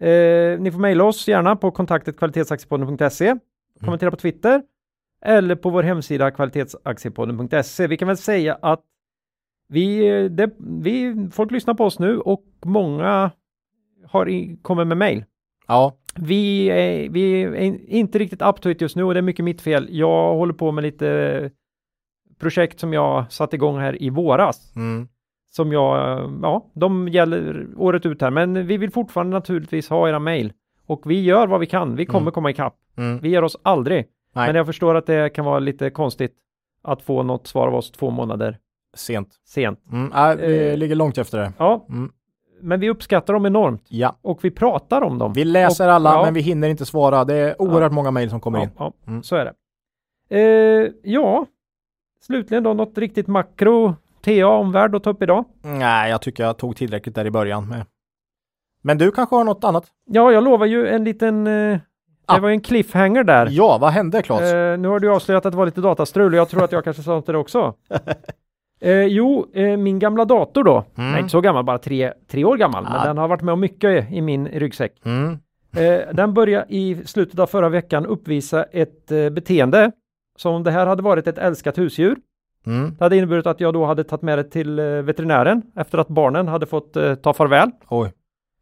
Eh, 0.00 0.60
ni 0.60 0.70
får 0.72 0.78
mejla 0.80 1.04
oss 1.04 1.28
gärna 1.28 1.56
på 1.56 1.70
kontaktet 1.70 2.16
kvalitetsaktiepodden.se. 2.18 3.36
Kommentera 3.80 4.10
på 4.10 4.16
Twitter 4.16 4.62
eller 5.24 5.54
på 5.56 5.70
vår 5.70 5.82
hemsida 5.82 6.30
kvalitetsaktiepodden.se. 6.30 7.86
Vi 7.86 7.96
kan 7.96 8.08
väl 8.08 8.16
säga 8.16 8.58
att 8.62 8.82
vi, 9.68 10.08
eh, 10.08 10.24
det, 10.30 10.50
vi, 10.58 11.28
folk 11.32 11.50
lyssnar 11.50 11.74
på 11.74 11.84
oss 11.84 11.98
nu 11.98 12.18
och 12.18 12.44
många 12.64 13.30
har 14.08 14.28
i, 14.28 14.56
kommer 14.62 14.84
med 14.84 14.96
mejl. 14.96 15.24
Ja. 15.66 15.96
Vi 16.16 16.66
är, 16.66 17.08
vi 17.08 17.42
är 17.42 17.90
inte 17.90 18.18
riktigt 18.18 18.42
up 18.42 18.60
to 18.60 18.68
it 18.70 18.80
just 18.80 18.96
nu 18.96 19.04
och 19.04 19.14
det 19.14 19.20
är 19.20 19.22
mycket 19.22 19.44
mitt 19.44 19.60
fel. 19.62 19.88
Jag 19.90 20.34
håller 20.34 20.52
på 20.54 20.72
med 20.72 20.82
lite 20.84 21.50
projekt 22.40 22.80
som 22.80 22.92
jag 22.92 23.32
satte 23.32 23.56
igång 23.56 23.78
här 23.78 24.02
i 24.02 24.10
våras. 24.10 24.72
Mm. 24.76 25.08
Som 25.50 25.72
jag, 25.72 25.96
ja, 26.42 26.70
de 26.74 27.08
gäller 27.08 27.66
året 27.76 28.06
ut 28.06 28.20
här. 28.22 28.30
Men 28.30 28.66
vi 28.66 28.76
vill 28.76 28.90
fortfarande 28.90 29.32
naturligtvis 29.36 29.88
ha 29.88 30.08
era 30.08 30.18
mejl. 30.18 30.52
Och 30.86 31.02
vi 31.10 31.22
gör 31.22 31.46
vad 31.46 31.60
vi 31.60 31.66
kan. 31.66 31.96
Vi 31.96 32.06
kommer 32.06 32.20
Mm. 32.20 32.32
komma 32.32 32.50
ikapp. 32.50 32.74
Mm. 32.96 33.18
Vi 33.18 33.28
ger 33.28 33.44
oss 33.44 33.56
aldrig. 33.62 34.06
Nej. 34.34 34.46
Men 34.48 34.56
jag 34.56 34.66
förstår 34.66 34.94
att 34.94 35.06
det 35.06 35.28
kan 35.34 35.44
vara 35.44 35.58
lite 35.58 35.90
konstigt 35.90 36.34
att 36.82 37.02
få 37.02 37.22
något 37.22 37.46
svar 37.46 37.68
av 37.68 37.74
oss 37.74 37.90
två 37.90 38.10
månader 38.10 38.58
Sent. 38.96 39.28
sent. 39.44 39.78
Mm. 39.92 40.12
Äh, 40.12 40.36
vi 40.48 40.70
Eh. 40.70 40.76
ligger 40.76 40.94
långt 40.94 41.18
efter 41.18 41.38
det. 41.38 41.52
Ja, 41.58 41.86
Mm. 41.88 42.12
Men 42.60 42.80
vi 42.80 42.90
uppskattar 42.90 43.34
dem 43.34 43.46
enormt 43.46 43.84
Ja. 43.88 44.16
och 44.22 44.44
vi 44.44 44.50
pratar 44.50 45.02
om 45.02 45.18
dem. 45.18 45.32
Vi 45.32 45.44
läser 45.44 45.88
Och- 45.88 45.94
alla, 45.94 46.12
ja. 46.12 46.24
men 46.24 46.34
vi 46.34 46.40
hinner 46.40 46.68
inte 46.68 46.86
svara. 46.86 47.24
Det 47.24 47.34
är 47.34 47.62
oerhört 47.62 47.92
många 47.92 48.10
mejl 48.10 48.30
som 48.30 48.40
kommer 48.40 48.58
ja, 48.58 48.64
in. 48.64 48.70
ja, 48.78 48.92
Mm. 49.06 49.22
så 49.22 49.36
är 49.36 49.44
det. 49.44 49.52
Eh, 50.38 50.90
ja, 51.02 51.46
slutligen 52.20 52.62
då 52.64 52.74
något 52.74 52.98
riktigt 52.98 53.26
makro 53.26 53.94
TA-omvärld 54.24 54.94
att 54.94 55.02
ta 55.04 55.10
upp 55.10 55.22
idag. 55.22 55.44
Nej, 55.62 56.10
jag 56.10 56.22
tycker 56.22 56.42
jag 56.44 56.56
tog 56.58 56.76
tillräckligt 56.76 57.14
där 57.14 57.24
i 57.24 57.30
början. 57.30 57.68
Med. 57.68 57.86
Men 58.82 58.98
du 58.98 59.10
kanske 59.10 59.36
har 59.36 59.44
något 59.44 59.64
annat? 59.64 59.84
Ja, 60.10 60.32
jag 60.32 60.44
lovar 60.44 60.66
ju 60.66 60.88
en 60.88 61.04
liten... 61.04 61.46
Eh, 61.46 61.78
Ah. 62.26 62.34
det 62.34 62.40
var 62.40 62.48
ju 62.48 62.52
en 62.54 62.60
cliffhanger 62.60 63.24
där. 63.24 63.48
Ja, 63.50 63.78
vad 63.80 63.90
hände 63.90 64.22
Claes? 64.22 64.52
Eh, 64.52 64.78
nu 64.78 64.88
har 64.88 65.00
du 65.00 65.10
avslöjat 65.14 65.46
att 65.46 65.52
det 65.52 65.56
var 65.58 65.66
lite 65.66 65.80
datastrul 65.80 66.32
och 66.32 66.38
jag 66.38 66.48
tror 66.48 66.64
att 66.64 66.72
jag 66.72 66.84
kanske 66.84 67.02
sa 67.02 67.10
något 67.14 67.24
till 67.24 67.32
det 67.32 67.38
också. 67.38 67.74
Eh, 68.84 69.04
jo, 69.04 69.46
eh, 69.54 69.76
min 69.76 69.98
gamla 69.98 70.24
dator 70.24 70.64
då, 70.64 70.84
Mm. 70.96 71.10
nej 71.10 71.20
inte 71.20 71.30
så 71.30 71.40
gammal, 71.40 71.64
bara 71.64 71.78
tre, 71.78 72.12
tre 72.28 72.44
år 72.44 72.56
gammal, 72.56 72.84
Ja. 72.88 72.92
men 72.96 73.06
den 73.06 73.18
har 73.18 73.28
varit 73.28 73.42
med 73.42 73.52
om 73.52 73.60
mycket 73.60 74.12
i 74.12 74.20
min 74.20 74.48
ryggsäck. 74.48 74.92
Mm. 75.04 75.38
Eh, 75.76 76.14
den 76.14 76.34
började 76.34 76.66
i 76.68 76.96
slutet 77.04 77.38
av 77.38 77.46
förra 77.46 77.68
veckan 77.68 78.06
uppvisa 78.06 78.62
ett 78.64 79.12
eh, 79.12 79.30
beteende 79.30 79.92
som 80.38 80.54
om 80.54 80.62
det 80.62 80.70
här 80.70 80.86
hade 80.86 81.02
varit 81.02 81.26
ett 81.26 81.38
älskat 81.38 81.78
husdjur. 81.78 82.16
Mm. 82.66 82.94
Det 82.98 83.04
hade 83.04 83.16
inneburit 83.16 83.46
att 83.46 83.60
jag 83.60 83.74
då 83.74 83.84
hade 83.84 84.04
tagit 84.04 84.22
med 84.22 84.38
det 84.38 84.44
till 84.44 84.78
eh, 84.78 84.84
veterinären 84.84 85.62
efter 85.76 85.98
att 85.98 86.08
barnen 86.08 86.48
hade 86.48 86.66
fått 86.66 86.96
eh, 86.96 87.14
ta 87.14 87.32
farväl. 87.32 87.70
Oj. 87.88 88.12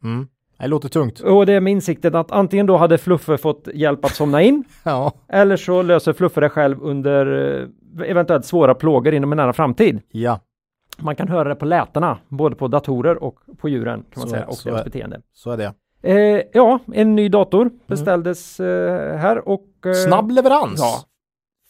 Mm. 0.05 0.27
Det 0.59 0.67
låter 0.69 0.89
tungt. 0.89 1.21
Och 1.21 1.47
det 1.47 1.53
är 1.53 1.61
med 1.61 1.71
insikten 1.71 2.15
att 2.15 2.33
antingen 2.33 2.67
då 2.67 2.77
hade 2.77 2.99
Fluffe 2.99 3.37
fått 3.39 3.69
hjälp 3.75 4.05
att 4.05 4.15
somna 4.15 4.43
in 4.43 4.65
Ja. 4.85 5.13
eller 5.29 5.57
så 5.57 5.83
löser 5.83 6.13
Fluffe 6.13 6.41
det 6.41 6.49
själv 6.49 6.77
under 6.83 7.69
eventuellt 8.07 8.45
svåra 8.45 8.75
plågor 8.75 9.15
inom 9.15 9.33
en 9.33 9.37
nära 9.37 9.53
framtid. 9.53 10.01
Ja, 10.11 10.41
Man 10.99 11.17
kan 11.17 11.29
höra 11.29 11.49
det 11.49 11.55
på 11.55 11.65
lätena, 11.65 12.19
både 12.29 12.57
på 12.57 12.69
datorer 12.69 13.23
och 13.23 13.39
på 13.59 13.69
djuren 13.69 14.01
kan 14.11 14.21
man 14.21 14.29
Så 14.29 14.35
säga, 14.35 14.47
och 14.47 14.57
deras 14.65 14.81
är- 14.81 14.85
beteende. 14.85 15.21
så 15.33 15.51
är 15.51 15.57
det. 15.57 15.73
Eh, 16.03 16.43
ja, 16.53 16.79
en 16.93 17.15
ny 17.15 17.29
dator 17.29 17.71
beställdes 17.87 18.61
eh, 18.61 19.17
här 19.19 19.49
och 19.49 19.67
eh, 19.87 19.93
Snabb 19.93 20.31
leverans. 20.31 20.81
ja, 20.81 20.95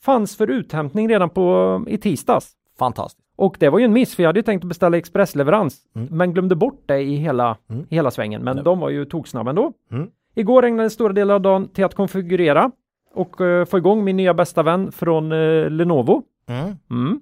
fanns 0.02 0.36
för 0.36 0.50
uthämtning 0.50 1.08
redan 1.08 1.30
på 1.30 1.84
i 1.88 1.98
tisdags. 1.98 2.52
Fantastiskt. 2.78 3.22
Och 3.36 3.56
det 3.60 3.68
var 3.68 3.78
ju 3.78 3.84
en 3.84 3.92
miss, 3.92 4.16
för 4.16 4.22
jag 4.22 4.28
hade 4.28 4.38
ju 4.38 4.42
tänkt 4.42 4.62
att 4.64 4.68
beställa 4.68 4.96
expressleverans, 4.96 5.76
Mm. 5.96 6.08
men 6.10 6.32
glömde 6.32 6.54
bort 6.54 6.82
det 6.86 7.00
i 7.00 7.14
hela, 7.16 7.56
Mm. 7.70 7.86
i 7.90 7.94
hela 7.94 8.10
svängen. 8.10 8.42
Men 8.42 8.64
de 8.64 8.78
var 8.80 8.90
ju 8.90 9.04
toksnabba 9.04 9.50
ändå. 9.50 9.72
Mm. 9.92 10.08
Igår 10.34 10.64
ägnade 10.64 10.90
stora 10.90 11.12
delar 11.12 11.34
av 11.34 11.40
dagen 11.40 11.68
till 11.68 11.84
att 11.84 11.94
konfigurera 11.94 12.70
och 13.14 13.40
eh, 13.40 13.64
få 13.64 13.78
igång 13.78 14.04
min 14.04 14.16
nya 14.16 14.34
bästa 14.34 14.62
vän 14.62 14.92
från 14.92 15.32
eh, 15.32 15.70
Lenovo. 15.70 16.22
Mm. 16.48 16.76
Mm. 16.90 17.20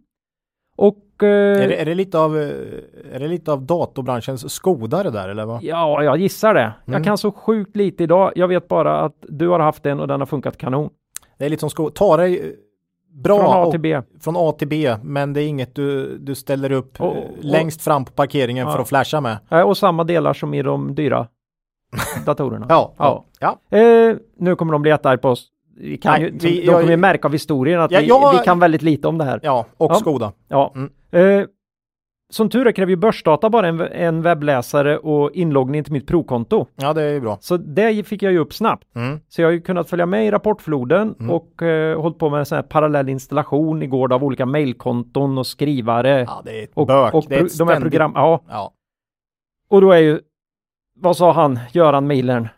Och 0.76 1.22
eh, 1.22 1.62
Är, 1.62 1.68
det, 1.68 1.80
är, 1.80 1.84
det 1.84 1.94
lite 1.94 2.18
av, 2.18 2.36
eh, 2.38 2.48
är 3.12 3.18
det 3.20 3.28
lite 3.28 3.52
av 3.52 3.62
datorbranschens 3.62 4.52
Skoda 4.52 5.02
det 5.02 5.10
där 5.10 5.28
eller 5.28 5.44
vad? 5.44 5.62
ja, 5.62 6.02
jag 6.02 6.16
gissar 6.16 6.54
det. 6.54 6.60
Mm. 6.60 6.74
Jag 6.92 7.04
kan 7.04 7.18
så 7.18 7.32
sjukt 7.32 7.76
lite 7.76 8.02
idag. 8.02 8.32
Jag 8.34 8.48
vet 8.48 8.68
bara 8.68 9.00
att 9.00 9.16
du 9.28 9.48
har 9.48 9.58
haft 9.60 9.82
den 9.82 10.00
och 10.00 10.08
den 10.08 10.20
har 10.20 10.26
funkat 10.26 10.56
kanon. 10.56 10.90
Det 11.38 11.44
är 11.44 11.48
lite 11.48 11.60
som 11.60 11.70
Skoda. 11.70 11.90
Ta 11.94 12.16
dig 12.16 12.38
eh, 12.40 12.46
bra 13.22 13.38
Från 13.38 13.68
A 13.68 13.70
till 13.70 13.80
B. 13.80 14.00
från 14.20 14.34
A 14.38 14.52
till 14.58 14.68
B, 14.68 14.96
men 15.02 15.32
det 15.32 15.42
är 15.42 15.46
inget 15.48 15.74
du, 15.74 16.18
du 16.18 16.34
ställer 16.34 16.72
upp 16.72 17.00
Och- 17.00 17.16
och- 17.16 17.24
längst 17.40 17.82
fram 17.82 18.04
på 18.04 18.12
parkeringen 18.12 18.66
Ja. 18.66 18.72
för 18.72 18.80
att 18.82 18.88
flasha 18.88 19.20
med. 19.20 19.38
Och 19.66 19.76
samma 19.78 20.04
delar 20.04 20.32
som 20.32 20.54
i 20.54 20.62
de 20.62 20.94
dyra 20.94 21.26
datorerna. 22.26 22.66
Ja, 22.68 22.94
Ja. 22.98 23.24
ja. 23.40 23.58
ja. 23.70 23.78
Eh, 23.78 24.16
nu 24.38 24.56
kommer 24.56 24.72
de 24.72 24.82
bli 24.82 24.90
jättearga 24.90 25.18
på 25.18 25.28
oss. 25.28 25.48
Vi 25.80 25.96
kan 25.96 26.12
Nej, 26.12 26.22
ju, 26.22 26.38
vi- 26.38 26.66
de 26.66 26.72
kommer 26.72 26.90
ju 26.90 26.96
märka 26.96 27.28
av 27.28 27.32
historien 27.32 27.80
att 27.80 27.90
Ja, 27.90 28.00
vi, 28.00 28.06
jag- 28.06 28.32
vi 28.32 28.38
kan 28.44 28.58
väldigt 28.58 28.82
lite 28.82 29.08
om 29.08 29.18
det 29.18 29.24
här. 29.24 29.40
ja 29.42 29.66
och 29.76 29.90
Ja. 29.90 29.94
Skoda. 29.94 30.32
Ja. 30.48 30.74
Mm. 30.74 30.90
Eh, 31.40 31.46
som 32.32 32.48
tur 32.50 32.66
är 32.66 32.72
kräver 32.72 32.90
ju 32.90 32.96
börsdata 32.96 33.50
bara 33.50 33.68
en, 33.68 33.80
en 33.80 34.22
webbläsare 34.22 34.98
och 34.98 35.30
inloggning 35.32 35.84
till 35.84 35.92
mitt 35.92 36.06
provkonto. 36.06 36.66
Ja, 36.76 36.92
det 36.92 37.02
är 37.02 37.12
ju 37.12 37.20
bra. 37.20 37.38
Så 37.40 37.56
det 37.56 38.06
fick 38.06 38.22
jag 38.22 38.32
ju 38.32 38.38
upp 38.38 38.52
snabbt. 38.54 38.96
Mm. 38.96 39.20
Så 39.28 39.40
jag 39.42 39.48
har 39.48 39.52
ju 39.52 39.60
kunnat 39.60 39.88
följa 39.90 40.06
med 40.06 40.26
i 40.26 40.30
rapportfloden 40.30 41.14
Mm. 41.20 41.30
och 41.30 41.62
eh, 41.62 42.00
hållit 42.00 42.18
på 42.18 42.30
med 42.30 42.38
en 42.38 42.46
sån 42.46 42.56
här 42.56 42.62
parallell 42.62 43.08
installation 43.08 43.82
igår 43.82 44.12
av 44.12 44.24
olika 44.24 44.46
mailkonton 44.46 45.38
och 45.38 45.46
skrivare. 45.46 46.20
Ja, 46.28 46.42
det 46.44 46.60
är 46.60 46.64
ett 46.64 46.70
och 46.74 46.86
bök. 46.86 47.14
och 47.14 47.24
det 47.28 47.34
är 47.34 47.44
ett 47.44 47.58
de 47.58 47.68
här 47.68 47.80
program. 47.80 48.12
Ja, 48.14 48.42
Ja. 48.48 48.72
och 49.70 49.80
då 49.80 49.92
är 49.92 49.98
ju, 49.98 50.20
vad 51.00 51.16
sa 51.16 51.32
han, 51.32 51.58
Göran 51.72 52.06
Milern? 52.06 52.48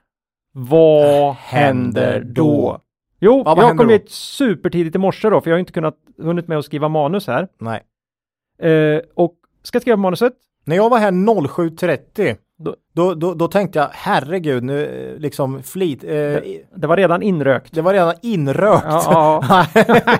Vad 0.54 1.34
händer 1.34 2.20
då? 2.20 2.78
Jo, 3.24 3.42
Ja, 3.46 3.54
jag 3.56 3.76
kom 3.78 3.88
hit 3.88 4.10
supertidigt 4.10 4.96
i 4.96 4.98
morse 4.98 5.30
då, 5.30 5.40
för 5.40 5.50
jag 5.50 5.54
har 5.54 5.60
inte 5.60 5.72
kunnat 5.72 5.96
hunnit 6.22 6.48
med 6.48 6.58
att 6.58 6.64
skriva 6.64 6.88
manus 6.88 7.26
här. 7.26 7.48
Nej. 7.60 7.82
Eh, 8.72 9.00
och 9.14 9.34
ska 9.62 9.80
skriva 9.80 9.96
manuset? 9.96 10.32
När 10.64 10.76
jag 10.76 10.90
var 10.90 10.98
här 10.98 11.10
07.30 11.12 12.36
Då- 12.58 12.74
då, 12.94 13.14
då, 13.14 13.34
då 13.34 13.48
tänkte 13.48 13.78
jag 13.78 13.88
herregud 13.92 14.62
nu 14.62 14.84
eh, 15.14 15.20
liksom 15.20 15.62
flit. 15.62 16.04
Eh, 16.04 16.10
Det 16.76 16.86
var 16.86 16.96
redan 16.96 17.22
inrökt. 17.22 17.74
det 17.74 17.82
var 17.82 17.92
redan 17.92 18.14
inrökt. 18.22 18.84
Ja, 18.88 19.42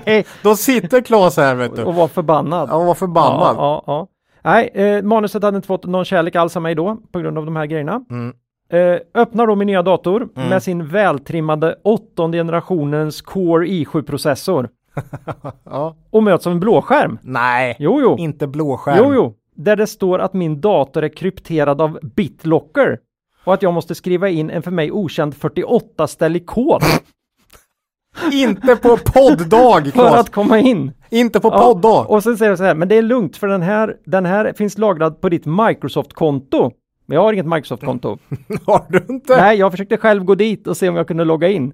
ja. 0.07 0.23
då 0.43 0.57
sitter 0.57 1.01
Claes 1.01 1.37
här 1.37 1.55
vet 1.55 1.77
du. 1.77 1.83
och 1.85 1.95
var 1.95 2.09
förbannad. 2.09 2.69
Jag 2.71 2.85
var 2.85 2.95
förbannad. 2.95 3.57
Ja, 3.57 3.83
ja, 3.87 3.93
ja. 3.93 4.09
Nej, 4.45 4.71
eh, 4.75 5.03
manuset 5.03 5.43
hade 5.43 5.57
inte 5.57 5.67
fått 5.67 5.85
någon 5.85 6.05
kärlek 6.05 6.37
alls 6.37 6.57
av 6.57 6.63
mig 6.63 6.75
då 6.75 6.99
på 7.13 7.19
grund 7.19 7.39
av 7.39 7.45
de 7.45 7.57
här 7.57 7.67
grejerna. 7.67 8.05
Mm. 8.11 8.35
Eh, 8.73 8.99
öppnar 9.15 9.47
då 9.47 9.55
min 9.55 9.67
nya 9.67 9.83
dator 9.83 10.29
Mm. 10.37 10.49
med 10.49 10.63
sin 10.63 10.87
vältrimmade 10.89 11.77
åttonde 11.85 12.39
generationens 12.39 13.23
Core 13.23 13.67
i7-processor 13.67 14.69
Ja. 15.65 15.97
och 16.11 16.23
möts 16.23 16.47
av 16.47 16.53
en 16.53 16.61
blåskärm. 16.61 17.19
Nej, 17.23 17.77
Jo, 17.79 18.01
jo. 18.01 18.17
inte 18.19 18.47
blåskärm. 18.47 18.97
Jo, 18.99 19.15
jo. 19.15 19.35
Där 19.55 19.77
det 19.77 19.87
står 19.87 20.19
att 20.19 20.33
min 20.35 20.61
dator 20.61 21.05
är 21.05 21.09
krypterad 21.09 21.81
av 21.81 21.99
BitLocker 22.03 22.99
och 23.45 23.55
att 23.55 23.63
jag 23.63 23.75
måste 23.75 23.95
skriva 23.95 24.29
in 24.29 24.51
en 24.51 24.63
för 24.63 24.71
mig 24.71 24.93
okänd 24.93 25.35
48-ställig 25.35 26.47
kod 26.47 26.83
Inte 28.33 28.77
på 28.77 28.97
podddag 28.97 29.87
för 29.95 30.17
att 30.17 30.31
komma 30.31 30.59
in. 30.59 30.93
Inte 31.11 31.41
på 31.41 31.49
Ja, 31.49 31.59
podddag. 31.63 32.07
Och 32.11 32.23
sen 32.23 32.37
säger 32.39 32.51
jag 32.51 32.59
så 32.59 32.65
här, 32.65 32.75
men 32.75 32.89
det 32.89 32.95
är 32.95 33.03
lugnt 33.03 33.37
för 33.37 33.47
den 33.47 33.63
här, 33.63 33.97
den 34.05 34.27
här 34.27 34.53
finns 34.57 34.79
lagrad 34.79 35.21
på 35.21 35.29
ditt 35.29 35.47
Microsoft-konto. 35.47 36.71
Men 37.13 37.17
jag 37.17 37.23
har 37.23 37.33
inget 37.33 37.47
Microsoft-konto. 37.47 38.19
Har 38.67 38.85
du 38.89 39.15
inte? 39.15 39.37
Nej, 39.37 39.59
jag 39.59 39.71
försökte 39.71 39.97
själv 39.97 40.25
gå 40.25 40.35
dit 40.35 40.67
och 40.67 40.77
se 40.77 40.89
om 40.89 40.97
jag 40.97 41.09
kunde 41.09 41.25
logga 41.25 41.49
in. 41.49 41.73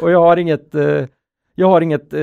Och 0.00 0.10
jag 0.10 0.20
har 0.20 0.36
inget, 0.36 0.74
eh, 0.74 1.04
jag 1.54 1.68
har 1.68 1.80
inget, 1.80 2.12
eh, 2.12 2.20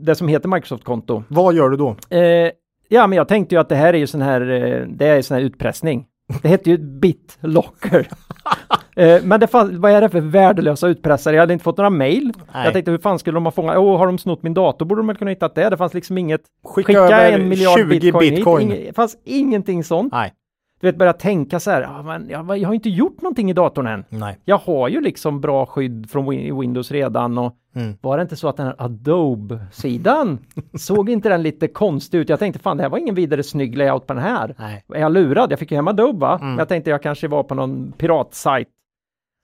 det 0.00 0.14
som 0.14 0.28
heter 0.28 0.48
Microsoft-konto. 0.48 1.22
Vad 1.28 1.54
gör 1.54 1.70
du 1.70 1.76
då? 1.76 1.96
Eh, 2.10 2.50
ja, 2.88 3.06
men 3.06 3.16
jag 3.16 3.28
tänkte 3.28 3.54
ju 3.54 3.60
att 3.60 3.68
det 3.68 3.74
här 3.74 3.94
är 3.94 3.98
ju 3.98 4.06
sån 4.06 4.22
här, 4.22 4.40
eh, 4.40 4.86
det 4.88 5.06
är 5.06 5.22
sån 5.22 5.34
här 5.34 5.44
utpressning. 5.44 6.06
Det 6.42 6.48
heter 6.48 6.70
ju 6.70 6.78
BitLocker. 6.78 8.08
eh, 8.96 9.22
men 9.22 9.40
det 9.40 9.48
vad 9.52 9.92
är 9.92 10.00
det 10.00 10.08
för 10.08 10.20
värdelösa 10.20 10.88
utpressare? 10.88 11.36
Jag 11.36 11.42
hade 11.42 11.52
inte 11.52 11.64
fått 11.64 11.76
några. 11.76 11.90
Nej. 11.90 12.32
Jag 12.52 12.72
tänkte 12.72 12.90
hur 12.90 12.98
fan 12.98 13.18
skulle 13.18 13.36
de 13.36 13.44
ha 13.44 13.52
fångat, 13.52 13.76
åh 13.76 13.98
har 13.98 14.06
de 14.06 14.18
snott 14.18 14.42
min 14.42 14.54
dator 14.54 14.86
borde 14.86 15.00
de 15.00 15.06
väl 15.06 15.16
kunna 15.16 15.30
hittat 15.30 15.54
det. 15.54 15.70
Det 15.70 15.76
fanns 15.76 15.94
liksom 15.94 16.18
inget, 16.18 16.42
Skicka, 16.64 16.86
skicka 16.86 17.28
en 17.28 17.48
miljard 17.48 17.78
20 17.78 18.00
bitcoin, 18.00 18.34
bitcoin. 18.34 18.70
Hit. 18.70 18.78
Inge, 18.78 18.86
det 18.86 18.94
fanns 18.94 19.16
ingenting 19.24 19.84
sånt. 19.84 20.12
Nej. 20.12 20.34
Du 20.80 20.86
vet, 20.86 20.96
börja 20.96 21.12
tänka 21.12 21.60
så 21.60 21.70
här, 21.70 21.82
ja, 21.82 22.02
men 22.02 22.28
jag, 22.28 22.58
jag 22.58 22.68
har 22.68 22.74
inte 22.74 22.88
gjort 22.90 23.22
någonting 23.22 23.50
i 23.50 23.52
datorn 23.52 23.86
än. 23.86 24.04
Nej. 24.08 24.38
Jag 24.44 24.58
har 24.58 24.88
ju 24.88 25.00
liksom 25.00 25.40
bra 25.40 25.66
skydd 25.66 26.10
från 26.10 26.26
Win- 26.30 26.60
Windows 26.60 26.90
redan 26.90 27.38
och 27.38 27.56
Mm. 27.74 27.94
var 28.00 28.16
det 28.16 28.22
inte 28.22 28.36
så 28.36 28.48
att 28.48 28.56
den 28.56 28.66
här 28.66 28.74
Adobe-sidan 28.78 30.38
såg 30.74 31.10
inte 31.10 31.28
den 31.28 31.42
lite 31.42 31.68
konstig 31.68 32.18
ut? 32.18 32.28
Jag 32.28 32.38
tänkte 32.38 32.58
fan 32.62 32.76
det 32.76 32.82
här 32.82 32.90
var 32.90 32.98
ingen 32.98 33.14
vidare 33.14 33.42
snygg 33.42 33.76
layout 33.78 34.06
på 34.06 34.12
den 34.14 34.22
här. 34.22 34.54
Nej. 34.58 34.84
Är 34.94 35.00
jag 35.00 35.12
lurad? 35.12 35.52
Jag 35.52 35.58
fick 35.58 35.70
ju 35.70 35.76
hem 35.76 35.88
Adobe 35.88 36.18
va? 36.18 36.34
Mm. 36.34 36.48
Men 36.48 36.58
jag 36.58 36.68
tänkte 36.68 36.90
jag 36.90 37.02
kanske 37.02 37.28
var 37.28 37.42
på 37.42 37.54
någon 37.54 37.92
piratsajt. 37.92 38.68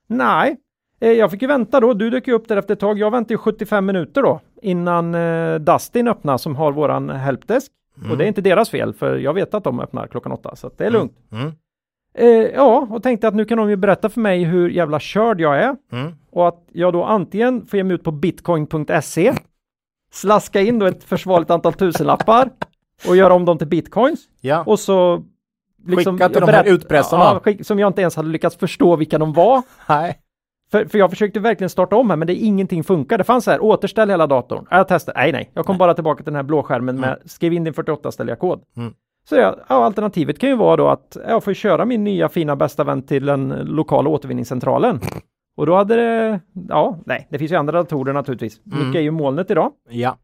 Nej, 0.07 0.57
eh, 0.99 1.11
jag 1.11 1.31
fick 1.31 1.41
ju 1.41 1.47
vänta 1.47 1.79
då. 1.79 1.93
Du 1.93 2.09
dök 2.09 2.27
ju 2.27 2.33
upp 2.33 2.47
där 2.47 2.57
efter 2.57 2.73
ett 2.73 2.79
tag. 2.79 2.99
Jag 2.99 3.11
väntade 3.11 3.33
ju 3.33 3.37
75 3.37 3.85
minuter 3.85 4.21
då 4.21 4.39
innan 4.61 5.15
eh, 5.15 5.55
Dustin 5.55 6.07
öppnade 6.07 6.39
som 6.39 6.55
har 6.55 6.71
våran 6.71 7.09
helpdesk. 7.09 7.71
Och 8.11 8.17
det 8.17 8.23
är 8.23 8.27
inte 8.27 8.41
deras 8.41 8.69
fel 8.69 8.93
för 8.93 9.17
jag 9.17 9.33
vet 9.33 9.53
att 9.53 9.63
de 9.63 9.79
öppnar 9.79 10.07
klockan 10.07 10.31
åtta 10.31 10.55
så 10.55 10.71
det 10.77 10.85
är 10.85 10.91
lugnt. 10.91 11.17
Mm. 11.31 11.51
Eh, 12.13 12.27
ja, 12.55 12.87
och 12.91 13.03
tänkte 13.03 13.27
att 13.27 13.35
nu 13.35 13.45
kan 13.45 13.57
de 13.57 13.69
ju 13.69 13.75
berätta 13.75 14.09
för 14.09 14.21
mig 14.21 14.43
hur 14.43 14.69
jävla 14.69 14.99
körd 14.99 15.41
jag 15.41 15.57
är 15.57 15.75
Mm. 15.91 16.13
och 16.31 16.47
att 16.47 16.63
jag 16.71 16.93
då 16.93 17.03
antingen 17.03 17.65
får 17.65 17.77
ge 17.77 17.83
mig 17.83 17.95
ut 17.95 18.03
på 18.03 18.11
bitcoin.se 18.11 19.33
slaska 20.11 20.61
in 20.61 20.79
då 20.79 20.85
ett 20.85 21.03
försvarligt 21.03 21.49
antal 21.51 21.73
tusenlappar 21.73 22.49
och 23.07 23.15
göra 23.15 23.33
om 23.33 23.45
dem 23.45 23.57
till 23.57 23.67
bitcoins 23.67 24.19
Ja. 24.41 24.63
och 24.63 24.79
så 24.79 25.23
liksom 25.87 26.17
Skicka 26.17 26.29
till 26.29 26.41
de 26.41 26.49
här 26.51 26.63
utpressarna. 26.67 27.41
Ja, 27.45 27.53
som 27.63 27.79
jag 27.79 27.89
inte 27.89 28.01
ens 28.01 28.15
hade 28.15 28.29
lyckats 28.29 28.55
förstå 28.55 28.95
vilka 28.95 29.17
de 29.17 29.33
var. 29.33 29.61
Nej. 29.89 30.17
För, 30.71 30.85
för 30.85 30.97
jag 30.97 31.09
försökte 31.09 31.39
verkligen 31.39 31.69
starta 31.69 31.95
om 31.95 32.09
här 32.09 32.17
men 32.17 32.27
det 32.27 32.35
ingenting 32.35 32.83
funkar. 32.83 33.17
Det 33.17 33.23
fanns 33.23 33.43
så 33.45 33.51
här, 33.51 33.63
återställ 33.63 34.09
hela 34.09 34.27
datorn. 34.27 34.65
Ja, 34.69 34.77
Jag 34.77 34.87
testade, 34.87 35.19
nej 35.19 35.31
nej, 35.31 35.51
jag 35.53 35.65
kom 35.65 35.77
bara 35.77 35.93
tillbaka 35.93 36.17
till 36.17 36.25
den 36.25 36.35
här 36.35 36.43
blå 36.43 36.63
skärmen 36.63 36.99
med 36.99 37.17
skriv 37.25 37.53
in 37.53 37.63
din 37.63 37.73
48-ställiga 37.73 38.35
kod. 38.35 38.61
Mm. 38.77 38.93
Så 39.29 39.35
jag, 39.35 39.55
ja, 39.69 39.75
alternativet 39.85 40.39
kan 40.39 40.49
ju 40.49 40.55
vara 40.55 40.75
då 40.75 40.87
att 40.87 41.17
jag 41.27 41.43
får 41.43 41.53
köra 41.53 41.85
min 41.85 42.03
nya 42.03 42.29
fina 42.29 42.55
bästa 42.55 42.83
vän 42.83 43.01
till 43.01 43.25
den 43.25 43.47
lokala 43.49 44.09
återvinningscentralen. 44.09 44.99
Och 45.57 45.65
då 45.65 45.75
hade 45.75 45.95
det, 45.95 46.39
ja, 46.69 46.97
nej, 47.05 47.27
det 47.29 47.37
finns 47.39 47.51
ju 47.51 47.55
andra 47.55 47.71
datorer 47.77 48.13
naturligtvis. 48.13 48.61
Mm. 48.65 48.87
Mycket 48.87 48.99
är 48.99 49.03
ju 49.03 49.11
molnet 49.11 49.51
idag. 49.51 49.71
Ja. 49.89 50.17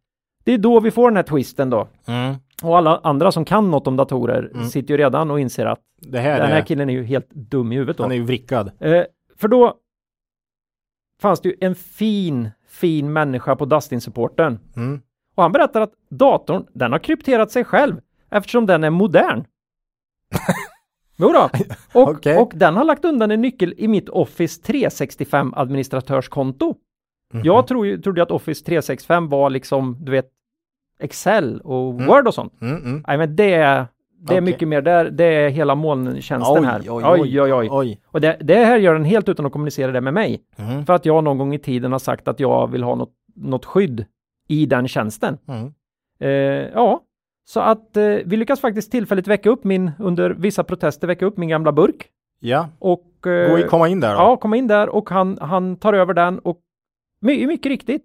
Det 0.46 0.54
är 0.54 0.58
då 0.58 0.80
vi 0.80 0.92
får 0.92 1.10
den 1.10 1.16
här 1.16 1.24
twisten 1.24 1.70
då. 1.70 1.88
Mm. 2.08 2.36
Och 2.64 2.78
alla 2.78 3.00
andra 3.04 3.32
som 3.32 3.46
kan 3.46 3.72
något 3.72 3.88
om 3.88 3.96
datorer 3.96 4.52
Mm. 4.54 4.66
sitter 4.68 4.94
ju 4.94 4.98
redan 4.98 5.32
och 5.32 5.40
inser 5.40 5.66
att 5.66 5.80
Det 6.02 6.20
här 6.20 6.40
den 6.40 6.50
här 6.50 6.58
är... 6.58 6.62
killen 6.62 6.90
är 6.90 6.94
ju 6.94 7.04
helt 7.04 7.30
dum 7.30 7.72
i 7.72 7.76
huvudet 7.76 7.98
då. 7.98 8.04
Han 8.04 8.12
är 8.12 8.16
ju 8.16 8.24
vrickad. 8.24 8.72
Eh, 8.80 9.04
för 9.38 9.48
då 9.48 9.74
fanns 11.22 11.42
det 11.42 11.50
ju 11.50 11.56
en 11.62 11.76
fin, 11.76 12.50
fin 12.68 13.14
människa 13.14 13.56
på 13.56 13.66
Dustin-supporten. 13.66 14.60
Mm. 14.76 15.02
Och 15.36 15.44
han 15.44 15.52
berättar 15.52 15.82
att 15.82 15.94
datorn, 16.10 16.66
den 16.74 16.92
har 16.92 17.00
krypterat 17.00 17.52
sig 17.52 17.64
själv 17.64 17.96
eftersom 18.32 18.66
den 18.66 18.84
är 18.84 18.90
modern. 18.90 19.46
Jo 21.16 21.32
då. 21.32 21.50
Och, 21.94 22.10
Okej. 22.10 22.38
och 22.38 22.52
den 22.56 22.76
har 22.76 22.84
lagt 22.84 23.06
undan 23.06 23.32
en 23.32 23.42
nyckel 23.42 23.74
i 23.78 23.88
mitt 23.88 24.10
Office 24.10 24.62
365 24.62 25.54
administratörskonto. 25.56 26.76
Mhm. 27.34 27.42
Jag 27.46 27.68
tror 27.68 27.86
ju, 27.86 28.02
trodde 28.02 28.24
att 28.24 28.32
Office 28.32 28.66
365 28.66 29.30
var 29.30 29.50
liksom, 29.50 29.98
du 30.00 30.12
vet, 30.12 30.30
Excel 31.00 31.62
och 31.62 31.94
Mm. 31.94 32.06
Word 32.08 32.28
och 32.28 32.34
sånt. 32.34 32.62
Mm, 32.62 32.76
mm. 32.78 33.04
Nej 33.08 33.18
men 33.18 33.36
det 33.36 33.54
är, 33.54 33.88
det 34.26 34.34
är 34.34 34.38
Okej. 34.38 34.42
mycket 34.42 34.68
mer 34.68 34.82
där, 34.82 35.06
det 35.10 35.24
är 35.26 35.50
hela 35.50 35.76
molntjänsten 35.76 36.66
här. 36.66 36.80
oj, 36.90 37.04
oj, 37.06 37.42
oj. 37.42 37.54
oj. 37.54 37.68
oj. 37.72 38.02
Och 38.08 38.22
det, 38.22 38.38
det 38.42 38.66
här 38.66 38.78
gör 38.78 38.94
den 38.94 39.04
helt 39.06 39.30
utan 39.30 39.46
att 39.46 39.52
kommunicera 39.52 39.92
det 39.92 40.02
med 40.02 40.14
mig. 40.14 40.42
Mm. 40.58 40.86
För 40.86 40.94
att 40.94 41.06
jag 41.06 41.24
någon 41.24 41.38
gång 41.38 41.54
i 41.54 41.60
tiden 41.60 41.92
har 41.92 42.00
sagt 42.00 42.28
att 42.28 42.40
jag 42.40 42.72
vill 42.72 42.84
ha 42.84 42.96
något, 42.96 43.14
något 43.36 43.66
skydd 43.66 44.06
i 44.48 44.66
den 44.66 44.88
tjänsten. 44.88 45.38
Mm. 45.48 45.74
Eh, 46.20 46.30
ja, 46.74 47.02
så 47.46 47.60
att 47.60 47.98
eh, 47.98 48.04
vi 48.26 48.38
lyckas 48.38 48.60
faktiskt 48.62 48.92
tillfälligt 48.92 49.28
väcka 49.28 49.50
upp 49.50 49.64
min, 49.64 49.92
under 50.00 50.30
vissa 50.30 50.64
protester, 50.64 51.08
väcka 51.08 51.26
upp 51.26 51.38
min 51.38 51.50
gamla 51.50 51.72
burk. 51.72 52.08
Ja, 52.40 52.70
Och 52.80 53.28
eh, 53.28 53.50
gå 53.52 53.60
i, 53.60 53.64
komma 53.64 53.88
in 53.88 54.00
där 54.00 54.14
då. 54.16 54.20
ja, 54.22 54.36
komma 54.38 54.58
in 54.58 54.68
där 54.68 54.90
och 54.90 55.10
han, 55.10 55.38
han 55.42 55.76
tar 55.76 55.94
över 55.94 56.14
den 56.14 56.40
och 56.40 56.60
my, 57.22 57.48
mycket 57.48 57.66
riktigt. 57.70 58.02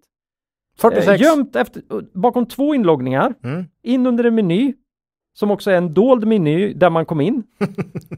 Eh, 0.77 0.81
46. 0.90 1.20
gömt 1.23 1.57
efter, 1.57 1.82
bakom 2.19 2.47
två 2.47 2.74
inloggningar, 2.74 3.35
Mm. 3.43 3.65
in 3.82 4.07
under 4.07 4.24
en 4.24 4.35
meny 4.35 4.74
som 5.39 5.51
också 5.51 5.70
är 5.70 5.77
en 5.77 5.94
dold 5.94 6.27
meny 6.27 6.73
där 6.73 6.90
man 6.90 7.06
kom 7.06 7.20
in. 7.20 7.43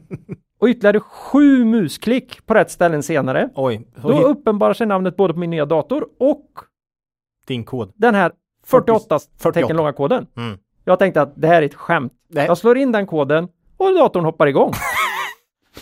och 0.59 0.67
ytterligare 0.67 0.99
sju 0.99 1.65
musklick 1.65 2.45
på 2.45 2.53
rätt 2.53 2.71
ställen 2.71 3.03
senare. 3.03 3.49
Oj, 3.55 3.87
Då 4.01 4.13
hit 4.13 4.25
uppenbarar 4.25 4.73
sig 4.73 4.87
namnet 4.87 5.17
både 5.17 5.33
på 5.33 5.39
min 5.39 5.49
nya 5.49 5.65
dator 5.65 6.05
och 6.19 6.45
din 7.47 7.63
kod. 7.63 7.91
den 7.95 8.15
här 8.15 8.31
48 8.65 9.19
48. 9.37 9.51
tecken 9.51 9.77
långa 9.77 9.93
koden. 9.93 10.27
Mm. 10.37 10.57
Jag 10.85 10.99
tänkte 10.99 11.21
att 11.21 11.33
det 11.35 11.47
här 11.47 11.61
är 11.61 11.65
ett 11.65 11.73
skämt. 11.73 12.13
Nej. 12.27 12.45
Jag 12.45 12.57
slår 12.57 12.77
in 12.77 12.91
den 12.91 13.07
koden 13.07 13.47
och 13.77 13.93
datorn 13.95 14.25
hoppar 14.25 14.47
igång. 14.47 14.73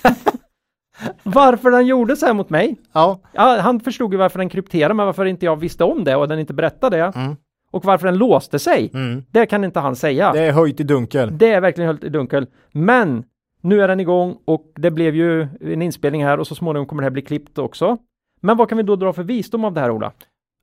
varför 1.23 1.71
den 1.71 1.87
gjorde 1.87 2.15
så 2.15 2.25
här 2.25 2.33
mot 2.33 2.49
mig? 2.49 2.77
Ja. 2.93 3.19
Ja, 3.31 3.59
han 3.61 3.79
förstod 3.79 4.11
ju 4.13 4.17
varför 4.17 4.39
den 4.39 4.49
krypterade, 4.49 4.93
men 4.93 5.05
varför 5.05 5.25
inte 5.25 5.45
jag 5.45 5.55
visste 5.55 5.83
om 5.83 6.03
det 6.03 6.15
och 6.15 6.27
den 6.27 6.39
inte 6.39 6.53
berättade 6.53 6.97
det. 6.97 7.11
Mm. 7.15 7.35
Och 7.71 7.85
varför 7.85 8.05
den 8.07 8.17
låste 8.17 8.59
sig, 8.59 8.91
Mm. 8.93 9.23
det 9.31 9.45
kan 9.45 9.63
inte 9.63 9.79
han 9.79 9.95
säga. 9.95 10.31
Det 10.33 10.39
är 10.39 10.51
höjt 10.51 10.79
i 10.79 10.83
dunkel. 10.83 11.37
Det 11.37 11.51
är 11.53 11.61
verkligen 11.61 11.87
helt 11.89 12.03
i 12.03 12.09
dunkel. 12.09 12.47
Men 12.71 13.23
nu 13.61 13.81
är 13.81 13.87
den 13.87 13.99
igång 13.99 14.37
och 14.45 14.71
det 14.75 14.91
blev 14.91 15.15
ju 15.15 15.47
en 15.61 15.81
inspelning 15.81 16.25
här 16.25 16.37
och 16.39 16.47
så 16.47 16.55
småningom 16.55 16.87
kommer 16.87 17.01
det 17.01 17.05
här 17.05 17.11
bli 17.11 17.21
klippt 17.21 17.57
också. 17.57 17.97
Men 18.41 18.57
vad 18.57 18.69
kan 18.69 18.77
vi 18.77 18.83
då 18.83 18.95
dra 18.95 19.13
för 19.13 19.23
visdom 19.23 19.65
av 19.65 19.73
det 19.73 19.81
här 19.81 19.91
Ola? 19.91 20.11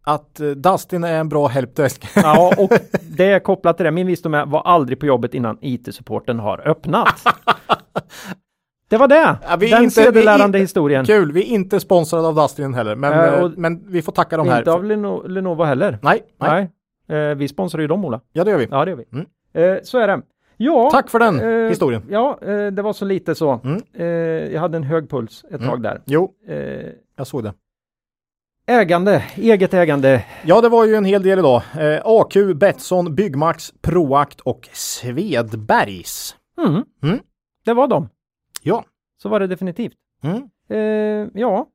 Att 0.04 0.40
uh, 0.42 0.50
Dustin 0.50 1.04
är 1.04 1.18
en 1.20 1.28
bra 1.28 1.46
helpdesk. 1.46 2.06
Ja, 2.16 2.52
och 2.58 2.70
det 3.16 3.24
är 3.26 3.38
kopplat 3.40 3.76
till 3.76 3.84
det. 3.84 3.90
Min 3.90 4.06
visdom 4.06 4.34
är 4.34 4.46
var 4.46 4.60
aldrig 4.62 5.00
på 5.00 5.06
jobbet 5.06 5.34
innan 5.34 5.58
IT-supporten 5.60 6.38
har 6.38 6.68
öppnat. 6.68 7.14
Det 8.88 8.96
var 8.96 9.08
det. 9.08 9.38
Ja, 9.48 9.56
vi 9.56 9.70
Den 9.70 9.82
inte- 9.84 9.94
sedelärande 9.94 10.58
historien. 10.58 11.04
Kul, 11.04 11.32
vi 11.32 11.40
är 11.40 11.44
inte 11.54 11.80
sponsrade 11.80 12.28
av 12.28 12.34
Dustin 12.34 12.74
heller, 12.74 12.94
men, 12.96 13.12
eh, 13.34 13.40
och- 13.44 13.50
men 13.56 13.92
vi 13.92 14.02
får 14.02 14.12
tacka 14.12 14.36
dem 14.36 14.48
här. 14.48 14.58
Inte 14.58 14.72
av 14.72 14.84
Leno- 14.84 15.28
Lenovo 15.28 15.64
heller. 15.64 15.98
Nej, 16.02 16.22
nej. 16.40 16.50
Nej. 16.50 16.70
Eh, 17.08 17.34
vi 17.34 17.48
sponsrar 17.48 17.80
ju 17.80 17.86
dem 17.86 18.04
Ola. 18.04 18.20
Ja, 18.32 18.44
det 18.44 18.50
gör 18.50 18.58
vi. 18.58 18.68
Ja, 18.70 18.84
det 18.84 18.90
gör 18.90 18.98
vi. 18.98 19.04
Mm. 19.12 19.26
Eh, 19.76 19.82
så 19.82 19.98
är 19.98 20.06
det. 20.08 20.22
Ja, 20.56 20.88
Tack 20.92 21.10
för 21.10 21.18
den 21.18 21.40
eh, 21.40 21.68
historien. 21.68 22.02
Ja, 22.10 22.38
eh, 22.42 22.66
det 22.66 22.82
var 22.82 22.92
så 22.92 23.04
lite 23.04 23.34
så. 23.34 23.60
Mm. 23.64 23.82
Eh, 23.94 24.06
jag 24.52 24.60
hade 24.60 24.76
en 24.76 24.82
hög 24.82 25.10
puls 25.10 25.44
ett 25.44 25.50
Mm. 25.60 25.68
tag 25.68 25.82
där. 25.82 26.02
Jo, 26.06 26.32
Eh, 26.48 26.56
jag 27.16 27.26
såg 27.26 27.44
det. 27.44 27.54
ägande, 28.66 29.24
eget 29.36 29.74
ägande. 29.74 30.24
Ja, 30.44 30.60
det 30.60 30.68
var 30.68 30.84
ju 30.84 30.94
en 30.94 31.04
hel 31.04 31.22
del 31.22 31.38
idag. 31.38 31.62
AQ, 32.04 32.54
Betsson, 32.54 33.14
Byggmax, 33.14 33.72
Proact 33.82 34.40
och 34.40 34.68
Svedbergs. 34.72 36.36
Mm. 36.66 36.82
Mm. 37.02 37.18
Det 37.64 37.74
var 37.74 37.88
de. 37.88 38.08
Ja. 38.62 38.84
Så 39.22 39.28
var 39.28 39.40
det 39.40 39.46
definitivt. 39.46 39.92
Mm. 40.22 41.30
Ja. 41.34 41.66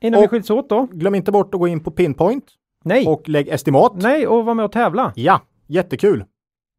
Innan 0.00 0.20
vi 0.20 0.26
Och- 0.26 0.30
skiljs 0.30 0.50
åt 0.50 0.68
då. 0.68 0.88
Glöm 0.92 1.14
inte 1.14 1.32
bort 1.32 1.54
att 1.54 1.60
gå 1.60 1.68
in 1.68 1.80
på 1.84 1.90
Pinpoint 1.90 2.44
Nej. 2.84 3.06
och 3.06 3.28
lägg 3.28 3.48
estimat. 3.48 3.92
Nej, 3.94 4.26
och 4.26 4.44
vara 4.44 4.54
med 4.54 4.64
och 4.64 4.72
tävla. 4.72 5.12
Ja, 5.16 5.40
jättekul. 5.66 6.24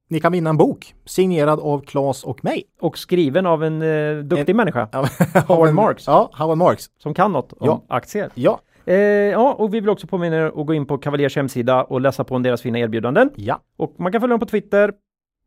Ni 0.09 0.19
kan 0.19 0.31
vinna 0.31 0.49
en 0.49 0.57
bok 0.57 0.95
signerad 1.05 1.59
av 1.59 1.79
Claes 1.85 2.23
och 2.23 2.43
mig. 2.43 2.63
Och 2.81 2.97
skriven 2.97 3.45
av 3.45 3.63
en 3.63 3.81
eh, 3.81 4.17
duktig 4.23 4.55
människa 4.55 4.87
Ja, 4.91 5.05
Howard 5.47 5.73
Marks. 5.73 6.07
Ja, 6.07 6.29
Howard 6.33 6.57
Marks. 6.57 6.85
som 6.97 7.13
kan 7.13 7.31
något 7.31 7.53
om 7.53 7.67
Ja. 7.67 7.81
aktier. 7.87 8.29
Ja, 8.33 8.59
Eh, 8.85 8.95
ja, 8.95 9.53
och 9.53 9.73
vi 9.73 9.79
vill 9.79 9.89
också 9.89 10.07
påminna 10.07 10.35
er 10.35 10.45
att 10.61 10.65
gå 10.67 10.73
in 10.73 10.85
på 10.85 10.97
Cavaliers 10.97 11.35
hemsida 11.35 11.83
och 11.83 12.01
läsa 12.01 12.23
på 12.23 12.35
om 12.35 12.43
deras 12.43 12.61
fina 12.61 12.79
erbjudanden. 12.79 13.29
ja. 13.35 13.59
Och 13.77 13.93
man 13.97 14.11
kan 14.11 14.21
följa 14.21 14.31
dem 14.33 14.39
på 14.39 14.45
Twitter. 14.45 14.93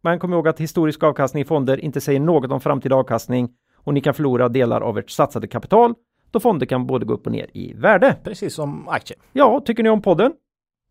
Men 0.03 0.19
kom 0.19 0.33
ihåg 0.33 0.49
att 0.49 0.61
historisk 0.61 1.03
avkastning 1.03 1.41
i 1.43 1.45
fonder 1.45 1.81
inte 1.81 2.01
säger 2.01 2.21
något 2.21 2.53
om 2.53 2.61
framtida 2.61 2.97
avkastning 2.97 3.49
och 3.77 3.95
ni 3.95 4.01
kan 4.01 4.15
förlora 4.15 4.49
delar 4.49 4.81
av 4.81 4.99
ert 4.99 5.11
satsade 5.11 5.47
kapital 5.47 5.95
då 6.31 6.41
fonder 6.41 6.67
kan 6.67 6.87
både 6.87 7.05
gå 7.07 7.15
upp 7.15 7.27
och 7.27 7.33
ner 7.33 7.47
i 7.53 7.73
värde. 7.73 8.17
Precis 8.25 8.55
som 8.55 8.89
aktier. 8.89 9.19
Ja, 9.33 9.61
tycker 9.65 9.83
ni 9.83 9.89
om 9.89 10.03
podden? 10.03 10.33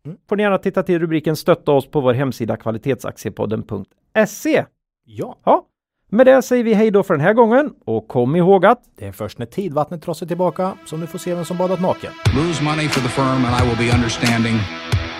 Mm. 0.06 0.16
Får 0.28 0.36
ni 0.36 0.42
gärna 0.42 0.58
titta 0.58 0.82
till 0.82 0.98
rubriken 0.98 1.36
Stötta 1.36 1.72
oss 1.72 1.90
på 1.90 2.00
vår 2.00 2.12
hemsida 2.12 2.56
kvalitetsaktiepodden.se. 2.56 4.64
Ja, 5.04 5.38
Ja, 5.44 5.66
med 6.10 6.26
det 6.26 6.42
säger 6.42 6.64
vi 6.64 6.74
hej 6.74 6.90
då 6.90 7.02
för 7.02 7.14
den 7.14 7.20
här 7.20 7.32
gången 7.32 7.72
och 7.84 8.08
kom 8.08 8.36
ihåg 8.36 8.66
att 8.66 8.82
det 8.98 9.06
är 9.06 9.12
först 9.12 9.38
när 9.38 9.46
tidvattnet 9.46 10.02
drar 10.02 10.14
sig 10.14 10.28
tillbaka 10.28 10.72
som 10.84 11.00
du 11.00 11.06
får 11.06 11.18
se 11.18 11.34
vem 11.34 11.44
som 11.44 11.56
badat 11.56 11.80
naken. 11.80 12.12
Lose 12.36 12.64
money 12.64 12.88
for 12.88 13.00
the 13.00 13.08
firm 13.08 13.44
and 13.44 13.62
I 13.62 13.68
will 13.68 13.78
be 13.88 13.94
understanding. 13.96 14.54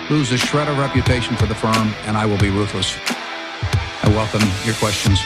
Lose 0.09 0.35
a 0.35 0.37
shred 0.37 0.67
of 0.69 0.79
reputation 0.79 1.35
for 1.37 1.47
the 1.47 1.55
firm 1.55 1.87
and 2.07 2.17
I 2.17 2.25
will 2.29 2.39
be 2.39 2.49
ruthless. 2.59 2.97
I 4.03 4.07
welcome 4.09 4.45
your 4.65 4.75
questions. 4.83 5.19